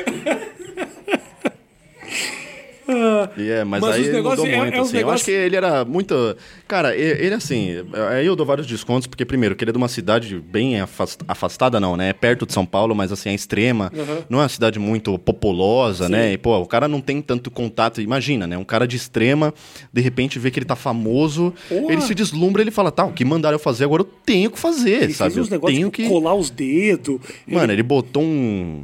E 3.37 3.49
é, 3.49 3.63
mas, 3.63 3.81
Mas 3.81 3.95
aí 3.95 4.01
os 4.01 4.07
ele 4.07 4.17
negócios- 4.17 4.39
mudou 4.47 4.53
é- 4.53 4.57
muito, 4.63 4.75
é 4.77 4.81
os 4.81 4.87
assim. 4.87 4.97
Eu 4.97 4.99
negócios- 4.99 5.21
acho 5.21 5.25
que 5.25 5.31
ele 5.31 5.55
era 5.55 5.85
muito... 5.85 6.37
Cara, 6.67 6.95
ele, 6.95 7.33
assim... 7.35 7.69
Aí 8.11 8.25
eu 8.25 8.35
dou 8.35 8.45
vários 8.45 8.67
descontos, 8.67 9.07
porque, 9.07 9.25
primeiro, 9.25 9.55
que 9.55 9.63
ele 9.63 9.71
é 9.71 9.73
de 9.73 9.77
uma 9.77 9.87
cidade 9.87 10.37
bem 10.39 10.79
afas- 10.79 11.17
afastada, 11.27 11.79
não, 11.79 11.95
né? 11.97 12.09
É 12.09 12.13
perto 12.13 12.45
de 12.45 12.53
São 12.53 12.65
Paulo, 12.65 12.93
mas, 12.95 13.11
assim, 13.11 13.29
é 13.29 13.33
extrema. 13.33 13.91
Uhum. 13.95 14.23
Não 14.29 14.39
é 14.39 14.43
uma 14.43 14.49
cidade 14.49 14.79
muito 14.79 15.17
populosa, 15.19 16.07
né? 16.09 16.33
E, 16.33 16.37
pô, 16.37 16.57
o 16.57 16.65
cara 16.65 16.87
não 16.87 17.01
tem 17.01 17.21
tanto 17.21 17.49
contato. 17.51 18.01
Imagina, 18.01 18.45
né? 18.47 18.57
Um 18.57 18.63
cara 18.63 18.87
de 18.87 18.95
extrema, 18.95 19.53
de 19.91 20.01
repente 20.01 20.37
vê 20.39 20.49
que 20.51 20.59
ele 20.59 20.65
tá 20.65 20.75
famoso, 20.75 21.53
Porra. 21.69 21.91
ele 21.93 22.01
se 22.01 22.13
deslumbra, 22.15 22.61
ele 22.61 22.71
fala, 22.71 22.91
tá, 22.91 23.05
o 23.05 23.11
que 23.13 23.23
mandaram 23.25 23.55
eu 23.55 23.59
fazer 23.59 23.85
agora 23.85 24.01
eu 24.01 24.09
tenho 24.25 24.49
que 24.51 24.59
fazer, 24.59 25.03
Ele 25.03 25.13
sabe? 25.13 25.33
fez 25.33 25.45
uns 25.45 25.49
eu 25.49 25.55
negócios 25.55 25.77
tenho 25.77 25.91
que... 25.91 26.07
colar 26.07 26.33
os 26.35 26.49
dedos. 26.49 27.19
Mano, 27.47 27.71
ele 27.73 27.83
botou 27.83 28.21
um 28.23 28.83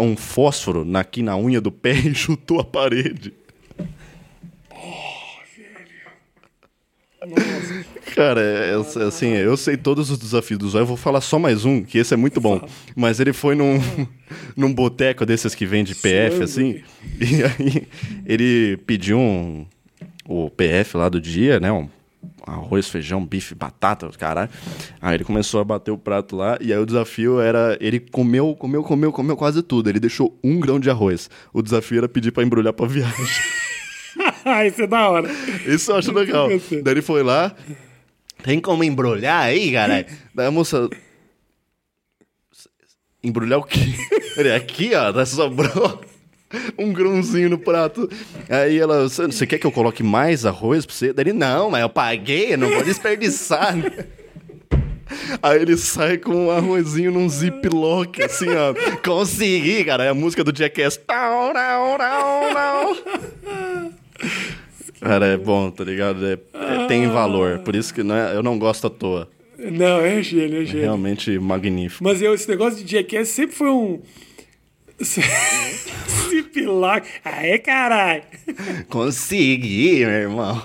um 0.00 0.16
fósforo 0.16 0.84
na- 0.84 1.00
aqui 1.00 1.22
na 1.22 1.36
unha 1.36 1.60
do 1.60 1.70
pé 1.72 1.92
e 2.06 2.14
chutou 2.14 2.60
a 2.60 2.64
parede. 2.64 3.32
Cara, 8.14 8.40
é, 8.40 8.70
é, 8.72 9.04
assim, 9.04 9.28
eu 9.28 9.56
sei 9.56 9.76
todos 9.76 10.10
os 10.10 10.18
desafios 10.18 10.58
do 10.58 10.68
Zóio, 10.68 10.82
eu 10.82 10.86
vou 10.86 10.96
falar 10.96 11.20
só 11.20 11.38
mais 11.38 11.64
um, 11.64 11.82
que 11.82 11.98
esse 11.98 12.12
é 12.14 12.16
muito 12.16 12.40
bom. 12.40 12.60
Mas 12.96 13.20
ele 13.20 13.32
foi 13.32 13.54
num, 13.54 13.80
num 14.56 14.72
boteco 14.72 15.24
desses 15.26 15.54
que 15.54 15.66
vende 15.66 15.94
PF, 15.94 16.42
assim, 16.42 16.82
e 17.20 17.42
aí 17.44 17.86
ele 18.26 18.78
pediu 18.86 19.18
um, 19.18 19.66
o 20.26 20.50
PF 20.50 20.96
lá 20.96 21.08
do 21.08 21.20
dia, 21.20 21.60
né, 21.60 21.70
um 21.70 21.88
arroz, 22.46 22.88
feijão, 22.88 23.24
bife, 23.24 23.54
batata, 23.54 24.08
caralho. 24.18 24.50
Aí 25.00 25.14
ele 25.14 25.24
começou 25.24 25.60
a 25.60 25.64
bater 25.64 25.90
o 25.90 25.98
prato 25.98 26.36
lá, 26.36 26.58
e 26.60 26.72
aí 26.72 26.78
o 26.78 26.86
desafio 26.86 27.40
era, 27.40 27.76
ele 27.80 28.00
comeu, 28.00 28.54
comeu, 28.54 28.82
comeu, 28.82 29.12
comeu 29.12 29.36
quase 29.36 29.62
tudo, 29.62 29.88
ele 29.88 30.00
deixou 30.00 30.38
um 30.42 30.58
grão 30.58 30.78
de 30.78 30.90
arroz. 30.90 31.30
O 31.52 31.62
desafio 31.62 31.98
era 31.98 32.08
pedir 32.08 32.32
pra 32.32 32.42
embrulhar 32.42 32.72
pra 32.72 32.86
viagem. 32.86 33.26
Isso 34.66 34.82
é 34.82 34.86
da 34.86 35.08
hora. 35.08 35.30
Isso 35.66 35.90
eu 35.90 35.96
acho 35.96 36.12
legal. 36.12 36.48
Daí 36.48 36.94
ele 36.94 37.02
foi 37.02 37.22
lá. 37.22 37.54
Tem 38.42 38.60
como 38.60 38.82
embrulhar 38.82 39.42
aí, 39.42 39.72
caralho? 39.72 40.06
Daí 40.34 40.46
a 40.46 40.50
moça. 40.50 40.88
Embrulhar 43.22 43.58
o 43.58 43.64
quê? 43.64 43.80
Ele, 44.36 44.50
aqui, 44.52 44.94
ó, 44.94 45.12
tá 45.12 45.26
sobrou 45.26 46.00
um 46.78 46.92
grãozinho 46.92 47.50
no 47.50 47.58
prato. 47.58 48.08
Aí 48.48 48.78
ela, 48.78 49.08
"Você- 49.08 49.46
quer 49.46 49.58
que 49.58 49.66
eu 49.66 49.72
coloque 49.72 50.02
mais 50.02 50.44
arroz 50.46 50.84
pra 50.86 50.94
você? 50.94 51.12
Daí 51.12 51.24
ele, 51.24 51.32
não, 51.32 51.70
mas 51.70 51.82
eu 51.82 51.88
paguei, 51.88 52.54
eu 52.54 52.58
não 52.58 52.68
vou 52.70 52.82
desperdiçar. 52.84 53.76
né?" 53.76 53.90
Aí 55.42 55.60
ele 55.60 55.76
sai 55.76 56.18
com 56.18 56.46
um 56.46 56.50
arrozinho 56.52 57.10
num 57.10 57.28
ziplock, 57.28 58.22
assim, 58.22 58.46
ó. 58.50 58.72
Consegui, 59.04 59.84
cara. 59.84 60.04
É 60.04 60.08
a 60.08 60.14
música 60.14 60.44
do 60.44 60.56
Jackass. 60.56 60.96
Tau, 60.98 61.52
tau, 61.52 61.98
tau, 61.98 62.54
tau. 62.54 62.96
Cara, 65.00 65.26
é 65.26 65.36
bom, 65.36 65.68
tá 65.70 65.82
ligado? 65.82 66.24
É- 66.26 66.38
é- 66.54 66.86
tem 66.86 67.08
valor. 67.08 67.58
Por 67.60 67.74
isso 67.74 67.92
que 67.92 68.04
não 68.04 68.14
é- 68.14 68.36
eu 68.36 68.42
não 68.42 68.56
gosto 68.56 68.86
à 68.86 68.90
toa. 68.90 69.28
Não, 69.58 69.98
é 70.00 70.22
gênio, 70.22 70.62
é 70.62 70.64
gênio. 70.64 70.82
Realmente 70.82 71.38
magnífico. 71.40 72.04
Mas 72.04 72.22
eu, 72.22 72.32
esse 72.32 72.48
negócio 72.48 72.84
de 72.84 72.90
Jackass 72.96 73.28
sempre 73.30 73.56
foi 73.56 73.68
um. 73.70 74.00
Cipilac. 76.42 77.06
Aê, 77.24 77.58
caralho! 77.58 78.22
Consegui, 78.88 80.00
meu 80.00 80.08
irmão. 80.10 80.62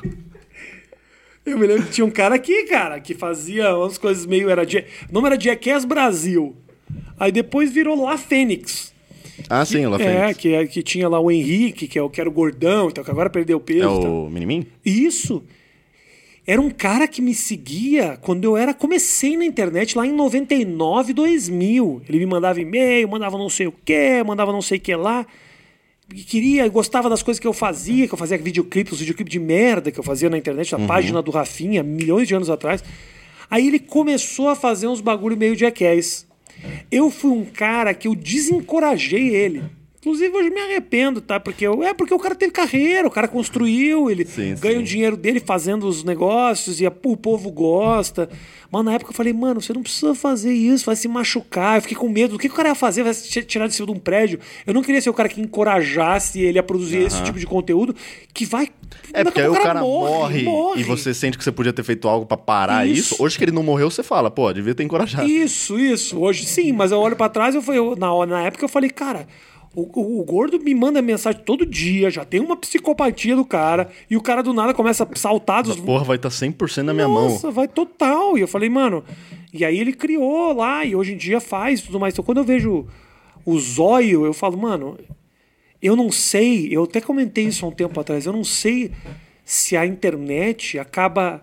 Eu 1.46 1.60
me 1.60 1.68
lembro 1.68 1.84
que 1.86 1.92
tinha 1.92 2.06
um 2.06 2.10
cara 2.12 2.36
aqui, 2.36 2.64
cara, 2.64 3.00
que 3.00 3.14
fazia 3.14 3.76
umas 3.76 3.98
coisas 3.98 4.26
meio. 4.26 4.50
Era, 4.50 4.66
Ja- 4.68 4.84
o 5.10 5.14
nome 5.14 5.28
era 5.28 5.40
Jackass 5.40 5.86
Brasil. 5.86 6.56
Aí 7.20 7.32
depois 7.32 7.72
virou 7.72 8.02
La 8.04 8.18
Fênix. 8.18 8.94
Ah, 9.50 9.64
sim, 9.64 9.86
o 9.86 9.90
La 9.92 9.98
É, 9.98 10.00
Fênix. 10.22 10.38
que, 10.40 10.54
é- 10.54 10.66
que 10.66 10.82
tinha 10.82 11.08
lá 11.08 11.20
o 11.20 11.30
Henrique, 11.30 11.88
que, 11.88 12.00
é 12.00 12.02
o, 12.02 12.10
que 12.10 12.20
era 12.20 12.30
o 12.30 12.34
gordão, 12.34 12.88
então, 12.90 13.04
que 13.04 13.12
agora 13.12 13.30
perdeu 13.30 13.60
peso. 13.60 13.88
É 13.88 14.00
e 14.00 14.02
tal. 14.02 14.26
o 14.26 14.30
Minimin? 14.30 14.66
Isso. 14.84 15.44
Era 16.48 16.62
um 16.62 16.70
cara 16.70 17.08
que 17.08 17.22
me 17.22 17.34
seguia 17.34 18.18
quando 18.22 18.44
eu 18.44 18.56
era 18.56 18.72
comecei 18.74 19.36
na 19.36 19.46
internet 19.46 19.98
lá 19.98 20.06
em 20.06 20.12
99, 20.14 21.12
2000. 21.14 22.02
Ele 22.08 22.20
me 22.20 22.26
mandava 22.28 22.60
e-mail, 22.62 23.08
mandava 23.08 23.38
não 23.38 23.50
sei 23.50 23.66
o 23.68 23.72
que, 23.72 24.24
mandava 24.24 24.52
não 24.52 24.62
sei 24.62 24.78
o 24.78 24.82
que 24.82 24.96
lá. 24.96 25.26
E 26.14 26.24
queria, 26.24 26.68
gostava 26.68 27.10
das 27.10 27.24
coisas 27.24 27.40
que 27.40 27.48
eu 27.48 27.54
fazia, 27.54 28.08
que 28.08 28.14
eu 28.14 28.18
fazia 28.18 28.38
videoclipes, 28.38 28.94
os 28.94 29.00
videoclipes 29.00 29.32
de 29.32 29.40
merda 29.40 29.92
que 29.92 30.00
eu 30.00 30.04
fazia 30.04 30.30
na 30.30 30.38
internet, 30.38 30.72
na 30.78 30.86
página 30.88 31.22
do 31.22 31.32
Rafinha, 31.32 31.82
milhões 31.82 32.28
de 32.28 32.36
anos 32.36 32.50
atrás. 32.50 32.84
Aí 33.50 33.68
ele 33.68 33.80
começou 33.80 34.50
a 34.50 34.56
fazer 34.56 34.88
uns 34.88 35.02
bagulho 35.02 35.36
meio 35.36 35.56
jackass. 35.56 36.28
Eu 36.92 37.10
fui 37.10 37.32
um 37.32 37.46
cara 37.46 37.94
que 37.94 38.08
eu 38.08 38.16
desencorajei 38.16 39.36
ele. 39.36 39.64
Inclusive, 40.06 40.38
hoje 40.38 40.52
me 40.52 40.62
arrependo, 40.62 41.20
tá? 41.20 41.40
Porque 41.40 41.66
eu, 41.66 41.82
é 41.84 41.92
porque 41.92 42.14
o 42.14 42.20
cara 42.20 42.36
teve 42.36 42.52
carreira, 42.52 43.08
o 43.08 43.12
cara 43.12 43.28
construiu, 43.28 44.12
ele 44.12 44.24
Sim, 44.24 44.54
ganha 44.60 44.76
sim. 44.76 44.82
o 44.82 44.84
dinheiro 44.84 45.18
dele 45.18 45.40
fazendo 45.40 45.88
os 45.88 46.04
negócios 46.04 46.80
e 46.80 46.86
a- 46.86 46.94
o 47.04 47.18
povo 47.18 47.50
gosta. 47.52 48.30
Mas 48.72 48.86
na 48.86 48.94
época 48.94 49.12
eu 49.12 49.16
falei, 49.16 49.34
mano, 49.34 49.62
você 49.62 49.74
não 49.74 49.82
precisa 49.82 50.14
fazer 50.14 50.54
isso, 50.54 50.86
vai 50.86 50.96
se 50.96 51.08
machucar. 51.08 51.78
Eu 51.78 51.82
fiquei 51.82 51.98
com 51.98 52.08
medo. 52.10 52.36
O 52.36 52.40
que, 52.40 52.48
que 52.48 52.54
o 52.54 52.58
cara 52.58 52.70
ia 52.70 52.76
fazer? 52.76 53.02
Vai 53.04 53.14
se 53.16 53.42
tirar 53.44 53.68
de 53.68 53.74
cima 53.74 53.88
de 53.88 53.94
um 53.94 54.00
prédio. 54.00 54.40
Eu 54.68 54.74
não 54.76 54.84
queria 54.84 55.02
ser 55.02 55.10
o 55.10 55.14
cara 55.14 55.28
que 55.30 55.42
encorajasse 55.42 56.40
ele 56.42 56.60
a 56.60 56.64
produzir 56.64 56.98
esse 57.00 57.24
tipo 57.24 57.40
de 57.40 57.46
conteúdo 57.48 57.96
que 58.34 58.46
vai. 58.46 58.70
É, 59.14 59.24
porque 59.24 59.40
aí 59.42 59.48
o 59.48 59.52
pouco 59.52 59.66
cara 59.66 59.82
morre, 59.82 60.44
morre. 60.44 60.82
e 60.82 60.84
você 60.84 61.14
sente 61.14 61.38
que 61.38 61.44
você 61.44 61.52
podia 61.52 61.74
ter 61.74 61.84
feito 61.84 62.08
algo 62.08 62.26
pra 62.26 62.38
parar 62.38 62.86
isso. 62.88 63.14
Isso. 63.16 63.24
Hoje 63.24 63.38
que 63.38 63.44
ele 63.44 63.52
não 63.52 63.64
morreu, 63.64 63.90
você 63.90 64.04
fala, 64.04 64.30
pô, 64.30 64.52
devia 64.54 64.76
ter 64.76 64.84
encorajado. 64.84 65.28
Isso, 65.28 65.80
isso. 65.80 66.20
Hoje 66.20 66.46
sim, 66.46 66.72
mas 66.72 66.92
eu 66.92 67.00
olho 67.00 67.16
pra 67.16 67.28
trás 67.30 67.56
eu 67.56 67.62
falei, 67.62 67.80
eu- 67.80 67.96
na, 67.96 68.26
na 68.26 68.42
época 68.44 68.64
eu 68.66 68.70
falei, 68.70 68.90
cara, 68.90 69.28
o, 69.76 69.82
o- 70.00 70.22
o 70.22 70.24
gordo 70.24 70.60
me 70.60 70.74
manda 70.74 71.02
mensagem 71.02 71.42
todo 71.44 71.66
dia, 71.66 72.10
já 72.10 72.24
tem 72.24 72.40
uma 72.40 72.56
psicopatia 72.56 73.36
do 73.36 73.44
cara, 73.46 73.90
e 74.10 74.16
o 74.16 74.22
cara 74.22 74.42
do 74.42 74.54
nada 74.54 74.74
começa 74.74 75.04
a 75.04 75.16
saltar 75.16 75.64
dos. 75.64 75.76
Porra, 75.80 76.04
vai 76.04 76.16
estar 76.16 76.30
100% 76.30 76.82
na 76.84 76.94
minha 76.94 77.08
mão. 77.08 77.30
Nossa, 77.30 77.52
vai 77.52 77.68
total. 77.68 78.38
E 78.38 78.42
eu 78.42 78.48
falei, 78.48 78.70
mano. 78.70 79.04
E 79.54 79.64
aí 79.66 79.80
ele 79.80 79.94
criou 79.94 80.54
lá, 80.54 80.84
e 80.86 80.96
hoje 80.96 81.14
em 81.14 81.18
dia 81.18 81.40
faz 81.40 81.82
tudo 81.82 82.00
mais. 82.00 82.14
Então 82.14 82.24
quando 82.26 82.38
eu 82.40 82.44
vejo 82.44 82.88
o 83.46 83.60
zóio, 83.60 84.26
eu 84.26 84.34
falo, 84.34 84.58
mano, 84.58 84.98
eu 85.82 85.96
não 85.96 86.12
sei, 86.12 86.70
eu 86.72 86.84
até 86.86 87.00
comentei 87.00 87.46
isso 87.46 87.66
há 87.66 87.70
um 87.70 87.72
tempo 87.72 88.00
atrás, 88.00 88.26
eu 88.26 88.34
não 88.34 88.44
sei 88.44 88.92
se 89.44 89.78
a 89.78 89.86
internet 89.86 90.80
acaba 90.80 91.42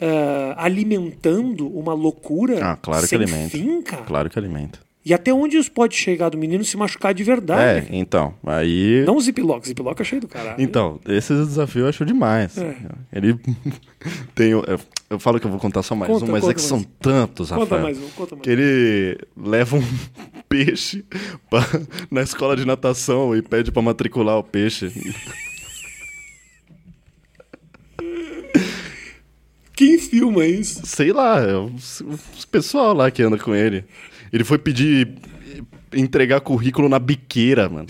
ah, 0.00 0.54
alimentando 0.56 1.68
uma 1.68 1.92
loucura 1.92 2.64
Ah, 2.72 2.76
claro 2.76 3.02
que 3.02 3.08
sem 3.08 3.18
alimenta. 3.18 3.50
fim, 3.50 3.82
cara. 3.82 4.02
Claro 4.04 4.30
que 4.30 4.38
alimenta. 4.38 4.80
E 5.06 5.12
até 5.12 5.34
onde 5.34 5.58
isso 5.58 5.70
pode 5.70 5.94
chegar 5.94 6.30
do 6.30 6.38
menino 6.38 6.64
se 6.64 6.78
machucar 6.78 7.12
de 7.12 7.22
verdade? 7.22 7.86
É, 7.92 7.96
então, 7.98 8.34
aí... 8.46 9.04
Não 9.04 9.16
o 9.16 9.20
ziplock, 9.20 9.66
ziplock 9.68 10.00
é 10.00 10.04
cheio 10.04 10.22
do 10.22 10.26
caralho. 10.28 10.56
Então, 10.58 10.98
esse 11.06 11.34
desafio 11.34 11.82
eu 11.82 11.88
acho 11.88 12.06
demais. 12.06 12.56
É. 12.56 12.74
Ele 13.12 13.38
tem. 14.34 14.52
Eu, 14.52 14.64
eu 15.10 15.18
falo 15.18 15.38
que 15.38 15.46
eu 15.46 15.50
vou 15.50 15.60
contar 15.60 15.82
só 15.82 15.94
mais 15.94 16.10
Conta, 16.10 16.24
um, 16.24 16.28
mas 16.28 16.38
é 16.38 16.46
conta 16.46 16.54
que 16.54 16.60
mais. 16.60 16.68
são 16.68 16.82
tantos, 17.00 17.50
Conta 17.50 17.60
Rafael. 17.64 17.82
mais 17.82 17.98
um, 17.98 18.08
conta 18.16 18.34
mais 18.34 18.42
Que 18.44 18.50
ele 18.50 19.18
leva 19.36 19.76
um 19.76 19.82
peixe 20.48 21.04
pra- 21.50 21.60
na 22.10 22.22
escola 22.22 22.56
de 22.56 22.64
natação 22.64 23.36
e 23.36 23.42
pede 23.42 23.70
pra 23.70 23.82
matricular 23.82 24.38
o 24.38 24.42
peixe. 24.42 24.90
Quem 29.76 29.98
filma 29.98 30.46
isso? 30.46 30.86
Sei 30.86 31.12
lá, 31.12 31.40
é 31.40 31.56
os 31.56 32.02
pessoal 32.50 32.94
lá 32.94 33.10
que 33.10 33.22
anda 33.22 33.36
com 33.36 33.54
ele. 33.54 33.84
Ele 34.32 34.44
foi 34.44 34.58
pedir 34.58 35.14
entregar 35.92 36.40
currículo 36.40 36.88
na 36.88 36.98
biqueira, 36.98 37.68
mano. 37.68 37.88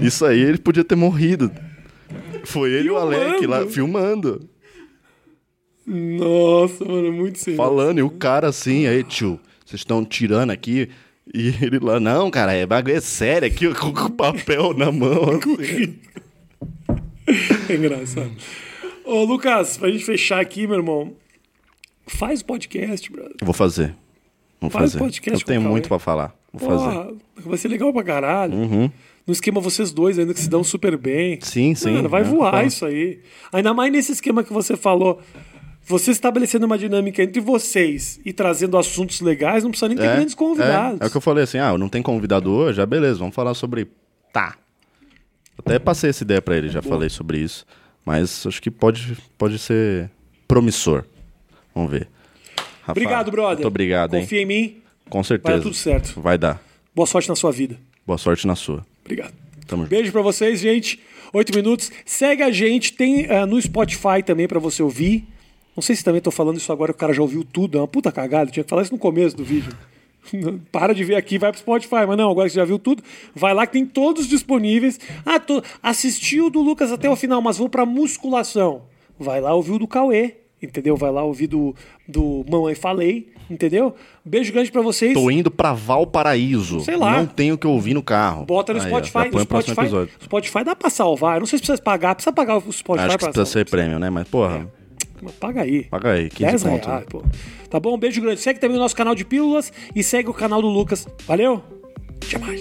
Isso 0.00 0.24
aí 0.24 0.40
ele 0.40 0.58
podia 0.58 0.84
ter 0.84 0.96
morrido. 0.96 1.50
Foi 2.44 2.70
ele 2.70 2.88
e 2.88 2.90
o 2.90 2.96
Alec 2.96 3.46
lá 3.46 3.66
filmando. 3.66 4.48
Nossa, 5.86 6.84
mano, 6.84 7.06
é 7.06 7.10
muito 7.10 7.38
sério. 7.38 7.56
falando, 7.56 7.98
e 7.98 8.02
o 8.02 8.10
cara 8.10 8.48
assim, 8.48 8.86
aí, 8.86 9.04
tio, 9.04 9.38
vocês 9.64 9.80
estão 9.80 10.04
tirando 10.04 10.50
aqui. 10.50 10.88
E 11.32 11.48
ele 11.60 11.78
lá, 11.80 11.98
não, 11.98 12.30
cara, 12.30 12.52
é 12.52 12.64
bagulho 12.66 12.96
é 12.96 13.00
sério 13.00 13.46
aqui, 13.48 13.72
com 13.74 13.92
com 13.94 14.06
o 14.06 14.10
papel 14.10 14.74
na 14.74 14.90
mão. 14.90 15.38
assim. 15.60 15.98
É 17.68 17.74
engraçado. 17.74 18.32
Ô, 19.04 19.24
Lucas, 19.24 19.76
pra 19.76 19.90
gente 19.90 20.04
fechar 20.04 20.40
aqui, 20.40 20.66
meu 20.66 20.76
irmão, 20.76 21.14
faz 22.06 22.42
podcast, 22.42 23.10
brother. 23.10 23.36
Vou 23.42 23.54
fazer. 23.54 23.94
Vou 24.60 24.70
Faz 24.70 24.92
fazer. 24.92 24.98
podcast 24.98 25.40
Eu 25.42 25.46
tenho 25.46 25.60
muito 25.60 25.88
pra 25.88 25.98
falar. 25.98 26.34
Vou 26.52 26.68
fazer. 26.68 26.84
Uhum. 26.84 27.04
Porra, 27.04 27.14
vai 27.46 27.58
ser 27.58 27.68
legal 27.68 27.92
pra 27.92 28.02
caralho. 28.02 28.56
No 29.26 29.32
esquema 29.32 29.60
vocês 29.60 29.92
dois 29.92 30.18
ainda 30.18 30.32
que 30.32 30.40
se 30.40 30.48
dão 30.48 30.62
super 30.62 30.96
bem. 30.96 31.38
Sim, 31.42 31.74
sim, 31.74 31.92
Mano, 31.92 32.08
vai 32.08 32.22
é, 32.22 32.24
voar 32.24 32.52
claro. 32.52 32.66
isso 32.66 32.86
aí. 32.86 33.20
Ainda 33.52 33.74
mais 33.74 33.92
nesse 33.92 34.12
esquema 34.12 34.44
que 34.44 34.52
você 34.52 34.76
falou. 34.76 35.20
Você 35.88 36.10
estabelecendo 36.10 36.66
uma 36.66 36.76
dinâmica 36.76 37.22
entre 37.22 37.40
vocês 37.40 38.20
e 38.24 38.32
trazendo 38.32 38.76
assuntos 38.76 39.20
legais, 39.20 39.62
não 39.62 39.70
precisa 39.70 39.88
nem 39.88 39.96
ter 39.96 40.02
grandes 40.02 40.34
convidados. 40.34 41.00
É, 41.00 41.04
é 41.04 41.06
o 41.06 41.10
que 41.10 41.16
eu 41.16 41.20
falei 41.20 41.44
assim, 41.44 41.58
ah, 41.58 41.78
não 41.78 41.88
tem 41.88 42.02
convidado 42.02 42.50
hoje, 42.50 42.80
ah, 42.80 42.86
beleza, 42.86 43.20
vamos 43.20 43.36
falar 43.36 43.54
sobre... 43.54 43.86
Tá. 44.32 44.56
Até 45.56 45.78
passei 45.78 46.10
essa 46.10 46.24
ideia 46.24 46.42
pra 46.42 46.56
ele, 46.56 46.68
já 46.68 46.82
falei 46.82 47.08
sobre 47.08 47.38
isso. 47.38 47.64
Mas 48.04 48.44
acho 48.46 48.60
que 48.60 48.68
pode, 48.70 49.16
pode 49.38 49.60
ser 49.60 50.10
promissor. 50.48 51.04
Vamos 51.72 51.90
ver. 51.90 52.08
Rafa, 52.86 52.92
Obrigado, 52.92 53.30
brother. 53.32 53.56
Muito 53.56 53.66
obrigado, 53.66 54.14
hein? 54.14 54.22
Confia 54.22 54.42
em 54.42 54.46
mim. 54.46 54.76
Com 55.10 55.24
certeza. 55.24 55.50
Vai 55.50 55.58
dar 55.58 55.62
tudo 55.64 55.74
certo. 55.74 56.20
Vai 56.20 56.38
dar. 56.38 56.62
Boa 56.94 57.04
sorte 57.04 57.28
na 57.28 57.34
sua 57.34 57.50
vida. 57.50 57.76
Boa 58.06 58.16
sorte 58.16 58.46
na 58.46 58.54
sua. 58.54 58.86
Obrigado. 59.04 59.34
Tamo 59.66 59.82
junto. 59.82 59.90
Beijo 59.90 60.12
pra 60.12 60.22
vocês, 60.22 60.60
gente. 60.60 61.00
Oito 61.32 61.52
minutos. 61.52 61.90
Segue 62.04 62.44
a 62.44 62.50
gente. 62.52 62.92
Tem 62.92 63.28
ah, 63.28 63.44
no 63.44 63.60
Spotify 63.60 64.22
também 64.24 64.46
pra 64.46 64.60
você 64.60 64.84
ouvir. 64.84 65.26
Não 65.74 65.82
sei 65.82 65.96
se 65.96 66.04
também 66.04 66.20
tô 66.20 66.30
falando 66.30 66.58
isso 66.58 66.72
agora, 66.72 66.92
o 66.92 66.94
cara 66.94 67.12
já 67.12 67.20
ouviu 67.20 67.42
tudo. 67.42 67.76
É 67.76 67.80
uma 67.80 67.88
puta 67.88 68.12
cagada. 68.12 68.52
Tinha 68.52 68.62
que 68.62 68.70
falar 68.70 68.82
isso 68.82 68.92
no 68.92 68.98
começo 69.00 69.36
do 69.36 69.44
vídeo. 69.44 69.72
Para 70.70 70.94
de 70.94 71.02
ver 71.02 71.16
aqui, 71.16 71.38
vai 71.38 71.50
pro 71.50 71.60
Spotify. 71.60 72.06
Mas 72.06 72.16
não, 72.16 72.30
agora 72.30 72.48
que 72.48 72.52
você 72.52 72.60
já 72.60 72.64
viu 72.64 72.78
tudo, 72.78 73.02
vai 73.34 73.52
lá 73.52 73.66
que 73.66 73.72
tem 73.72 73.84
todos 73.84 74.28
disponíveis. 74.28 75.00
Ah, 75.24 75.40
tô, 75.40 75.60
assisti 75.82 76.40
o 76.40 76.48
do 76.48 76.60
Lucas 76.60 76.92
até 76.92 77.10
o 77.10 77.16
final, 77.16 77.42
mas 77.42 77.58
vou 77.58 77.68
pra 77.68 77.84
musculação. 77.84 78.82
Vai 79.18 79.40
lá 79.40 79.52
ouvir 79.54 79.72
o 79.72 79.78
do 79.80 79.88
Cauê, 79.88 80.36
entendeu? 80.66 80.96
Vai 80.96 81.10
lá 81.10 81.22
ouvir 81.22 81.46
do, 81.46 81.74
do 82.06 82.44
Mamãe 82.50 82.74
Falei, 82.74 83.28
entendeu? 83.50 83.94
Beijo 84.24 84.52
grande 84.52 84.70
pra 84.70 84.82
vocês. 84.82 85.14
Tô 85.14 85.30
indo 85.30 85.50
pra 85.50 85.72
Valparaíso. 85.72 86.80
Sei 86.80 86.96
lá. 86.96 87.18
Não 87.18 87.26
tenho 87.26 87.54
o 87.54 87.58
que 87.58 87.66
ouvir 87.66 87.94
no 87.94 88.02
carro. 88.02 88.44
Bota 88.44 88.72
no 88.74 88.80
Aí, 88.80 88.86
Spotify. 88.86 89.30
no 89.32 89.40
Spotify. 89.40 90.08
Spotify 90.22 90.64
dá 90.64 90.74
pra 90.76 90.90
salvar. 90.90 91.36
Eu 91.36 91.40
não 91.40 91.46
sei 91.46 91.58
se 91.58 91.62
precisa 91.64 91.82
pagar. 91.82 92.14
Precisa 92.14 92.32
pagar 92.32 92.56
o 92.58 92.72
Spotify 92.72 93.06
Acho 93.06 93.18
que 93.18 93.24
precisa 93.24 93.46
ser 93.46 93.68
prêmio, 93.68 93.98
né? 93.98 94.10
Mas, 94.10 94.26
porra, 94.28 94.68
Mas 95.22 95.32
Paga 95.34 95.62
aí. 95.62 95.84
paga 95.84 96.12
aí, 96.12 96.28
15 96.28 96.50
10 96.50 96.62
conto. 96.62 96.86
reais, 96.86 97.04
pô. 97.08 97.22
Tá 97.70 97.80
bom? 97.80 97.94
Um 97.94 97.98
beijo 97.98 98.20
grande. 98.20 98.40
Segue 98.40 98.58
também 98.60 98.76
o 98.76 98.80
nosso 98.80 98.94
canal 98.96 99.14
de 99.14 99.24
pílulas 99.24 99.72
e 99.94 100.02
segue 100.02 100.28
o 100.28 100.34
canal 100.34 100.60
do 100.60 100.68
Lucas. 100.68 101.06
Valeu? 101.26 101.62
Até 102.26 102.38
mais. 102.38 102.60